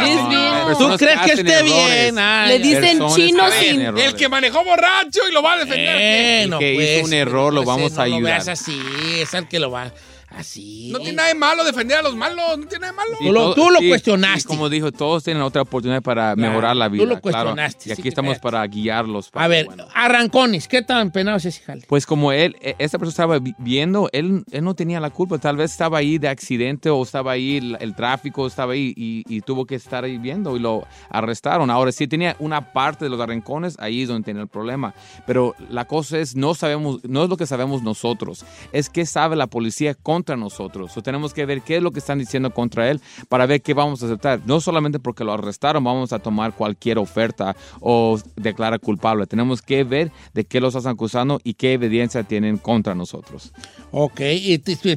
la. 0.69 0.77
¿Tú 0.79 0.97
crees 0.99 1.21
que 1.21 1.33
esté 1.33 1.53
errores. 1.55 1.65
bien? 2.05 2.19
Ay, 2.19 2.49
Le 2.49 2.59
dicen 2.59 2.99
chino 3.17 3.51
sin... 3.51 3.81
errores. 3.81 4.05
El 4.07 4.15
que 4.15 4.29
manejó 4.29 4.63
borracho 4.65 5.21
y 5.29 5.33
lo 5.33 5.43
va 5.43 5.55
a 5.55 5.59
defender. 5.65 6.49
Bueno, 6.49 6.59
El 6.59 6.61
que 6.61 6.73
hizo 6.75 6.81
pues, 7.01 7.05
un 7.05 7.13
error, 7.15 7.53
lo 7.55 7.63
pues, 7.65 7.67
vamos 7.77 7.93
no 7.93 8.03
a 8.03 8.07
lo 8.07 8.15
ayudar. 8.17 8.33
veas 8.35 8.49
así, 8.49 8.79
es 9.21 9.33
el 9.35 9.49
que 9.49 9.59
lo 9.59 9.71
va 9.71 9.93
Así. 10.37 10.91
No 10.93 10.99
tiene 10.99 11.15
nada 11.15 11.29
de 11.29 11.35
malo 11.35 11.65
defender 11.65 11.99
a 11.99 12.03
los 12.03 12.15
malos, 12.17 12.59
no 12.59 12.67
tiene 12.67 12.87
nada 12.87 12.93
de 12.93 12.97
malo. 12.97 13.17
Tú 13.19 13.33
lo- 13.33 13.55
tú 13.55 13.71
lo 13.71 13.79
sí, 13.81 13.89
cuestionaste. 13.89 14.41
y 14.41 14.45
como 14.45 14.69
dijo, 14.69 14.91
todos 14.93 15.25
tienen 15.25 15.43
otra 15.43 15.63
oportunidad 15.63 16.03
para 16.03 16.35
Claro, 16.35 16.51
mejorar 16.51 16.77
la 16.77 16.87
tú 16.87 16.93
vida. 16.93 17.05
lo 17.05 17.09
claro. 17.21 17.23
cuestionaste, 17.23 17.81
Y 17.81 17.87
sí 17.87 17.93
aquí 17.93 18.03
que 18.03 18.09
estamos 18.09 18.39
para 18.39 18.67
guiarlos. 18.67 19.31
para 19.31 19.45
A 19.45 19.49
lo 19.49 19.53
ver, 19.55 19.67
bueno. 19.67 19.87
arrancones, 19.95 20.69
¿qué 20.69 20.83
tan 20.83 21.11
penado 21.11 21.37
es 21.39 21.45
ese 21.47 21.63
jale? 21.63 21.83
Pues 21.87 22.07
como 22.07 22.33
él, 22.33 22.57
e- 22.61 22.75
esta 22.79 22.99
persona 22.99 23.11
estaba 23.13 23.39
vi- 23.39 23.55
viendo, 23.59 24.09
él, 24.13 24.45
él 24.51 24.65
no 24.65 24.75
tenía 24.75 25.01
la 25.01 25.11
culpa. 25.11 25.39
Tal 25.39 25.57
vez 25.57 25.71
estaba 25.73 25.99
ahí 25.99 26.19
de 26.19 26.29
accidente 26.29 26.91
o 26.91 27.03
estaba 27.03 27.33
ahí 27.33 27.59
el, 27.59 27.77
el 27.81 27.95
tráfico, 27.95 28.47
estaba 28.47 28.73
ahí 28.73 28.93
y, 28.97 29.23
y 29.29 29.41
tuvo 29.43 29.67
que 29.67 29.75
estar 29.75 30.05
ahí 30.05 30.19
viendo 30.19 30.57
y 30.57 30.61
lo 30.61 30.87
arrestaron. 31.11 31.71
Ahora 31.71 31.93
sí 31.93 32.07
tenía 32.09 32.37
una 32.39 32.73
parte 32.73 33.05
de 33.05 33.11
los 33.11 33.21
arrancones, 33.21 33.77
ahí 33.79 34.03
es 34.03 34.09
donde 34.09 34.25
tenía 34.25 34.43
el 34.43 34.49
problema. 34.49 34.95
Pero 35.27 35.55
la 35.69 35.85
cosa 35.87 36.19
es, 36.19 36.35
no 36.37 36.55
sabemos, 36.55 37.01
no 37.05 37.25
es 37.25 37.29
lo 37.31 37.37
que 37.37 37.47
sabemos 37.47 37.83
nosotros, 37.83 38.45
es 38.73 38.89
qué 38.89 39.07
sabe 39.07 39.37
la 39.37 39.47
policía 39.47 39.95
contra 40.23 40.37
nosotros. 40.37 40.97
O 40.97 41.03
tenemos 41.03 41.35
que 41.35 41.45
ver 41.47 41.63
qué 41.63 41.79
es 41.79 41.83
lo 41.83 41.91
que 41.91 41.99
están 41.99 42.19
diciendo 42.21 42.51
contra 42.53 42.89
él 42.91 43.01
para 43.29 43.45
ver 43.47 43.61
qué 43.61 43.75
vamos 43.75 44.03
a 44.03 44.07
aceptar. 44.07 44.41
No 44.47 44.61
solamente 44.61 45.01
porque 45.01 45.25
lo 45.25 45.33
arrestaron, 45.33 45.83
vamos 45.83 46.13
a 46.13 46.21
tomar 46.21 46.55
cualquier 46.55 46.99
oferta 46.99 47.57
o 47.81 48.19
declarar 48.37 48.79
culpable. 48.79 49.27
Tenemos 49.27 49.63
que 49.63 49.83
ver 49.83 50.13
de 50.33 50.45
qué 50.45 50.61
los 50.61 50.77
están 50.77 50.93
acusando 50.93 51.41
y 51.43 51.55
qué 51.55 51.73
evidencia 51.73 52.23
tienen 52.23 52.57
contra 52.59 52.95
nosotros. 52.95 53.53
Ok, 53.91 54.21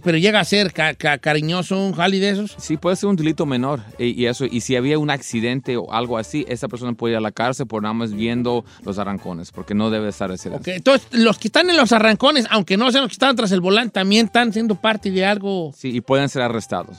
pero 0.03 0.17
llega 0.17 0.39
a 0.39 0.43
ser 0.45 0.71
ca- 0.71 0.93
ca- 0.93 1.17
cariñoso 1.17 1.79
un 1.83 1.93
jale 1.93 2.19
de 2.19 2.29
esos. 2.29 2.55
Sí, 2.59 2.77
puede 2.77 2.95
ser 2.95 3.09
un 3.09 3.15
delito 3.15 3.45
menor 3.47 3.81
y, 3.97 4.21
y 4.21 4.27
eso. 4.27 4.45
Y 4.45 4.61
si 4.61 4.75
había 4.75 4.99
un 4.99 5.09
accidente 5.09 5.75
o 5.77 5.91
algo 5.91 6.17
así, 6.19 6.45
esa 6.47 6.67
persona 6.67 6.93
puede 6.93 7.13
ir 7.13 7.17
a 7.17 7.21
la 7.21 7.31
cárcel 7.31 7.65
por 7.65 7.81
nada 7.81 7.93
más 7.93 8.13
viendo 8.13 8.63
los 8.83 8.99
arrancones, 8.99 9.51
porque 9.51 9.73
no 9.73 9.89
debe 9.89 10.09
estar 10.09 10.31
haciendo 10.31 10.59
Ok, 10.59 10.67
entonces 10.69 11.07
los 11.11 11.39
que 11.39 11.47
están 11.47 11.69
en 11.69 11.77
los 11.77 11.91
arrancones, 11.91 12.45
aunque 12.51 12.77
no 12.77 12.91
sean 12.91 13.03
los 13.03 13.09
que 13.09 13.15
están 13.15 13.35
tras 13.35 13.51
el 13.51 13.61
volante, 13.61 13.93
también 13.93 14.27
están 14.27 14.53
siendo 14.53 14.75
parte 14.75 15.09
de 15.11 15.14
algo. 15.23 15.71
Sí, 15.77 15.89
y 15.95 16.01
pueden 16.01 16.27
ser 16.29 16.41
arrestados. 16.41 16.97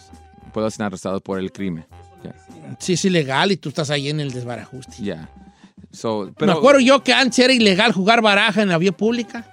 Pueden 0.52 0.70
ser 0.70 0.86
arrestados 0.86 1.20
por 1.22 1.38
el 1.38 1.52
crimen. 1.52 1.84
Sí, 2.78 2.94
es 2.94 3.04
ilegal 3.04 3.52
y 3.52 3.56
tú 3.56 3.68
estás 3.68 3.90
ahí 3.90 4.08
en 4.08 4.20
el 4.20 4.32
desbarajuste. 4.32 4.96
Ya. 5.02 5.28
So, 5.92 6.32
Me 6.40 6.52
acuerdo 6.52 6.80
yo 6.80 7.02
que 7.02 7.12
antes 7.12 7.38
era 7.38 7.52
ilegal 7.52 7.92
jugar 7.92 8.20
baraja 8.22 8.62
en 8.62 8.68
la 8.68 8.78
vía 8.78 8.92
pública. 8.92 9.46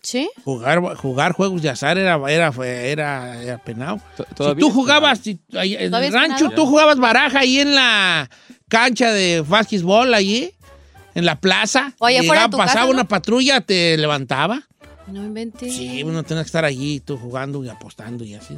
¿Sí? 0.00 0.28
Jugar, 0.44 0.80
jugar 0.96 1.32
juegos 1.32 1.62
de 1.62 1.70
azar 1.70 1.96
era, 1.96 2.20
era, 2.30 2.52
era, 2.66 3.42
era 3.42 3.58
penado. 3.58 4.00
Si 4.16 4.54
tú 4.60 4.70
jugabas, 4.70 5.20
si- 5.20 5.38
en 5.52 5.90
¿Todavía 5.90 6.08
el 6.08 6.12
rancho, 6.12 6.50
tú 6.50 6.66
jugabas 6.66 6.98
baraja 6.98 7.38
ahí 7.40 7.58
en 7.58 7.74
la 7.74 8.28
cancha 8.68 9.10
de 9.12 9.40
básquetbol, 9.40 10.12
allí, 10.12 10.52
en 11.14 11.24
la 11.24 11.40
plaza. 11.40 11.94
O 11.98 12.04
allá 12.06 12.20
afuera 12.20 12.42
de 12.42 12.46
Llegaba, 12.46 12.50
tu 12.50 12.56
pasaba 12.58 12.74
casa, 12.80 12.86
¿no? 12.86 12.90
una 12.92 13.04
patrulla, 13.08 13.60
te 13.62 13.96
levantaba. 13.96 14.62
No 15.06 15.22
inventes. 15.22 15.74
Sí, 15.74 16.02
uno 16.02 16.22
tenía 16.22 16.42
que 16.42 16.46
estar 16.46 16.64
allí, 16.64 17.00
tú 17.00 17.16
jugando 17.16 17.62
y 17.64 17.68
apostando 17.68 18.24
y 18.24 18.34
así. 18.34 18.56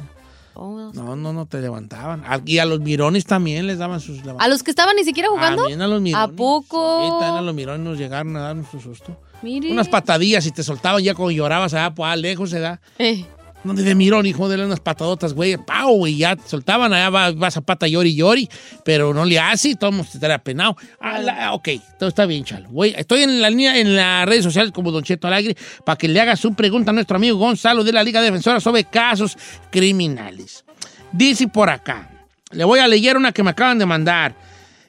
Oh, 0.59 0.91
No, 0.93 1.15
no, 1.15 1.33
no 1.33 1.45
te 1.45 1.61
levantaban. 1.61 2.23
Y 2.45 2.57
a 2.57 2.65
los 2.65 2.79
mirones 2.79 3.25
también 3.25 3.67
les 3.67 3.77
daban 3.77 3.99
sus 3.99 4.21
¿A 4.39 4.47
los 4.47 4.63
que 4.63 4.71
estaban 4.71 4.95
ni 4.95 5.03
siquiera 5.03 5.29
jugando? 5.29 5.63
También 5.63 5.81
a 5.81 5.87
los 5.87 6.01
mirones. 6.01 6.29
¿A 6.29 6.35
poco? 6.35 7.03
Sí, 7.03 7.09
también 7.11 7.37
a 7.37 7.41
los 7.41 7.53
mirones 7.53 7.81
nos 7.81 7.97
llegaron 7.97 8.35
a 8.37 8.41
darnos 8.41 8.67
su 8.71 8.79
susto. 8.79 9.15
Mire. 9.43 9.71
Unas 9.71 9.87
patadillas 9.87 10.47
y 10.47 10.51
te 10.51 10.63
soltaban 10.63 11.03
ya 11.03 11.13
cuando 11.13 11.31
llorabas 11.31 11.75
allá, 11.75 11.93
pues, 11.93 12.07
allá 12.07 12.15
lejos 12.15 12.49
se 12.49 12.59
da. 12.59 12.81
Eh. 12.97 13.23
No, 13.67 13.73
de 13.73 13.95
mirón, 13.95 14.25
hijo, 14.25 14.47
de 14.47 14.63
unas 14.63 14.79
patadotas, 14.79 15.33
güey, 15.33 15.57
pau, 15.57 16.07
y 16.07 16.17
ya 16.17 16.35
te 16.35 16.47
soltaban, 16.47 16.93
allá 16.93 17.09
va- 17.09 17.31
vas 17.33 17.57
a 17.57 17.61
pata 17.61 17.85
llori 17.87 18.15
llori, 18.15 18.47
pero 18.85 19.13
no 19.13 19.25
le 19.25 19.37
hace, 19.39 19.75
todo 19.75 19.89
el 19.89 19.95
mundo 19.97 20.09
te 20.09 20.17
estaría 20.17 20.37
penado. 20.39 20.77
Ah, 21.01 21.19
la- 21.19 21.53
ok, 21.53 21.69
todo 21.99 22.07
está 22.09 22.25
bien, 22.25 22.45
chalo. 22.45 22.69
Voy, 22.69 22.93
estoy 22.97 23.23
en 23.23 23.41
la 23.41 23.49
línea, 23.49 23.77
en 23.77 23.95
las 23.95 24.25
redes 24.25 24.43
sociales 24.43 24.71
como 24.71 24.91
Don 24.91 25.03
Cheto 25.03 25.27
Alegre, 25.27 25.57
para 25.83 25.97
que 25.97 26.07
le 26.07 26.19
haga 26.21 26.35
su 26.37 26.53
pregunta 26.53 26.91
a 26.91 26.93
nuestro 26.93 27.17
amigo 27.17 27.37
Gonzalo 27.37 27.83
de 27.83 27.91
la 27.91 28.03
Liga 28.03 28.21
Defensora 28.21 28.59
sobre 28.61 28.85
casos 28.85 29.37
criminales. 29.69 30.63
Dice 31.11 31.47
por 31.47 31.69
acá, 31.69 32.09
le 32.51 32.63
voy 32.63 32.79
a 32.79 32.87
leer 32.87 33.17
una 33.17 33.31
que 33.31 33.43
me 33.43 33.49
acaban 33.51 33.77
de 33.79 33.85
mandar. 33.85 34.33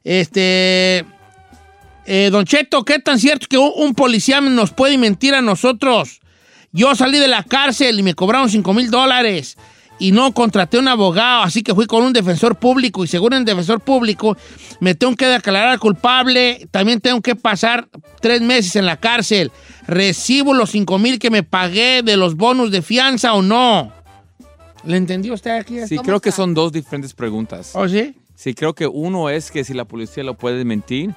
Este, 0.05 1.05
eh, 2.07 2.29
Don 2.31 2.45
Cheto, 2.45 2.85
¿qué 2.85 2.99
tan 2.99 3.18
cierto 3.18 3.47
que 3.51 3.59
un, 3.59 3.72
un 3.76 3.95
policía 3.95 4.41
nos 4.41 4.70
puede 4.70 4.97
mentir 4.99 5.35
a 5.35 5.43
nosotros? 5.43 6.20
Yo 6.79 6.95
salí 6.95 7.18
de 7.18 7.26
la 7.26 7.43
cárcel 7.43 7.99
y 7.99 8.05
me 8.05 8.14
cobraron 8.14 8.49
5 8.49 8.72
mil 8.72 8.89
dólares 8.89 9.59
y 9.99 10.12
no 10.12 10.33
contraté 10.33 10.79
un 10.79 10.87
abogado, 10.87 11.43
así 11.43 11.64
que 11.64 11.74
fui 11.74 11.87
con 11.87 12.05
un 12.05 12.12
defensor 12.12 12.55
público 12.55 13.03
y 13.03 13.09
según 13.09 13.33
el 13.33 13.45
defensor 13.45 13.81
público 13.81 14.37
me 14.79 14.95
tengo 14.95 15.16
que 15.16 15.26
declarar 15.26 15.81
culpable, 15.81 16.68
también 16.70 17.01
tengo 17.01 17.20
que 17.20 17.35
pasar 17.35 17.89
tres 18.20 18.43
meses 18.43 18.76
en 18.76 18.87
la 18.87 18.97
cárcel. 18.97 19.51
¿Recibo 19.89 20.55
los 20.55 20.70
5 20.70 21.01
mil 21.01 21.18
que 21.18 21.31
me 21.31 21.43
pagué 21.43 22.05
de 22.05 22.16
los 22.16 22.37
bonos 22.37 22.70
de 22.70 22.81
fianza 22.81 23.35
o 23.35 23.43
no? 23.43 23.93
¿Le 24.85 24.99
entendió 24.99 25.35
usted 25.35 25.51
aquí? 25.59 25.85
Sí, 25.85 25.99
creo 25.99 26.20
que 26.20 26.31
son 26.31 26.55
dos 26.55 26.70
diferentes 26.70 27.12
preguntas. 27.12 27.72
¿Oh, 27.74 27.89
sí? 27.89 28.14
Sí, 28.37 28.55
creo 28.55 28.72
que 28.72 28.87
uno 28.87 29.31
es 29.31 29.51
que 29.51 29.64
si 29.64 29.74
la 29.74 29.85
policía 29.85 30.22
lo 30.22 30.37
puede 30.37 30.64
mentir. 30.64 31.12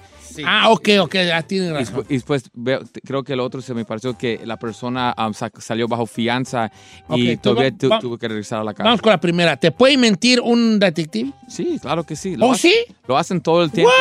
Ah, 0.45 0.69
ok, 0.69 0.89
ok, 1.01 1.13
ya 1.15 1.41
tiene 1.43 1.71
razón. 1.73 2.05
Y 2.09 2.13
después 2.15 2.43
veo- 2.53 2.83
te- 2.85 3.01
creo 3.01 3.23
que 3.23 3.33
el 3.33 3.39
otro 3.39 3.61
se 3.61 3.73
me 3.73 3.85
pareció 3.85 4.17
que 4.17 4.39
la 4.45 4.57
persona 4.57 5.13
um, 5.17 5.33
sa- 5.33 5.51
salió 5.59 5.87
bajo 5.87 6.05
fianza 6.05 6.71
y 7.09 7.31
Ok, 7.33 7.41
tú 7.41 7.49
todavía 7.49 7.71
va- 7.71 7.77
tu- 7.77 7.89
va- 7.89 7.99
tuvo 7.99 8.17
que 8.17 8.27
regresar 8.27 8.59
a 8.59 8.63
la 8.63 8.73
casa. 8.73 8.83
Vamos 8.85 9.01
con 9.01 9.11
la 9.11 9.19
primera. 9.19 9.57
¿Te 9.57 9.71
puede 9.71 9.97
mentir 9.97 10.41
un 10.41 10.79
detective? 10.79 11.31
Sí, 11.47 11.77
claro 11.81 12.03
que 12.03 12.15
sí. 12.15 12.35
¿Oh, 12.39 12.51
hace- 12.53 12.69
sí? 12.87 12.93
Lo 13.07 13.17
hacen 13.17 13.41
todo 13.41 13.63
el 13.63 13.71
tiempo. 13.71 13.91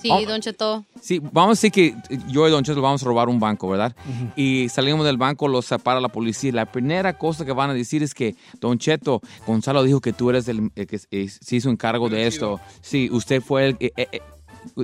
Sí, 0.00 0.10
Oh, 0.12 0.20
Don 0.26 0.38
Cheto. 0.42 0.84
Sí, 1.00 1.18
vamos 1.32 1.58
a 1.58 1.60
decir 1.62 1.72
que 1.72 1.94
yo 2.28 2.46
y 2.46 2.50
Don 2.50 2.62
Cheto 2.62 2.82
vamos 2.82 3.02
a 3.02 3.06
robar 3.06 3.30
un 3.30 3.40
banco, 3.40 3.70
¿verdad? 3.70 3.96
Y 4.36 4.68
salimos 4.68 5.06
del 5.06 5.16
banco, 5.16 5.48
los 5.48 5.64
separa 5.64 5.98
la 5.98 6.10
policía. 6.10 6.52
La 6.52 6.66
primera 6.66 7.16
cosa 7.16 7.46
que 7.46 7.52
van 7.52 7.70
a 7.70 7.74
decir 7.74 8.02
es 8.02 8.12
que, 8.12 8.34
Don 8.60 8.76
Cheto, 8.78 9.22
Gonzalo 9.46 9.82
dijo 9.82 10.02
que 10.02 10.12
tú 10.12 10.28
eres 10.28 10.46
el, 10.48 10.70
el 10.76 10.86
que 10.86 11.00
eh, 11.10 11.28
se 11.30 11.56
hizo 11.56 11.70
encargo 11.70 12.10
de 12.10 12.26
esto. 12.26 12.60
Sí, 12.82 13.08
usted 13.10 13.40
fue 13.40 13.68
el... 13.68 13.76
eh, 13.80 13.92
eh, 13.96 14.08
eh, 14.12 14.20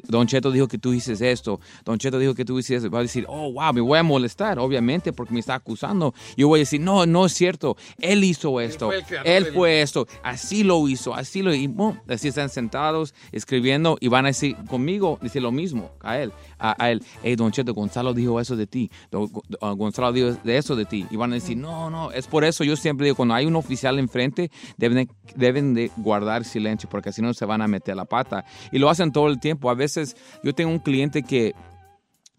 Don 0.08 0.26
Cheto 0.26 0.50
dijo 0.50 0.68
que 0.68 0.78
tú 0.78 0.92
hiciste 0.92 1.30
esto. 1.30 1.60
Don 1.84 1.98
Cheto 1.98 2.18
dijo 2.18 2.34
que 2.34 2.44
tú 2.44 2.58
hiciste 2.58 2.76
esto. 2.76 2.90
Va 2.90 3.00
a 3.00 3.02
decir, 3.02 3.24
oh, 3.28 3.52
wow, 3.52 3.72
me 3.72 3.80
voy 3.80 3.98
a 3.98 4.02
molestar, 4.02 4.58
obviamente, 4.58 5.12
porque 5.12 5.34
me 5.34 5.40
está 5.40 5.54
acusando. 5.54 6.14
Yo 6.36 6.48
voy 6.48 6.60
a 6.60 6.62
decir, 6.62 6.80
no, 6.80 7.06
no 7.06 7.26
es 7.26 7.32
cierto. 7.32 7.76
Él 7.98 8.24
hizo 8.24 8.60
esto. 8.60 8.90
fue 8.90 9.02
Él 9.24 9.46
fue 9.46 9.82
esto. 9.82 10.06
Así 10.22 10.64
lo 10.64 10.86
hizo, 10.88 11.14
así 11.14 11.42
lo 11.42 11.50
boom, 11.68 12.00
Así 12.08 12.28
están 12.28 12.48
sentados, 12.48 13.14
escribiendo 13.32 13.96
y 14.00 14.08
van 14.08 14.26
a 14.26 14.28
decir 14.28 14.56
conmigo, 14.68 15.18
decir 15.20 15.42
lo 15.42 15.52
mismo 15.52 15.90
a 16.00 16.18
él. 16.18 16.32
A, 16.60 16.90
él, 16.90 17.02
hey, 17.22 17.36
Don 17.36 17.50
Cheto, 17.50 17.74
Gonzalo 17.74 18.14
dijo 18.14 18.40
eso 18.40 18.56
de 18.56 18.66
ti. 18.66 18.90
Uh, 19.12 19.74
Gonzalo 19.76 20.12
dijo 20.12 20.32
de 20.44 20.56
eso 20.56 20.76
de 20.76 20.84
ti. 20.84 21.06
Y 21.10 21.16
van 21.16 21.32
a 21.32 21.34
decir, 21.34 21.56
no, 21.56 21.90
no. 21.90 22.12
Es 22.12 22.26
por 22.26 22.44
eso 22.44 22.64
yo 22.64 22.76
siempre 22.76 23.06
digo, 23.06 23.16
cuando 23.16 23.34
hay 23.34 23.46
un 23.46 23.56
oficial 23.56 23.98
enfrente, 23.98 24.50
deben 24.76 25.06
de, 25.06 25.08
deben 25.34 25.74
de 25.74 25.90
guardar 25.96 26.44
silencio, 26.44 26.88
porque 26.88 27.08
así 27.08 27.22
no 27.22 27.32
se 27.34 27.44
van 27.44 27.62
a 27.62 27.68
meter 27.68 27.96
la 27.96 28.04
pata. 28.04 28.44
Y 28.72 28.78
lo 28.78 28.90
hacen 28.90 29.12
todo 29.12 29.28
el 29.28 29.40
tiempo. 29.40 29.70
A 29.70 29.74
veces 29.74 30.16
yo 30.42 30.54
tengo 30.54 30.70
un 30.70 30.78
cliente 30.78 31.22
que 31.22 31.54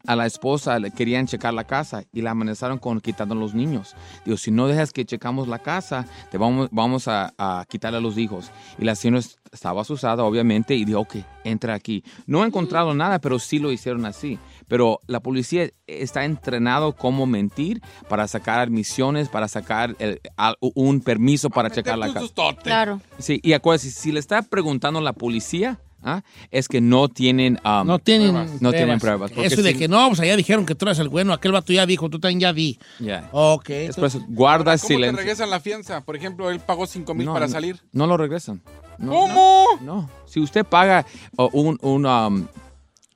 a 0.07 0.15
la 0.15 0.25
esposa 0.25 0.79
le 0.79 0.91
querían 0.91 1.27
checar 1.27 1.53
la 1.53 1.63
casa 1.65 2.03
y 2.11 2.21
la 2.21 2.31
amenazaron 2.31 2.77
con 2.79 2.99
quitando 3.01 3.35
los 3.35 3.53
niños. 3.53 3.95
Digo, 4.25 4.37
si 4.37 4.51
no 4.51 4.67
dejas 4.67 4.91
que 4.91 5.05
checamos 5.05 5.47
la 5.47 5.59
casa, 5.59 6.05
te 6.31 6.37
vamos, 6.37 6.69
vamos 6.71 7.07
a, 7.07 7.33
a 7.37 7.65
quitarle 7.69 7.97
a 7.97 8.01
los 8.01 8.17
hijos. 8.17 8.51
Y 8.79 8.85
la 8.85 8.95
señora 8.95 9.19
est- 9.19 9.37
estaba 9.51 9.81
asustada, 9.81 10.23
obviamente, 10.23 10.75
y 10.75 10.85
dijo, 10.85 11.01
ok, 11.01 11.15
entra 11.43 11.73
aquí. 11.73 12.03
No 12.25 12.43
he 12.43 12.47
encontrado 12.47 12.93
nada, 12.93 13.19
pero 13.19 13.37
sí 13.37 13.59
lo 13.59 13.71
hicieron 13.71 14.05
así. 14.05 14.39
Pero 14.67 14.99
la 15.07 15.19
policía 15.19 15.69
está 15.87 16.23
entrenado 16.23 16.93
cómo 16.95 17.25
mentir 17.25 17.81
para 18.07 18.27
sacar 18.29 18.59
admisiones, 18.59 19.27
para 19.27 19.47
sacar 19.49 19.95
el- 19.99 20.21
al- 20.37 20.55
un 20.61 21.01
permiso 21.01 21.49
para 21.49 21.69
checar 21.69 21.97
la 21.97 22.07
casa. 22.13 22.25
Claro. 22.63 23.01
Sí, 23.17 23.39
y 23.43 23.51
acuérdense, 23.53 23.91
si 23.91 24.11
le 24.13 24.19
está 24.21 24.41
preguntando 24.41 24.99
a 24.99 25.03
la 25.03 25.13
policía, 25.13 25.79
¿ah? 26.03 26.21
es 26.49 26.67
que 26.67 26.81
no 26.81 27.07
tienen... 27.09 27.59
um, 27.65 27.85
No 27.87 27.99
tienen 27.99 28.31
pruebas. 28.31 28.61
No 28.61 28.71
tienen 28.71 28.99
pruebas. 28.99 29.31
Eso 29.37 29.61
de 29.61 29.73
si- 29.73 29.77
que 29.79 29.87
no, 29.87 30.07
pues 30.09 30.19
allá 30.19 30.35
dijeron 30.35 30.65
que 30.65 30.75
tú 30.75 30.85
eras 30.85 30.99
el 30.99 31.09
bueno, 31.09 31.33
aquel 31.33 31.51
vato 31.51 31.71
ya 31.73 31.85
dijo, 31.85 32.09
tú 32.09 32.19
también 32.19 32.39
ya 32.39 32.53
di. 32.53 32.77
Ya. 32.99 33.29
Ok. 33.31 33.69
Es 33.69 33.95
por 33.95 34.05
eso, 34.05 34.23
guarda 34.29 34.71
¿Cómo 34.77 34.87
te 34.87 34.93
silencio. 34.93 35.17
regresan 35.17 35.49
la 35.49 35.59
fianza? 35.59 36.01
Por 36.01 36.15
ejemplo, 36.15 36.49
él 36.49 36.59
pagó 36.59 36.85
5 36.87 37.13
mil 37.13 37.25
No, 37.25 37.33
para 37.33 37.47
no, 37.47 37.51
salir. 37.51 37.79
No 37.91 38.07
lo 38.07 38.17
regresan. 38.17 38.61
No, 38.97 39.11
¿Cómo? 39.11 39.65
No, 39.81 39.95
no. 40.01 40.09
Si 40.25 40.39
usted 40.39 40.65
paga 40.65 41.05
uh, 41.37 41.49
un, 41.53 41.77
un, 41.81 42.05
um, 42.05 42.47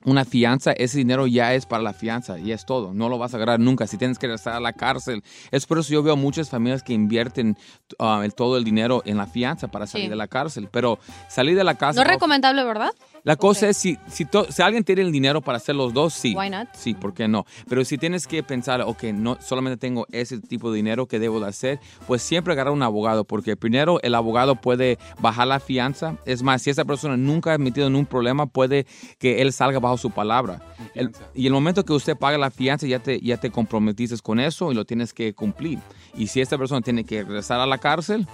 una 0.06 0.24
fianza, 0.24 0.72
ese 0.72 0.96
dinero 0.98 1.26
ya 1.26 1.52
es 1.52 1.66
para 1.66 1.82
la 1.82 1.92
fianza 1.92 2.38
y 2.38 2.52
es 2.52 2.64
todo. 2.64 2.94
No 2.94 3.10
lo 3.10 3.18
vas 3.18 3.34
a 3.34 3.36
agarrar 3.36 3.60
nunca. 3.60 3.86
Si 3.86 3.98
tienes 3.98 4.18
que 4.18 4.26
regresar 4.26 4.54
a 4.54 4.60
la 4.60 4.72
cárcel. 4.72 5.22
Es 5.50 5.66
por 5.66 5.78
eso 5.78 5.90
yo 5.92 6.02
veo 6.02 6.16
muchas 6.16 6.48
familias 6.48 6.82
que 6.82 6.94
invierten 6.94 7.58
uh, 7.98 8.22
el- 8.22 8.34
todo 8.34 8.56
el 8.56 8.64
dinero 8.64 9.02
en 9.04 9.18
la 9.18 9.26
fianza 9.26 9.68
para 9.68 9.86
salir 9.86 10.06
Sí. 10.06 10.10
de 10.10 10.16
la 10.16 10.28
cárcel. 10.28 10.68
Pero 10.72 10.98
salir 11.28 11.56
de 11.56 11.64
la 11.64 11.72
No 11.74 11.78
cárcel... 11.78 12.02
es 12.02 12.08
recomendable, 12.08 12.64
¿verdad? 12.64 12.90
La 13.24 13.34
cosa 13.36 13.68
es, 13.68 13.76
si, 13.76 13.98
si, 14.06 14.24
to- 14.24 14.46
si 14.50 14.62
alguien 14.62 14.84
tiene 14.84 15.02
el 15.02 15.10
dinero 15.10 15.40
para 15.42 15.56
hacer 15.56 15.74
los 15.74 15.92
dos, 15.92 16.14
sí. 16.14 16.34
Why 16.36 16.48
not? 16.48 16.68
Sí, 16.74 16.94
¿por 16.94 17.12
qué 17.12 17.26
no? 17.26 17.44
Pero 17.68 17.84
si 17.84 17.98
tienes 17.98 18.28
que 18.28 18.42
pensar, 18.44 18.80
ok, 18.82 19.02
no 19.12 19.36
solamente 19.40 19.76
tengo 19.76 20.06
ese 20.12 20.38
tipo 20.38 20.70
de 20.70 20.76
dinero 20.76 21.06
que 21.06 21.18
debo 21.18 21.40
de 21.40 21.48
hacer, 21.48 21.80
pues 22.06 22.22
siempre 22.22 22.52
agarrar 22.52 22.72
un 22.72 22.84
abogado, 22.84 23.24
porque 23.24 23.56
primero 23.56 24.00
el 24.02 24.14
abogado 24.14 24.54
puede 24.54 24.98
bajar 25.20 25.48
la 25.48 25.58
fianza. 25.58 26.16
Es 26.24 26.44
más, 26.44 26.62
si 26.62 26.70
esa 26.70 26.84
persona 26.84 27.16
nunca 27.16 27.52
ha 27.54 27.58
metido 27.58 27.88
en 27.88 27.96
un 27.96 28.06
problema, 28.06 28.46
puede 28.46 28.86
que 29.18 29.42
él 29.42 29.52
salga 29.52 29.80
bajo 29.80 29.95
bajo 29.96 30.02
su 30.02 30.10
palabra. 30.10 30.60
El- 30.94 31.10
y 31.34 31.46
el 31.46 31.52
momento 31.52 31.84
que 31.84 31.92
usted 31.92 32.16
paga 32.16 32.38
la 32.38 32.50
fianza, 32.50 32.86
ya 32.86 32.98
te, 32.98 33.20
ya 33.20 33.36
te 33.38 33.50
comprometiste 33.50 34.16
con 34.22 34.38
eso 34.40 34.70
y 34.72 34.74
lo 34.74 34.84
tienes 34.84 35.12
que 35.12 35.34
cumplir. 35.34 35.78
Y 36.16 36.28
si 36.28 36.40
esta 36.40 36.56
persona 36.56 36.80
tiene 36.80 37.04
que 37.04 37.22
regresar 37.24 37.60
a 37.60 37.66
la 37.66 37.78
cárcel, 37.78 38.26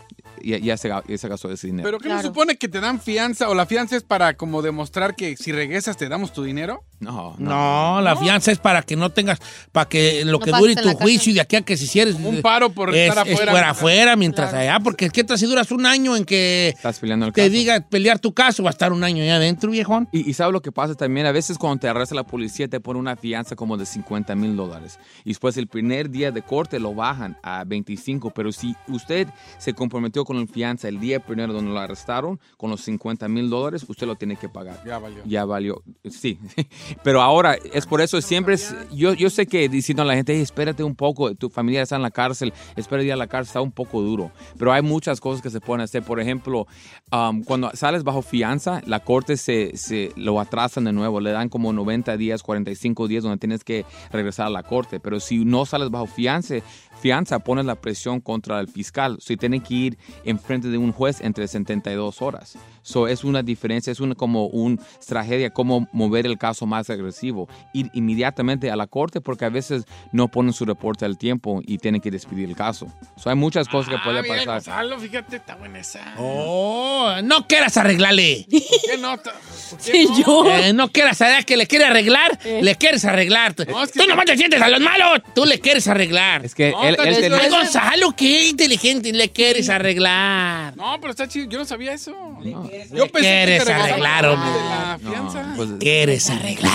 ya, 0.42 0.58
ya, 0.58 0.76
se, 0.76 0.88
ya 0.88 1.18
se 1.18 1.28
gastó 1.28 1.50
ese 1.50 1.66
dinero. 1.68 1.86
¿Pero 1.86 1.98
qué 1.98 2.08
no 2.08 2.20
supone 2.22 2.56
que 2.56 2.68
te 2.68 2.80
dan 2.80 3.00
fianza 3.00 3.48
o 3.48 3.54
la 3.54 3.66
fianza 3.66 3.96
es 3.96 4.02
para 4.04 4.34
como 4.34 4.62
demostrar 4.62 5.16
que 5.16 5.36
si 5.36 5.50
regresas 5.52 5.96
te 5.96 6.08
damos 6.08 6.32
tu 6.32 6.42
dinero? 6.44 6.84
No, 7.00 7.34
No, 7.38 8.00
la 8.00 8.14
fianza 8.16 8.52
es 8.52 8.58
para 8.58 8.82
que 8.82 8.94
no 8.94 9.10
tengas, 9.10 9.40
para 9.72 9.88
que 9.88 10.24
lo 10.24 10.32
No 10.32 10.38
que 10.40 10.52
dure 10.52 10.76
tu 10.76 10.90
juicio 10.94 11.32
y 11.32 11.34
de 11.34 11.40
aquí 11.40 11.56
a 11.56 11.62
que 11.62 11.76
si 11.76 11.84
hicieres 11.86 12.14
Un 12.14 12.40
paro 12.42 12.70
por 12.70 12.94
es, 12.94 13.08
estar 13.10 13.26
es 13.26 13.32
afuera. 13.34 13.50
fuera 13.52 13.70
afuera 13.70 14.16
mientras 14.16 14.54
allá, 14.54 14.78
porque 14.78 15.10
¿qué 15.10 15.24
tal 15.24 15.36
si 15.38 15.46
duras 15.46 15.72
un 15.72 15.84
año 15.86 16.14
en 16.16 16.24
que 16.24 16.68
Estás 16.68 17.00
peleando 17.00 17.26
el 17.26 17.32
te 17.32 17.40
caso. 17.42 17.50
diga 17.52 17.80
pelear 17.88 18.20
tu 18.20 18.32
caso, 18.32 18.62
va 18.62 18.70
a 18.70 18.72
estar 18.72 18.92
un 18.92 19.02
año 19.02 19.22
allá 19.24 19.36
adentro, 19.36 19.70
viejón? 19.72 20.08
Y, 20.12 20.30
y 20.30 20.34
sabe 20.34 20.52
lo 20.52 20.62
que 20.62 20.70
pasa 20.70 20.94
también, 20.94 21.26
a 21.26 21.32
veces 21.32 21.51
cuando 21.58 21.80
te 21.80 21.88
arresta 21.88 22.14
la 22.14 22.24
policía 22.24 22.68
te 22.68 22.80
pone 22.80 22.98
una 23.00 23.16
fianza 23.16 23.56
como 23.56 23.76
de 23.76 23.86
50 23.86 24.34
mil 24.34 24.56
dólares. 24.56 24.98
Y 25.24 25.30
después 25.30 25.56
el 25.56 25.66
primer 25.68 26.10
día 26.10 26.30
de 26.32 26.42
corte 26.42 26.78
lo 26.78 26.94
bajan 26.94 27.36
a 27.42 27.64
25. 27.64 28.30
Pero 28.30 28.52
si 28.52 28.74
usted 28.88 29.28
se 29.58 29.74
comprometió 29.74 30.24
con 30.24 30.38
la 30.40 30.46
fianza 30.46 30.88
el 30.88 31.00
día 31.00 31.20
primero 31.20 31.52
donde 31.52 31.72
lo 31.72 31.78
arrestaron, 31.80 32.38
con 32.56 32.70
los 32.70 32.80
50 32.82 33.28
mil 33.28 33.50
dólares, 33.50 33.84
usted 33.88 34.06
lo 34.06 34.16
tiene 34.16 34.36
que 34.36 34.48
pagar. 34.48 34.82
Ya 34.84 34.98
valió. 34.98 35.22
Ya 35.24 35.44
valió, 35.44 35.82
sí. 36.10 36.38
Pero 37.02 37.22
ahora 37.22 37.56
es 37.72 37.86
por 37.86 38.00
eso 38.00 38.20
siempre, 38.20 38.54
es- 38.54 38.74
yo, 38.92 39.14
yo 39.14 39.30
sé 39.30 39.46
que 39.46 39.68
diciendo 39.68 40.02
a 40.02 40.06
la 40.06 40.14
gente, 40.14 40.34
"Hey, 40.34 40.42
espérate 40.42 40.82
un 40.84 40.94
poco, 40.94 41.34
tu 41.34 41.48
familia 41.50 41.82
está 41.82 41.96
en 41.96 42.02
la 42.02 42.10
cárcel, 42.10 42.52
espera 42.76 43.02
ir 43.02 43.12
a 43.12 43.16
la 43.16 43.26
cárcel, 43.26 43.48
está 43.50 43.60
un 43.60 43.72
poco 43.72 44.00
duro. 44.02 44.30
Pero 44.58 44.72
hay 44.72 44.82
muchas 44.82 45.20
cosas 45.20 45.42
que 45.42 45.50
se 45.50 45.60
pueden 45.60 45.80
hacer. 45.82 46.02
Por 46.02 46.20
ejemplo, 46.20 46.66
um, 47.10 47.42
cuando 47.42 47.70
sales 47.74 48.04
bajo 48.04 48.22
fianza, 48.22 48.80
la 48.86 49.00
corte 49.00 49.36
se, 49.36 49.76
se 49.76 50.12
lo 50.16 50.38
atrasan 50.40 50.84
de 50.84 50.92
nuevo, 50.92 51.20
le 51.20 51.31
dan 51.32 51.48
como 51.48 51.72
90 51.72 52.16
días, 52.16 52.42
45 52.42 53.08
días 53.08 53.22
donde 53.24 53.38
tienes 53.38 53.64
que 53.64 53.84
regresar 54.10 54.46
a 54.46 54.50
la 54.50 54.62
corte. 54.62 55.00
Pero 55.00 55.20
si 55.20 55.44
no 55.44 55.66
sales 55.66 55.90
bajo 55.90 56.06
fianza, 56.06 56.56
fianza 57.02 57.40
pones 57.40 57.66
la 57.66 57.74
presión 57.74 58.20
contra 58.20 58.60
el 58.60 58.68
fiscal. 58.68 59.18
Si 59.20 59.36
tiene 59.36 59.60
que 59.60 59.74
ir 59.74 59.98
enfrente 60.24 60.68
de 60.68 60.78
un 60.78 60.92
juez 60.92 61.20
entre 61.20 61.48
72 61.48 62.22
horas. 62.22 62.56
So, 62.84 63.06
es 63.06 63.22
una 63.22 63.42
diferencia, 63.42 63.90
es 63.92 64.00
una, 64.00 64.14
como 64.14 64.46
una 64.46 64.80
tragedia, 65.06 65.50
cómo 65.50 65.88
mover 65.92 66.26
el 66.26 66.36
caso 66.38 66.64
más 66.66 66.90
agresivo. 66.90 67.48
Ir 67.72 67.90
inmediatamente 67.94 68.70
a 68.70 68.76
la 68.76 68.86
corte 68.86 69.20
porque 69.20 69.44
a 69.44 69.48
veces 69.50 69.84
no 70.12 70.28
ponen 70.28 70.52
su 70.52 70.64
reporte 70.64 71.04
al 71.04 71.16
tiempo 71.18 71.60
y 71.64 71.78
tienen 71.78 72.00
que 72.00 72.10
despedir 72.10 72.48
el 72.48 72.56
caso. 72.56 72.86
So, 73.16 73.30
hay 73.30 73.36
muchas 73.36 73.68
cosas 73.68 73.88
que 73.90 73.96
Ah, 73.96 74.02
pueden 74.04 74.22
mira, 74.22 74.36
pasar. 74.36 74.54
Gonzalo, 74.84 74.98
fíjate, 74.98 75.36
está 75.36 75.54
buena 75.56 75.78
esa. 75.80 76.14
Oh, 76.18 77.12
no 77.22 77.46
quieras 77.46 77.76
arreglarle. 77.76 78.46
¿Qué 78.50 78.96
nota? 78.98 79.32
Sí, 79.78 80.06
yo. 80.24 80.44
Eh, 80.50 80.72
no 80.72 80.88
quieras 80.88 81.18
saber 81.18 81.44
que 81.44 81.56
le 81.56 81.66
quiere 81.66 81.84
arreglar, 81.84 82.38
le 82.44 82.74
quieres 82.76 83.04
arreglar. 83.04 83.54
Tú 83.54 83.64
nomás 84.08 84.26
te 84.26 84.36
sientes 84.36 84.60
a 84.60 84.68
los 84.68 84.80
malos, 84.80 85.20
tú 85.34 85.44
le 85.44 85.60
quieres 85.60 85.86
arreglar. 85.88 86.44
Es 86.44 86.54
que 86.54 86.74
él- 86.82 86.91
él 86.94 87.14
Ay, 87.14 87.20
tenía- 87.22 87.48
Gonzalo, 87.50 88.14
qué 88.16 88.48
inteligente, 88.48 89.12
le 89.12 89.30
quieres 89.30 89.68
arreglar. 89.68 90.76
No, 90.76 90.98
pero 91.00 91.10
está 91.10 91.28
chido, 91.28 91.48
yo 91.48 91.58
no 91.58 91.64
sabía 91.64 91.92
eso. 91.94 92.12
Le 92.42 92.50
Yo 92.50 93.08
pensé 93.08 93.46
que 93.58 93.62
te 93.64 93.72
arreglar, 93.72 94.26
hombre. 94.26 94.50
de 94.50 94.58
la 94.58 94.98
fianza. 95.00 95.52
pues, 95.56 95.68
Quieres 95.80 96.30
arreglar. 96.30 96.72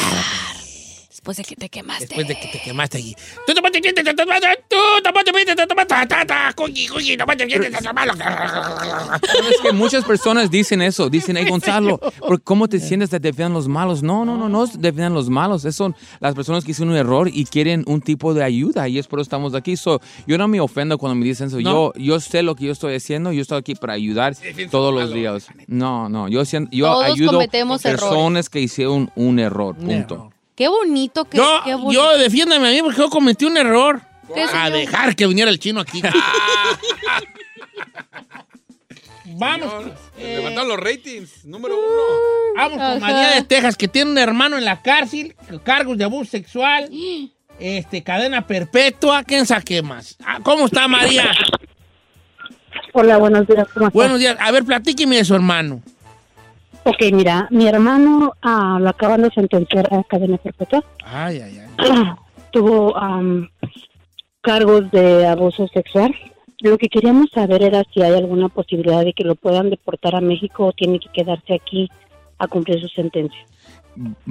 Después 1.27 1.37
de 1.37 1.43
que 1.43 1.55
te 1.57 1.67
quemaste. 1.69 2.05
Después 2.05 2.27
de 2.27 2.39
que 2.39 2.47
te 2.47 2.59
quemaste 2.61 2.97
allí. 2.99 3.13
Tú 3.45 3.53
te 3.53 3.61
pones 3.61 3.81
tú 4.69 4.77
es 9.49 9.61
que 9.61 9.71
muchas 9.73 10.05
personas 10.05 10.49
dicen 10.49 10.81
eso, 10.81 11.09
dicen, 11.09 11.35
hey 11.35 11.45
Gonzalo, 11.49 11.99
¿por 12.19 12.41
¿cómo 12.41 12.69
te 12.69 12.79
sientes 12.79 13.09
de 13.09 13.19
defienden 13.19 13.53
los 13.53 13.67
malos? 13.67 14.03
No, 14.03 14.23
no, 14.23 14.37
no, 14.37 14.47
no 14.47 14.67
defienden 14.67 15.13
los 15.13 15.29
malos, 15.29 15.65
es 15.65 15.75
son 15.75 15.95
las 16.21 16.33
personas 16.33 16.63
que 16.63 16.71
hicieron 16.71 16.93
un 16.93 16.97
error 16.97 17.29
y 17.31 17.43
quieren 17.45 17.83
un 17.87 17.99
tipo 18.01 18.33
de 18.33 18.43
ayuda 18.43 18.87
y 18.87 18.97
es 18.97 19.07
por 19.07 19.19
eso 19.19 19.23
estamos 19.23 19.53
aquí. 19.53 19.75
So, 19.75 19.99
yo 20.25 20.37
no 20.37 20.47
me 20.47 20.61
ofendo 20.61 20.97
cuando 20.97 21.15
me 21.15 21.25
dicen 21.25 21.47
eso, 21.47 21.59
No. 21.59 21.93
yo, 21.93 21.93
yo 21.97 22.19
sé 22.21 22.41
lo 22.41 22.55
que 22.55 22.65
yo 22.65 22.71
estoy 22.71 22.95
haciendo, 22.95 23.33
yo 23.33 23.41
estoy 23.41 23.57
aquí 23.57 23.75
para 23.75 23.93
ayudar 23.93 24.33
todos 24.71 24.93
los 24.93 25.13
días. 25.13 25.47
No, 25.67 26.07
no, 26.07 26.29
yo, 26.29 26.45
siento- 26.45 26.69
yo 26.71 26.85
Todos 26.85 27.05
ayudo 27.05 27.31
cometemos 27.33 27.81
personas 27.81 28.49
que 28.49 28.61
hicieron 28.61 29.11
un 29.15 29.39
error, 29.39 29.75
punto. 29.75 30.31
Qué 30.57 30.67
bonito 30.67 31.23
que. 31.25 31.37
Yo, 31.37 31.61
qué 31.63 31.75
bonito. 31.75 31.93
yo 31.93 32.17
defiéndame 32.17 32.67
a 32.67 32.71
mí 32.71 32.81
porque 32.81 32.97
yo 32.97 33.09
cometí 33.11 33.45
un 33.45 33.55
error. 33.57 34.01
¿Qué, 34.33 34.41
A 34.41 34.47
señor? 34.47 34.71
dejar 34.73 35.15
que 35.15 35.27
viniera 35.27 35.49
el 35.51 35.59
chino 35.59 35.79
aquí. 35.79 36.01
Vamos. 39.25 39.71
Levantaron 40.17 40.69
los 40.69 40.79
ratings, 40.79 41.45
número 41.45 41.75
uno. 41.75 42.01
Vamos 42.55 42.77
con 42.77 42.81
Ajá. 42.81 42.99
María 42.99 43.29
de 43.35 43.43
Texas, 43.43 43.77
que 43.77 43.87
tiene 43.87 44.09
un 44.09 44.17
hermano 44.17 44.57
en 44.57 44.65
la 44.65 44.81
cárcel, 44.81 45.35
cargos 45.63 45.95
de 45.97 46.05
abuso 46.05 46.31
sexual, 46.31 46.89
este, 47.59 48.01
cadena 48.03 48.47
perpetua, 48.47 49.23
¿quién 49.23 49.45
sabe 49.45 49.63
qué 49.63 49.81
más? 49.83 50.15
Ah, 50.25 50.39
¿Cómo 50.41 50.65
está 50.65 50.87
María? 50.87 51.31
Hola, 52.93 53.17
buenos 53.17 53.45
días. 53.47 53.67
¿Cómo 53.73 53.87
estás? 53.87 53.93
Buenos 53.93 54.19
días. 54.19 54.37
A 54.39 54.49
ver, 54.51 54.63
platíqueme 54.63 55.17
de 55.17 55.25
su 55.25 55.35
hermano. 55.35 55.83
Ok, 56.87 57.11
mira, 57.13 57.47
mi 57.51 57.67
hermano 57.67 58.33
ah, 58.41 58.77
lo 58.81 58.89
acaban 58.89 59.21
de 59.21 59.29
sentenciar 59.31 59.93
a 59.93 60.03
cadena 60.03 60.37
perpetua. 60.37 60.83
Ay, 61.03 61.41
ay, 61.41 61.59
ay. 61.77 61.87
Tuvo 62.51 62.95
am, 62.97 63.49
cargos 64.41 64.89
de 64.91 65.27
abuso 65.27 65.67
sexual. 65.73 66.15
Lo 66.59 66.77
que 66.77 66.87
queríamos 66.87 67.27
saber 67.33 67.61
era 67.61 67.83
si 67.93 68.01
hay 68.01 68.13
alguna 68.15 68.47
posibilidad 68.49 69.03
de 69.03 69.13
que 69.13 69.23
lo 69.23 69.35
puedan 69.35 69.69
deportar 69.69 70.15
a 70.15 70.21
México 70.21 70.67
o 70.67 70.71
tiene 70.71 70.99
que 70.99 71.09
quedarse 71.13 71.53
aquí 71.53 71.89
a 72.39 72.47
cumplir 72.47 72.79
su 72.81 72.87
sentencia. 72.87 73.39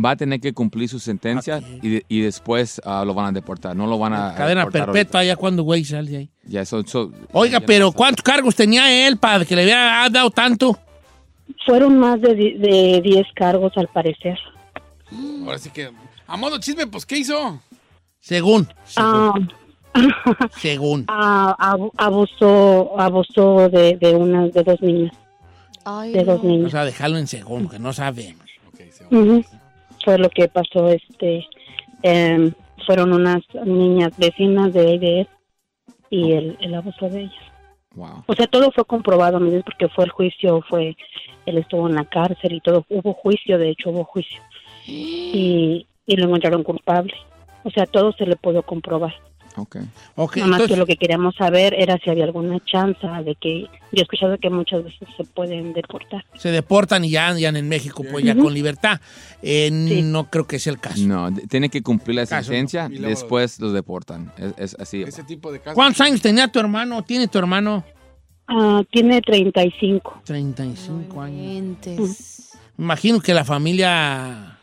Va 0.03 0.11
a 0.13 0.17
tener 0.17 0.41
que 0.41 0.53
cumplir 0.55 0.89
su 0.89 0.99
sentencia 0.99 1.61
y, 1.83 1.89
de- 1.91 2.05
y 2.09 2.21
después 2.21 2.81
ah, 2.85 3.05
lo 3.05 3.15
van 3.15 3.27
a 3.27 3.33
deportar, 3.33 3.75
no 3.77 3.87
lo 3.87 3.99
van 3.99 4.13
a... 4.15 4.33
Cadena 4.35 4.61
deportar 4.61 4.87
perpetua, 4.93 5.25
ya 5.25 5.37
cuando 5.37 5.63
güey 5.65 5.85
sale 5.85 6.11
de 6.11 6.17
ahí. 6.19 6.31
Ya, 6.45 6.61
eso, 6.63 6.81
eso- 6.81 7.13
Oiga, 7.33 7.61
pero 7.61 7.91
¿cuántos 7.93 8.23
cargos 8.23 8.55
tenía 8.55 9.07
él 9.09 9.19
para 9.19 9.45
que 9.45 9.55
le 9.57 9.65
hubiera 9.65 10.09
dado 10.09 10.31
tanto? 10.31 10.79
Fueron 11.65 11.99
más 11.99 12.21
de 12.21 12.35
de 12.35 13.01
10 13.03 13.27
cargos 13.35 13.73
al 13.77 13.89
parecer. 13.89 14.39
Ahora 15.45 15.59
sí 15.59 15.71
que, 15.71 15.91
a 16.27 16.37
modo 16.37 16.59
chisme, 16.59 16.87
pues, 16.87 17.07
¿qué 17.07 17.19
hizo? 17.19 17.61
Según. 18.21 18.67
Ah, 18.97 19.33
Según. 20.59 21.05
ah, 21.09 21.55
abu- 21.59 21.93
abusó 21.97 22.99
abusó 22.99 23.69
de, 23.69 23.97
de 23.97 24.15
unas 24.15 24.53
de 24.53 24.63
dos 24.63 24.81
niñas. 24.83 25.13
de 26.13 26.25
dos 26.25 26.41
O 26.41 26.47
niños. 26.47 26.71
sea, 26.73 26.85
dejarlo 26.85 27.19
en 27.19 27.27
segundo, 27.27 27.71
que 27.71 27.79
no 27.79 27.93
sabemos. 27.93 28.45
Fue 30.05 30.19
lo 30.19 30.29
que 30.31 30.49
pasó, 30.49 30.89
este, 30.89 31.47
em, 32.03 32.53
fueron 32.87 33.13
unas 33.13 33.43
niñas 33.65 34.13
vecinas 34.19 34.73
de 34.73 34.95
él 34.95 35.29
y 36.11 36.33
el, 36.33 36.57
el 36.61 36.75
abuso 36.75 37.09
de 37.09 37.23
ellas. 37.23 37.46
Wow. 37.97 38.25
O 38.27 38.35
sea, 38.35 38.47
todo 38.47 38.71
fue 38.71 38.85
comprobado, 38.85 39.41
¿me? 39.41 39.63
Porque 39.63 39.89
fue 39.89 40.05
el 40.05 40.11
juicio, 40.11 40.63
fue, 40.69 40.97
él 41.47 41.59
estuvo 41.59 41.89
en 41.89 41.95
la 41.95 42.05
cárcel 42.05 42.53
y 42.53 42.61
todo, 42.61 42.85
hubo 42.91 43.15
juicio, 43.15 43.59
de 43.59 43.71
hecho 43.71 43.91
hubo 43.91 44.05
juicio. 44.05 44.41
Y, 44.89 45.89
y 46.07 46.17
lo 46.17 46.27
encontraron 46.27 46.63
culpable. 46.63 47.13
O 47.65 47.71
sea, 47.71 47.87
todo 47.87 48.13
se 48.13 48.27
le 48.27 48.37
pudo 48.37 48.63
comprobar. 48.63 49.13
Ok. 49.57 49.77
Nada 49.77 49.89
más 50.17 50.31
entonces- 50.37 50.69
que 50.69 50.77
lo 50.77 50.87
que 50.87 50.97
queríamos 50.97 51.35
saber 51.35 51.75
era 51.75 51.99
si 52.03 52.11
había 52.11 52.25
alguna 52.25 52.59
chance 52.65 53.07
de 53.25 53.35
que, 53.37 53.63
yo 53.63 53.69
he 53.99 54.03
escuchado 54.03 54.37
que 54.39 54.51
muchas 54.51 54.85
veces 54.85 55.09
se 55.17 55.25
pueden 55.25 55.73
deportar. 55.73 56.25
Se 56.35 56.51
deportan 56.51 57.05
y 57.05 57.11
ya 57.11 57.29
andan 57.29 57.57
en 57.57 57.69
México, 57.69 58.05
pues 58.11 58.25
ya 58.25 58.37
con 58.37 58.53
libertad. 58.53 59.01
Eh, 59.43 59.71
No 59.71 60.31
creo 60.31 60.47
que 60.47 60.59
sea 60.59 60.73
el 60.73 60.81
caso. 60.81 61.07
No, 61.07 61.33
tiene 61.49 61.69
que 61.71 61.83
cumplir 61.83 62.17
la 62.17 62.27
sentencia, 62.27 62.89
¿no? 62.89 63.09
Después 63.09 63.59
los 63.61 63.73
deportan. 63.73 64.33
Es, 64.37 64.55
es 64.59 64.77
así. 64.79 65.03
Ese 65.03 65.25
tipo 65.25 65.51
de 65.51 65.61
casos. 65.61 65.75
¿Cuántos 65.75 66.01
años 66.03 66.21
tenía 66.21 66.49
tu 66.49 66.59
hermano? 66.59 67.03
¿Tiene 67.03 67.29
tu 67.29 67.39
hermano? 67.39 67.85
Ah, 68.49 68.83
tiene 68.93 69.21
35. 69.23 70.21
35 70.25 71.21
años. 71.21 71.77
Me 72.77 72.85
imagino 72.85 73.21
que 73.21 73.35
la 73.35 73.45
familia, 73.45 74.59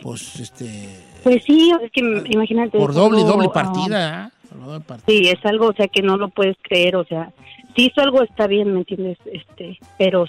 pues, 0.00 0.38
este, 0.40 0.88
Pues 1.22 1.44
sí, 1.44 1.72
es 1.82 1.90
que 1.92 2.00
imagínate. 2.30 2.78
por 2.78 2.90
es 2.90 2.96
doble, 2.96 3.18
algo, 3.18 3.32
doble 3.32 3.48
ah, 3.50 3.52
partida, 3.52 4.24
¿ah? 4.24 4.30
Por 4.48 4.64
doble 4.64 4.80
partida. 4.80 5.06
sí, 5.06 5.28
es 5.28 5.44
algo, 5.44 5.68
o 5.68 5.74
sea, 5.74 5.88
que 5.88 6.02
no 6.02 6.16
lo 6.16 6.28
puedes 6.28 6.56
creer, 6.62 6.96
o 6.96 7.04
sea, 7.04 7.32
si 7.76 7.86
hizo 7.86 8.00
algo 8.00 8.22
está 8.22 8.46
bien, 8.46 8.72
¿me 8.72 8.80
entiendes? 8.80 9.18
Este, 9.26 9.78
pero 9.98 10.26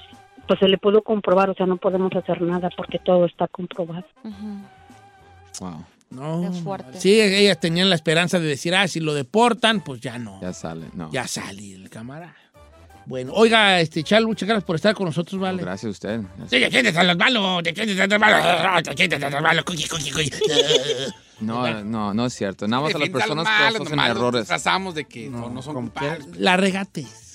pues 0.48 0.60
se 0.60 0.68
le 0.68 0.78
pudo 0.78 1.04
comprobar, 1.04 1.50
o 1.50 1.54
sea, 1.54 1.66
no 1.66 1.78
podemos 1.78 2.12
hacer 2.16 2.42
nada 2.42 2.70
porque 2.76 3.00
todo 3.00 3.26
está 3.26 3.48
comprobado. 3.48 4.06
Wow. 5.60 5.86
No. 6.10 6.52
Sí, 6.94 7.22
ellas 7.22 7.60
tenían 7.60 7.90
la 7.90 7.96
esperanza 7.96 8.40
de 8.40 8.48
decir, 8.48 8.74
ah, 8.74 8.88
si 8.88 9.00
lo 9.00 9.14
deportan, 9.14 9.82
pues 9.82 10.02
ya 10.02 10.18
no. 10.18 10.42
Ya 10.42 10.54
sale, 10.54 10.88
no. 10.94 11.12
Ya 11.12 11.28
sale 11.28 11.76
el 11.76 11.90
cámara. 11.90 12.36
Bueno, 13.06 13.32
oiga, 13.34 13.80
este, 13.80 14.04
Chal, 14.04 14.26
muchas 14.26 14.48
gracias 14.48 14.64
por 14.64 14.76
estar 14.76 14.94
con 14.94 15.06
nosotros, 15.06 15.40
¿vale? 15.40 15.62
Gracias 15.62 15.88
a 15.88 15.90
usted. 15.90 16.22
Sí, 16.50 16.60
te 16.60 16.70
sientes 16.70 16.96
a 16.96 17.04
los 17.04 17.18
malos, 17.18 17.64
te 17.64 17.74
sientes 17.74 18.00
a 18.00 18.08
los 18.08 18.20
malos, 18.20 18.84
te 18.84 18.98
sientes 18.98 19.24
a 19.24 19.30
los 19.30 19.42
malos, 19.42 19.64
cookie, 19.66 19.88
cookie, 19.88 20.12
cookie. 20.12 20.32
No, 21.40 21.84
no, 21.84 22.14
no 22.14 22.26
es 22.26 22.34
cierto. 22.34 22.68
Nada 22.68 22.84
más 22.84 22.96
a 22.96 23.00
las 23.00 23.10
personas 23.10 23.48
que 23.48 23.82
hacen 23.82 24.00
errores. 24.00 24.42
Disfrazamos 24.42 24.96
de 24.96 25.06
que 25.06 25.30
no, 25.30 25.50
no 25.50 25.62
son 25.62 25.76
culpables. 25.76 26.38
La 26.38 26.58
regates. 26.58 27.29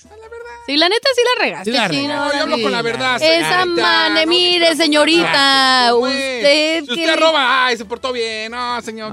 Sí, 0.67 0.77
la 0.79 0.89
neta 0.89 1.09
sí 1.15 1.21
la 1.37 1.45
regaste, 1.45 1.71
Sí 1.71 1.77
la 1.77 1.91
chino. 1.91 2.03
regaste. 2.09 2.27
No, 2.27 2.33
yo 2.35 2.43
hablo 2.43 2.63
con 2.63 2.73
la 2.73 2.83
verdad. 2.83 3.23
Esa 3.23 3.67
mane, 3.67 4.27
mire, 4.27 4.75
señorita. 4.77 5.95
Usted 5.95 6.81
Si 6.81 6.87
que 6.87 6.93
usted 7.03 7.21
roba, 7.21 7.67
ay, 7.67 7.77
se 7.77 7.85
portó 7.85 8.13
bien. 8.13 8.51
No, 8.53 8.81
señor. 8.81 9.13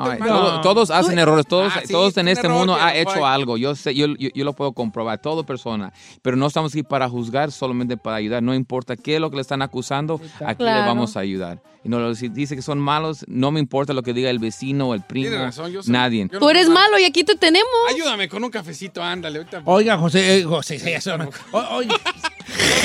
Todos 0.62 0.92
hacen 0.92 1.20
errores, 1.20 1.46
todos, 1.48 1.74
Ah, 1.76 1.82
todos 1.90 2.16
en 2.18 2.28
este 2.28 2.48
mundo 2.50 2.76
ha 2.76 2.96
hecho 2.96 3.26
algo. 3.26 3.58
Yo 3.58 3.76
sé, 3.76 3.94
yo, 3.94 4.08
yo, 4.18 4.30
yo 4.34 4.46
lo 4.46 4.54
puedo 4.54 4.72
comprobar, 4.74 5.20
toda 5.22 5.44
persona, 5.44 5.92
pero 6.22 6.38
no 6.38 6.48
estamos 6.48 6.72
aquí 6.74 6.84
para 6.84 7.10
juzgar, 7.10 7.52
solamente 7.52 7.98
para 7.98 8.18
ayudar. 8.18 8.42
No 8.44 8.54
importa 8.54 8.96
qué 8.96 9.16
es 9.16 9.22
lo 9.22 9.30
que 9.30 9.36
le 9.38 9.42
están 9.42 9.62
acusando, 9.62 10.20
aquí 10.46 10.64
le 10.64 10.72
vamos 10.72 11.18
a 11.18 11.20
ayudar. 11.22 11.60
Y 11.84 11.90
no 11.90 12.00
lo- 12.00 12.14
si 12.14 12.30
dice 12.30 12.56
que 12.56 12.62
son 12.62 12.78
malos, 12.80 13.26
no 13.28 13.50
me 13.52 13.60
importa 13.60 13.92
lo 13.94 14.04
que 14.04 14.14
diga 14.14 14.30
el 14.30 14.38
vecino 14.38 14.90
o 14.90 14.94
el 14.94 15.02
primo, 15.02 15.30
Tiene 15.30 15.44
razón, 15.46 15.72
yo 15.72 15.82
soy- 15.82 15.92
nadie. 15.92 16.28
yo 16.28 16.34
no 16.34 16.40
Tú 16.40 16.50
eres 16.50 16.70
malo 16.70 17.00
y 17.00 17.06
aquí 17.06 17.24
te 17.24 17.36
tenemos. 17.36 17.68
Ayúdame 17.90 18.30
con 18.30 18.44
un 18.44 18.52
cafecito, 18.52 19.02
ándale. 19.02 19.40
Ahorita. 19.40 19.62
Oiga, 19.66 19.98
José, 19.98 20.38
eh, 20.40 20.44
José 20.44 20.76
Isaías. 20.76 21.08
o- 21.52 21.58
o- 21.58 21.76
Oye, 21.78 21.90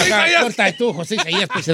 Acá, 0.05 0.43
corta 0.43 0.73
tú, 0.77 0.93
José 0.95 1.17
Isaías, 1.17 1.49
pues. 1.53 1.69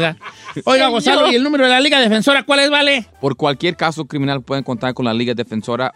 Oiga. 0.65 0.89
Gonzalo, 0.89 1.31
¿y 1.31 1.35
el 1.37 1.43
número 1.45 1.65
de 1.65 1.71
la 1.71 1.81
Liga 1.81 2.01
Defensora 2.01 2.43
cuál 2.45 2.61
es, 2.61 2.71
vale? 2.71 3.07
Por 3.21 3.37
cualquier 3.37 3.77
caso 3.77 4.07
criminal 4.07 4.43
pueden 4.43 4.65
contar 4.65 4.93
con 4.95 5.05
la 5.05 5.15
Liga 5.15 5.35
Defensora 5.35 5.95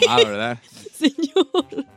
Ah, 0.09 0.17
¿verdad? 0.17 0.57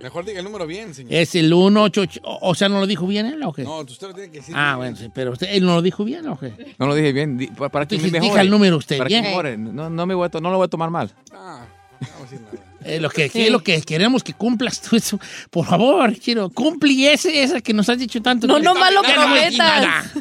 Mejor 0.00 0.24
diga 0.24 0.38
el 0.38 0.44
número 0.44 0.66
bien, 0.66 0.94
señor. 0.94 1.12
Es 1.12 1.34
el 1.34 1.48
188, 1.52 2.20
o 2.24 2.50
o 2.50 2.54
sea, 2.54 2.68
¿no 2.68 2.80
lo 2.80 2.86
dijo 2.86 3.06
bien 3.06 3.26
él 3.26 3.42
o 3.42 3.52
qué? 3.52 3.62
No, 3.64 3.80
usted 3.80 4.08
lo 4.08 4.14
tiene 4.14 4.30
que 4.30 4.38
decir. 4.38 4.54
Ah, 4.56 4.70
bien. 4.72 4.76
bueno, 4.78 4.96
sí, 4.96 5.10
pero 5.14 5.32
usted, 5.32 5.48
¿él 5.50 5.64
no 5.64 5.74
lo 5.74 5.82
dijo 5.82 6.04
bien 6.04 6.26
o 6.28 6.38
qué? 6.38 6.74
No 6.78 6.86
lo 6.86 6.94
dije 6.94 7.12
bien. 7.12 7.36
di- 7.38 7.46
Para 7.48 7.86
que 7.86 7.96
me 7.98 8.04
diga 8.04 8.20
mejore. 8.20 8.40
el 8.42 8.50
número 8.50 8.76
usted, 8.76 8.98
Para 8.98 9.08
que 9.08 9.14
bien. 9.14 9.24
mejore. 9.24 9.56
No, 9.56 9.90
no, 9.90 10.06
me 10.06 10.14
voy 10.14 10.28
a 10.32 10.40
no 10.40 10.50
lo 10.50 10.56
voy 10.58 10.64
a 10.66 10.68
tomar 10.68 10.90
mal. 10.90 11.10
Ah, 11.32 11.66
no 12.00 12.06
vamos 12.08 12.20
a 12.20 12.22
decir 12.30 12.40
nada. 12.40 12.69
Eh, 12.84 12.98
lo, 13.00 13.10
que, 13.10 13.28
que- 13.28 13.50
lo 13.50 13.62
que 13.62 13.80
queremos 13.82 14.22
que 14.24 14.32
cumplas 14.32 14.80
tú 14.80 14.96
eso. 14.96 15.20
Por 15.50 15.66
favor, 15.66 16.16
quiero, 16.18 16.48
cumplí 16.48 17.06
ese, 17.06 17.42
esa 17.42 17.60
que 17.60 17.74
nos 17.74 17.88
has 17.88 17.98
dicho 17.98 18.20
tanto. 18.22 18.46
No, 18.46 18.56
que- 18.56 18.62
no 18.62 18.74
más 18.74 18.92
lo 18.92 19.02
Ya 19.02 19.16
no 19.16 19.28
voy 19.28 19.38
a 19.38 19.42
decir 19.44 19.58
prometas. 19.58 20.12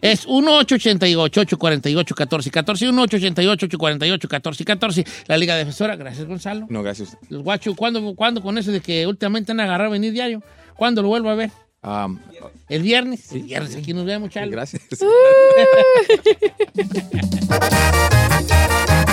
Es 0.00 0.26
1-888-848-1414, 0.26 2.88
1-888-848-1414, 2.90 5.06
la 5.26 5.36
Liga 5.36 5.56
Defensora. 5.56 5.96
Gracias, 5.96 6.26
Gonzalo. 6.26 6.66
No, 6.70 6.82
gracias. 6.82 7.16
Los 7.28 7.42
guachos, 7.42 7.74
¿cuándo, 7.76 8.14
¿cuándo 8.14 8.40
con 8.42 8.56
eso 8.58 8.72
de 8.72 8.80
que 8.80 9.06
últimamente 9.06 9.52
han 9.52 9.60
agarrado 9.60 9.90
a 9.90 9.92
venir 9.92 10.12
diario? 10.12 10.42
¿Cuándo 10.76 11.02
lo 11.02 11.08
vuelvo 11.08 11.28
a 11.30 11.34
ver? 11.34 11.50
Um, 11.82 12.18
¿El 12.68 12.82
viernes? 12.82 13.30
El 13.32 13.42
viernes, 13.42 13.76
aquí 13.76 13.92
nos 13.94 14.04
vemos, 14.04 14.30
chalo. 14.30 14.50
gracias. 14.50 14.82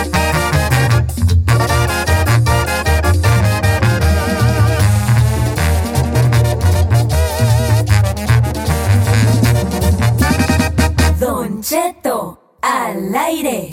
Cheto 11.67 12.59
al 12.61 13.15
aire. 13.15 13.69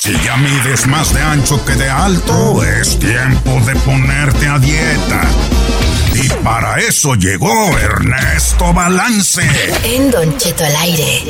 Si 0.00 0.12
ya 0.24 0.38
mides 0.38 0.86
más 0.86 1.12
de 1.12 1.20
ancho 1.20 1.62
que 1.66 1.74
de 1.74 1.90
alto, 1.90 2.64
es 2.64 2.98
tiempo 2.98 3.50
de 3.66 3.76
ponerte 3.80 4.46
a 4.46 4.58
dieta. 4.58 5.20
Y 6.14 6.26
para 6.42 6.78
eso 6.78 7.16
llegó 7.16 7.52
Ernesto 7.76 8.72
Balance. 8.72 9.42
En 9.84 10.10
Don 10.10 10.34
Cheto 10.38 10.64
al 10.64 10.74
aire. 10.76 11.22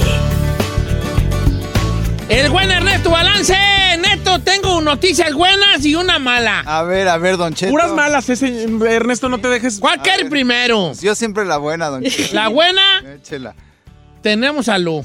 El 2.29 2.49
buen 2.51 2.71
Ernesto 2.71 3.11
Balance. 3.11 3.57
Neto, 3.99 4.41
tengo 4.43 4.81
noticias 4.83 5.33
buenas 5.35 5.85
y 5.85 5.97
una 5.97 6.21
mala. 6.21 6.61
A 6.61 6.85
ver, 6.85 7.09
a 7.09 7.19
ver, 7.19 7.37
Don 7.37 7.53
Cheto. 7.55 7.73
Puras 7.73 7.91
malas, 7.91 8.29
ese, 8.29 8.69
Ernesto, 8.89 9.29
no 9.29 9.39
te 9.39 9.49
dejes. 9.49 9.81
¿Cuál 9.81 10.01
quiere 10.01 10.27
primero? 10.27 10.93
Yo 10.93 11.17
siempre 11.17 11.45
la 11.45 11.57
buena, 11.57 11.89
Don 11.89 12.05
Cheto. 12.05 12.37
La 12.37 12.47
buena, 12.47 13.03
Échela. 13.17 13.57
Tenemos 14.27 14.69
a 14.69 14.77
Lu. 14.77 15.05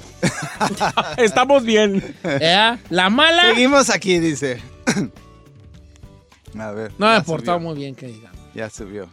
Estamos 1.17 1.63
bien. 1.63 2.15
¿Eh? 2.23 2.77
La 2.89 3.11
mala, 3.11 3.49
Seguimos 3.53 3.91
aquí, 3.91 4.17
dice. 4.17 4.59
A 6.57 6.71
ver. 6.71 6.91
no 6.97 7.07
me 7.13 7.21
portado 7.21 7.59
muy 7.59 7.75
bien, 7.75 7.93
que 7.93 8.07
digamos. 8.07 8.39
Ya 8.55 8.67
subió. 8.71 9.07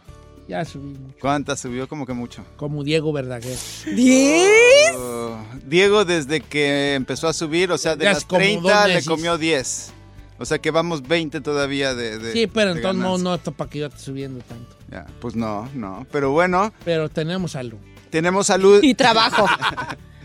Ya 0.47 0.65
subí 0.65 0.97
mucho. 0.97 1.15
¿Cuántas 1.21 1.59
subió? 1.59 1.87
Como 1.87 2.07
que 2.07 2.13
mucho. 2.13 2.43
Como 2.57 2.83
Diego 2.83 3.13
Verdaguer. 3.13 3.55
¿Diez? 3.95 4.95
Oh, 4.95 5.37
Diego, 5.63 6.05
desde 6.05 6.41
que 6.41 6.95
empezó 6.95 7.27
a 7.27 7.33
subir, 7.33 7.71
o 7.71 7.77
sea, 7.77 7.95
de 7.95 8.05
Ya 8.05 8.13
las 8.13 8.25
como 8.25 8.39
30 8.39 8.61
dos 8.87 8.87
le 8.87 9.03
comió 9.03 9.37
10. 9.37 9.93
O 10.39 10.45
sea 10.45 10.57
que 10.57 10.71
vamos 10.71 11.03
20 11.07 11.39
todavía 11.41 11.93
de. 11.93 12.17
de- 12.17 12.33
Sí, 12.33 12.47
pero 12.47 12.71
de 12.73 12.77
entonces 12.77 12.97
no, 12.97 13.03
ganancia. 13.11 13.23
no 13.29 13.35
está 13.35 13.51
para 13.51 13.69
que 13.69 13.77
yo 13.79 13.85
esté 13.85 13.99
subiendo 13.99 14.43
tanto. 14.43 14.75
Ya, 14.89 15.05
pues 15.21 15.35
no, 15.35 15.69
no. 15.75 16.07
Pero 16.11 16.31
bueno, 16.31 16.73
Pero 16.83 17.09
tenemos 17.09 17.55
a 17.55 17.61
Lu. 17.61 17.77
Tenemos 18.09 18.47
salud. 18.47 18.81
Y 18.83 18.93
trabajo. 18.95 19.45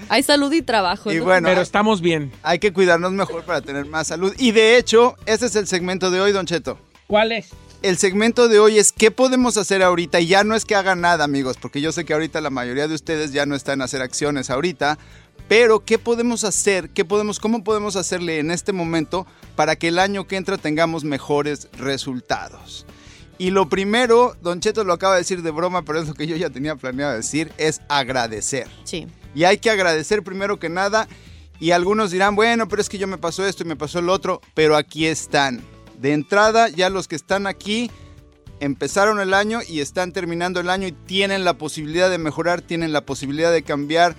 Hay 0.09 0.23
salud 0.23 0.53
y 0.53 0.63
trabajo. 0.63 1.13
Y 1.13 1.17
¿no? 1.17 1.25
bueno, 1.25 1.49
Pero 1.49 1.63
estamos 1.63 2.01
bien. 2.01 2.33
hay 2.43 2.59
que 2.59 2.73
cuidarnos 2.73 3.13
mejor 3.13 3.45
para 3.45 3.63
tener 3.63 3.87
más 3.87 4.09
salud. 4.09 4.35
Y 4.39 4.53
de 4.53 4.77
hecho, 4.77 5.17
ese 5.27 5.47
es 5.47 5.57
el 5.57 5.67
segmento 5.67 6.11
de 6.11 6.21
hoy, 6.21 6.33
Don 6.33 6.47
Cheto. 6.47 6.79
¿Cuál 7.07 7.33
es? 7.33 7.51
El 7.83 7.99
segmento 7.99 8.49
de 8.49 8.59
hoy 8.59 8.79
es 8.79 8.93
qué 8.93 9.11
podemos 9.11 9.57
hacer 9.57 9.83
ahorita. 9.83 10.21
Y 10.21 10.27
ya 10.27 10.45
no 10.45 10.55
es 10.55 10.65
que 10.65 10.75
hagan 10.75 11.01
nada, 11.01 11.25
amigos, 11.25 11.57
porque 11.61 11.81
yo 11.81 11.93
sé 11.93 12.05
que 12.05 12.15
ahorita 12.15 12.41
la 12.41 12.51
mayoría 12.51 12.89
de 12.89 12.95
ustedes 12.95 13.33
ya 13.33 13.47
no 13.47 13.55
están 13.55 13.79
en 13.81 13.83
hacer 13.83 14.03
acciones 14.03 14.51
ahorita. 14.51 14.99
Pero, 15.49 15.85
¿qué 15.85 15.99
podemos 15.99 16.45
hacer? 16.45 16.91
¿Qué 16.91 17.05
podemos, 17.05 17.39
¿Cómo 17.39 17.63
podemos 17.63 17.97
hacerle 17.97 18.39
en 18.39 18.51
este 18.51 18.73
momento 18.73 19.27
para 19.57 19.77
que 19.77 19.89
el 19.89 19.99
año 19.99 20.27
que 20.27 20.37
entra 20.37 20.57
tengamos 20.57 21.05
mejores 21.05 21.69
resultados? 21.79 22.87
Y 23.39 23.51
lo 23.51 23.69
primero, 23.69 24.37
Don 24.43 24.61
Cheto 24.61 24.85
lo 24.85 24.93
acaba 24.93 25.15
de 25.15 25.21
decir 25.21 25.43
de 25.43 25.51
broma, 25.51 25.83
pero 25.83 26.01
es 26.01 26.09
lo 26.09 26.15
que 26.15 26.27
yo 26.27 26.37
ya 26.37 26.51
tenía 26.51 26.77
planeado 26.77 27.15
decir, 27.15 27.53
es 27.59 27.81
agradecer. 27.89 28.69
Sí. 28.85 29.07
Y 29.35 29.45
hay 29.45 29.59
que 29.59 29.71
agradecer 29.71 30.23
primero 30.23 30.59
que 30.59 30.69
nada. 30.69 31.09
Y 31.59 31.73
algunos 31.73 32.11
dirán, 32.11 32.37
bueno, 32.37 32.69
pero 32.69 32.81
es 32.81 32.89
que 32.89 32.99
yo 32.99 33.07
me 33.07 33.19
pasó 33.19 33.47
esto 33.47 33.65
y 33.65 33.67
me 33.67 33.77
pasó 33.77 33.99
el 33.99 34.09
otro, 34.09 34.41
pero 34.55 34.77
aquí 34.77 35.07
están. 35.07 35.63
De 35.99 36.13
entrada, 36.13 36.69
ya 36.69 36.91
los 36.91 37.09
que 37.09 37.17
están 37.17 37.47
aquí 37.47 37.91
empezaron 38.61 39.21
el 39.21 39.35
año 39.35 39.61
y 39.67 39.81
están 39.81 40.13
terminando 40.13 40.61
el 40.61 40.71
año 40.71 40.87
y 40.87 40.93
tienen 40.93 41.45
la 41.45 41.55
posibilidad 41.55 42.11
de 42.11 42.19
mejorar, 42.19 42.63
tienen 42.63 42.93
la 42.93 43.05
posibilidad 43.05 43.53
de 43.53 43.63
cambiar. 43.63 44.17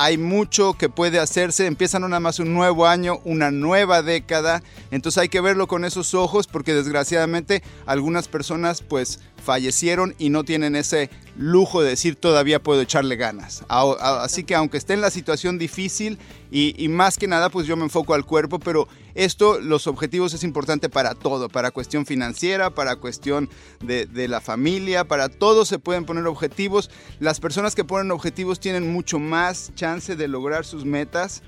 Hay 0.00 0.16
mucho 0.16 0.74
que 0.74 0.88
puede 0.88 1.18
hacerse, 1.18 1.66
empiezan 1.66 2.02
nada 2.02 2.20
más 2.20 2.38
un 2.38 2.54
nuevo 2.54 2.86
año, 2.86 3.18
una 3.24 3.50
nueva 3.50 4.00
década, 4.02 4.62
entonces 4.92 5.18
hay 5.20 5.28
que 5.28 5.40
verlo 5.40 5.66
con 5.66 5.84
esos 5.84 6.14
ojos 6.14 6.46
porque 6.46 6.72
desgraciadamente 6.72 7.64
algunas 7.84 8.28
personas 8.28 8.80
pues 8.80 9.18
fallecieron 9.42 10.14
y 10.18 10.30
no 10.30 10.44
tienen 10.44 10.76
ese 10.76 11.10
lujo 11.36 11.82
de 11.82 11.90
decir 11.90 12.16
todavía 12.16 12.62
puedo 12.62 12.80
echarle 12.80 13.16
ganas. 13.16 13.64
Así 13.68 14.44
que 14.44 14.54
aunque 14.54 14.76
esté 14.76 14.94
en 14.94 15.00
la 15.00 15.10
situación 15.10 15.58
difícil 15.58 16.18
y, 16.50 16.74
y 16.82 16.88
más 16.88 17.16
que 17.16 17.28
nada 17.28 17.48
pues 17.48 17.66
yo 17.66 17.76
me 17.76 17.84
enfoco 17.84 18.14
al 18.14 18.24
cuerpo, 18.24 18.58
pero 18.58 18.88
esto, 19.14 19.60
los 19.60 19.86
objetivos 19.86 20.34
es 20.34 20.44
importante 20.44 20.88
para 20.88 21.14
todo, 21.14 21.48
para 21.48 21.70
cuestión 21.70 22.06
financiera, 22.06 22.70
para 22.70 22.96
cuestión 22.96 23.48
de, 23.80 24.06
de 24.06 24.28
la 24.28 24.40
familia, 24.40 25.04
para 25.04 25.28
todo 25.28 25.64
se 25.64 25.78
pueden 25.78 26.04
poner 26.04 26.26
objetivos. 26.26 26.90
Las 27.18 27.40
personas 27.40 27.74
que 27.74 27.84
ponen 27.84 28.10
objetivos 28.10 28.60
tienen 28.60 28.92
mucho 28.92 29.18
más 29.18 29.72
chance 29.74 30.14
de 30.14 30.28
lograr 30.28 30.64
sus 30.64 30.84
metas 30.84 31.42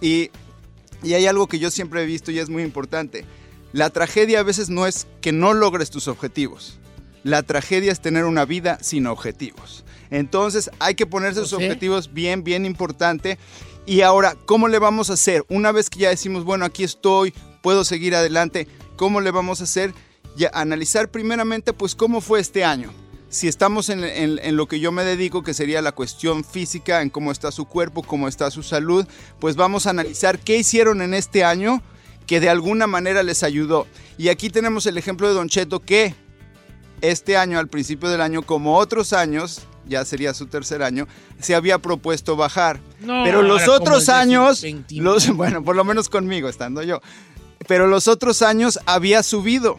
y, 0.00 0.30
y 1.02 1.14
hay 1.14 1.26
algo 1.26 1.46
que 1.46 1.58
yo 1.58 1.70
siempre 1.70 2.02
he 2.02 2.06
visto 2.06 2.30
y 2.30 2.38
es 2.38 2.48
muy 2.48 2.62
importante. 2.62 3.24
La 3.72 3.90
tragedia 3.90 4.40
a 4.40 4.44
veces 4.44 4.70
no 4.70 4.86
es 4.86 5.06
que 5.20 5.32
no 5.32 5.52
logres 5.52 5.90
tus 5.90 6.08
objetivos. 6.08 6.78
La 7.24 7.42
tragedia 7.42 7.90
es 7.90 8.00
tener 8.00 8.24
una 8.24 8.44
vida 8.44 8.78
sin 8.80 9.06
objetivos. 9.08 9.84
Entonces 10.10 10.70
hay 10.78 10.94
que 10.94 11.06
ponerse 11.06 11.40
sus 11.40 11.48
¿Sí? 11.50 11.54
objetivos 11.56 12.12
bien, 12.14 12.44
bien 12.44 12.64
importante. 12.66 13.38
Y 13.86 14.02
ahora, 14.02 14.36
¿cómo 14.46 14.68
le 14.68 14.78
vamos 14.78 15.10
a 15.10 15.14
hacer? 15.14 15.44
Una 15.48 15.72
vez 15.72 15.90
que 15.90 15.98
ya 16.00 16.10
decimos, 16.10 16.44
bueno, 16.44 16.64
aquí 16.64 16.84
estoy, 16.84 17.34
puedo 17.62 17.84
seguir 17.84 18.14
adelante, 18.14 18.68
¿cómo 18.96 19.20
le 19.20 19.30
vamos 19.30 19.60
a 19.60 19.64
hacer? 19.64 19.92
Ya 20.36 20.50
analizar 20.54 21.10
primeramente, 21.10 21.72
pues, 21.72 21.94
cómo 21.94 22.20
fue 22.20 22.40
este 22.40 22.64
año. 22.64 22.92
Si 23.28 23.48
estamos 23.48 23.88
en, 23.88 24.04
en- 24.04 24.38
en 24.42 24.56
lo 24.56 24.68
que 24.68 24.78
yo 24.80 24.92
me 24.92 25.04
dedico, 25.04 25.42
que 25.42 25.54
sería 25.54 25.82
la 25.82 25.92
cuestión 25.92 26.44
física, 26.44 27.02
en 27.02 27.10
cómo 27.10 27.32
está 27.32 27.50
su 27.50 27.64
cuerpo, 27.64 28.02
cómo 28.02 28.28
está 28.28 28.50
su 28.50 28.62
salud, 28.62 29.06
pues 29.40 29.56
vamos 29.56 29.86
a 29.86 29.90
analizar 29.90 30.38
qué 30.38 30.56
hicieron 30.56 31.02
en 31.02 31.14
este 31.14 31.42
año 31.44 31.82
que 32.26 32.40
de 32.40 32.48
alguna 32.48 32.86
manera 32.86 33.22
les 33.22 33.42
ayudó. 33.42 33.86
Y 34.18 34.28
aquí 34.28 34.50
tenemos 34.50 34.86
el 34.86 34.96
ejemplo 34.98 35.28
de 35.28 35.34
Don 35.34 35.48
Cheto 35.48 35.80
que 35.80 36.14
este 37.10 37.36
año, 37.36 37.58
al 37.58 37.68
principio 37.68 38.08
del 38.08 38.20
año, 38.20 38.42
como 38.42 38.76
otros 38.78 39.12
años, 39.12 39.62
ya 39.86 40.04
sería 40.04 40.34
su 40.34 40.46
tercer 40.46 40.82
año, 40.82 41.06
se 41.40 41.54
había 41.54 41.78
propuesto 41.78 42.36
bajar. 42.36 42.80
No, 43.00 43.22
Pero 43.24 43.42
los 43.42 43.68
otros 43.68 44.08
años, 44.08 44.62
21. 44.62 45.10
los, 45.10 45.28
bueno, 45.36 45.62
por 45.62 45.76
lo 45.76 45.84
menos 45.84 46.08
conmigo, 46.08 46.48
estando 46.48 46.82
yo. 46.82 47.00
Pero 47.66 47.86
los 47.86 48.08
otros 48.08 48.42
años 48.42 48.78
había 48.86 49.22
subido. 49.22 49.78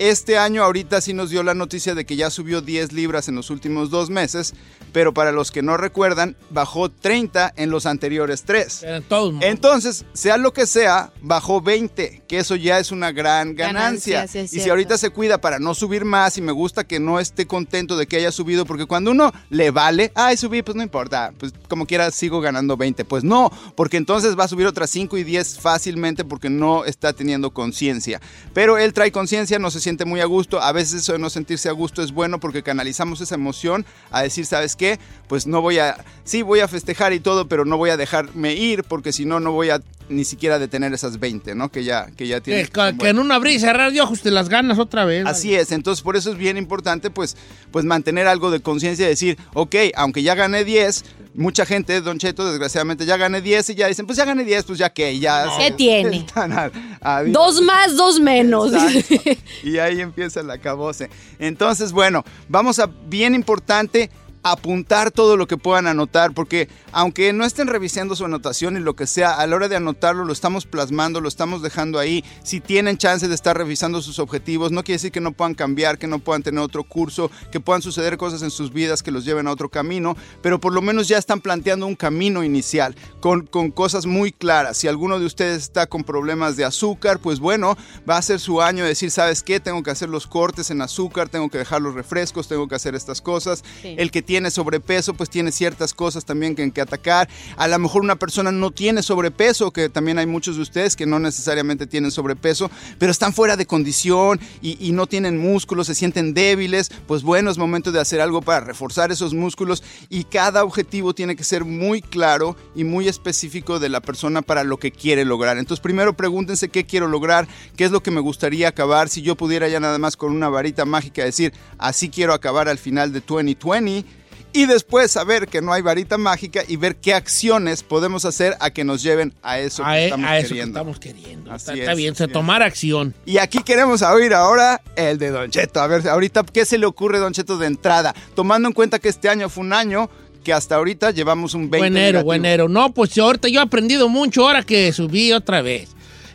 Este 0.00 0.38
año 0.38 0.64
ahorita 0.64 1.02
sí 1.02 1.12
nos 1.12 1.28
dio 1.28 1.42
la 1.42 1.52
noticia 1.52 1.94
de 1.94 2.06
que 2.06 2.16
ya 2.16 2.30
subió 2.30 2.62
10 2.62 2.94
libras 2.94 3.28
en 3.28 3.34
los 3.34 3.50
últimos 3.50 3.90
dos 3.90 4.08
meses, 4.08 4.54
pero 4.94 5.12
para 5.12 5.30
los 5.30 5.50
que 5.50 5.60
no 5.60 5.76
recuerdan, 5.76 6.36
bajó 6.48 6.90
30 6.90 7.52
en 7.54 7.68
los 7.68 7.84
anteriores 7.84 8.44
tres. 8.44 8.82
En. 8.82 9.04
Entonces, 9.42 10.06
sea 10.14 10.38
lo 10.38 10.54
que 10.54 10.66
sea, 10.66 11.12
bajó 11.20 11.60
20, 11.60 12.22
que 12.26 12.38
eso 12.38 12.56
ya 12.56 12.78
es 12.78 12.92
una 12.92 13.12
gran 13.12 13.54
ganancia. 13.54 14.20
Ganancia, 14.20 14.46
sí 14.46 14.56
y 14.56 14.60
si 14.62 14.70
ahorita 14.70 14.96
se 14.96 15.10
cuida 15.10 15.38
para 15.38 15.58
no 15.58 15.74
subir 15.74 16.06
más 16.06 16.38
y 16.38 16.40
me 16.40 16.52
gusta 16.52 16.84
que 16.84 16.98
no 16.98 17.20
esté 17.20 17.46
contento 17.46 17.98
de 17.98 18.06
que 18.06 18.16
haya 18.16 18.32
subido, 18.32 18.64
porque 18.64 18.86
cuando 18.86 19.10
uno 19.10 19.34
le 19.50 19.70
vale, 19.70 20.12
ay, 20.14 20.38
subí, 20.38 20.62
pues 20.62 20.76
no 20.76 20.82
importa, 20.82 21.34
pues 21.36 21.52
como 21.68 21.84
quiera 21.84 22.10
sigo 22.10 22.40
ganando 22.40 22.78
20. 22.78 23.04
Pues 23.04 23.22
no, 23.22 23.52
porque 23.76 23.98
entonces 23.98 24.34
va 24.34 24.44
a 24.44 24.48
subir 24.48 24.66
otras 24.66 24.88
5 24.88 25.18
y 25.18 25.24
10 25.24 25.58
fácilmente 25.58 26.24
porque 26.24 26.48
no 26.48 26.86
está 26.86 27.12
teniendo 27.12 27.50
conciencia. 27.50 28.18
Pero 28.54 28.78
él 28.78 28.94
trae 28.94 29.12
conciencia, 29.12 29.58
no 29.58 29.70
se 29.70 29.78
siente 29.78 29.89
muy 30.04 30.20
a 30.20 30.24
gusto. 30.24 30.60
A 30.60 30.72
veces 30.72 31.02
eso 31.02 31.12
de 31.12 31.18
no 31.18 31.30
sentirse 31.30 31.68
a 31.68 31.72
gusto 31.72 32.02
es 32.02 32.12
bueno 32.12 32.40
porque 32.40 32.62
canalizamos 32.62 33.20
esa 33.20 33.34
emoción 33.34 33.84
a 34.10 34.22
decir, 34.22 34.46
¿sabes 34.46 34.76
qué? 34.76 34.98
Pues 35.28 35.46
no 35.46 35.60
voy 35.60 35.78
a, 35.78 36.04
sí 36.24 36.42
voy 36.42 36.60
a 36.60 36.68
festejar 36.68 37.12
y 37.12 37.20
todo, 37.20 37.48
pero 37.48 37.64
no 37.64 37.76
voy 37.76 37.90
a 37.90 37.96
dejarme 37.96 38.54
ir 38.54 38.84
porque 38.84 39.12
si 39.12 39.24
no, 39.24 39.40
no 39.40 39.52
voy 39.52 39.70
a 39.70 39.80
ni 40.10 40.24
siquiera 40.24 40.58
detener 40.58 40.92
esas 40.92 41.18
20, 41.18 41.54
¿no? 41.54 41.70
Que 41.70 41.84
ya, 41.84 42.10
que 42.16 42.26
ya 42.26 42.40
tiene. 42.40 42.64
Que, 42.64 42.70
que- 42.70 42.98
que 42.98 43.08
en 43.08 43.18
un 43.18 43.32
abrir 43.32 43.54
y 43.56 43.58
cerrar 43.60 43.92
de 43.92 44.00
ojos 44.00 44.20
te 44.20 44.30
las 44.30 44.48
ganas 44.48 44.78
otra 44.78 45.04
vez. 45.04 45.24
Así 45.26 45.54
es, 45.54 45.72
entonces 45.72 46.02
por 46.02 46.16
eso 46.16 46.30
es 46.32 46.36
bien 46.36 46.56
importante 46.56 47.10
pues, 47.10 47.36
pues 47.70 47.84
mantener 47.84 48.26
algo 48.26 48.50
de 48.50 48.60
conciencia 48.60 49.06
y 49.06 49.08
decir, 49.08 49.38
ok, 49.54 49.74
aunque 49.94 50.22
ya 50.22 50.34
gané 50.34 50.64
10, 50.64 51.04
mucha 51.34 51.64
gente, 51.64 52.00
Don 52.00 52.18
Cheto, 52.18 52.48
desgraciadamente 52.50 53.06
ya 53.06 53.16
gané 53.16 53.40
10 53.40 53.70
y 53.70 53.74
ya 53.76 53.86
dicen, 53.86 54.04
pues 54.06 54.18
ya 54.18 54.24
gané 54.24 54.44
10, 54.44 54.64
pues 54.64 54.78
ya 54.78 54.90
que, 54.92 55.18
ya. 55.18 55.46
¿Qué 55.58 55.70
tiene? 55.70 56.16
están 56.18 56.52
a- 56.52 56.70
a- 57.00 57.22
Dos 57.22 57.62
más, 57.62 57.96
dos 57.96 58.18
menos. 58.20 58.72
Exacto. 58.74 59.30
y 59.62 59.78
ahí 59.78 60.00
empieza 60.00 60.40
el 60.40 60.50
acabose. 60.50 61.08
Entonces, 61.38 61.92
bueno, 61.92 62.24
vamos 62.48 62.78
a, 62.80 62.86
bien 63.06 63.34
importante, 63.34 64.10
apuntar 64.42 65.10
todo 65.10 65.36
lo 65.36 65.46
que 65.46 65.56
puedan 65.56 65.86
anotar, 65.86 66.32
porque 66.32 66.68
aunque 66.92 67.32
no 67.32 67.44
estén 67.44 67.68
revisando 67.68 68.16
su 68.16 68.24
anotación 68.24 68.76
y 68.76 68.80
lo 68.80 68.96
que 68.96 69.06
sea, 69.06 69.32
a 69.32 69.46
la 69.46 69.56
hora 69.56 69.68
de 69.68 69.76
anotarlo 69.76 70.24
lo 70.24 70.32
estamos 70.32 70.66
plasmando, 70.66 71.20
lo 71.20 71.28
estamos 71.28 71.62
dejando 71.62 71.98
ahí. 71.98 72.24
Si 72.42 72.60
tienen 72.60 72.98
chance 72.98 73.28
de 73.28 73.34
estar 73.34 73.56
revisando 73.56 74.00
sus 74.02 74.18
objetivos, 74.18 74.72
no 74.72 74.82
quiere 74.82 74.96
decir 74.96 75.12
que 75.12 75.20
no 75.20 75.32
puedan 75.32 75.54
cambiar, 75.54 75.98
que 75.98 76.06
no 76.06 76.18
puedan 76.18 76.42
tener 76.42 76.60
otro 76.60 76.84
curso, 76.84 77.30
que 77.52 77.60
puedan 77.60 77.82
suceder 77.82 78.16
cosas 78.16 78.42
en 78.42 78.50
sus 78.50 78.72
vidas 78.72 79.02
que 79.02 79.10
los 79.10 79.24
lleven 79.24 79.46
a 79.46 79.52
otro 79.52 79.68
camino, 79.68 80.16
pero 80.42 80.60
por 80.60 80.72
lo 80.72 80.82
menos 80.82 81.08
ya 81.08 81.18
están 81.18 81.40
planteando 81.40 81.86
un 81.86 81.96
camino 81.96 82.42
inicial 82.42 82.94
con, 83.20 83.46
con 83.46 83.70
cosas 83.70 84.06
muy 84.06 84.32
claras. 84.32 84.78
Si 84.78 84.88
alguno 84.88 85.18
de 85.18 85.26
ustedes 85.26 85.62
está 85.62 85.86
con 85.86 86.04
problemas 86.04 86.56
de 86.56 86.64
azúcar, 86.64 87.18
pues 87.18 87.40
bueno, 87.40 87.76
va 88.08 88.16
a 88.16 88.22
ser 88.22 88.40
su 88.40 88.62
año 88.62 88.84
de 88.84 88.90
decir, 88.90 89.10
¿sabes 89.10 89.42
qué? 89.42 89.60
Tengo 89.60 89.82
que 89.82 89.90
hacer 89.90 90.08
los 90.08 90.26
cortes 90.26 90.70
en 90.70 90.80
azúcar, 90.80 91.28
tengo 91.28 91.48
que 91.50 91.58
dejar 91.58 91.82
los 91.82 91.94
refrescos, 91.94 92.48
tengo 92.48 92.68
que 92.68 92.74
hacer 92.74 92.94
estas 92.94 93.20
cosas. 93.20 93.62
Sí. 93.82 93.94
El 93.98 94.10
que 94.10 94.22
tiene 94.30 94.52
sobrepeso, 94.52 95.12
pues 95.12 95.28
tiene 95.28 95.50
ciertas 95.50 95.92
cosas 95.92 96.24
también 96.24 96.54
que, 96.54 96.70
que 96.70 96.80
atacar. 96.80 97.28
A 97.56 97.66
lo 97.66 97.76
mejor 97.80 98.02
una 98.02 98.14
persona 98.14 98.52
no 98.52 98.70
tiene 98.70 99.02
sobrepeso, 99.02 99.72
que 99.72 99.88
también 99.88 100.20
hay 100.20 100.26
muchos 100.26 100.54
de 100.54 100.62
ustedes 100.62 100.94
que 100.94 101.04
no 101.04 101.18
necesariamente 101.18 101.88
tienen 101.88 102.12
sobrepeso, 102.12 102.70
pero 103.00 103.10
están 103.10 103.32
fuera 103.32 103.56
de 103.56 103.66
condición 103.66 104.38
y, 104.62 104.78
y 104.86 104.92
no 104.92 105.08
tienen 105.08 105.36
músculos, 105.36 105.88
se 105.88 105.96
sienten 105.96 106.32
débiles. 106.32 106.92
Pues 107.08 107.24
bueno, 107.24 107.50
es 107.50 107.58
momento 107.58 107.90
de 107.90 107.98
hacer 107.98 108.20
algo 108.20 108.40
para 108.40 108.60
reforzar 108.60 109.10
esos 109.10 109.34
músculos 109.34 109.82
y 110.08 110.22
cada 110.22 110.62
objetivo 110.62 111.12
tiene 111.12 111.34
que 111.34 111.42
ser 111.42 111.64
muy 111.64 112.00
claro 112.00 112.56
y 112.76 112.84
muy 112.84 113.08
específico 113.08 113.80
de 113.80 113.88
la 113.88 114.00
persona 114.00 114.42
para 114.42 114.62
lo 114.62 114.76
que 114.76 114.92
quiere 114.92 115.24
lograr. 115.24 115.58
Entonces, 115.58 115.82
primero 115.82 116.16
pregúntense 116.16 116.68
qué 116.68 116.86
quiero 116.86 117.08
lograr, 117.08 117.48
qué 117.74 117.82
es 117.82 117.90
lo 117.90 118.00
que 118.00 118.12
me 118.12 118.20
gustaría 118.20 118.68
acabar. 118.68 119.08
Si 119.08 119.22
yo 119.22 119.34
pudiera 119.34 119.66
ya 119.66 119.80
nada 119.80 119.98
más 119.98 120.16
con 120.16 120.30
una 120.30 120.48
varita 120.48 120.84
mágica 120.84 121.24
decir, 121.24 121.52
así 121.78 122.10
quiero 122.10 122.32
acabar 122.32 122.68
al 122.68 122.78
final 122.78 123.12
de 123.12 123.20
2020 123.26 124.19
y 124.52 124.66
después 124.66 125.10
saber 125.10 125.46
que 125.48 125.60
no 125.60 125.72
hay 125.72 125.82
varita 125.82 126.18
mágica 126.18 126.62
y 126.66 126.76
ver 126.76 126.96
qué 126.96 127.14
acciones 127.14 127.82
podemos 127.82 128.24
hacer 128.24 128.56
a 128.60 128.70
que 128.70 128.84
nos 128.84 129.02
lleven 129.02 129.32
a 129.42 129.58
eso 129.58 129.84
A, 129.84 129.92
que 129.94 130.04
estamos 130.06 130.26
a 130.30 130.38
eso 130.38 130.42
que 130.48 130.54
queriendo. 130.54 130.78
estamos 130.78 130.98
queriendo. 131.00 131.52
Así 131.52 131.62
Está, 131.70 131.74
está 131.74 131.92
es, 131.92 131.98
bien, 131.98 132.14
se 132.16 132.28
tomar 132.28 132.62
acción. 132.62 133.14
Y 133.26 133.38
aquí 133.38 133.62
queremos 133.62 134.02
oír 134.02 134.34
ahora 134.34 134.80
el 134.96 135.18
de 135.18 135.30
Don 135.30 135.50
Cheto. 135.50 135.80
A 135.80 135.86
ver, 135.86 136.06
ahorita, 136.08 136.44
¿qué 136.44 136.64
se 136.64 136.78
le 136.78 136.86
ocurre, 136.86 137.18
Don 137.18 137.32
Cheto, 137.32 137.58
de 137.58 137.66
entrada? 137.66 138.14
Tomando 138.34 138.68
en 138.68 138.74
cuenta 138.74 138.98
que 138.98 139.08
este 139.08 139.28
año 139.28 139.48
fue 139.48 139.64
un 139.64 139.72
año 139.72 140.10
que 140.44 140.52
hasta 140.52 140.76
ahorita 140.76 141.10
llevamos 141.10 141.52
un 141.54 141.68
20 141.70 141.78
Buenero, 141.78 142.24
buenero. 142.24 142.68
No, 142.68 142.92
pues 142.94 143.16
ahorita 143.18 143.48
yo 143.48 143.60
he 143.60 143.62
aprendido 143.62 144.08
mucho 144.08 144.46
ahora 144.46 144.62
que 144.62 144.92
subí 144.92 145.32
otra 145.32 145.60
vez. 145.62 145.90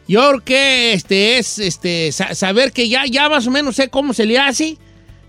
Yo 0.07 0.27
creo 0.29 0.43
que 0.43 0.93
este 0.93 1.39
es 1.39 1.57
este 1.57 2.11
sa- 2.11 2.35
saber 2.35 2.71
que 2.71 2.87
ya, 2.87 3.05
ya 3.07 3.27
más 3.29 3.47
o 3.47 3.51
menos 3.51 3.75
sé 3.75 3.89
cómo 3.89 4.13
se 4.13 4.25
le 4.27 4.37
hace 4.37 4.77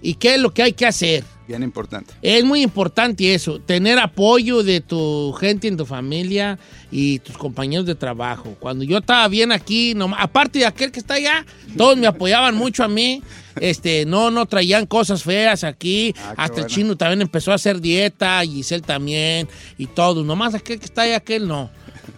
y 0.02 0.14
qué 0.16 0.34
es 0.34 0.40
lo 0.40 0.52
que 0.52 0.62
hay 0.62 0.74
que 0.74 0.84
hacer. 0.84 1.24
Bien 1.48 1.62
importante. 1.62 2.12
Es 2.22 2.44
muy 2.44 2.62
importante 2.62 3.32
eso, 3.32 3.60
tener 3.60 3.98
apoyo 4.00 4.62
de 4.64 4.80
tu 4.80 5.32
gente 5.38 5.68
en 5.68 5.76
tu 5.76 5.86
familia 5.86 6.58
y 6.90 7.20
tus 7.20 7.38
compañeros 7.38 7.86
de 7.86 7.94
trabajo. 7.94 8.56
Cuando 8.58 8.82
yo 8.84 8.98
estaba 8.98 9.28
bien 9.28 9.52
aquí, 9.52 9.94
no- 9.94 10.12
aparte 10.18 10.58
de 10.58 10.66
aquel 10.66 10.90
que 10.90 10.98
está 10.98 11.14
allá, 11.14 11.46
todos 11.76 11.96
me 11.96 12.08
apoyaban 12.08 12.56
mucho 12.56 12.82
a 12.82 12.88
mí. 12.88 13.22
Este, 13.60 14.04
no, 14.06 14.30
no 14.30 14.46
traían 14.46 14.86
cosas 14.86 15.22
feas 15.22 15.62
aquí. 15.64 16.14
Ah, 16.18 16.34
Hasta 16.36 16.60
el 16.62 16.66
chino 16.66 16.96
también 16.96 17.22
empezó 17.22 17.52
a 17.52 17.54
hacer 17.54 17.80
dieta, 17.80 18.42
Giselle 18.42 18.82
también, 18.82 19.48
y 19.78 19.86
todo. 19.86 20.24
Nomás 20.24 20.54
aquel 20.54 20.78
que 20.80 20.84
está 20.84 21.02
allá, 21.02 21.16
aquel 21.18 21.46
no. 21.46 21.70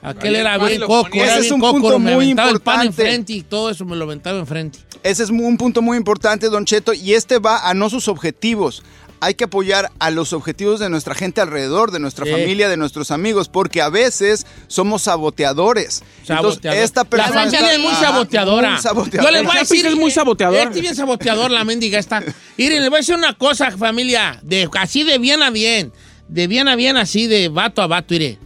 Aquel 0.02 0.36
era 0.36 0.56
bien 0.58 0.80
coco, 0.82 1.08
era 1.12 1.24
Ese 1.26 1.34
es 1.36 1.42
bien 1.42 1.54
un 1.54 1.60
coco, 1.60 1.80
punto 1.80 1.98
me 1.98 2.14
muy 2.14 2.24
aventaba 2.26 2.50
el 2.50 2.60
pan 2.60 2.86
enfrente 2.86 3.32
y 3.34 3.42
todo 3.42 3.68
eso 3.70 3.84
me 3.84 3.94
lo 3.96 4.04
aventaba 4.04 4.38
enfrente. 4.38 4.78
Ese 5.02 5.22
es 5.22 5.30
un 5.30 5.56
punto 5.56 5.80
muy 5.80 5.96
importante, 5.96 6.48
Don 6.48 6.64
Cheto, 6.64 6.92
y 6.92 7.14
este 7.14 7.38
va 7.38 7.68
a 7.68 7.74
no 7.74 7.88
sus 7.88 8.08
objetivos. 8.08 8.82
Hay 9.20 9.34
que 9.34 9.44
apoyar 9.44 9.90
a 9.98 10.10
los 10.10 10.32
objetivos 10.32 10.78
de 10.78 10.88
nuestra 10.90 11.14
gente 11.14 11.40
alrededor, 11.40 11.90
de 11.90 11.98
nuestra 11.98 12.24
Sí. 12.24 12.30
familia, 12.30 12.68
de 12.68 12.76
nuestros 12.76 13.10
amigos, 13.10 13.48
porque 13.48 13.82
a 13.82 13.88
veces 13.88 14.46
somos 14.68 15.02
saboteadores. 15.02 16.02
Entonces, 16.20 16.26
Saboteador. 16.36 16.78
esta 16.84 17.04
persona 17.04 17.28
La 17.34 17.40
familia 17.40 17.58
está- 17.60 17.72
es 17.72 17.78
muy 17.80 17.94
saboteadora. 17.94 18.70
muy 18.72 18.80
saboteadora. 18.80 19.30
Yo 19.32 19.36
les 19.36 19.44
voy 19.46 19.56
a 19.56 19.60
decir. 19.60 19.86
es 19.86 19.96
muy 19.96 20.10
saboteador. 20.10 20.58
Este 20.58 20.76
es 20.76 20.80
bien 20.82 20.94
saboteador, 20.94 21.50
la 21.50 21.64
mendiga 21.64 21.98
esta. 21.98 22.22
Miren, 22.56 22.80
les 22.80 22.90
voy 22.90 22.98
a 22.98 23.00
decir 23.00 23.14
una 23.16 23.34
cosa, 23.34 23.70
familia. 23.76 24.38
De, 24.42 24.68
así 24.78 25.02
de 25.02 25.18
bien 25.18 25.42
a 25.42 25.50
bien. 25.50 25.92
De 26.28 26.46
bien 26.46 26.68
a 26.68 26.76
bien, 26.76 26.96
así 26.96 27.26
de 27.26 27.48
vato 27.48 27.82
a 27.82 27.86
vato, 27.86 28.14
mire. 28.14 28.38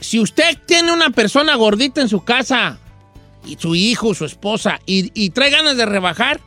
Si 0.00 0.18
usted 0.18 0.56
tiene 0.66 0.92
una 0.92 1.10
persona 1.10 1.54
gordita 1.56 2.00
en 2.00 2.08
su 2.08 2.24
casa, 2.24 2.78
y 3.46 3.56
su 3.60 3.74
hijo, 3.74 4.14
su 4.14 4.24
esposa, 4.24 4.80
y, 4.86 5.10
y 5.14 5.30
trae 5.30 5.50
ganas 5.50 5.76
de 5.76 5.86
rebajar, 5.86 6.40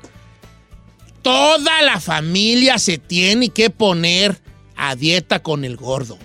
toda 1.23 1.81
la 1.81 1.99
familia 1.99 2.77
se 2.77 2.97
tiene 2.99 3.49
que 3.49 3.69
poner 3.71 4.39
a 4.75 4.95
dieta 4.95 5.41
con 5.41 5.65
el 5.65 5.75
gordo. 5.77 6.17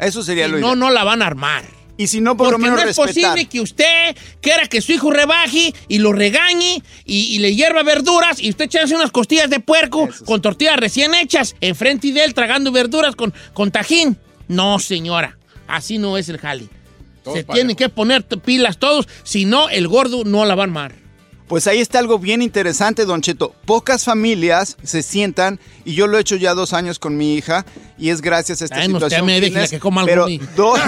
Eso 0.00 0.22
sería 0.24 0.46
Si 0.46 0.52
lo 0.52 0.58
no, 0.58 0.66
ideal. 0.68 0.78
no 0.80 0.90
la 0.90 1.04
van 1.04 1.22
a 1.22 1.26
armar. 1.26 1.64
Y 1.98 2.06
si 2.08 2.20
no, 2.20 2.36
por 2.36 2.46
lo 2.46 2.52
Porque 2.52 2.62
menos 2.62 2.76
no 2.76 2.80
es 2.90 2.96
respetar. 2.96 3.08
posible 3.32 3.44
que 3.48 3.60
usted 3.60 4.16
quiera 4.40 4.66
que 4.66 4.80
su 4.80 4.92
hijo 4.92 5.10
rebaje 5.12 5.72
y 5.88 5.98
lo 5.98 6.12
regañe 6.12 6.82
y, 7.04 7.18
y 7.34 7.38
le 7.38 7.54
hierva 7.54 7.82
verduras 7.82 8.40
y 8.40 8.48
usted 8.48 8.64
echarse 8.64 8.96
unas 8.96 9.12
costillas 9.12 9.50
de 9.50 9.60
puerco 9.60 10.04
Eso 10.08 10.18
sí. 10.20 10.24
con 10.24 10.40
tortillas 10.42 10.78
recién 10.78 11.14
hechas 11.14 11.54
enfrente 11.60 12.10
de 12.12 12.24
él 12.24 12.34
tragando 12.34 12.72
verduras 12.72 13.14
con, 13.14 13.32
con 13.52 13.70
tajín. 13.70 14.16
No, 14.48 14.78
señora, 14.80 15.38
así 15.68 15.98
no 15.98 16.16
es 16.16 16.28
el 16.30 16.38
jali. 16.38 16.68
Todos 17.22 17.36
Se 17.36 17.44
parejos. 17.44 17.54
tienen 17.54 17.76
que 17.76 17.88
poner 17.90 18.24
pilas 18.24 18.78
todos, 18.78 19.06
si 19.22 19.44
no, 19.44 19.68
el 19.68 19.86
gordo 19.86 20.24
no 20.24 20.44
la 20.46 20.54
va 20.56 20.62
a 20.62 20.64
armar. 20.64 20.94
Pues 21.52 21.66
ahí 21.66 21.82
está 21.82 21.98
algo 21.98 22.18
bien 22.18 22.40
interesante, 22.40 23.04
Don 23.04 23.20
Cheto. 23.20 23.54
Pocas 23.66 24.04
familias 24.04 24.78
se 24.84 25.02
sientan, 25.02 25.60
y 25.84 25.92
yo 25.94 26.06
lo 26.06 26.16
he 26.16 26.22
hecho 26.22 26.36
ya 26.36 26.54
dos 26.54 26.72
años 26.72 26.98
con 26.98 27.18
mi 27.18 27.34
hija, 27.34 27.66
y 27.98 28.08
es 28.08 28.22
gracias 28.22 28.62
a 28.62 28.64
esta 28.64 28.76
Ay, 28.78 28.88
no, 28.88 28.94
situación. 28.94 29.20
usted 29.20 29.34
me 29.40 29.46
fitness, 29.46 29.70
que 29.70 29.78
coma 29.78 30.00
algo 30.00 30.10
pero 30.10 30.24
a 30.24 30.26
mí. 30.28 30.40
dos- 30.56 30.80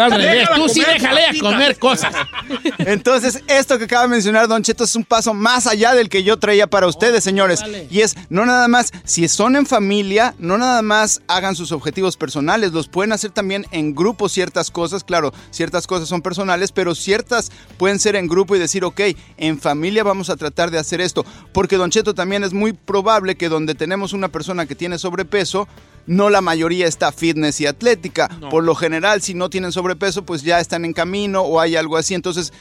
Al 0.00 0.10
revés, 0.10 0.48
tú 0.56 0.68
sí 0.68 0.82
déjale 0.84 1.26
a 1.26 1.40
comer 1.40 1.78
cosas. 1.78 2.12
Entonces, 2.78 3.40
esto 3.46 3.78
que 3.78 3.84
acaba 3.84 4.02
de 4.02 4.08
mencionar 4.08 4.48
Don 4.48 4.64
Cheto 4.64 4.82
es 4.82 4.96
un 4.96 5.04
paso 5.04 5.32
más 5.32 5.68
allá 5.68 5.94
del 5.94 6.08
que 6.08 6.24
yo 6.24 6.38
traía 6.38 6.66
para 6.66 6.88
ustedes, 6.88 7.22
señores. 7.22 7.60
vale. 7.60 7.86
Y 7.88 8.00
es, 8.00 8.16
no 8.30 8.44
nada 8.44 8.66
más, 8.66 8.90
si 9.04 9.28
son 9.28 9.54
en 9.54 9.64
familia, 9.66 10.34
no 10.40 10.58
nada 10.58 10.82
más 10.82 11.22
hagan 11.28 11.54
sus 11.54 11.70
objetivos 11.70 12.16
personales, 12.16 12.72
los 12.72 12.88
pueden 12.88 13.12
hacer 13.12 13.30
también 13.30 13.64
en 13.70 13.94
grupo 13.94 14.28
ciertas 14.28 14.72
cosas. 14.72 15.04
Claro, 15.04 15.32
ciertas 15.52 15.86
cosas 15.86 16.08
son 16.08 16.20
personales, 16.20 16.72
pero 16.72 16.96
ciertas 16.96 17.52
pueden 17.78 18.00
ser 18.00 18.16
en 18.16 18.26
grupo 18.26 18.56
y 18.56 18.58
decir, 18.58 18.84
ok, 18.84 19.00
en 19.36 19.51
familia 19.58 20.04
vamos 20.04 20.30
a 20.30 20.36
tratar 20.36 20.70
de 20.70 20.78
hacer 20.78 21.00
esto. 21.00 21.24
Porque 21.52 21.76
Don 21.76 21.90
Cheto 21.90 22.14
también 22.14 22.44
es 22.44 22.52
muy 22.52 22.72
probable 22.72 23.36
que 23.36 23.48
donde 23.48 23.74
tenemos 23.74 24.12
una 24.12 24.28
persona 24.28 24.66
que 24.66 24.74
tiene 24.74 24.98
sobrepeso, 24.98 25.68
no 26.06 26.30
la 26.30 26.40
mayoría 26.40 26.86
está 26.86 27.12
fitness 27.12 27.60
y 27.60 27.66
atlética. 27.66 28.28
Por 28.50 28.64
lo 28.64 28.74
general, 28.74 29.22
si 29.22 29.34
no 29.34 29.50
tienen 29.50 29.72
sobrepeso, 29.72 30.24
pues 30.24 30.42
ya 30.42 30.60
están 30.60 30.84
en 30.84 30.92
camino 30.92 31.42
o 31.42 31.60
hay 31.60 31.76
algo 31.76 31.96
así. 31.96 32.14
Entonces, 32.14 32.52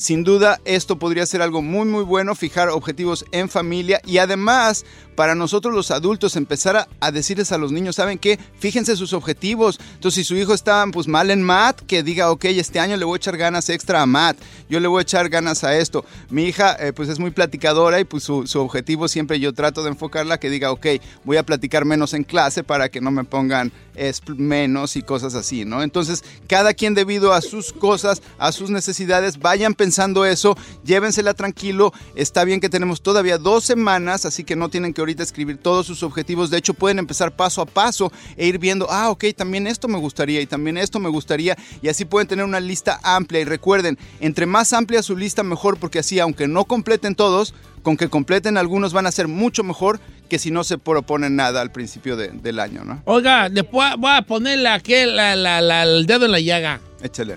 sin 0.00 0.24
duda, 0.24 0.60
esto 0.64 0.98
podría 0.98 1.26
ser 1.26 1.42
algo 1.42 1.60
muy, 1.60 1.84
muy 1.86 2.04
bueno, 2.04 2.34
fijar 2.34 2.70
objetivos 2.70 3.26
en 3.32 3.50
familia 3.50 4.00
y 4.06 4.16
además 4.16 4.86
para 5.20 5.34
nosotros 5.34 5.74
los 5.74 5.90
adultos 5.90 6.34
empezar 6.34 6.88
a, 6.98 7.10
decirles 7.12 7.52
a 7.52 7.58
los 7.58 7.72
niños, 7.72 7.96
¿saben 7.96 8.18
qué? 8.18 8.38
Fíjense 8.58 8.96
sus 8.96 9.12
objetivos. 9.12 9.78
Entonces, 9.92 10.14
si 10.14 10.24
su 10.24 10.34
hijo 10.34 10.54
está 10.54 10.82
pues 10.90 11.08
mal 11.08 11.30
en 11.30 11.42
mat, 11.42 11.78
que 11.78 12.02
diga, 12.02 12.30
ok, 12.30 12.46
este 12.46 12.80
año 12.80 12.96
le 12.96 13.04
voy 13.04 13.16
a 13.16 13.18
echar 13.18 13.36
ganas 13.36 13.68
extra 13.68 14.00
a 14.00 14.06
mat, 14.06 14.38
yo 14.70 14.80
le 14.80 14.88
voy 14.88 15.00
a 15.00 15.02
echar 15.02 15.28
ganas 15.28 15.62
a 15.62 15.76
esto. 15.76 16.06
Mi 16.30 16.44
hija 16.44 16.74
eh, 16.80 16.94
pues 16.94 17.10
es 17.10 17.18
muy 17.18 17.32
platicadora 17.32 18.00
y 18.00 18.04
pues 18.04 18.22
su, 18.22 18.46
su 18.46 18.60
objetivo 18.60 19.08
siempre 19.08 19.38
yo 19.38 19.52
trato 19.52 19.82
de 19.82 19.90
enfocarla 19.90 20.40
que 20.40 20.48
diga, 20.48 20.72
ok, 20.72 20.86
voy 21.24 21.36
a 21.36 21.42
platicar 21.42 21.84
menos 21.84 22.14
en 22.14 22.24
clase 22.24 22.64
para 22.64 22.88
que 22.88 23.02
no 23.02 23.10
me 23.10 23.24
pongan 23.24 23.72
es 24.00 24.22
menos 24.28 24.96
y 24.96 25.02
cosas 25.02 25.34
así, 25.34 25.64
¿no? 25.64 25.82
Entonces, 25.82 26.24
cada 26.46 26.72
quien 26.72 26.94
debido 26.94 27.32
a 27.34 27.42
sus 27.42 27.72
cosas, 27.72 28.22
a 28.38 28.50
sus 28.52 28.70
necesidades, 28.70 29.38
vayan 29.38 29.74
pensando 29.74 30.24
eso, 30.24 30.56
llévensela 30.84 31.34
tranquilo. 31.34 31.92
Está 32.14 32.44
bien 32.44 32.60
que 32.60 32.70
tenemos 32.70 33.02
todavía 33.02 33.36
dos 33.36 33.64
semanas, 33.64 34.24
así 34.24 34.44
que 34.44 34.56
no 34.56 34.70
tienen 34.70 34.94
que 34.94 35.02
ahorita 35.10 35.22
escribir 35.24 35.58
todos 35.58 35.86
sus 35.86 36.02
objetivos. 36.02 36.50
De 36.50 36.58
hecho, 36.58 36.72
pueden 36.74 36.98
empezar 36.98 37.34
paso 37.34 37.60
a 37.60 37.66
paso 37.66 38.12
e 38.36 38.46
ir 38.46 38.58
viendo, 38.58 38.86
ah, 38.90 39.10
ok, 39.10 39.24
también 39.36 39.66
esto 39.66 39.88
me 39.88 39.98
gustaría 39.98 40.40
y 40.40 40.46
también 40.46 40.78
esto 40.78 40.98
me 41.00 41.08
gustaría. 41.08 41.56
Y 41.82 41.88
así 41.88 42.04
pueden 42.04 42.28
tener 42.28 42.44
una 42.44 42.60
lista 42.60 43.00
amplia. 43.02 43.40
Y 43.40 43.44
recuerden, 43.44 43.98
entre 44.20 44.46
más 44.46 44.72
amplia 44.72 45.02
su 45.02 45.16
lista, 45.16 45.42
mejor, 45.42 45.78
porque 45.78 45.98
así, 45.98 46.18
aunque 46.20 46.46
no 46.46 46.64
completen 46.64 47.14
todos, 47.14 47.54
con 47.82 47.96
que 47.96 48.08
completen 48.08 48.56
algunos 48.56 48.92
van 48.92 49.06
a 49.06 49.10
ser 49.12 49.26
mucho 49.26 49.64
mejor 49.64 50.00
que 50.28 50.38
si 50.38 50.50
no 50.50 50.62
se 50.64 50.78
proponen 50.78 51.34
nada 51.34 51.60
al 51.60 51.72
principio 51.72 52.16
de- 52.16 52.28
del 52.28 52.60
año, 52.60 52.84
¿no? 52.84 53.02
Oiga, 53.06 53.48
después 53.48 53.88
voy 53.98 54.12
a 54.14 54.22
ponerle 54.22 54.68
aquí 54.68 54.94
la- 55.06 55.34
la- 55.34 55.60
la- 55.60 55.82
el 55.82 56.06
dedo 56.06 56.26
en 56.26 56.32
la 56.32 56.40
llaga. 56.40 56.80
Échale. 57.02 57.36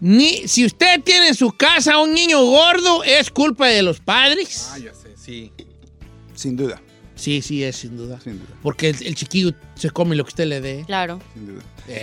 Ni, 0.00 0.48
si 0.48 0.64
usted 0.64 1.00
tiene 1.04 1.28
en 1.28 1.34
su 1.34 1.52
casa 1.52 1.98
un 1.98 2.12
niño 2.14 2.42
gordo, 2.44 3.04
¿es 3.04 3.30
culpa 3.30 3.68
de 3.68 3.82
los 3.82 4.00
padres? 4.00 4.70
Ah, 4.72 4.78
ya 4.78 4.92
sé, 4.94 5.14
sí. 5.16 5.52
Sin 6.42 6.56
duda. 6.56 6.82
Sí, 7.14 7.40
sí, 7.40 7.62
es 7.62 7.76
sin 7.76 7.96
duda. 7.96 8.20
Sin 8.20 8.38
duda. 8.38 8.48
Porque 8.62 8.88
el, 8.88 8.96
el 9.06 9.14
chiquillo 9.14 9.52
se 9.82 9.90
come 9.90 10.14
lo 10.14 10.22
que 10.22 10.28
usted 10.28 10.46
le 10.46 10.60
dé. 10.60 10.84
Claro. 10.86 11.18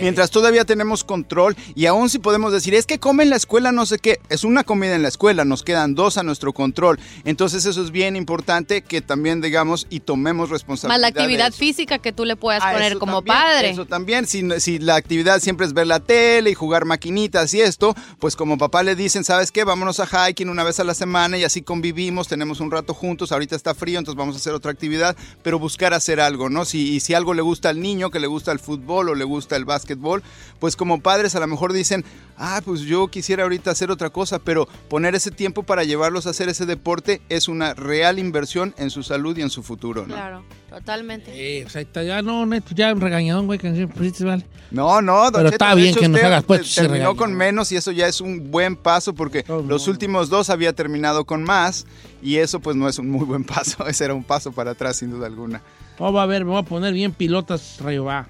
Mientras 0.02 0.30
todavía 0.30 0.66
tenemos 0.66 1.02
control 1.02 1.56
y 1.74 1.86
aún 1.86 2.10
si 2.10 2.18
podemos 2.18 2.52
decir, 2.52 2.74
es 2.74 2.84
que 2.84 2.98
come 2.98 3.22
en 3.22 3.30
la 3.30 3.36
escuela 3.36 3.72
no 3.72 3.86
sé 3.86 3.98
qué, 3.98 4.20
es 4.28 4.44
una 4.44 4.64
comida 4.64 4.94
en 4.94 5.00
la 5.00 5.08
escuela, 5.08 5.46
nos 5.46 5.62
quedan 5.62 5.94
dos 5.94 6.18
a 6.18 6.22
nuestro 6.22 6.52
control. 6.52 7.00
Entonces 7.24 7.64
eso 7.64 7.82
es 7.82 7.90
bien 7.90 8.16
importante 8.16 8.82
que 8.82 9.00
también 9.00 9.40
digamos 9.40 9.86
y 9.88 10.00
tomemos 10.00 10.50
Más 10.50 10.58
responsabilidad. 10.58 11.00
la 11.00 11.10
de 11.10 11.20
actividad 11.20 11.52
física 11.54 11.98
que 11.98 12.12
tú 12.12 12.26
le 12.26 12.36
puedas 12.36 12.62
Ah, 12.62 12.72
poner 12.72 12.98
como 12.98 13.22
también, 13.22 13.36
padre. 13.38 13.70
Eso 13.70 13.86
también, 13.86 14.26
si, 14.26 14.46
si 14.60 14.78
la 14.78 14.96
actividad 14.96 15.40
siempre 15.40 15.64
es 15.66 15.72
ver 15.72 15.86
la 15.86 16.00
tele 16.00 16.50
y 16.50 16.54
jugar 16.54 16.84
maquinitas 16.84 17.54
y 17.54 17.62
esto, 17.62 17.94
pues 18.18 18.36
como 18.36 18.58
papá 18.58 18.82
le 18.82 18.94
dicen, 18.94 19.24
¿sabes 19.24 19.50
qué? 19.50 19.64
Vámonos 19.64 20.00
a 20.00 20.28
hiking 20.28 20.50
una 20.50 20.64
vez 20.64 20.78
a 20.80 20.84
la 20.84 20.92
semana 20.92 21.38
y 21.38 21.44
así 21.44 21.62
convivimos, 21.62 22.28
tenemos 22.28 22.60
un 22.60 22.70
rato 22.70 22.92
juntos, 22.92 23.32
ahorita 23.32 23.56
está 23.56 23.74
frío, 23.74 23.98
entonces 23.98 24.18
vamos 24.18 24.36
a 24.36 24.38
hacer 24.38 24.52
otra 24.52 24.70
actividad, 24.70 25.16
pero 25.42 25.58
buscar 25.58 25.94
hacer 25.94 26.20
algo, 26.20 26.50
¿no? 26.50 26.66
Si, 26.66 26.94
y 26.94 27.00
si 27.00 27.14
algo 27.14 27.32
le 27.32 27.40
gusta 27.40 27.69
al 27.70 27.80
niño, 27.80 28.10
que 28.10 28.20
le 28.20 28.26
gusta 28.26 28.52
el 28.52 28.58
fútbol 28.58 29.08
o 29.08 29.14
le 29.14 29.24
gusta 29.24 29.56
el 29.56 29.64
básquetbol, 29.64 30.22
pues 30.58 30.76
como 30.76 31.00
padres 31.00 31.34
a 31.34 31.40
lo 31.40 31.46
mejor 31.46 31.72
dicen, 31.72 32.04
ah, 32.36 32.60
pues 32.64 32.80
yo 32.82 33.08
quisiera 33.08 33.42
ahorita 33.44 33.70
hacer 33.70 33.90
otra 33.90 34.10
cosa, 34.10 34.38
pero 34.38 34.68
poner 34.88 35.14
ese 35.14 35.30
tiempo 35.30 35.62
para 35.62 35.84
llevarlos 35.84 36.26
a 36.26 36.30
hacer 36.30 36.48
ese 36.48 36.66
deporte 36.66 37.20
es 37.28 37.48
una 37.48 37.74
real 37.74 38.18
inversión 38.18 38.74
en 38.78 38.90
su 38.90 39.02
salud 39.02 39.36
y 39.38 39.42
en 39.42 39.50
su 39.50 39.62
futuro, 39.62 40.06
¿no? 40.06 40.14
Claro, 40.14 40.44
totalmente. 40.68 41.30
Eh, 41.34 41.64
o 41.64 41.70
sea, 41.70 41.82
está- 41.82 42.02
ya 42.02 42.22
no, 42.22 42.44
neto, 42.46 42.74
ya 42.74 42.92
un 42.92 43.00
regañadón, 43.00 43.46
güey, 43.46 43.58
que 43.58 43.72
siempre 43.74 44.10
vale. 44.24 44.46
No, 44.70 45.02
no, 45.02 45.22
don 45.24 45.32
Pero 45.32 45.50
Cheto, 45.50 45.64
está 45.64 45.74
bien 45.74 45.94
que 45.94 46.08
nos 46.08 46.22
hagas, 46.22 46.44
pues, 46.44 46.74
Terminó 46.74 46.94
regaño. 46.94 47.16
con 47.16 47.34
menos 47.34 47.72
y 47.72 47.76
eso 47.76 47.90
ya 47.90 48.06
es 48.06 48.20
un 48.20 48.50
buen 48.50 48.76
paso 48.76 49.14
porque 49.14 49.44
los 49.66 49.88
últimos 49.88 50.28
dos 50.30 50.48
había 50.48 50.72
terminado 50.72 51.24
con 51.24 51.42
más 51.42 51.86
y 52.22 52.36
eso 52.36 52.60
pues 52.60 52.76
no 52.76 52.88
es 52.88 52.98
un 52.98 53.10
muy 53.10 53.24
buen 53.24 53.42
paso. 53.44 53.86
Ese 53.86 54.04
era 54.04 54.14
un 54.14 54.22
paso 54.24 54.52
para 54.52 54.70
atrás 54.72 54.96
sin 54.96 55.10
duda 55.10 55.26
alguna. 55.26 55.60
Oh, 56.02 56.12
va 56.12 56.22
a 56.22 56.26
ver, 56.26 56.44
me 56.46 56.50
voy 56.52 56.60
a 56.60 56.64
poner 56.64 56.94
bien 56.94 57.12
pilotas, 57.12 57.78
Rayo 57.80 58.04
va. 58.04 58.26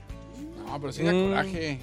No, 0.67 0.81
pero 0.81 0.93
sí 0.93 1.03
da 1.05 1.13
Mm. 1.13 1.23
coraje. 1.29 1.79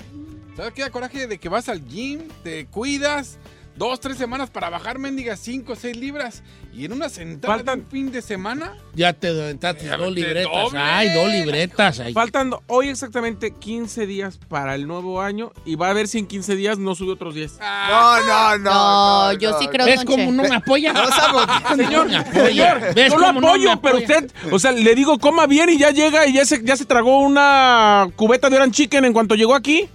¿Sabes 0.56 0.74
qué 0.74 0.82
da 0.82 0.90
coraje? 0.90 1.28
De 1.28 1.38
que 1.38 1.50
vas 1.50 1.70
al 1.70 1.86
gym, 1.88 2.22
te 2.44 2.66
cuidas, 2.66 3.38
dos, 3.78 4.00
tres 4.00 4.18
semanas 4.18 4.50
para 4.50 4.70
bajar 4.70 5.00
mendigas 5.00 5.40
5 5.40 5.74
o 5.74 5.76
6 5.76 5.96
libras 5.98 6.44
y 6.74 6.86
en 6.86 6.94
una 6.94 7.10
sentada 7.10 7.64
de 7.64 7.72
un 7.82 7.86
fin 7.88 8.12
de 8.12 8.22
semana. 8.22 8.74
Ya 8.94 9.14
te 9.14 9.30
aventaste 9.30 9.88
dos 9.88 10.00
te 10.00 10.12
libretas. 10.12 10.52
doble. 10.52 10.80
Ay, 10.80 11.10
dos 11.14 11.30
libretas. 11.32 12.00
ay. 12.00 12.14
Faltan 12.14 12.52
hoy 12.68 12.90
exactamente 12.90 13.52
15 13.52 14.08
días 14.08 14.40
para 14.50 14.76
el 14.76 14.88
nuevo 14.88 15.22
año 15.22 15.52
y 15.66 15.76
va 15.76 15.90
a 15.90 15.94
ver 15.94 16.08
si 16.08 16.18
en 16.20 16.28
15 16.28 16.56
días 16.56 16.78
no 16.78 16.96
sube 16.96 17.14
otros 17.14 17.36
10. 17.36 17.60
No, 17.60 18.26
no, 18.26 18.58
No, 18.58 19.34
yo 19.34 19.58
sí 19.60 19.68
creo 19.68 19.86
¿Ves 19.86 19.98
Don 19.98 20.06
cómo 20.06 20.32
no 20.32 20.44
me 20.44 20.56
apoya? 20.56 20.94
No. 20.94 21.08
Señor, 21.76 22.10
señor, 22.34 22.94
¿Ves 22.96 23.12
yo 23.12 23.20
lo 23.20 23.34
no 23.34 23.48
apoyo, 23.48 23.80
pero 23.82 23.98
usted, 23.98 24.32
o 24.52 24.60
sea, 24.60 24.72
le 24.72 24.96
digo, 24.96 25.20
coma 25.20 25.46
bien 25.46 25.70
y 25.70 25.78
ya 25.78 25.92
llega 25.92 26.28
y 26.28 26.34
ya 26.34 26.46
se, 26.46 26.64
ya 26.64 26.76
se 26.76 26.86
tragó 26.86 27.20
una 27.20 28.08
cubeta 28.16 28.50
de 28.50 28.56
Orange 28.58 28.84
Chicken 28.84 29.06
en 29.06 29.14
cuanto 29.14 29.36
llegó 29.36 29.56
aquí. 29.56 29.88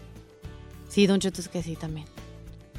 Sí, 0.88 1.06
Don 1.06 1.20
Cheto, 1.20 1.40
es 1.40 1.48
que 1.48 1.62
sí 1.62 1.74
también. 1.76 2.06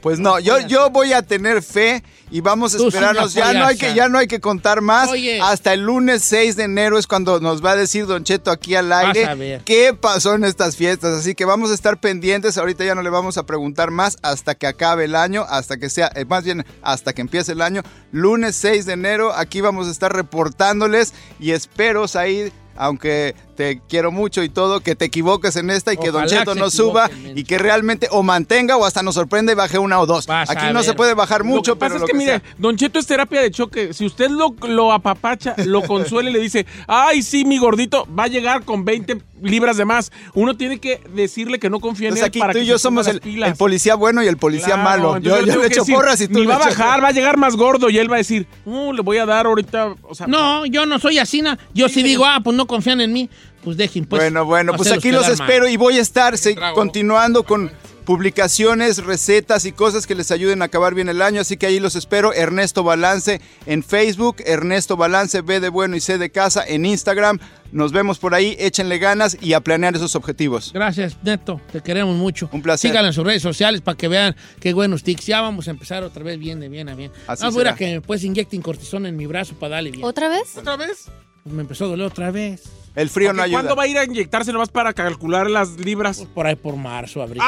Pues 0.04 0.20
no, 0.20 0.38
yo, 0.38 0.60
yo 0.60 0.90
voy 0.90 1.14
a 1.14 1.22
tener 1.22 1.64
fe 1.64 2.04
y 2.30 2.42
vamos 2.42 2.76
a 2.76 2.78
Tú 2.78 2.92
sí 2.92 2.98
me 2.98 3.06
esperarnos. 3.06 3.34
ya, 3.34 3.54
no 3.54 3.66
hay 3.66 3.78
que, 3.78 3.94
ya 3.94 4.10
no 4.10 4.18
hay 4.18 4.28
que 4.28 4.42
contar 4.42 4.82
más. 4.82 5.10
Oye. 5.10 5.40
Hasta 5.40 5.72
el 5.72 5.86
lunes 5.86 6.24
6 6.24 6.58
de 6.58 6.64
enero 6.64 6.98
es 6.98 7.08
cuando 7.08 7.40
nos 7.40 7.64
va 7.64 7.72
a 7.72 7.76
decir 7.78 8.06
Don 8.06 8.26
Cheto 8.26 8.52
aquí 8.52 8.76
al 8.76 8.92
aire 8.92 9.62
qué 9.64 9.94
pasó 9.94 10.36
en 10.36 10.44
estas 10.44 10.76
fiestas. 10.76 11.18
Así 11.18 11.36
que 11.36 11.46
vamos 11.46 11.72
a 11.72 11.74
estar 11.74 12.02
pendientes. 12.02 12.58
Ahorita 12.58 12.84
ya 12.84 12.96
no 12.96 13.02
le 13.02 13.10
vamos 13.10 13.38
a 13.38 13.46
preguntar 13.46 13.92
más 13.92 14.18
hasta 14.24 14.56
que 14.56 14.68
acabe 14.68 15.06
el 15.06 15.16
año, 15.16 15.46
hasta 15.48 15.78
que 15.78 15.90
sea, 15.90 16.12
eh, 16.16 16.26
más 16.26 16.44
bien 16.44 16.66
hasta 16.82 17.14
que 17.14 17.22
empiece 17.22 17.54
el 17.54 17.62
año. 17.62 17.82
Lunes 18.12 18.58
6 18.58 18.86
de 18.86 18.94
enero, 18.94 19.34
aquí 19.34 19.62
vamos 19.62 19.88
a 19.88 19.92
estar 19.92 20.14
reportándoles 20.14 21.14
y 21.40 21.52
espero, 21.52 22.10
Said, 22.10 22.52
aunque 22.76 23.36
te 23.56 23.82
quiero 23.88 24.12
mucho 24.12 24.42
y 24.44 24.50
todo, 24.50 24.80
que 24.80 24.96
te 24.96 25.06
equivoques 25.06 25.56
en 25.58 25.70
esta 25.70 25.94
y 25.94 25.98
que 25.98 26.10
Don 26.10 26.26
Cheto 26.26 26.56
no 26.56 26.72
suba 26.72 27.08
menso. 27.08 27.34
y 27.36 27.44
que 27.44 27.60
realmente 27.60 28.08
o 28.12 28.24
mantenga 28.24 28.78
o 28.78 28.86
hasta 28.86 29.04
nos 29.04 29.14
sorprenda 29.16 29.52
y 29.52 29.56
baje 29.56 29.78
una 29.78 30.00
o 30.00 30.06
dos. 30.08 30.26
Vas 30.26 30.50
Aquí 30.50 30.66
no 30.68 30.74
ver. 30.76 30.84
se 30.84 30.94
puede 30.94 31.14
bajar 31.14 31.44
mucho, 31.44 31.72
lo 31.72 31.76
que 31.76 31.80
pasa 31.80 31.94
pero 31.94 32.06
es 32.06 32.12
que, 32.12 32.18
mire, 32.18 32.40
sea. 32.40 32.56
Don 32.58 32.76
Cheto 32.76 32.98
es 33.00 33.06
terapia 33.06 33.42
de 33.42 33.52
choque. 33.52 33.94
Si 33.94 34.06
usted 34.06 34.30
lo, 34.32 34.56
lo 34.68 34.92
apapacha, 34.92 35.56
lo 35.66 35.82
consuela 35.88 36.30
y 36.30 36.34
le 36.34 36.40
dice, 36.40 36.66
ay, 36.88 37.22
sí, 37.22 37.46
mi 37.46 37.60
gordito, 37.60 38.08
va 38.18 38.24
a 38.24 38.28
llegar 38.28 38.64
con 38.64 38.86
20 38.86 39.22
libras 39.44 39.78
de 39.78 39.86
más. 39.86 40.12
Uno 40.34 40.56
tiene 40.58 40.80
que 40.80 41.02
decirle 41.14 41.60
que 41.60 41.70
no 41.70 41.80
confía 41.80 42.08
en 42.08 42.14
Entonces 42.16 42.24
él 42.24 42.30
aquí 42.30 42.40
para 42.40 42.54
tú 42.54 42.60
que 42.60 42.64
y 42.66 42.68
yo 42.68 42.80
somos 42.80 43.08
el, 43.08 43.22
policía 43.58 43.96
bueno 43.96 44.24
y 44.24 44.28
el 44.28 44.38
policía 44.38 44.76
Claro, 44.76 44.84
malo. 44.84 45.18
Yo, 45.20 45.38
yo 45.42 45.46
tengo 45.46 45.62
le 45.62 45.68
que 45.68 45.74
echo 45.74 45.82
decir, 45.82 45.96
porras 45.96 46.22
y 46.22 46.28
tú 46.28 46.36
Ni 46.36 46.42
le 46.42 46.48
va 46.48 46.56
a 46.56 46.60
bajar, 46.60 47.04
va 47.04 47.10
a 47.10 47.12
llegar 47.12 47.38
más 47.38 47.56
gordo 47.56 47.90
y 47.90 47.98
él 47.98 48.10
va 48.10 48.16
a 48.16 48.18
decir, 48.20 48.48
"Uh, 48.66 48.94
le 48.94 49.02
voy 49.02 49.18
a 49.18 49.26
dar 49.26 49.46
ahorita. 49.46 49.94
O 50.04 50.16
sea, 50.16 50.26
No, 50.28 50.66
yo 50.66 50.86
no 50.86 50.98
soy 50.98 51.20
así. 51.20 51.42
na. 51.42 51.60
Yo 51.74 51.90
sí 51.90 52.02
digo, 52.04 52.26
ah, 52.26 52.40
pues 52.44 52.56
no 52.56 52.63
confían 52.68 53.02
en 53.02 53.14
mí. 53.14 53.30
Pues 53.64 53.78
dejen, 53.78 54.06
pues. 54.06 54.22
bueno, 54.22 54.46
bueno, 54.46 54.74
pues 54.76 54.92
aquí 54.92 55.12
los 55.12 55.24
mal. 55.24 55.32
espero 55.34 55.68
y 55.70 55.78
voy 55.78 55.98
a 55.98 56.02
estar 56.02 56.36
continuando 56.74 57.44
con 57.44 57.72
publicaciones, 58.06 59.04
recetas 59.06 59.64
y 59.66 59.72
cosas 59.72 60.06
que 60.06 60.14
les 60.14 60.30
ayuden 60.32 60.62
a 60.62 60.66
acabar 60.66 60.94
bien 60.94 61.08
el 61.08 61.22
año, 61.22 61.40
así 61.40 61.56
que 61.56 61.66
ahí 61.68 61.80
los 61.80 61.96
espero. 61.96 62.34
Ernesto 62.34 62.84
Balance 62.84 63.40
en 63.66 63.82
Facebook, 63.82 64.38
Ernesto 64.46 64.98
Balance 64.98 65.42
B 65.42 65.62
de 65.62 65.70
bueno 65.70 65.96
y 65.96 66.02
C 66.02 66.18
de 66.18 66.30
casa 66.30 66.66
en 66.68 66.86
Instagram. 66.86 67.40
Nos 67.72 67.92
vemos 67.92 68.20
por 68.20 68.36
ahí, 68.36 68.56
échenle 68.60 69.00
ganas 69.00 69.38
y 69.42 69.54
a 69.54 69.62
planear 69.62 69.96
esos 69.96 70.16
objetivos. 70.16 70.72
Gracias, 70.74 71.18
Neto. 71.24 71.60
Te 71.72 71.82
queremos 71.82 72.16
mucho. 72.16 72.50
Un 72.52 72.62
placer. 72.62 72.92
Síganlo 72.92 73.08
en 73.08 73.14
sus 73.14 73.24
redes 73.26 73.42
sociales 73.42 73.82
para 73.82 73.98
que 73.98 74.08
vean 74.08 74.36
qué 74.60 74.74
buenos 74.74 75.02
tics. 75.04 75.26
Ya 75.26 75.42
vamos 75.42 75.68
a 75.68 75.72
empezar 75.72 76.04
otra 76.04 76.24
vez 76.24 76.38
bien, 76.38 76.60
de 76.60 76.70
bien 76.70 76.90
a 76.90 76.96
bien. 76.96 77.12
Así 77.26 77.44
Ah, 77.48 77.52
será. 77.52 77.74
que 77.76 78.02
pues 78.02 78.24
inyecten 78.24 78.62
cortisona 78.62 79.10
en 79.10 79.16
mi 79.16 79.26
brazo 79.26 79.56
para 79.56 79.76
darle 79.76 79.92
bien. 79.92 80.04
¿Otra 80.04 80.28
vez? 80.30 80.58
¿Otra 80.58 80.76
vez? 80.76 81.06
Me 81.46 81.62
empezó 81.62 81.86
a 81.86 81.88
doler 81.90 82.08
otra 82.08 82.32
vez. 82.32 82.64
El 82.96 83.10
frío 83.10 83.34
no 83.34 83.42
ayuda. 83.42 83.60
¿Cuándo 83.60 83.76
va 83.76 83.84
a 83.84 83.88
ir 83.88 83.98
a 83.98 84.06
inyectarse 84.06 84.54
nomás 84.54 84.70
para 84.70 84.94
calcular 84.94 85.50
las 85.50 85.72
libras? 85.72 86.18
Pues 86.18 86.30
por 86.30 86.48
ahí 86.48 86.56
por 86.56 86.76
marzo, 86.78 87.22
abril. 87.22 87.42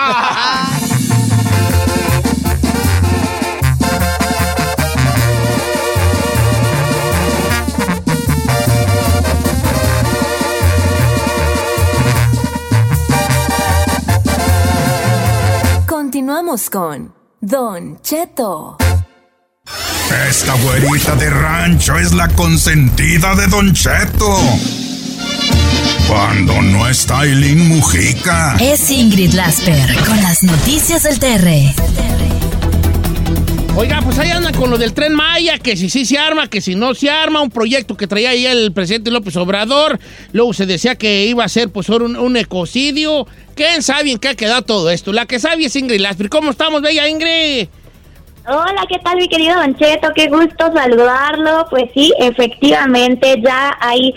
Continuamos 15.88 16.70
con 16.70 17.14
Don 17.40 18.02
Cheto. 18.02 18.78
Esta 20.30 20.54
güerita 20.54 21.16
de 21.16 21.30
rancho 21.30 21.98
es 21.98 22.14
la 22.14 22.28
consentida 22.30 23.36
de 23.36 23.48
Don 23.48 23.74
Cheto. 23.74 24.38
Cuando 26.08 26.62
no 26.62 26.88
está 26.88 27.22
Aileen 27.22 27.68
Mujica. 27.68 28.56
Es 28.60 28.90
Ingrid 28.92 29.34
Lasper 29.34 29.96
con 30.06 30.22
las 30.22 30.44
noticias 30.44 31.04
del 31.04 31.20
TR. 31.20 31.50
Oiga, 33.76 34.02
pues 34.04 34.20
ahí 34.20 34.30
andan 34.30 34.54
con 34.54 34.70
lo 34.70 34.78
del 34.78 34.94
tren 34.94 35.14
Maya, 35.14 35.58
que 35.58 35.76
si 35.76 35.90
sí 35.90 36.06
se 36.06 36.18
arma, 36.18 36.48
que 36.48 36.62
si 36.62 36.76
no 36.76 36.94
se 36.94 37.10
arma, 37.10 37.42
un 37.42 37.50
proyecto 37.50 37.98
que 37.98 38.08
traía 38.08 38.30
ahí 38.30 38.46
el 38.46 38.72
presidente 38.72 39.12
López 39.12 39.36
Obrador. 39.36 40.00
Luego 40.32 40.54
se 40.54 40.66
decía 40.66 40.96
que 40.96 41.26
iba 41.26 41.44
a 41.44 41.50
ser 41.50 41.70
pues 41.70 41.90
un, 41.90 42.16
un 42.16 42.38
ecocidio. 42.38 43.28
¿Quién 43.56 43.84
sabe 43.84 44.12
en 44.12 44.20
qué 44.20 44.30
ha 44.30 44.36
quedado 44.36 44.62
todo 44.62 44.90
esto? 44.92 45.12
La 45.12 45.26
que 45.26 45.40
sabe 45.40 45.66
es 45.66 45.76
Ingrid 45.76 46.00
Lasper. 46.00 46.30
¿Cómo 46.30 46.52
estamos, 46.52 46.82
bella 46.82 47.10
Ingrid? 47.10 47.68
Hola, 48.48 48.86
¿qué 48.88 49.00
tal 49.00 49.16
mi 49.18 49.28
querido 49.28 49.56
Don 49.56 49.76
Cheto? 49.76 50.10
Qué 50.14 50.28
gusto 50.28 50.72
saludarlo. 50.74 51.66
Pues 51.70 51.86
sí, 51.96 52.14
efectivamente 52.20 53.42
ya 53.44 53.76
hay 53.80 54.14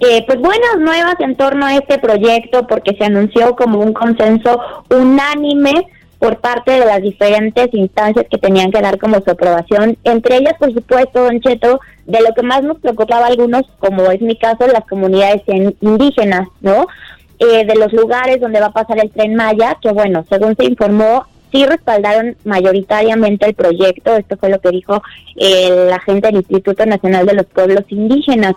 eh, 0.00 0.22
pues 0.26 0.38
buenas 0.38 0.76
nuevas 0.78 1.14
en 1.20 1.34
torno 1.36 1.64
a 1.66 1.74
este 1.76 1.98
proyecto 1.98 2.66
porque 2.66 2.94
se 2.96 3.04
anunció 3.04 3.56
como 3.56 3.78
un 3.80 3.92
consenso 3.94 4.60
unánime 4.90 5.72
por 6.18 6.40
parte 6.40 6.72
de 6.72 6.84
las 6.84 7.00
diferentes 7.00 7.68
instancias 7.72 8.26
que 8.30 8.36
tenían 8.36 8.70
que 8.70 8.82
dar 8.82 8.98
como 8.98 9.20
su 9.22 9.30
aprobación, 9.30 9.96
entre 10.04 10.36
ellas, 10.36 10.52
por 10.58 10.74
supuesto, 10.74 11.24
Don 11.24 11.40
Cheto, 11.40 11.80
de 12.04 12.20
lo 12.20 12.34
que 12.34 12.42
más 12.42 12.62
nos 12.62 12.78
preocupaba 12.78 13.24
a 13.24 13.28
algunos, 13.28 13.62
como 13.78 14.02
es 14.10 14.20
mi 14.20 14.36
caso, 14.36 14.66
las 14.66 14.84
comunidades 14.84 15.40
in- 15.46 15.74
indígenas, 15.80 16.46
¿no? 16.60 16.86
Eh, 17.38 17.64
de 17.64 17.74
los 17.76 17.90
lugares 17.94 18.38
donde 18.38 18.60
va 18.60 18.66
a 18.66 18.72
pasar 18.72 18.98
el 19.02 19.10
tren 19.10 19.34
Maya, 19.34 19.78
que 19.80 19.90
bueno, 19.92 20.26
según 20.28 20.54
se 20.56 20.66
informó, 20.66 21.24
sí 21.50 21.64
respaldaron 21.66 22.36
mayoritariamente 22.44 23.46
el 23.46 23.54
proyecto, 23.54 24.16
esto 24.16 24.36
fue 24.36 24.50
lo 24.50 24.60
que 24.60 24.70
dijo 24.70 25.02
eh, 25.36 25.86
la 25.88 26.00
gente 26.00 26.28
del 26.28 26.36
Instituto 26.36 26.86
Nacional 26.86 27.26
de 27.26 27.34
los 27.34 27.46
Pueblos 27.46 27.84
Indígenas. 27.88 28.54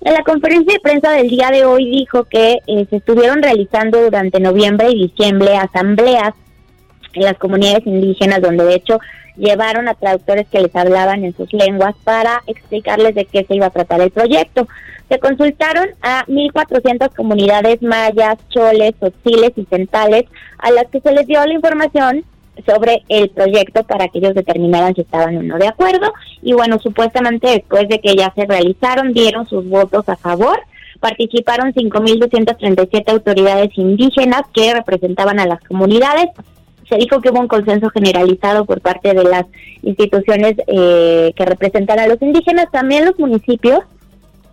En 0.00 0.12
la 0.12 0.22
conferencia 0.22 0.74
de 0.74 0.80
prensa 0.80 1.10
del 1.12 1.28
día 1.28 1.50
de 1.50 1.64
hoy 1.64 1.90
dijo 1.90 2.24
que 2.24 2.58
eh, 2.66 2.86
se 2.88 2.96
estuvieron 2.96 3.42
realizando 3.42 4.00
durante 4.00 4.38
noviembre 4.38 4.90
y 4.90 5.08
diciembre 5.08 5.56
asambleas 5.56 6.34
en 7.14 7.22
las 7.22 7.36
comunidades 7.38 7.86
indígenas, 7.86 8.40
donde 8.40 8.64
de 8.64 8.74
hecho 8.74 9.00
llevaron 9.36 9.88
a 9.88 9.94
traductores 9.94 10.46
que 10.48 10.60
les 10.60 10.74
hablaban 10.74 11.24
en 11.24 11.36
sus 11.36 11.52
lenguas 11.52 11.94
para 12.04 12.42
explicarles 12.46 13.14
de 13.14 13.24
qué 13.24 13.44
se 13.44 13.54
iba 13.54 13.66
a 13.66 13.70
tratar 13.70 14.00
el 14.00 14.10
proyecto. 14.10 14.68
Se 15.08 15.18
consultaron 15.18 15.88
a 16.02 16.24
1.400 16.26 17.14
comunidades 17.14 17.80
mayas, 17.82 18.36
choles, 18.50 18.94
otziles 19.00 19.52
y 19.56 19.64
centales, 19.64 20.24
a 20.58 20.70
las 20.70 20.86
que 20.88 21.00
se 21.00 21.12
les 21.12 21.26
dio 21.26 21.44
la 21.44 21.54
información 21.54 22.24
sobre 22.66 23.04
el 23.08 23.30
proyecto 23.30 23.84
para 23.84 24.08
que 24.08 24.18
ellos 24.18 24.34
determinaran 24.34 24.94
si 24.94 25.02
estaban 25.02 25.36
o 25.36 25.42
no 25.42 25.58
de 25.58 25.68
acuerdo. 25.68 26.12
Y 26.42 26.52
bueno, 26.52 26.78
supuestamente 26.78 27.48
después 27.48 27.88
de 27.88 28.00
que 28.00 28.16
ya 28.16 28.32
se 28.34 28.44
realizaron, 28.46 29.12
dieron 29.12 29.46
sus 29.46 29.66
votos 29.68 30.08
a 30.08 30.16
favor. 30.16 30.60
Participaron 31.00 31.72
5.237 31.72 33.08
autoridades 33.08 33.70
indígenas 33.78 34.42
que 34.52 34.74
representaban 34.74 35.38
a 35.38 35.46
las 35.46 35.60
comunidades 35.60 36.28
se 36.88 36.96
dijo 36.96 37.20
que 37.20 37.30
hubo 37.30 37.40
un 37.40 37.48
consenso 37.48 37.90
generalizado 37.90 38.64
por 38.64 38.80
parte 38.80 39.12
de 39.12 39.24
las 39.24 39.44
instituciones 39.82 40.54
eh, 40.66 41.32
que 41.36 41.44
representan 41.44 41.98
a 41.98 42.06
los 42.06 42.20
indígenas, 42.22 42.66
también 42.72 43.04
los 43.04 43.18
municipios, 43.18 43.80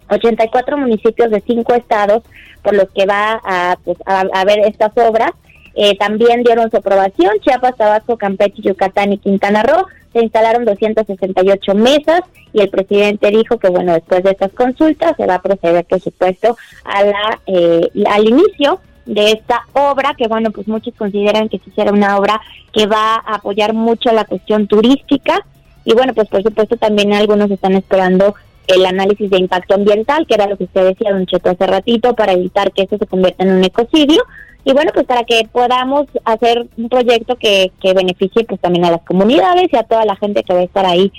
84 0.10 0.78
municipios 0.78 1.32
de 1.32 1.42
cinco 1.42 1.74
estados 1.74 2.24
por 2.62 2.76
los 2.76 2.90
que 2.90 3.06
va 3.06 3.40
a, 3.44 3.78
pues, 3.84 3.98
a, 4.06 4.46
ver 4.46 4.60
estas 4.60 4.92
obras. 4.98 5.32
Eh, 5.76 5.98
también 5.98 6.44
dieron 6.44 6.72
su 6.72 6.78
aprobación, 6.78 7.40
Chiapas, 7.42 7.76
Tabasco, 7.76 8.18
Campeche, 8.18 8.62
Yucatán 8.62 9.14
y 9.14 9.18
Quintana 9.18 9.64
Roo. 9.64 9.86
Se 10.14 10.22
instalaron 10.22 10.64
268 10.64 11.76
mesas 11.76 12.22
y 12.54 12.62
el 12.62 12.70
presidente 12.70 13.32
dijo 13.32 13.58
que, 13.60 13.70
bueno, 13.70 13.94
después 13.94 14.24
de 14.24 14.32
estas 14.32 14.54
consultas 14.54 15.18
se 15.18 15.26
va 15.26 15.36
a 15.36 15.42
proceder, 15.42 15.84
por 15.86 16.00
supuesto, 16.00 16.58
a 16.86 17.04
la, 17.04 17.40
eh, 17.48 17.90
al 18.10 18.26
inicio 18.26 18.80
de 19.06 19.32
esta 19.32 19.62
obra, 19.74 20.16
que 20.18 20.28
bueno, 20.28 20.52
pues 20.52 20.68
muchos 20.68 20.94
consideran 20.96 21.50
que 21.50 21.60
sí 21.60 21.72
será 21.76 21.92
una 21.92 22.18
obra 22.18 22.42
que 22.74 22.88
va 22.88 23.16
a 23.16 23.36
apoyar 23.36 23.74
mucho 23.74 24.12
la 24.12 24.26
cuestión 24.26 24.68
turística 24.68 25.46
y 25.84 25.94
bueno, 25.94 26.14
pues 26.14 26.28
por 26.28 26.42
supuesto 26.42 26.78
también 26.78 27.14
algunos 27.14 27.50
están 27.52 27.76
esperando 27.76 28.36
el 28.68 28.86
análisis 28.86 29.30
de 29.30 29.38
impacto 29.38 29.76
ambiental, 29.76 30.26
que 30.28 30.36
era 30.36 30.48
lo 30.48 30.58
que 30.58 30.66
usted 30.66 30.86
decía, 30.90 31.12
don 31.12 31.26
Cheto, 31.26 31.50
hace 31.50 31.66
ratito, 31.68 32.16
para 32.16 32.34
evitar 32.34 32.72
que 32.72 32.84
esto 32.84 32.98
se 32.98 33.06
convierta 33.08 33.44
en 33.44 33.52
un 33.52 33.64
ecocidio 33.64 34.24
y 34.64 34.74
bueno, 34.74 34.92
pues 34.94 35.06
para 35.06 35.24
que 35.24 35.48
podamos 35.52 36.08
hacer 36.24 36.66
un 36.78 36.90
proyecto 36.90 37.36
que, 37.36 37.72
que 37.82 37.94
beneficie 37.94 38.44
pues 38.46 38.60
también 38.60 38.86
a 38.86 38.92
las 38.92 39.02
comunidades 39.04 39.68
y 39.72 39.76
a 39.78 39.84
toda 39.84 40.06
la 40.06 40.16
gente 40.16 40.44
que 40.44 40.54
va 40.54 40.60
a 40.62 40.64
estar 40.64 40.86
ahí 40.86 41.12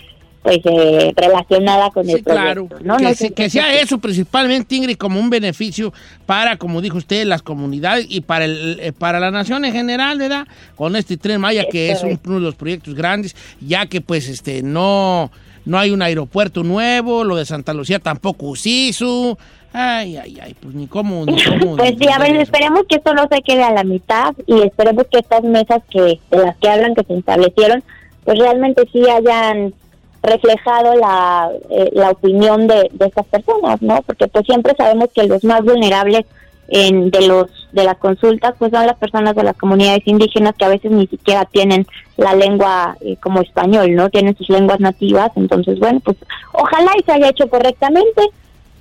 pues 0.42 0.58
eh, 0.64 1.12
relacionada 1.16 1.90
con 1.90 2.08
el 2.08 2.22
Claro, 2.22 2.66
proyecto, 2.66 2.86
¿no? 2.86 2.96
que, 2.98 3.02
No 3.04 3.14
se- 3.14 3.32
que 3.32 3.50
sea 3.50 3.80
eso 3.80 3.98
principalmente, 3.98 4.76
Ingrid, 4.76 4.96
como 4.96 5.18
un 5.18 5.28
beneficio 5.28 5.92
para, 6.24 6.56
como 6.56 6.80
dijo 6.80 6.98
usted, 6.98 7.24
las 7.24 7.42
comunidades 7.42 8.06
y 8.08 8.20
para 8.20 8.44
el, 8.44 8.78
eh, 8.80 8.92
para 8.92 9.18
la 9.18 9.32
nación 9.32 9.64
en 9.64 9.72
general, 9.72 10.18
¿verdad? 10.20 10.46
Con 10.76 10.94
este 10.94 11.16
tren 11.16 11.40
Maya, 11.40 11.64
que 11.68 11.90
es 11.90 12.02
un- 12.04 12.20
uno 12.26 12.34
de 12.36 12.40
los 12.42 12.54
proyectos 12.54 12.94
grandes, 12.94 13.34
ya 13.60 13.86
que 13.86 14.00
pues 14.00 14.28
este 14.28 14.62
no, 14.62 15.32
no 15.66 15.78
hay 15.78 15.90
un 15.90 16.00
aeropuerto 16.00 16.62
nuevo, 16.62 17.24
lo 17.24 17.36
de 17.36 17.44
Santa 17.44 17.74
Lucía 17.74 17.98
tampoco 17.98 18.54
se 18.56 18.70
hizo. 18.70 19.36
Ay, 19.72 20.16
ay, 20.16 20.38
ay, 20.40 20.56
pues 20.58 20.74
ni 20.74 20.86
cómo, 20.86 21.26
ni 21.26 21.42
cómo. 21.60 21.76
Pues 21.76 21.96
sí, 21.98 22.08
a 22.08 22.18
ver, 22.18 22.36
esperemos 22.36 22.82
que 22.88 22.96
esto 22.96 23.12
no 23.12 23.26
se 23.30 23.42
quede 23.42 23.62
a 23.62 23.72
la 23.72 23.84
mitad 23.84 24.34
y 24.46 24.62
esperemos 24.62 25.06
que 25.10 25.18
estas 25.18 25.42
mesas 25.42 25.82
que 25.90 26.20
de 26.30 26.38
las 26.38 26.56
que 26.56 26.68
hablan 26.70 26.94
que 26.94 27.04
se 27.04 27.18
establecieron, 27.18 27.82
pues 28.24 28.38
realmente 28.38 28.84
sí 28.92 29.02
hayan 29.08 29.74
reflejado 30.22 30.94
la, 30.94 31.50
eh, 31.70 31.90
la 31.92 32.10
opinión 32.10 32.66
de, 32.68 32.88
de 32.92 33.06
estas 33.06 33.26
personas, 33.26 33.82
¿no? 33.82 34.02
Porque 34.02 34.28
pues 34.28 34.46
siempre 34.46 34.72
sabemos 34.76 35.08
que 35.14 35.24
los 35.24 35.44
más 35.44 35.62
vulnerables 35.62 36.26
en, 36.68 37.10
de 37.10 37.26
los 37.26 37.46
de 37.72 37.84
las 37.84 37.98
consultas 37.98 38.54
pues 38.58 38.72
son 38.72 38.86
las 38.86 38.96
personas 38.96 39.36
de 39.36 39.42
las 39.42 39.56
comunidades 39.56 40.02
indígenas 40.06 40.54
que 40.56 40.64
a 40.64 40.68
veces 40.68 40.90
ni 40.90 41.06
siquiera 41.06 41.44
tienen 41.44 41.86
la 42.16 42.34
lengua 42.34 42.96
eh, 43.00 43.16
como 43.22 43.42
español, 43.42 43.94
¿no? 43.94 44.08
Tienen 44.08 44.36
sus 44.36 44.48
lenguas 44.48 44.80
nativas, 44.80 45.30
entonces 45.36 45.78
bueno, 45.78 46.00
pues 46.00 46.16
ojalá 46.52 46.92
y 46.98 47.02
se 47.02 47.12
haya 47.12 47.28
hecho 47.28 47.48
correctamente. 47.48 48.22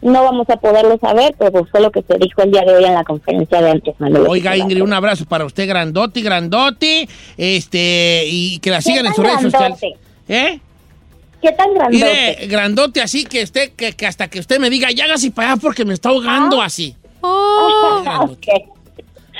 No 0.01 0.23
vamos 0.23 0.47
a 0.49 0.57
poderlo 0.57 0.99
saber, 0.99 1.33
pero 1.39 1.51
pues 1.51 1.71
fue 1.71 1.81
lo 1.81 1.89
que 1.89 2.03
se 2.03 2.17
dijo 2.19 2.43
el 2.43 2.51
día 2.51 2.61
de 2.61 2.75
hoy 2.75 2.83
en 2.83 2.93
la 2.93 3.03
conferencia 3.03 3.59
de 3.59 3.71
Andrés 3.71 3.95
Manuel. 3.97 4.27
Oiga, 4.27 4.55
Ingrid, 4.55 4.83
un 4.83 4.93
abrazo 4.93 5.25
para 5.25 5.45
usted, 5.45 5.67
grandote, 5.67 6.21
grandote, 6.21 7.09
este, 7.37 8.23
y 8.27 8.59
que 8.59 8.69
la 8.69 8.77
¿Qué 8.77 8.83
sigan 8.83 9.07
en 9.07 9.13
sus 9.15 9.25
redes 9.25 9.41
sociales. 9.41 9.79
¿Eh? 10.27 10.59
¿Qué 11.41 11.51
tan 11.53 11.73
grandote? 11.73 12.05
Mire, 12.05 12.47
grandote 12.47 13.01
así 13.01 13.25
que 13.25 13.43
usted, 13.43 13.71
que, 13.71 13.93
que 13.93 14.05
hasta 14.05 14.27
que 14.27 14.39
usted 14.39 14.59
me 14.59 14.69
diga, 14.69 14.91
ya 14.91 15.05
hágase 15.05 15.31
para 15.31 15.53
allá 15.53 15.61
porque 15.61 15.85
me 15.85 15.95
está 15.95 16.09
ahogando 16.09 16.61
así. 16.61 16.95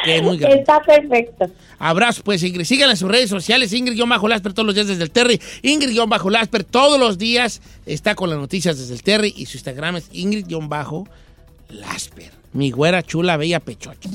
Que 0.04 0.18
es 0.18 0.24
muy 0.24 0.38
grande. 0.38 0.60
Está 0.60 0.82
perfecto. 0.82 1.50
Abrazo, 1.80 2.22
pues, 2.24 2.44
Ingrid. 2.44 2.66
Síganla 2.66 2.94
en 2.94 2.98
sus 2.98 3.10
redes 3.10 3.30
sociales. 3.30 3.74
Ingrid-Lasper 3.74 4.54
todos 4.54 4.66
los 4.66 4.76
días 4.76 4.88
desde 4.88 5.04
el 5.04 5.12
Terry. 5.12 5.42
Ingrid-Lasper 5.64 6.64
todos 6.64 7.00
los 7.00 7.18
días 7.18 7.62
está 7.86 8.14
con 8.16 8.30
las 8.30 8.38
noticias 8.38 8.78
desde 8.78 8.94
el 8.94 9.04
Terry. 9.04 9.34
Y 9.36 9.46
su 9.46 9.58
Instagram 9.58 9.96
es 9.98 10.12
Ingrid-Lasper. 10.12 11.06
Mi 12.54 12.72
güera 12.72 13.04
chula, 13.04 13.38
bella 13.38 13.60
pechocha. 13.60 14.10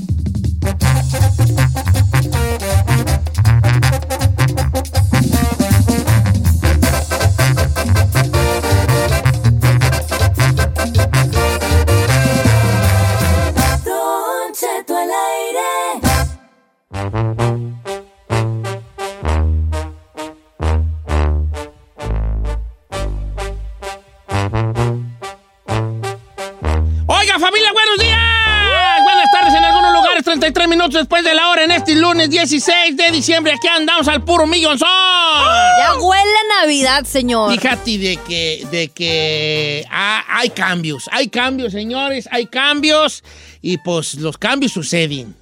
16 32.51 32.97
de 32.97 33.11
diciembre. 33.13 33.53
Aquí 33.55 33.69
andamos 33.69 34.09
al 34.09 34.25
puro 34.25 34.47
millonzón. 34.47 34.89
Ya 34.89 35.95
huele 36.01 36.23
a 36.23 36.61
Navidad, 36.63 37.05
señor. 37.05 37.53
Fíjate 37.53 37.99
de 37.99 38.17
que, 38.17 38.67
de 38.71 38.89
que 38.89 39.85
ha- 39.91 40.25
hay 40.29 40.51
cambios, 40.51 41.09
hay 41.13 41.29
cambios, 41.29 41.73
señores, 41.73 42.29
hay 42.33 42.47
cambios 42.47 43.23
y 43.63 43.79
pues 43.79 44.15
los 44.15 44.37
cambios 44.37 44.73
suceden. 44.73 45.35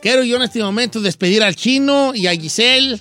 Quiero 0.00 0.22
yo 0.24 0.36
en 0.36 0.42
este 0.42 0.62
momento 0.62 1.00
despedir 1.00 1.42
al 1.42 1.54
chino 1.54 2.12
y 2.14 2.26
a 2.26 2.32
Giselle. 2.32 3.00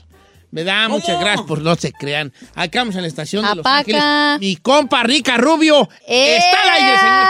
¿Verdad? 0.52 0.90
Muchas 0.90 1.20
gracias 1.20 1.46
por 1.46 1.62
no 1.62 1.76
se 1.76 1.92
crean. 1.94 2.34
Acá 2.56 2.80
vamos 2.80 2.96
en 2.96 3.04
la 3.04 3.08
estación 3.08 3.44
de 3.46 3.50
Los 3.56 3.60
Apaca. 3.60 4.34
Ángeles. 4.34 4.40
Mi 4.40 4.56
compa 4.56 5.04
Rica 5.04 5.38
Rubio 5.38 5.88
está 6.08 6.64
al 6.64 6.70
aire, 6.70 6.98
señor. 6.98 7.28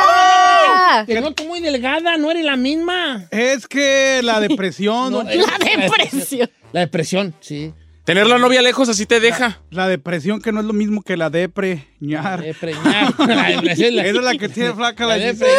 Te 1.06 1.20
noto 1.22 1.44
muy 1.45 1.60
delgada, 1.60 2.18
no 2.18 2.32
eres 2.32 2.44
la 2.45 2.56
misma. 2.56 3.28
Es 3.32 3.68
que 3.68 4.22
la 4.24 4.40
depresión. 4.48 5.11
No, 5.11 5.24
la 5.24 5.30
depresión. 5.60 6.49
La 6.72 6.80
depresión, 6.82 7.34
sí. 7.40 7.74
Tener 8.06 8.26
la 8.26 8.40
novia 8.40 8.61
lejos 8.64 8.90
así 8.90 9.06
te 9.06 9.20
deja. 9.20 9.61
La 9.70 9.88
depresión 9.88 10.41
que 10.41 10.52
no 10.52 10.61
es 10.61 10.66
lo 10.66 10.74
mismo 10.74 11.03
que 11.03 11.16
la 11.16 11.30
depreñar. 11.30 12.41
Depreñar. 12.41 13.14
La 13.28 13.49
depresión, 13.49 13.95
la- 13.95 14.02
Esa 14.06 14.18
es 14.18 14.24
la 14.24 14.36
que 14.36 14.49
tiene 14.49 14.74
flaca 14.74 15.06
la, 15.06 15.18
La 15.18 15.26
depreñar. 15.26 15.57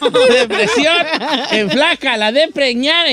Depresión 0.30 0.96
en 1.50 1.70
flaca, 1.70 2.16
la 2.16 2.32
de 2.32 2.48
preñar 2.48 3.08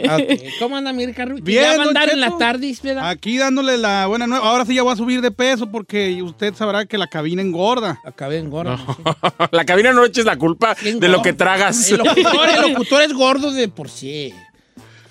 engorda. 0.04 0.34
¿Cómo 0.58 0.76
anda 0.76 0.92
mi 0.92 1.06
Rica 1.06 1.24
Rubio? 1.24 1.42
Bien, 1.44 1.62
ya 1.62 1.76
va 1.76 1.84
a 1.84 1.86
andar 1.88 2.10
en 2.10 2.18
Cheto. 2.18 2.30
la 2.30 2.38
tardis, 2.38 2.82
¿verdad? 2.82 3.08
Aquí 3.08 3.38
dándole 3.38 3.76
la 3.78 4.06
buena 4.06 4.26
nueva. 4.26 4.48
Ahora 4.48 4.64
sí 4.64 4.74
ya 4.74 4.82
voy 4.82 4.92
a 4.92 4.96
subir 4.96 5.20
de 5.20 5.30
peso 5.30 5.70
porque 5.70 6.22
usted 6.22 6.54
sabrá 6.54 6.86
que 6.86 6.98
la 6.98 7.06
cabina 7.06 7.42
engorda. 7.42 8.00
La 8.04 8.12
cabina 8.12 8.40
engorda. 8.40 8.78
La 9.52 9.64
cabina 9.64 9.92
no 9.92 10.04
eches 10.04 10.24
la 10.24 10.36
culpa 10.36 10.74
de 10.74 11.08
lo 11.08 11.22
que 11.22 11.32
tragas. 11.32 11.90
El 11.90 11.98
locutor, 11.98 12.48
el 12.48 12.72
locutor 12.72 13.02
es 13.02 13.12
gordo 13.12 13.52
de 13.52 13.68
por 13.68 13.88
sí. 13.88 14.32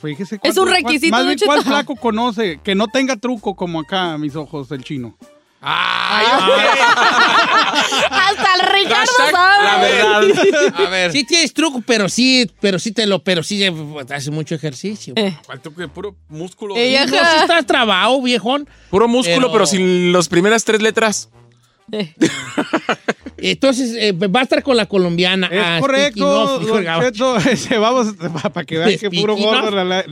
Fíjese 0.02 0.40
Es 0.44 0.57
un 0.57 0.70
requisito, 0.70 1.16
Más 1.16 1.26
bien, 1.26 1.38
¿cuál 1.45 1.64
flaco 1.64 1.95
conoce 1.95 2.60
que 2.64 2.74
no 2.74 2.88
tenga 2.88 3.18
truco 3.18 3.56
como 3.56 3.82
acá, 3.82 4.18
mis 4.18 4.36
ojos, 4.36 4.72
el 4.72 4.84
chino? 4.84 5.18
Hasta 8.10 8.56
el 8.56 8.61
Ricardo 8.73 9.11
Hashtag 9.18 9.31
sabe. 9.31 9.64
la 9.64 9.77
verdad. 9.77 10.86
A 10.86 10.90
ver. 10.90 11.11
Sí 11.11 11.23
tienes 11.26 11.53
truco, 11.53 11.84
pero 11.86 12.07
sí, 12.07 12.49
pero 12.61 12.80
sí 12.80 12.91
te 12.91 13.06
lo, 13.06 13.23
pero 13.23 13.44
sí 13.44 13.64
eh, 13.64 13.73
hace 14.14 14.31
mucho 14.31 14.56
ejercicio. 14.56 15.14
¿Cuál 15.45 15.60
truco? 15.61 15.86
Puro 15.90 16.15
músculo. 16.30 16.76
Sí, 16.76 16.95
no, 17.02 17.07
sí 17.07 17.15
estás 17.41 17.65
trabado, 17.65 18.22
viejón. 18.22 18.69
Puro 18.90 19.07
músculo, 19.07 19.48
pero, 19.48 19.52
Pero- 19.52 19.65
sin 19.65 20.14
las 20.14 20.27
primeras 20.30 20.64
tres 20.64 20.81
letras. 20.81 21.30
Entonces, 23.41 23.95
eh, 23.98 24.11
va 24.11 24.40
a 24.40 24.44
estar 24.44 24.64
con 24.64 24.78
la 24.78 24.86
colombiana. 24.86 25.48
Es 25.52 25.61
ah, 25.64 25.78
correcto, 25.80 26.61
Cheto, 27.02 27.38
ese, 27.49 27.78
vamos, 27.78 28.14
para 28.53 28.66
que 28.66 28.78
vean 28.78 28.99
que 28.99 29.10
puro 29.10 29.36
gordo. 29.36 29.72
la- 29.84 29.84
la- 29.84 30.03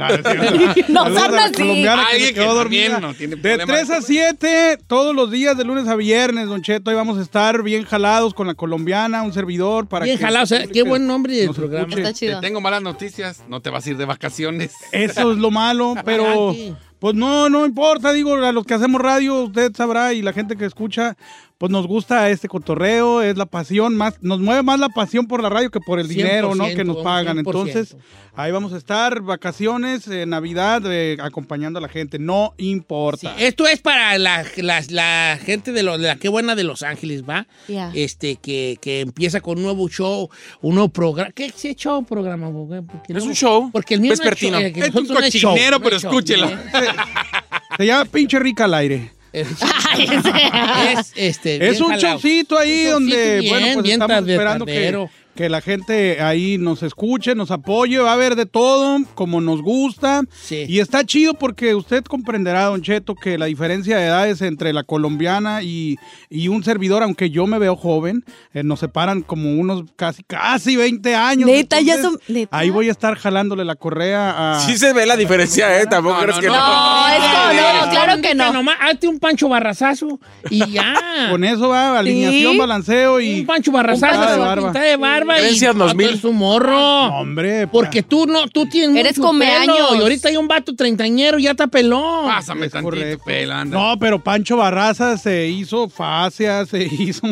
no, 0.88 1.10
la 1.10 1.52
colombiana 1.52 2.06
que 2.12 2.20
se 2.28 2.34
quedó 2.34 2.54
dormida. 2.54 3.00
no 3.00 3.14
tiene 3.14 3.36
De 3.36 3.42
problema 3.42 3.74
3 3.74 3.90
a 3.92 4.02
7, 4.02 4.78
todos 4.88 5.16
los 5.16 5.32
días, 5.32 5.58
de 5.58 5.64
lunes 5.64 5.88
a 5.88 5.96
viernes, 5.96 6.48
Don 6.48 6.62
Cheto, 6.62 6.90
ahí 6.90 6.96
vamos 6.96 7.18
a 7.18 7.22
estar 7.22 7.64
bien 7.64 7.84
jalados 7.84 8.34
con 8.34 8.48
la 8.48 8.54
colombiana, 8.54 9.24
un 9.24 9.34
servidor 9.34 9.88
para 9.88 10.06
Bien 10.06 10.18
que... 10.18 10.24
jalado, 10.24 10.44
o 10.44 10.48
sea, 10.48 10.68
qué 10.68 10.84
buen 10.84 11.08
nombre 11.08 11.36
del 11.36 11.52
programa. 11.54 11.88
escuche. 11.94 12.34
Te 12.34 12.42
tengo 12.42 12.62
malas 12.62 12.82
noticias. 12.82 13.44
No 13.48 13.62
te 13.62 13.70
vas 13.70 13.86
a 13.86 13.90
ir 13.90 13.98
de 13.98 14.06
vacaciones. 14.06 14.72
Eso 14.92 15.32
es 15.32 15.38
lo 15.38 15.52
malo, 15.52 15.96
pero 16.06 16.56
pues 17.00 17.14
no, 17.14 17.48
no 17.50 17.66
importa, 17.66 18.12
digo, 18.12 18.36
a 18.36 18.52
los 18.52 18.66
que 18.66 18.74
hacemos 18.74 19.00
radio, 19.00 19.44
usted 19.44 19.72
sabrá, 19.76 20.14
y 20.14 20.22
la 20.24 20.34
gente 20.34 20.56
que 20.56 20.66
escucha, 20.66 21.16
pues 21.58 21.72
nos 21.72 21.88
gusta 21.88 22.30
este 22.30 22.48
cotorreo, 22.48 23.22
es 23.24 23.36
la 23.36 23.46
pasión, 23.48 23.96
más, 23.96 24.16
nos 24.22 24.40
mueve 24.40 24.62
más 24.64 24.80
la 24.80 24.90
pasión 24.90 25.26
por 25.28 25.42
la 25.42 25.50
radio 25.50 25.72
que 25.72 25.80
por 25.80 26.00
el 26.00 26.08
dinero, 26.08 26.54
¿no? 26.54 26.66
100%, 26.68 26.76
Que 26.76 26.84
nos 26.84 26.98
pagan. 26.98 27.38
100%. 27.38 27.40
Entonces, 27.40 27.96
ahí 28.36 28.52
vamos 28.52 28.74
a 28.74 28.78
estar, 28.78 29.22
vacaciones, 29.22 30.08
eh, 30.08 30.26
Navidad, 30.28 30.84
eh, 30.86 31.18
acompañando 31.20 31.80
a 31.80 31.82
la 31.82 31.90
gente, 31.90 32.20
no 32.20 32.54
importa. 32.58 33.34
Esto 33.40 33.66
es 33.68 33.80
para 33.82 34.18
la, 34.20 34.46
la- 34.58 34.84
la 34.90 35.40
gente 35.44 35.72
de, 35.72 35.82
lo- 35.82 35.98
de 35.98 36.08
la 36.10 36.16
Qué 36.18 36.30
Buena 36.30 36.54
de 36.56 36.64
Los 36.64 36.84
Ángeles, 36.84 37.24
¿va? 37.28 37.48
Ya. 37.68 37.92
Este, 37.96 38.36
que, 38.36 38.78
que 38.80 39.02
empieza 39.02 39.42
con 39.42 39.58
un 39.58 39.64
nuevo 39.64 39.90
show, 39.90 40.30
un 40.62 40.76
nuevo 40.76 40.90
programa. 40.90 41.32
¿Qué 41.32 41.46
es 41.46 41.56
show 41.76 42.06
programa? 42.06 42.52
Porque 42.52 43.14
Es 43.14 43.24
no- 43.24 43.30
un 43.32 43.34
show. 43.36 43.70
Porque 43.72 43.96
el 43.96 44.02
mío 44.02 44.14
no 44.16 44.24
es 44.30 44.38
show, 44.40 44.54
eh, 44.60 44.72
que 44.72 44.80
Es 44.82 44.88
un 44.90 44.94
nosotros 44.94 45.20
no 45.22 45.26
es 45.26 45.34
show, 45.34 45.52
cochinero, 45.52 45.78
no 45.80 45.84
pero 45.84 45.96
es 45.96 46.02
show. 46.04 46.12
escúchelo. 46.12 46.50
Se 47.78 47.86
llama 47.86 48.06
pinche 48.06 48.38
rica 48.40 48.66
al 48.66 48.74
aire. 48.76 49.12
Es, 49.34 51.14
este, 51.16 51.70
Es 51.70 51.82
un 51.82 51.96
showcito 51.96 52.58
ahí 52.58 52.86
donde, 52.86 53.40
bien, 53.40 53.52
bueno, 53.52 53.68
pues 53.74 53.84
bien 53.84 54.02
estamos 54.02 54.30
esperando 54.30 54.66
que. 54.66 55.10
Que 55.38 55.48
la 55.50 55.62
gente 55.62 56.20
ahí 56.22 56.58
nos 56.58 56.82
escuche, 56.84 57.36
nos 57.36 57.52
apoye, 57.52 58.00
va 58.00 58.10
a 58.10 58.14
haber 58.14 58.36
de 58.36 58.46
todo, 58.48 58.98
como 59.14 59.40
nos 59.40 59.62
gusta. 59.62 60.24
Y 60.50 60.80
está 60.80 61.06
chido 61.06 61.36
porque 61.36 61.76
usted 61.76 62.04
comprenderá, 62.04 62.66
Don 62.66 62.82
Cheto, 62.82 63.14
que 63.16 63.38
la 63.38 63.46
diferencia 63.46 63.98
de 63.98 64.08
edades 64.08 64.42
entre 64.42 64.74
la 64.74 64.84
colombiana 64.84 65.62
y, 65.62 65.98
y 66.30 66.48
un 66.48 66.64
servidor, 66.64 67.04
aunque 67.04 67.30
yo 67.30 67.46
me 67.48 67.60
veo 67.60 67.76
joven, 67.76 68.26
eh, 68.54 68.64
nos 68.64 68.80
separan 68.80 69.22
como 69.22 69.52
unos 69.54 69.84
casi, 69.96 70.24
casi 70.24 70.76
20 70.76 71.16
años. 71.16 71.48
Neta, 71.48 71.80
ya 71.82 72.02
son- 72.02 72.20
neta. 72.28 72.58
Ahí 72.58 72.70
voy 72.72 72.90
a 72.90 72.92
estar 72.92 73.16
jalándole 73.16 73.64
la 73.64 73.76
correa 73.76 74.56
a... 74.56 74.60
Sí 74.68 74.78
se 74.78 74.92
ve 74.92 75.06
la 75.06 75.16
diferencia, 75.16 75.80
¿eh? 75.82 75.86
Tampoco 75.86 76.20
crees 76.22 76.40
que 76.40 76.48
no. 76.48 76.56
No, 76.56 77.08
es 77.10 77.20
como, 77.20 77.54
no, 77.86 77.92
claro 77.92 78.22
que 78.22 78.34
no. 78.36 78.52
Nomás, 78.52 78.76
hazte 78.82 79.08
un 79.08 79.20
pancho 79.20 79.48
barrazazo 79.48 80.20
y 80.50 80.68
ya. 80.72 80.96
Con 81.30 81.44
eso 81.44 81.70
va, 81.70 82.00
alineación, 82.00 82.54
Sí. 82.54 82.58
balanceo 82.58 83.22
y... 83.22 83.42
Un 83.42 83.46
pancho 83.46 83.72
barrazazo, 83.72 84.22
de 84.26 84.80
de 84.80 84.96
barba. 84.98 85.27
Barba. 85.28 85.42
y 85.42 85.46
Herencias 85.46 85.72
otro 85.76 85.86
2000. 85.88 86.10
es 86.10 86.24
un 86.24 86.36
morro. 86.38 86.80
hombre. 87.08 87.68
Porque 87.68 88.02
tú 88.04 88.26
no, 88.26 88.48
tú 88.48 88.66
tienes 88.68 88.96
Eres 88.98 89.18
mucho 89.18 89.28
come 89.30 89.46
pelo. 89.60 89.96
Y 89.96 90.00
ahorita 90.02 90.30
hay 90.30 90.38
un 90.38 90.48
vato 90.48 90.76
treintañero, 90.76 91.38
ya 91.40 91.52
está 91.52 91.68
pelón. 91.68 92.26
Pásame 92.28 92.70
tantito 92.70 93.24
pelo, 93.24 93.54
anda. 93.54 93.78
No, 93.78 94.00
pero 94.00 94.24
Pancho 94.24 94.58
Barraza 94.58 95.18
se 95.18 95.48
hizo 95.48 95.90
fascia, 95.90 96.66
se 96.66 96.84
hizo 96.92 97.28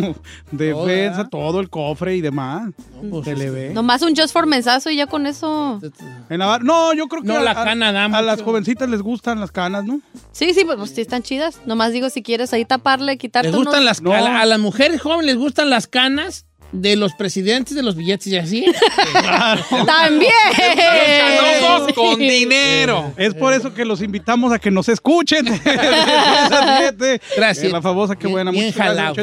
defensa, 0.52 1.28
todo 1.30 1.60
el 1.60 1.70
cofre 1.70 2.16
y 2.16 2.22
demás. 2.22 2.70
se 3.24 3.36
le 3.36 3.50
ve. 3.50 3.70
Nomás 3.74 4.02
un 4.02 4.16
just 4.16 4.32
for 4.34 4.46
mensazo 4.46 4.90
y 4.90 4.98
ya 4.98 5.08
con 5.08 5.26
eso. 5.26 5.80
En 6.30 6.40
la 6.40 6.46
bar- 6.46 6.64
no, 6.64 6.94
yo 6.94 7.08
creo 7.08 7.22
que 7.22 7.28
No, 7.30 7.38
a, 7.38 7.42
la 7.42 7.52
a- 7.52 7.64
cana 7.64 7.92
da 7.92 8.06
a 8.06 8.10
mucho. 8.10 8.22
las 8.22 8.42
jovencitas 8.42 8.90
les 8.90 9.02
gustan 9.02 9.40
las 9.40 9.52
canas, 9.52 9.84
¿no? 9.86 10.02
Sí, 10.32 10.54
sí, 10.54 10.64
pues, 10.66 10.78
pues, 10.78 10.92
sí 10.92 11.02
están 11.02 11.24
chidas. 11.24 11.60
Nomás 11.66 11.92
digo 11.94 12.10
si 12.10 12.22
quieres 12.24 12.54
ahí 12.54 12.66
taparle, 12.66 13.18
quitarte 13.18 13.48
Les 13.50 13.56
gustan 13.56 13.82
unos- 13.84 14.04
las 14.04 14.16
a, 14.20 14.22
la- 14.22 14.42
a 14.42 14.46
las 14.46 14.60
mujeres 14.60 15.02
jóvenes 15.02 15.26
les 15.26 15.38
gustan 15.38 15.70
las 15.70 15.88
canas 15.88 16.46
de 16.82 16.96
los 16.96 17.14
presidentes 17.14 17.76
de 17.76 17.84
los 17.84 17.96
billetes 17.96 18.28
y 18.28 18.38
así. 18.38 18.66
También. 19.70 20.32
Todos 21.60 21.94
con 21.94 22.20
dinero. 22.20 23.14
Es 23.18 23.34
por 23.34 23.54
eso 23.54 23.74
que 23.74 23.86
los 23.86 24.02
invitamos 24.02 24.52
a 24.54 24.60
que 24.60 24.72
nos 24.72 24.90
escuchen. 24.90 25.46
Gracias. 27.36 27.72
La 27.72 27.82
famosa, 27.82 28.16
qué 28.16 28.28
buena. 28.28 28.52
Bien 28.52 28.66
gracias, 28.66 28.88
jalados, 28.88 29.16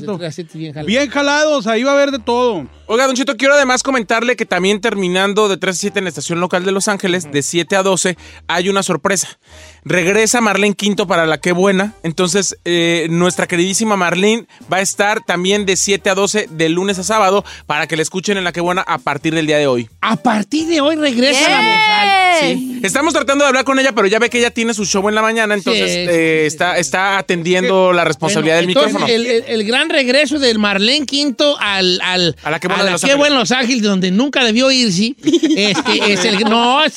bien 0.52 0.72
jalados. 0.72 0.86
Bien 0.86 1.10
jalados, 1.10 1.66
ahí 1.66 1.82
va 1.82 1.92
a 1.92 1.94
haber 1.94 2.10
de 2.10 2.18
todo. 2.18 2.66
Oiga, 2.86 3.06
Don 3.06 3.16
Cheto, 3.16 3.36
quiero 3.36 3.54
además 3.54 3.82
comentarle 3.82 4.36
que 4.36 4.44
también 4.44 4.80
terminando 4.80 5.48
de 5.48 5.56
3 5.56 5.74
a 5.74 5.78
7 5.78 5.98
en 5.98 6.04
la 6.04 6.08
estación 6.08 6.40
local 6.40 6.64
de 6.64 6.72
Los 6.72 6.88
Ángeles, 6.88 7.30
de 7.30 7.42
7 7.42 7.76
a 7.76 7.82
12, 7.82 8.16
hay 8.48 8.68
una 8.68 8.82
sorpresa. 8.82 9.38
Regresa 9.84 10.40
Marlene 10.40 10.74
Quinto 10.74 11.06
para 11.06 11.26
la 11.26 11.38
Qué 11.38 11.52
Buena. 11.52 11.94
Entonces, 12.02 12.56
eh, 12.64 13.06
nuestra 13.10 13.46
queridísima 13.46 13.96
Marlene 13.96 14.46
va 14.72 14.78
a 14.78 14.80
estar 14.80 15.24
también 15.24 15.64
de 15.64 15.76
7 15.76 16.10
a 16.10 16.14
12 16.14 16.48
de 16.50 16.68
lunes 16.68 16.98
a 16.98 17.02
sábado 17.02 17.41
para 17.66 17.86
que 17.86 17.96
la 17.96 18.02
escuchen 18.02 18.36
en 18.38 18.44
la 18.44 18.52
Qué 18.52 18.60
Buena 18.60 18.82
a 18.82 18.98
partir 18.98 19.34
del 19.34 19.46
día 19.46 19.58
de 19.58 19.66
hoy. 19.66 19.88
A 20.00 20.16
partir 20.16 20.66
de 20.68 20.80
hoy 20.80 20.96
regresa 20.96 21.48
la 21.48 21.56
bozal. 21.58 22.40
Sí. 22.40 22.80
Estamos 22.82 23.12
tratando 23.14 23.44
de 23.44 23.48
hablar 23.48 23.64
con 23.64 23.78
ella, 23.78 23.92
pero 23.92 24.08
ya 24.08 24.18
ve 24.18 24.28
que 24.30 24.38
ella 24.38 24.50
tiene 24.50 24.74
su 24.74 24.84
show 24.84 25.08
en 25.08 25.14
la 25.14 25.22
mañana, 25.22 25.54
entonces 25.54 25.82
Sí, 25.92 25.96
sí, 26.04 26.06
eh, 26.10 26.46
está, 26.46 26.78
está 26.78 27.18
atendiendo 27.18 27.92
la 27.92 28.04
responsabilidad 28.04 28.56
Bueno, 28.56 28.68
del 28.68 28.76
entonces, 28.76 28.92
micrófono. 28.94 29.14
El, 29.14 29.26
el- 29.26 29.44
el 29.60 29.64
gran 29.66 29.88
regreso 29.90 30.38
del 30.38 30.58
Marlene 30.58 31.06
Quinto 31.06 31.56
al, 31.60 32.00
al, 32.02 32.36
A 32.42 32.50
la 32.50 32.58
Qué 32.60 32.66
Buena 32.68 32.82
a 32.82 32.84
de 32.86 32.90
la 32.90 32.98
Los. 33.08 33.16
Buena 33.16 33.38
Los 33.38 33.52
Ángeles, 33.52 33.82
donde 33.82 34.10
nunca 34.10 34.42
debió 34.44 34.70
irse. 34.70 35.14
Este, 35.54 36.12
es 36.12 36.24
el, 36.24 36.40
no, 36.44 36.82
es, 36.82 36.94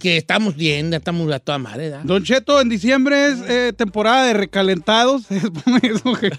que 0.00 0.16
estamos 0.16 0.54
bien, 0.56 0.94
estamos 0.94 1.30
a 1.32 1.40
toda 1.40 1.58
madre. 1.58 1.90
¿verdad? 1.90 2.00
Don 2.04 2.22
Cheto, 2.24 2.60
en 2.60 2.68
diciembre 2.68 3.26
es 3.26 3.38
eh, 3.48 3.72
temporada 3.76 4.24
de 4.26 4.32
recalentados. 4.34 5.22
Es 5.30 5.42
por 5.50 5.84
eso 5.84 6.12
que- 6.14 6.30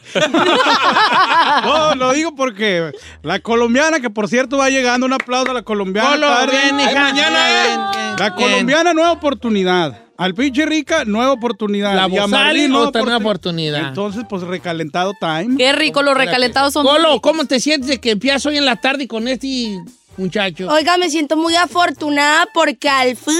no, 1.66 1.96
lo 1.96 2.14
digo 2.14 2.36
porque 2.36 2.92
la 3.24 3.37
colombiana, 3.42 4.00
que 4.00 4.10
por 4.10 4.28
cierto 4.28 4.58
va 4.58 4.70
llegando, 4.70 5.06
un 5.06 5.14
aplauso 5.14 5.52
a 5.52 5.54
la 5.54 5.62
colombiana. 5.64 6.10
Colo, 6.12 6.28
padre. 6.28 6.58
bien, 6.64 6.80
hija. 6.80 6.90
Ay, 6.90 6.96
mañana, 7.14 7.46
Bien, 7.48 7.58
eh. 7.58 7.88
bien, 7.96 8.16
La 8.18 8.30
bien. 8.30 8.34
colombiana, 8.34 8.94
nueva 8.94 9.12
oportunidad. 9.12 10.02
Al 10.18 10.34
pinche 10.34 10.66
rica, 10.66 11.06
nueva 11.06 11.32
oportunidad. 11.34 11.94
La 11.96 12.02
Y 12.08 12.18
a 12.18 12.22
Bozal, 12.24 12.30
Marlene, 12.30 12.76
otra 12.76 13.02
nueva 13.04 13.18
oportun- 13.18 13.22
oportunidad. 13.22 13.88
Entonces, 13.90 14.24
pues 14.28 14.42
recalentado 14.42 15.14
time. 15.20 15.58
Qué 15.58 15.72
rico, 15.74 16.02
los 16.02 16.18
recalentados 16.18 16.74
son. 16.74 16.86
Colo, 16.86 17.22
¿cómo 17.22 17.46
te 17.46 17.60
sientes 17.60 17.88
de 17.88 18.00
que 18.00 18.12
empiezas 18.12 18.44
hoy 18.48 18.58
en 18.58 18.66
la 18.66 18.78
tarde 18.78 19.08
con 19.08 19.28
este 19.28 19.78
muchacho? 20.18 20.68
Oiga, 20.70 20.98
me 20.98 21.10
siento 21.10 21.38
muy 21.38 21.56
afortunada 21.56 22.48
porque 22.54 22.90
al 22.90 23.16
fin 23.16 23.36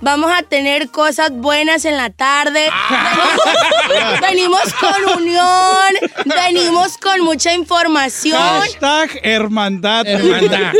vamos 0.00 0.30
a 0.32 0.42
tener 0.42 0.90
cosas 0.90 1.30
buenas 1.32 1.84
en 1.84 1.96
la 1.96 2.10
tarde. 2.10 2.68
Ah. 2.72 3.26
venimos 4.20 4.60
con 4.74 5.18
unión, 5.22 5.94
venimos 6.24 6.98
con 6.98 7.22
mucha 7.22 7.52
información. 7.54 8.38
Hashtag 8.38 9.20
hermandad. 9.22 10.06
Hermandad. 10.06 10.72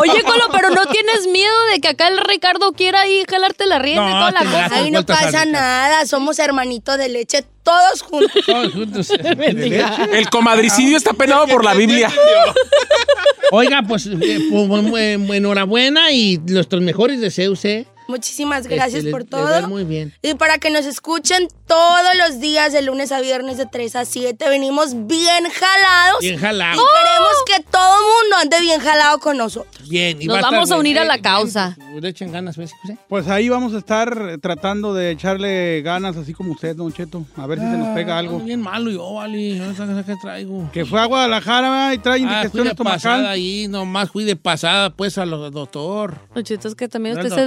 Oye, 0.00 0.22
Colo, 0.22 0.48
pero 0.52 0.70
no 0.70 0.86
tienes 0.86 1.26
miedo 1.28 1.64
de 1.72 1.80
que 1.80 1.88
acá 1.88 2.08
el 2.08 2.18
Ricardo 2.18 2.72
quiera 2.72 3.02
ahí 3.02 3.24
jalarte 3.28 3.66
la 3.66 3.78
rienda 3.78 4.10
y 4.10 4.12
No, 4.12 4.18
toda 4.18 4.30
la 4.30 4.44
cosa. 4.44 4.76
Ahí 4.76 4.90
no 4.90 5.04
pasa 5.04 5.44
nada, 5.44 6.06
somos 6.06 6.38
hermanitos 6.38 6.98
de 6.98 7.08
leche 7.08 7.44
todos 7.62 8.02
juntos. 8.02 8.32
Todos 8.46 8.72
juntos. 8.72 9.10
El 10.12 10.28
comadricidio 10.30 10.96
está 10.96 11.12
penado 11.12 11.46
por 11.46 11.64
la 11.64 11.74
Biblia. 11.74 12.10
Oiga, 13.52 13.82
pues, 13.86 14.06
eh, 14.06 14.12
pues, 14.16 14.68
bu- 14.68 14.90
bu- 14.90 15.34
enhorabuena 15.34 16.10
y 16.10 16.38
nuestros 16.38 16.80
mejores 16.82 17.20
deseos, 17.20 17.64
¿eh? 17.66 17.86
Muchísimas 18.08 18.66
gracias 18.66 19.00
Este, 19.00 19.10
por 19.10 19.24
todo. 19.24 19.68
muy 19.68 19.84
bien. 19.84 20.12
Y 20.22 20.34
para 20.34 20.58
que 20.58 20.70
nos 20.70 20.84
escuchen 20.86 21.48
todos 21.66 22.02
los 22.18 22.40
días, 22.40 22.72
de 22.72 22.82
lunes 22.82 23.12
a 23.12 23.20
viernes, 23.20 23.56
de 23.56 23.66
3 23.66 23.96
a 23.96 24.04
7, 24.04 24.48
venimos 24.48 25.06
bien 25.06 25.44
jalados. 25.48 26.20
Bien 26.20 26.38
jalado. 26.38 26.80
Y 26.80 26.84
queremos 27.04 27.32
que 27.46 27.62
todo 27.70 27.92
mundo 27.94 28.36
ande 28.42 28.60
bien 28.60 28.80
jalado 28.80 29.18
con 29.18 29.36
nosotros. 29.36 29.88
Bien. 29.88 30.20
y 30.20 30.26
Nos 30.26 30.36
va 30.38 30.42
vamos 30.42 30.70
a 30.70 30.76
unir 30.78 30.98
a 30.98 31.04
la 31.04 31.16
Eh, 31.16 31.22
causa. 31.22 31.76
Le 32.00 32.08
echan 32.08 32.32
ganas, 32.32 32.56
¿ves? 32.56 32.72
Pues 33.08 33.28
ahí 33.28 33.48
vamos 33.48 33.74
a 33.74 33.78
estar 33.78 34.38
tratando 34.40 34.94
de 34.94 35.10
echarle 35.10 35.82
ganas, 35.82 36.16
así 36.16 36.32
como 36.34 36.52
usted, 36.52 36.74
Don 36.76 36.92
Cheto. 36.92 37.24
A 37.36 37.46
ver 37.46 37.58
si 37.58 37.64
se 37.64 37.76
nos 37.76 37.88
pega 37.94 38.18
algo. 38.18 38.38
Bien 38.40 38.60
malo 38.60 38.90
yo, 38.90 39.14
vale. 39.14 39.54
No 39.56 40.04
qué 40.04 40.14
traigo. 40.20 40.70
Que 40.72 40.84
fue 40.84 41.00
a 41.00 41.04
Guadalajara 41.06 41.94
y 41.94 41.98
trae 41.98 42.14
Ah, 42.14 42.18
indigestión 42.18 42.64
de 42.64 42.70
estomacal. 42.70 42.96
pasada 43.00 43.30
ahí, 43.30 43.66
nomás 43.68 44.10
fui 44.10 44.24
de 44.24 44.36
pasada, 44.36 44.90
pues, 44.90 45.18
a 45.18 45.26
los 45.26 45.52
doctor. 45.52 46.16
Don 46.34 46.42
Cheto, 46.44 46.68
es 46.68 46.74
que 46.74 46.88
también 46.88 47.14
No, 47.16 47.20
usted 47.22 47.30
no, 47.30 47.36
se 47.36 47.46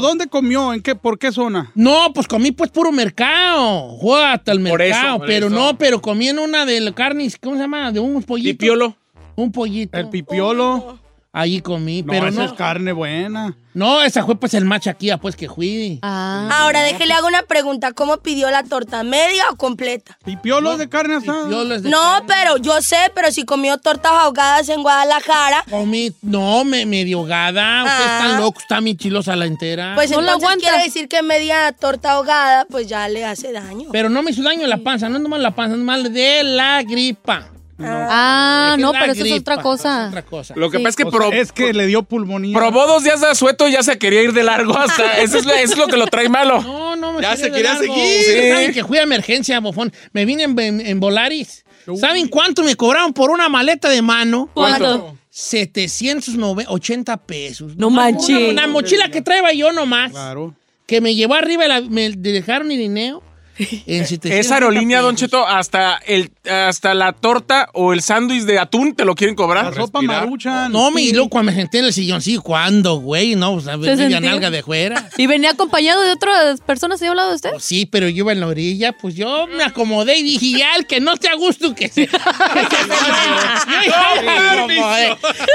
¿dónde 0.00 0.26
comió? 0.28 0.72
¿En 0.72 0.82
qué? 0.82 0.94
¿Por 0.94 1.18
qué 1.18 1.32
zona? 1.32 1.70
No, 1.74 2.12
pues 2.14 2.26
comí 2.26 2.52
pues 2.52 2.70
puro 2.70 2.92
mercado. 2.92 3.98
Hasta 4.24 4.52
el 4.52 4.62
Por 4.62 4.82
eso, 4.82 4.94
mercado, 4.96 5.18
por 5.18 5.26
pero 5.26 5.46
eso. 5.46 5.54
no, 5.54 5.78
pero 5.78 6.00
comí 6.00 6.28
en 6.28 6.38
una 6.38 6.64
de 6.66 6.80
la 6.80 6.92
carne, 6.92 7.28
¿cómo 7.40 7.56
se 7.56 7.62
llama? 7.62 7.92
De 7.92 8.00
un 8.00 8.22
pollito. 8.22 8.50
Pipiolo. 8.58 8.96
Un 9.36 9.50
pollito. 9.52 9.98
El 9.98 10.08
pipiolo. 10.10 10.98
Allí 11.34 11.62
comí, 11.62 12.02
No, 12.02 12.12
pero 12.12 12.28
esa 12.28 12.40
no. 12.40 12.44
es 12.46 12.52
carne 12.52 12.92
buena. 12.92 13.56
No, 13.72 14.02
esa 14.02 14.22
fue 14.26 14.36
pues 14.36 14.52
el 14.52 14.66
machaquía, 14.66 15.16
pues 15.16 15.34
que 15.34 15.48
fui. 15.48 15.98
Ahora 16.02 16.82
déjele 16.82 17.14
hago 17.14 17.26
una 17.26 17.42
pregunta. 17.44 17.92
¿Cómo 17.92 18.18
pidió 18.18 18.50
la 18.50 18.64
torta? 18.64 19.02
¿Media 19.02 19.44
o 19.50 19.56
completa? 19.56 20.18
¿Y 20.26 20.36
piolos 20.36 20.76
de 20.76 20.90
carne 20.90 21.14
asada? 21.16 21.46
No, 21.84 22.22
pero 22.26 22.58
yo 22.58 22.82
sé, 22.82 22.98
pero 23.14 23.32
si 23.32 23.44
comió 23.44 23.78
tortas 23.78 24.12
ahogadas 24.12 24.68
en 24.68 24.82
Guadalajara, 24.82 25.64
Comí, 25.70 26.12
no, 26.20 26.64
me, 26.66 26.84
medio 26.84 27.20
ahogada. 27.20 27.84
Ustedes 27.84 28.10
Ah. 28.10 28.18
están 28.26 28.40
locos, 28.42 28.62
está 28.64 28.80
mi 28.82 28.94
chilosa 28.94 29.34
la 29.34 29.46
entera. 29.46 29.92
pues 29.94 30.10
entonces 30.10 30.56
quiere 30.60 30.82
decir 30.82 31.08
que 31.08 31.22
media 31.22 31.72
torta 31.72 32.12
ahogada, 32.12 32.66
pues 32.66 32.88
ya 32.88 33.08
le 33.08 33.24
hace 33.24 33.52
daño. 33.52 33.88
Pero 33.90 34.10
no 34.10 34.22
me 34.22 34.32
hizo 34.32 34.42
daño 34.42 34.66
la 34.66 34.76
panza, 34.76 35.08
no 35.08 35.16
es 35.16 35.22
nomás 35.22 35.40
la 35.40 35.52
panza, 35.54 35.76
es 35.76 35.82
mal 35.82 36.12
de 36.12 36.42
la 36.44 36.82
gripa. 36.82 37.48
Ah, 37.84 38.74
que 38.76 38.82
no, 38.82 38.92
pero 38.92 39.12
eso 39.12 39.24
es 39.24 39.32
otra 39.32 39.56
cosa. 39.62 40.02
es 40.04 40.08
otra 40.10 40.22
cosa. 40.22 40.54
Lo 40.56 40.70
que 40.70 40.78
Sí. 40.78 40.82
pasa 40.82 40.90
es 40.90 40.96
que 40.96 41.02
O 41.04 41.10
sea, 41.10 41.18
pro- 41.18 41.32
es 41.32 41.52
que 41.52 41.72
le 41.72 41.86
dio 41.86 42.02
pulmonía. 42.02 42.56
probó 42.56 42.86
dos 42.86 43.04
días 43.04 43.20
de 43.20 43.28
asueto 43.28 43.68
y 43.68 43.72
ya 43.72 43.82
se 43.82 43.98
quería 43.98 44.22
ir 44.22 44.32
de 44.32 44.42
largo 44.44 44.76
hasta. 44.78 45.18
Eso 45.22 45.38
es, 45.38 45.44
lo- 45.46 45.54
eso 45.54 45.72
es 45.72 45.78
lo 45.78 45.86
que 45.88 45.96
lo 45.96 46.06
trae 46.06 46.28
malo. 46.28 46.60
No, 46.62 46.96
no, 46.96 47.12
me 47.14 47.22
Ya 47.22 47.36
se 47.36 47.50
quería 47.50 47.74
largo. 47.74 47.94
seguir. 47.94 48.22
Sí. 48.24 48.50
saben 48.50 48.72
que 48.72 48.84
fui 48.84 48.98
a 48.98 49.02
emergencia, 49.02 49.60
bofón. 49.60 49.92
Me 50.12 50.24
vine 50.24 50.44
en, 50.44 50.58
en- 50.58 50.80
en 50.86 51.00
Volaris. 51.00 51.64
¿Saben 52.00 52.28
cuánto 52.28 52.62
me 52.62 52.76
cobraron 52.76 53.12
por 53.12 53.30
una 53.30 53.48
maleta 53.48 53.88
de 53.88 54.02
mano? 54.02 54.48
¿Cuánto? 54.54 55.16
780 55.30 57.16
pesos. 57.18 57.76
No 57.76 57.90
manches. 57.90 58.28
Una, 58.36 58.48
una 58.50 58.66
mochila 58.68 59.10
que 59.10 59.22
traía 59.22 59.52
yo 59.52 59.72
nomás. 59.72 60.12
Claro. 60.12 60.54
Que 60.86 61.00
me 61.00 61.14
llevó 61.14 61.34
arriba, 61.34 61.66
la- 61.68 61.80
me 61.80 62.10
dejaron 62.10 62.70
Irineo. 62.70 63.22
En 63.58 64.06
780 64.06 64.28
Esa 64.38 64.54
aerolínea, 64.54 65.00
Don 65.00 65.14
pesos. 65.14 65.28
Cheto, 65.30 65.46
hasta, 65.46 65.96
el, 66.06 66.30
hasta 66.50 66.94
la 66.94 67.12
torta 67.12 67.68
o 67.72 67.92
el 67.92 68.02
sándwich 68.02 68.42
de 68.42 68.58
atún 68.58 68.94
te 68.94 69.04
lo 69.04 69.14
quieren 69.14 69.36
cobrar. 69.36 69.66
La 69.66 69.72
sopa 69.72 70.02
maruchan. 70.02 70.72
No, 70.72 70.90
y 70.98 71.12
luego 71.12 71.28
cuando 71.28 71.52
me 71.52 71.56
senté 71.58 71.78
en 71.78 71.84
el 71.86 71.92
sillón, 71.92 72.20
sí, 72.20 72.36
¿cuándo, 72.38 72.96
güey? 72.96 73.36
No, 73.36 73.54
pues 73.54 73.68
a 73.68 73.76
ver, 73.76 73.90
¿Se 73.96 74.02
media 74.02 74.16
sentía? 74.16 74.30
nalga 74.30 74.50
de 74.50 74.62
fuera. 74.62 75.08
¿Y 75.16 75.26
venía 75.26 75.50
acompañado 75.50 76.02
de 76.02 76.12
otras 76.12 76.60
personas 76.60 77.00
ahí 77.02 77.08
al 77.08 77.16
lado 77.16 77.30
de 77.30 77.36
usted? 77.36 77.50
Sí, 77.60 77.86
pero 77.86 78.08
yo 78.08 78.24
iba 78.24 78.32
en 78.32 78.40
la 78.40 78.46
orilla, 78.48 78.92
pues 78.92 79.14
yo 79.14 79.46
me 79.46 79.62
acomodé 79.62 80.18
y 80.18 80.22
dije, 80.22 80.58
ya, 80.58 80.74
el 80.76 80.86
que 80.86 81.00
no 81.00 81.16
te 81.16 81.28
a 81.28 81.34
gusto, 81.34 81.74
que 81.74 81.88
se... 81.88 82.08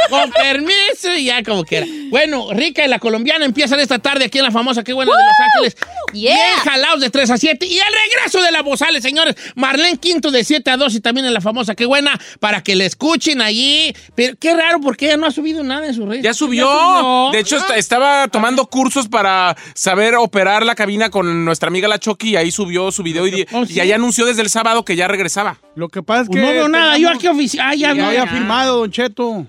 Con 0.10 0.32
permiso 0.32 1.14
y 1.18 1.26
ya 1.26 1.44
como 1.44 1.64
que 1.64 1.78
era. 1.78 1.88
Bueno, 2.10 2.50
Rica 2.54 2.86
y 2.86 2.88
la 2.88 3.00
colombiana 3.00 3.46
empiezan 3.46 3.80
esta 3.80 4.00
tarde 4.00 4.26
aquí 4.26 4.38
en 4.38 4.46
la 4.46 4.52
famosa 4.52 4.84
Qué 4.84 4.94
Buena 4.94 5.12
de 5.12 5.18
Los 5.18 5.40
Ángeles. 5.40 5.78
Yeah. 6.14 6.34
Bien 6.34 6.56
jalados 6.64 7.02
de 7.02 7.10
3 7.10 7.30
a 7.32 7.38
7. 7.38 7.66
Y 7.66 7.78
el 7.78 7.84
regreso 8.06 8.42
de 8.42 8.52
la 8.52 8.62
Bozales, 8.62 9.04
señores. 9.04 9.36
Marlene 9.56 9.98
Quinto 9.98 10.32
de 10.32 10.44
7 10.44 10.72
a 10.72 10.77
2 10.78 10.96
y 10.96 11.00
también 11.02 11.26
en 11.28 11.34
la 11.34 11.42
famosa 11.42 11.76
Qué 11.76 11.86
Buena 11.86 12.20
para 12.40 12.62
que 12.64 12.76
le 12.76 12.86
escuchen 12.86 13.42
allí. 13.42 13.94
Pero 14.16 14.36
qué 14.40 14.54
raro 14.56 14.80
porque 14.82 15.06
ella 15.08 15.18
no 15.18 15.26
ha 15.28 15.32
subido 15.32 15.64
nada 15.64 15.88
en 15.88 15.94
sus 15.94 16.08
redes. 16.08 16.24
Ya 16.24 16.34
subió. 16.34 17.30
De 17.32 17.40
hecho, 17.40 17.58
est- 17.58 17.72
estaba 17.76 18.28
tomando 18.28 18.66
cursos 18.68 19.08
para 19.08 19.56
saber 19.74 20.16
operar 20.16 20.66
la 20.66 20.76
cabina 20.76 21.10
con 21.10 21.46
nuestra 21.46 21.68
amiga 21.68 21.88
la 21.88 22.00
Chucky 22.00 22.30
y 22.32 22.36
ahí 22.36 22.52
subió 22.52 22.92
su 22.92 23.04
video 23.04 23.28
y, 23.28 23.46
Oh, 23.52 23.66
sí. 23.66 23.74
y 23.76 23.80
ahí 23.80 23.92
anunció 23.92 24.26
desde 24.26 24.42
el 24.42 24.50
sábado 24.50 24.84
que 24.86 24.96
ya 24.96 25.08
regresaba. 25.08 25.58
Lo 25.76 25.90
que 25.90 26.02
pasa 26.04 26.22
es 26.24 26.28
que. 26.30 26.34
Pues 26.34 26.44
no 26.44 26.50
veo 26.52 26.70
nada, 26.70 26.98
yo 26.98 27.10
aquí 27.10 27.28
oficial. 27.28 27.68
Ah, 27.70 27.76
ya, 27.76 27.90
Ya 27.90 27.94
no, 27.94 28.08
había 28.08 28.26
ya. 28.26 28.32
firmado, 28.32 28.78
Don 28.80 28.92
Cheto. 28.92 29.46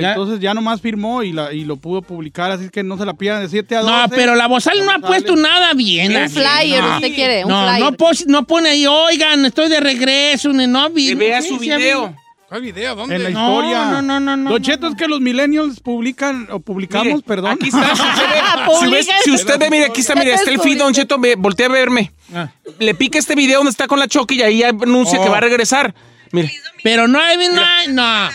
Ya. 0.00 0.10
Entonces 0.10 0.40
ya 0.40 0.54
nomás 0.54 0.80
firmó 0.80 1.22
y, 1.22 1.32
la, 1.32 1.52
y 1.52 1.64
lo 1.64 1.76
pudo 1.76 2.02
publicar, 2.02 2.50
así 2.50 2.68
que 2.70 2.82
no 2.82 2.96
se 2.98 3.04
la 3.06 3.14
pierdan 3.14 3.42
de 3.42 3.48
7 3.48 3.76
a 3.76 3.80
12. 3.82 3.92
No, 3.92 4.08
pero 4.08 4.34
la 4.34 4.46
Bozal 4.46 4.84
no 4.84 4.92
ha 4.92 4.98
puesto 4.98 5.36
nada 5.36 5.74
bien. 5.74 6.10
Un 6.12 6.16
así, 6.18 6.34
flyer, 6.40 6.82
no. 6.82 6.94
usted 6.96 7.14
quiere, 7.14 7.44
un 7.44 7.50
no, 7.50 7.62
flyer. 7.68 7.80
No, 7.80 7.92
pos- 7.92 8.26
no 8.26 8.46
pone 8.46 8.70
ahí, 8.70 8.86
oigan, 8.86 9.44
estoy 9.44 9.68
de 9.68 9.80
regreso, 9.80 10.52
ni 10.52 10.66
no 10.66 10.90
vi. 10.90 11.08
Que 11.08 11.14
vea 11.14 11.42
su 11.42 11.58
sí, 11.58 11.68
video. 11.70 12.14
¿Cuál 12.48 12.62
video? 12.62 12.94
¿Dónde? 12.94 13.16
En 13.16 13.22
la 13.24 13.30
No, 13.30 13.48
historia. 13.58 13.84
no, 13.86 14.02
no, 14.02 14.20
no, 14.20 14.36
no, 14.36 14.50
Don 14.50 14.62
no, 14.62 14.64
Cheto, 14.64 14.86
es 14.86 14.94
que 14.94 15.08
los 15.08 15.20
millennials 15.20 15.80
publican, 15.80 16.46
o 16.52 16.60
publicamos, 16.60 17.06
Mire, 17.06 17.22
perdón. 17.26 17.50
Aquí 17.60 17.66
está. 17.70 17.96
Si 17.96 18.02
usted 18.02 18.22
ve, 18.28 18.72
si 18.80 18.86
ves- 18.88 19.08
si 19.24 19.30
usted 19.32 19.58
ve, 19.58 19.68
mire, 19.68 19.84
aquí 19.86 20.00
está, 20.00 20.14
mire, 20.14 20.32
está 20.34 20.50
el 20.52 20.60
feed, 20.60 20.78
Don 20.78 20.92
Cheto, 20.94 21.18
voltea 21.38 21.66
a 21.66 21.70
verme. 21.70 22.12
Ah. 22.32 22.48
Le 22.78 22.94
pica 22.94 23.18
este 23.18 23.34
video 23.34 23.58
donde 23.58 23.70
está 23.72 23.88
con 23.88 23.98
la 23.98 24.06
Chucky 24.06 24.36
y 24.36 24.42
ahí 24.42 24.62
anuncia 24.62 25.18
Oh. 25.18 25.24
que 25.24 25.28
va 25.28 25.38
a 25.38 25.40
regresar. 25.40 25.92
Mire. 26.32 26.60
Pero 26.82 27.08
no 27.08 27.20
hay, 27.20 27.36
no, 27.48 27.64
hay- 27.64 27.88
no. 27.88 28.30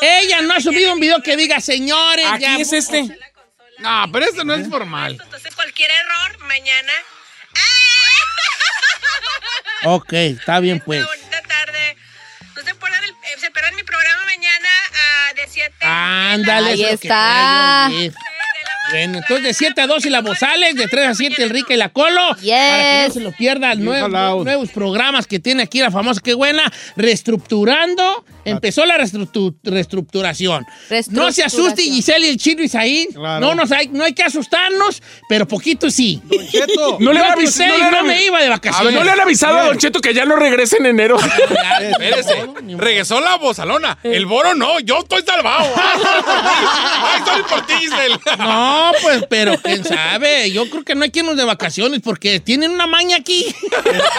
Ella 0.00 0.42
no 0.42 0.54
ha 0.54 0.60
subido 0.60 0.92
un 0.92 1.00
video 1.00 1.22
que 1.22 1.36
diga, 1.36 1.60
señores, 1.60 2.26
Aquí 2.26 2.42
ya. 2.42 2.56
es 2.56 2.72
este. 2.72 3.18
No, 3.78 4.06
pero 4.12 4.26
esto 4.26 4.44
no 4.44 4.54
es 4.54 4.68
formal. 4.68 5.18
Entonces 5.22 5.54
cualquier 5.54 5.90
error, 5.90 6.38
mañana. 6.40 6.92
Ok, 9.84 10.12
está 10.12 10.58
bien, 10.58 10.80
pues. 10.80 11.06
Bonita 11.06 11.40
tarde. 11.42 11.96
No 12.56 12.62
se 12.62 12.70
el, 12.70 13.10
eh, 13.10 13.72
mi 13.76 13.82
programa 13.84 14.24
mañana 14.24 14.68
ah, 14.92 15.34
de 15.34 15.46
7 15.46 15.74
Ándale, 15.80 16.70
Ahí 16.70 16.84
está. 16.84 17.88
Bueno, 18.90 19.18
entonces 19.18 19.44
de 19.44 19.54
7 19.54 19.80
a 19.80 19.86
2 19.86 20.06
y 20.06 20.10
la 20.10 20.20
Bozales, 20.20 20.74
de 20.74 20.86
3 20.86 21.08
a 21.08 21.14
7 21.14 21.42
el 21.42 21.50
Rica 21.50 21.74
y 21.74 21.76
la 21.76 21.90
Colo. 21.90 22.28
Para 22.28 22.38
que 22.40 23.04
no 23.08 23.14
se 23.14 23.20
lo 23.20 23.32
pierdan, 23.32 23.84
nuevos, 23.84 24.44
nuevos 24.44 24.70
programas 24.70 25.26
que 25.26 25.38
tiene 25.38 25.62
aquí 25.62 25.80
la 25.80 25.90
famosa 25.90 26.20
Qué 26.22 26.34
Buena, 26.34 26.72
reestructurando. 26.96 28.24
Empezó 28.50 28.84
la 28.86 28.96
reestructu- 28.98 29.56
reestructuración. 29.62 30.64
No 31.10 31.30
se 31.32 31.42
asuste 31.44 31.82
Giselle 31.82 32.26
y 32.26 32.30
el 32.30 32.36
chino 32.36 32.62
Isaí. 32.62 33.08
Claro. 33.14 33.46
No, 33.46 33.54
nos 33.54 33.70
hay, 33.72 33.88
no 33.88 34.04
hay 34.04 34.12
que 34.14 34.22
asustarnos, 34.22 35.02
pero 35.28 35.46
poquito 35.46 35.90
sí. 35.90 36.20
Cheto. 36.50 36.98
No 37.08 37.12
le 37.12 37.20
Yo 37.20 37.24
han 37.26 37.34
que 37.34 37.40
avis- 37.44 37.48
usted 37.48 37.68
no 37.68 38.04
y 38.04 38.06
me 38.08 38.24
iba 38.24 38.38
de 38.38 38.46
A 38.46 38.48
ver, 38.48 38.50
vacaciones. 38.50 38.94
no 38.94 39.04
le 39.04 39.10
han 39.10 39.20
avisado 39.20 39.58
a 39.58 39.64
Don 39.66 39.78
Cheto 39.78 40.00
que 40.00 40.12
ya 40.14 40.24
no 40.24 40.36
regresa 40.36 40.76
en 40.78 40.86
enero. 40.86 41.18
Espérese. 41.80 42.46
Regresó 42.76 43.20
la 43.20 43.36
bozalona. 43.36 43.98
El 44.02 44.26
boro 44.26 44.54
no. 44.54 44.80
Yo 44.80 44.98
estoy 44.98 45.22
salvado. 45.22 45.72
Ay, 45.76 47.18
estoy 47.18 47.42
por 47.42 47.66
ti, 47.66 47.74
Giselle. 47.74 48.18
No, 48.38 48.92
pues, 49.02 49.24
pero 49.28 49.54
quién 49.62 49.84
sabe. 49.84 50.50
Yo 50.50 50.68
creo 50.70 50.84
que 50.84 50.94
no 50.94 51.04
hay 51.04 51.10
que 51.10 51.20
irnos 51.20 51.36
de 51.36 51.44
vacaciones 51.44 52.00
porque 52.02 52.40
tienen 52.40 52.70
una 52.72 52.86
maña 52.86 53.16
aquí. 53.16 53.46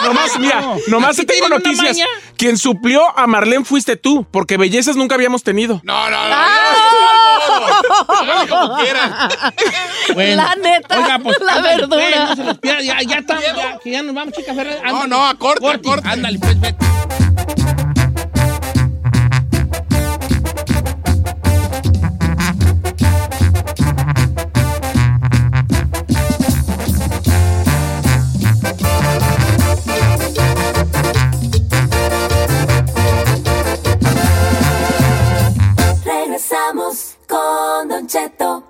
nomás, 0.03 0.39
mira, 0.39 0.75
nomás 0.87 1.17
Aquí 1.17 1.25
te 1.27 1.33
tengo 1.33 1.47
tienen 1.47 1.61
una 1.61 1.71
noticias. 1.71 1.97
maña. 1.97 2.05
Quien 2.37 2.57
suplió 2.57 3.17
a 3.17 3.27
Marlene 3.27 3.65
fuiste 3.65 3.95
tú, 3.97 4.18
porque 4.31 4.57
bellezas 4.57 4.95
nunca 4.95 5.15
habíamos 5.15 5.43
tenido. 5.43 5.81
No, 5.83 6.09
no, 6.09 6.29
no. 6.29 6.35
¡Ah! 6.35 7.81
Háganle 8.07 8.47
como 8.49 8.77
quieran. 8.77 9.13
Bueno, 10.13 10.41
La 10.43 10.55
neta, 10.55 10.99
oiga, 10.99 11.19
pues, 11.19 11.37
la 11.39 11.53
ándale, 11.53 11.77
verdura. 11.77 11.97
pues, 12.07 12.29
no 12.29 12.35
se 12.35 12.43
los 12.43 12.57
pierda. 12.57 12.81
Ya, 12.81 13.01
ya 13.03 13.17
estamos, 13.19 13.43
ya, 13.43 13.77
que 13.77 13.91
ya 13.91 14.01
nos 14.01 14.15
vamos, 14.15 14.33
chica 14.33 14.55
Ferrer. 14.55 14.81
No, 14.83 15.05
no, 15.05 15.23
a 15.27 15.35
corte, 15.35 15.69
a 15.69 15.79
corte. 15.79 16.07
Ándale, 16.09 16.39
pues, 16.39 16.59
vete. 16.59 16.77
Cheto. 38.09 38.63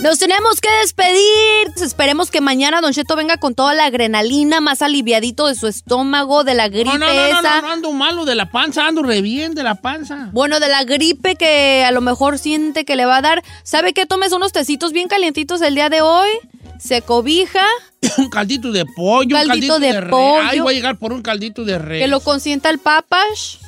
Nos 0.00 0.20
tenemos 0.20 0.60
que 0.60 0.70
despedir. 0.82 1.55
Esperemos 1.82 2.30
que 2.30 2.40
mañana 2.40 2.80
Don 2.80 2.92
Cheto 2.92 3.16
venga 3.16 3.36
con 3.36 3.54
toda 3.54 3.74
la 3.74 3.84
adrenalina, 3.86 4.60
más 4.60 4.82
aliviadito 4.82 5.46
de 5.46 5.54
su 5.54 5.66
estómago, 5.66 6.42
de 6.44 6.54
la 6.54 6.68
gripe 6.68 6.84
No, 6.86 6.98
no, 6.98 7.06
no, 7.06 7.14
no, 7.14 7.26
esa. 7.26 7.60
no, 7.60 7.68
no 7.68 7.72
ando 7.72 7.92
malo 7.92 8.24
de 8.24 8.34
la 8.34 8.50
panza, 8.50 8.86
ando 8.86 9.02
re 9.02 9.20
bien 9.22 9.54
de 9.54 9.62
la 9.62 9.74
panza. 9.76 10.30
Bueno, 10.32 10.58
de 10.60 10.68
la 10.68 10.84
gripe 10.84 11.36
que 11.36 11.84
a 11.86 11.90
lo 11.92 12.00
mejor 12.00 12.38
siente 12.38 12.84
que 12.84 12.96
le 12.96 13.04
va 13.06 13.18
a 13.18 13.22
dar. 13.22 13.44
¿Sabe 13.62 13.92
qué? 13.92 14.06
Tomes 14.06 14.32
unos 14.32 14.52
tecitos 14.52 14.92
bien 14.92 15.08
calientitos 15.08 15.60
el 15.62 15.74
día 15.74 15.88
de 15.88 16.00
hoy. 16.00 16.28
Se 16.78 17.00
cobija, 17.02 17.64
Un 18.18 18.28
caldito 18.30 18.70
de 18.72 18.84
pollo, 18.84 19.36
un 19.36 19.46
Caldito 19.46 19.74
caldito 19.74 19.78
de 19.80 19.86
de, 19.92 20.00
res. 20.02 20.10
pollo. 20.10 20.42
Ay, 20.42 20.60
voy 20.60 20.74
a 20.74 20.76
llegar 20.76 20.98
por 20.98 21.12
un 21.12 21.22
caldito 21.22 21.64
de 21.64 21.78
res. 21.78 22.02
que 22.02 22.08
lo 22.08 22.20
consienta 22.20 22.68
el 22.70 22.78
papas. 22.78 23.58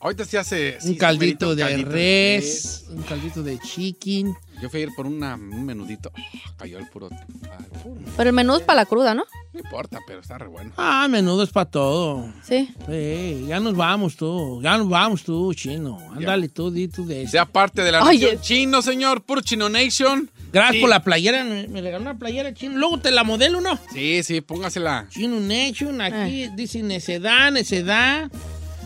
Ahorita 0.00 0.24
sí 0.24 0.36
hace. 0.36 0.78
sí, 0.80 0.88
un 0.90 0.94
caldito 0.96 1.46
merito, 1.48 1.54
de 1.56 1.62
caldito 1.62 1.90
res, 1.90 2.84
un 2.90 3.02
caldito 3.02 3.42
de 3.42 3.58
chicken. 3.58 4.34
Yo 4.62 4.70
fui 4.70 4.80
a 4.80 4.82
ir 4.84 4.90
por 4.96 5.06
una- 5.06 5.34
un 5.34 5.64
menudito. 5.64 6.10
Ah, 6.16 6.54
cayó 6.58 6.78
el 6.78 6.88
puro. 6.88 7.08
al 7.10 7.64
puro. 7.82 8.00
Pero 8.16 8.30
el 8.30 8.34
menú 8.34 8.54
es 8.56 8.62
para 8.62 8.80
la 8.80 8.86
cruda, 8.86 9.14
¿no? 9.14 9.24
No 9.52 9.60
importa, 9.60 9.98
pero 10.06 10.20
está 10.20 10.38
re 10.38 10.46
bueno. 10.46 10.72
Ah, 10.76 11.06
menudo 11.08 11.42
es 11.42 11.50
para 11.50 11.70
todo. 11.70 12.32
Sí. 12.42 12.68
Sí, 12.88 13.44
ya 13.46 13.60
nos 13.60 13.76
vamos 13.76 14.16
tú, 14.16 14.60
ya 14.62 14.78
nos 14.78 14.88
vamos 14.88 15.22
tú, 15.22 15.52
chino. 15.54 15.98
Ándale 16.14 16.48
tú, 16.48 16.70
di 16.70 16.88
tú 16.88 17.04
de 17.06 17.22
eso. 17.22 17.32
Sea 17.32 17.44
parte 17.46 17.82
de 17.82 17.92
la 17.92 18.02
Oye. 18.04 18.20
nación 18.26 18.40
chino, 18.42 18.82
señor. 18.82 19.22
Puro 19.22 19.40
Chino 19.42 19.68
Nation. 19.68 20.30
Gracias 20.52 20.76
Sí. 20.76 20.80
por 20.82 20.90
la 20.90 21.02
playera, 21.02 21.42
me, 21.44 21.66
me 21.66 21.80
regaló 21.80 22.02
una 22.02 22.16
playera 22.16 22.54
chino. 22.54 22.78
Luego 22.78 22.98
te 23.00 23.10
la 23.10 23.24
modelo, 23.24 23.60
¿no? 23.60 23.76
Sí, 23.92 24.22
sí, 24.22 24.40
póngasela. 24.40 25.08
Chino 25.10 25.40
Nation, 25.40 26.00
aquí 26.00 26.48
dice 26.54 26.80
necedad, 26.82 27.50
necedad. 27.50 28.30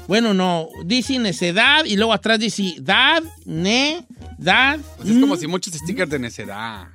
Bueno, 0.07 0.33
no, 0.33 0.69
dice 0.87 1.19
necedad 1.19 1.85
y 1.85 1.97
luego 1.97 2.15
atrás 2.15 2.39
dice 2.39 2.77
dad, 2.81 3.23
ne, 3.45 4.07
dad. 4.39 4.81
Pues 4.97 5.09
es 5.11 5.19
como 5.19 5.37
si 5.37 5.47
muchos 5.47 5.75
stickers 5.75 6.11
de 6.11 6.19
necedad. 6.19 6.87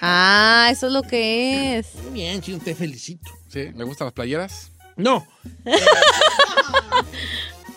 Ah, 0.00 0.68
eso 0.70 0.88
es 0.88 0.92
lo 0.92 1.02
que 1.02 1.78
es. 1.78 1.86
Muy 2.04 2.12
bien, 2.14 2.40
chino, 2.42 2.58
te 2.58 2.74
felicito. 2.74 3.30
¿Sí? 3.48 3.70
¿Le 3.74 3.84
gustan 3.84 4.06
las 4.06 4.12
playeras? 4.14 4.70
No. 4.96 5.26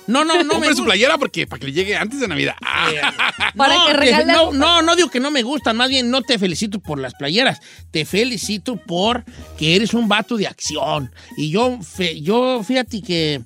No, 0.07 0.24
no, 0.24 0.41
no. 0.41 0.53
Compre 0.53 0.74
su 0.74 0.86
playera 0.86 1.18
porque 1.18 1.45
para 1.48 1.60
que 1.60 1.65
le 1.65 1.74
llegue 1.74 1.94
antes 1.98 2.22
de 2.22 2.30
Navidad. 2.30 2.56
Ah. 2.61 3.52
Para 3.57 3.76
no, 3.76 3.88
que 3.88 3.94
regale 3.94 4.32
no, 4.32 4.53
no, 4.53 4.82
no 4.82 4.95
digo 4.95 5.10
que 5.10 5.19
no 5.19 5.32
me 5.32 5.44
gustan, 5.44 5.76
más 5.76 5.90
bien 5.90 6.10
no 6.10 6.22
te 6.22 6.40
felicito 6.40 6.80
por 6.80 6.98
las 6.98 7.14
playeras, 7.15 7.60
te 7.91 8.06
felicito 8.06 8.78
por 8.78 9.26
que 9.57 9.76
eres 9.76 9.94
un 9.94 10.07
vato 10.07 10.38
de 10.38 10.48
acción. 10.48 11.11
Y 11.36 11.49
yo, 11.49 11.78
fe- 11.82 12.22
yo 12.22 12.64
fíjate 12.64 13.02
que 13.02 13.41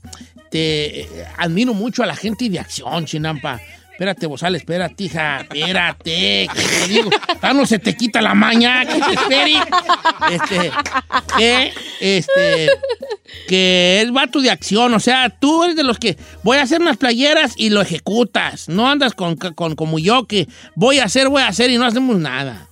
te 0.52 1.02
eh, 1.02 1.26
admiro 1.38 1.74
mucho 1.74 2.04
a 2.04 2.06
la 2.06 2.16
gente 2.16 2.48
de 2.48 2.60
acción, 2.60 3.06
Chinampa. 3.06 3.60
Espérate, 4.02 4.26
Bozal, 4.26 4.56
espérate, 4.56 5.04
hija, 5.04 5.42
espérate, 5.42 6.50
que 6.52 6.62
te 6.64 6.88
digo, 6.88 7.12
no 7.54 7.68
se 7.68 7.78
te 7.78 7.96
quita 7.96 8.20
la 8.20 8.34
maña, 8.34 8.84
que 8.84 9.00
te 9.00 9.14
espere. 9.14 9.62
Este, 10.32 10.72
que, 11.38 11.74
este, 12.00 12.70
que 13.48 14.02
es 14.02 14.12
vato 14.12 14.42
de 14.42 14.50
acción, 14.50 14.92
o 14.96 15.00
sea, 15.00 15.30
tú 15.30 15.66
eres 15.66 15.76
de 15.76 15.84
los 15.84 16.00
que 16.00 16.18
voy 16.42 16.58
a 16.58 16.64
hacer 16.64 16.82
unas 16.82 16.98
playeras 16.98 17.54
y 17.58 17.70
lo 17.70 17.80
ejecutas, 17.80 18.70
no 18.70 18.90
andas 18.90 19.14
con, 19.14 19.36
con 19.36 19.76
como 19.76 20.00
yo 20.00 20.26
que 20.26 20.48
voy 20.76 20.98
a 20.98 21.04
hacer, 21.04 21.30
voy 21.30 21.44
a 21.44 21.50
hacer 21.50 21.70
y 21.70 21.78
no 21.78 21.86
hacemos 21.86 22.18
nada. 22.18 22.70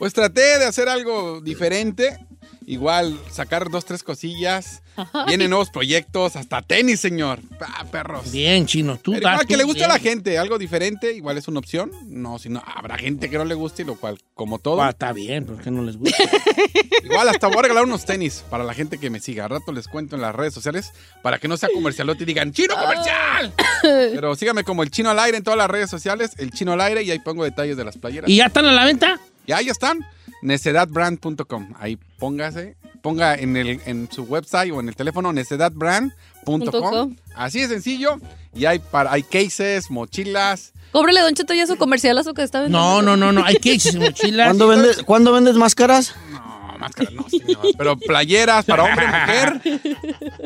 Pues 0.00 0.12
traté 0.12 0.58
de 0.58 0.64
hacer 0.64 0.88
algo 0.88 1.40
diferente. 1.40 2.18
Igual 2.66 3.18
sacar 3.30 3.70
dos, 3.70 3.84
tres 3.84 4.02
cosillas. 4.02 4.82
Vienen 5.26 5.50
nuevos 5.50 5.70
proyectos, 5.70 6.36
hasta 6.36 6.62
tenis, 6.62 7.00
señor. 7.00 7.40
Ah, 7.60 7.84
perros. 7.90 8.30
Bien, 8.32 8.66
chino, 8.66 8.96
tú 8.96 9.12
Pero 9.12 9.28
igual 9.28 9.46
que 9.46 9.54
tú 9.54 9.58
le 9.58 9.64
guste 9.64 9.84
a 9.84 9.88
la 9.88 9.98
gente, 9.98 10.38
algo 10.38 10.58
diferente, 10.58 11.12
igual 11.12 11.36
es 11.36 11.48
una 11.48 11.58
opción. 11.58 11.90
No, 12.06 12.38
si 12.38 12.48
no, 12.48 12.62
habrá 12.64 12.96
gente 12.96 13.28
que 13.28 13.38
no 13.38 13.44
le 13.44 13.54
guste, 13.54 13.84
lo 13.84 13.96
cual, 13.96 14.18
como 14.34 14.58
todo. 14.58 14.82
Ah, 14.82 14.90
está 14.90 15.12
bien, 15.12 15.46
¿por 15.46 15.60
qué 15.60 15.70
no 15.70 15.82
les 15.82 15.96
gusta? 15.96 16.16
Igual 17.04 17.28
hasta 17.28 17.48
voy 17.48 17.58
a 17.58 17.62
regalar 17.62 17.84
unos 17.84 18.06
tenis 18.06 18.44
para 18.48 18.64
la 18.64 18.72
gente 18.72 18.98
que 18.98 19.10
me 19.10 19.20
siga. 19.20 19.44
Al 19.44 19.50
rato 19.50 19.72
les 19.72 19.88
cuento 19.88 20.16
en 20.16 20.22
las 20.22 20.34
redes 20.34 20.54
sociales 20.54 20.92
para 21.22 21.38
que 21.38 21.48
no 21.48 21.56
sea 21.58 21.68
comercialote 21.72 22.22
y 22.22 22.26
digan 22.26 22.52
¡Chino 22.52 22.74
comercial! 22.74 23.52
Pero 23.82 24.34
síganme 24.34 24.64
como 24.64 24.82
el 24.82 24.90
chino 24.90 25.10
al 25.10 25.18
aire 25.18 25.36
en 25.36 25.44
todas 25.44 25.58
las 25.58 25.68
redes 25.68 25.90
sociales, 25.90 26.32
el 26.38 26.50
chino 26.50 26.72
al 26.72 26.80
aire, 26.80 27.02
y 27.02 27.10
ahí 27.10 27.18
pongo 27.18 27.44
detalles 27.44 27.76
de 27.76 27.84
las 27.84 27.98
playeras. 27.98 28.30
¿Y 28.30 28.36
ya 28.36 28.46
están 28.46 28.64
a 28.64 28.72
la 28.72 28.84
venta? 28.84 29.20
Ya, 29.46 29.58
ahí 29.58 29.68
están. 29.68 29.98
Necedadbrand.com. 30.44 31.72
Ahí 31.78 31.98
póngase, 32.18 32.76
ponga 33.00 33.34
en, 33.34 33.56
el, 33.56 33.80
en 33.86 34.10
su 34.12 34.24
website 34.24 34.72
o 34.72 34.80
en 34.80 34.88
el 34.88 34.94
teléfono 34.94 35.32
necedadbrand.com. 35.32 36.70
com. 36.70 37.16
Así 37.34 37.60
de 37.62 37.68
sencillo. 37.68 38.18
Y 38.54 38.66
hay, 38.66 38.78
para, 38.78 39.10
hay 39.10 39.22
cases, 39.22 39.90
mochilas. 39.90 40.74
Cóbrele, 40.92 41.22
Don 41.22 41.34
Cheto, 41.34 41.54
ya 41.54 41.66
su 41.66 41.76
comercial 41.76 42.18
a 42.18 42.24
su 42.24 42.34
que 42.34 42.42
está 42.42 42.60
vendiendo. 42.60 42.78
No, 42.78 43.00
no, 43.00 43.16
no, 43.16 43.32
no, 43.32 43.42
hay 43.42 43.56
cases 43.56 43.94
y 43.94 43.98
mochilas. 44.00 44.48
¿Cuándo 44.48 44.68
vendes, 44.68 45.02
¿Cuándo 45.02 45.32
vendes 45.32 45.56
máscaras? 45.56 46.14
No, 46.30 46.78
máscaras 46.78 47.12
no, 47.14 47.26
señor. 47.28 47.58
Pero 47.78 47.96
playeras 47.96 48.66
para 48.66 48.84
hombre 48.84 49.06
y 49.06 49.08
mujer. 49.08 49.60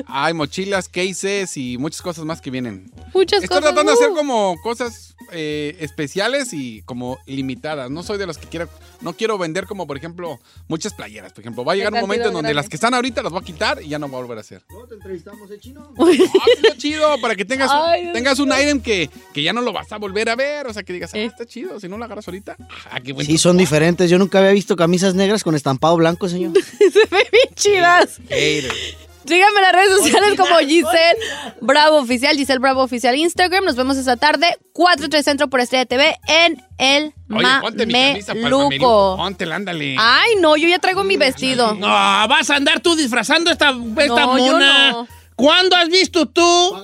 Hay 0.06 0.32
mochilas, 0.32 0.88
cases 0.88 1.56
y 1.56 1.76
muchas 1.76 2.02
cosas 2.02 2.24
más 2.24 2.40
que 2.40 2.52
vienen. 2.52 2.90
Muchas 3.12 3.42
Estoy 3.42 3.58
cosas. 3.58 3.74
tratando 3.74 3.90
de 3.92 3.98
hacer 3.98 4.12
uh. 4.12 4.14
como 4.14 4.56
cosas 4.62 5.16
eh, 5.32 5.76
especiales 5.80 6.52
y 6.52 6.82
como 6.82 7.18
limitadas. 7.26 7.90
No 7.90 8.04
soy 8.04 8.16
de 8.16 8.26
los 8.26 8.38
que 8.38 8.46
quiera, 8.46 8.68
no 9.00 9.12
quiero 9.14 9.38
vender 9.38 9.66
como, 9.66 9.86
por 9.86 9.96
ejemplo, 9.96 10.38
muchas 10.68 10.94
playeras. 10.94 11.32
Por 11.32 11.42
ejemplo, 11.42 11.64
va 11.64 11.72
a 11.72 11.76
llegar 11.76 11.92
un 11.92 12.00
momento 12.00 12.28
en 12.28 12.34
donde 12.34 12.48
grande. 12.48 12.54
las 12.54 12.68
que 12.68 12.76
están 12.76 12.94
ahorita 12.94 13.22
las 13.22 13.32
voy 13.32 13.42
a 13.42 13.44
quitar 13.44 13.82
y 13.82 13.88
ya 13.88 13.98
no 13.98 14.08
voy 14.08 14.18
a 14.18 14.22
volver 14.22 14.38
a 14.38 14.40
hacer. 14.40 14.62
No, 14.70 14.86
te 14.86 14.94
entrevistamos, 14.94 15.50
¿eh, 15.50 15.58
chino? 15.58 15.92
Ah, 15.98 16.04
pues, 16.04 16.20
está 16.62 16.76
chido, 16.76 17.20
para 17.20 17.34
que 17.34 17.44
tengas, 17.44 17.70
Ay, 17.72 18.12
tengas 18.12 18.38
un 18.38 18.48
item 18.52 18.80
que, 18.80 19.10
que 19.32 19.42
ya 19.42 19.52
no 19.52 19.60
lo 19.60 19.72
vas 19.72 19.90
a 19.92 19.98
volver 19.98 20.28
a 20.28 20.36
ver. 20.36 20.66
O 20.66 20.72
sea, 20.72 20.82
que 20.82 20.92
digas, 20.92 21.12
ah, 21.14 21.18
está 21.18 21.46
chido, 21.46 21.78
si 21.80 21.88
no 21.88 21.98
lo 21.98 22.04
agarras 22.04 22.26
ahorita. 22.28 22.56
Ah, 22.90 23.00
qué 23.00 23.14
Sí, 23.24 23.38
son 23.38 23.56
diferentes. 23.56 24.10
Yo 24.10 24.18
nunca 24.18 24.38
había 24.38 24.52
visto 24.52 24.76
camisas 24.76 25.14
negras 25.14 25.44
con 25.44 25.54
estampado 25.54 25.96
blanco, 25.96 26.28
señor. 26.28 26.52
Se 26.78 27.00
ven 27.10 27.26
bien 27.32 27.54
chidas. 27.54 28.20
hater. 28.28 29.07
Síganme 29.28 29.58
en 29.58 29.62
las 29.62 29.72
redes 29.72 29.90
sociales 29.98 30.34
como 30.38 30.58
Giselle 30.58 31.18
Bravo 31.60 31.98
Oficial, 31.98 32.36
Giselle 32.36 32.58
Bravo 32.58 32.82
Oficial 32.82 33.14
Instagram. 33.14 33.64
Nos 33.64 33.76
vemos 33.76 33.96
esta 33.98 34.16
tarde, 34.16 34.56
4 34.72 35.08
3 35.08 35.24
Centro 35.24 35.48
por 35.48 35.60
Estrella 35.60 35.84
TV 35.86 36.16
en 36.26 36.62
el 36.78 37.12
Oye, 37.30 37.46
ponte 37.60 37.86
mi 37.86 37.92
camisa 37.92 38.26
para 38.34 38.38
el 38.38 38.42
mameluco. 38.44 38.64
Mameluco. 38.64 39.16
Póntela, 39.18 39.56
ándale. 39.56 39.96
Ay, 39.98 40.30
no, 40.40 40.56
yo 40.56 40.68
ya 40.68 40.78
traigo 40.78 41.04
mi 41.04 41.16
vestido. 41.18 41.74
No, 41.74 41.86
vas 41.86 42.48
a 42.50 42.56
andar 42.56 42.80
tú 42.80 42.96
disfrazando 42.96 43.50
esta, 43.50 43.68
esta 43.70 44.06
No, 44.26 44.38
yo 44.38 44.52
mona. 44.52 44.90
no. 44.92 45.08
¿Cuándo 45.36 45.76
has 45.76 45.88
visto 45.88 46.26
tú? 46.26 46.82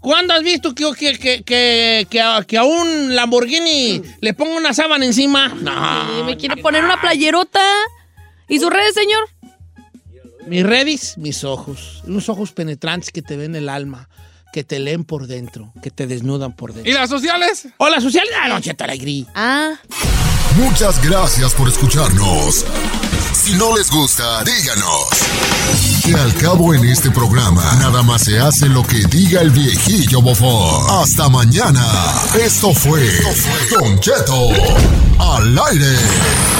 ¿Cuándo 0.00 0.32
has 0.32 0.42
visto 0.42 0.74
que, 0.74 0.90
que, 0.98 1.18
que, 1.18 1.42
que, 1.42 2.06
que 2.08 2.20
a, 2.22 2.42
que 2.46 2.56
a 2.56 2.62
un 2.64 3.14
Lamborghini 3.14 4.00
le 4.20 4.32
ponga 4.32 4.56
una 4.56 4.72
sábana 4.72 5.04
encima? 5.04 5.48
No. 5.48 6.20
Y 6.20 6.22
me 6.22 6.36
quiere 6.38 6.56
poner 6.56 6.84
una 6.84 6.98
playerota. 7.00 7.60
¿Y 8.48 8.58
sus 8.58 8.70
redes, 8.70 8.94
señor? 8.94 9.20
Mis 10.46 10.64
redis, 10.64 11.16
mis 11.18 11.44
ojos. 11.44 12.02
Unos 12.06 12.28
ojos 12.28 12.52
penetrantes 12.52 13.10
que 13.10 13.22
te 13.22 13.36
ven 13.36 13.54
el 13.54 13.68
alma, 13.68 14.08
que 14.52 14.64
te 14.64 14.78
leen 14.78 15.04
por 15.04 15.26
dentro, 15.26 15.72
que 15.82 15.90
te 15.90 16.06
desnudan 16.06 16.54
por 16.54 16.72
dentro. 16.72 16.90
¿Y 16.90 16.94
las 16.94 17.10
sociales? 17.10 17.68
Hola, 17.78 18.00
social. 18.00 18.26
Ah, 18.40 18.48
no, 18.48 18.60
Cheto 18.60 18.84
Alegrí. 18.84 19.26
Ah. 19.34 19.74
Muchas 20.56 21.02
gracias 21.02 21.54
por 21.54 21.68
escucharnos. 21.68 22.64
Si 23.32 23.54
no 23.54 23.76
les 23.76 23.90
gusta, 23.90 24.42
díganos. 24.44 25.08
Que 26.04 26.14
al 26.14 26.34
cabo 26.34 26.74
en 26.74 26.84
este 26.84 27.10
programa, 27.10 27.62
nada 27.78 28.02
más 28.02 28.22
se 28.22 28.40
hace 28.40 28.68
lo 28.68 28.82
que 28.82 29.04
diga 29.04 29.40
el 29.40 29.50
viejillo 29.50 30.20
bofón. 30.20 30.86
Hasta 31.00 31.28
mañana. 31.28 31.86
Esto 32.38 32.74
fue 32.74 33.08
Don 33.70 34.00
Cheto 34.00 34.48
al 35.18 35.58
aire. 35.70 36.59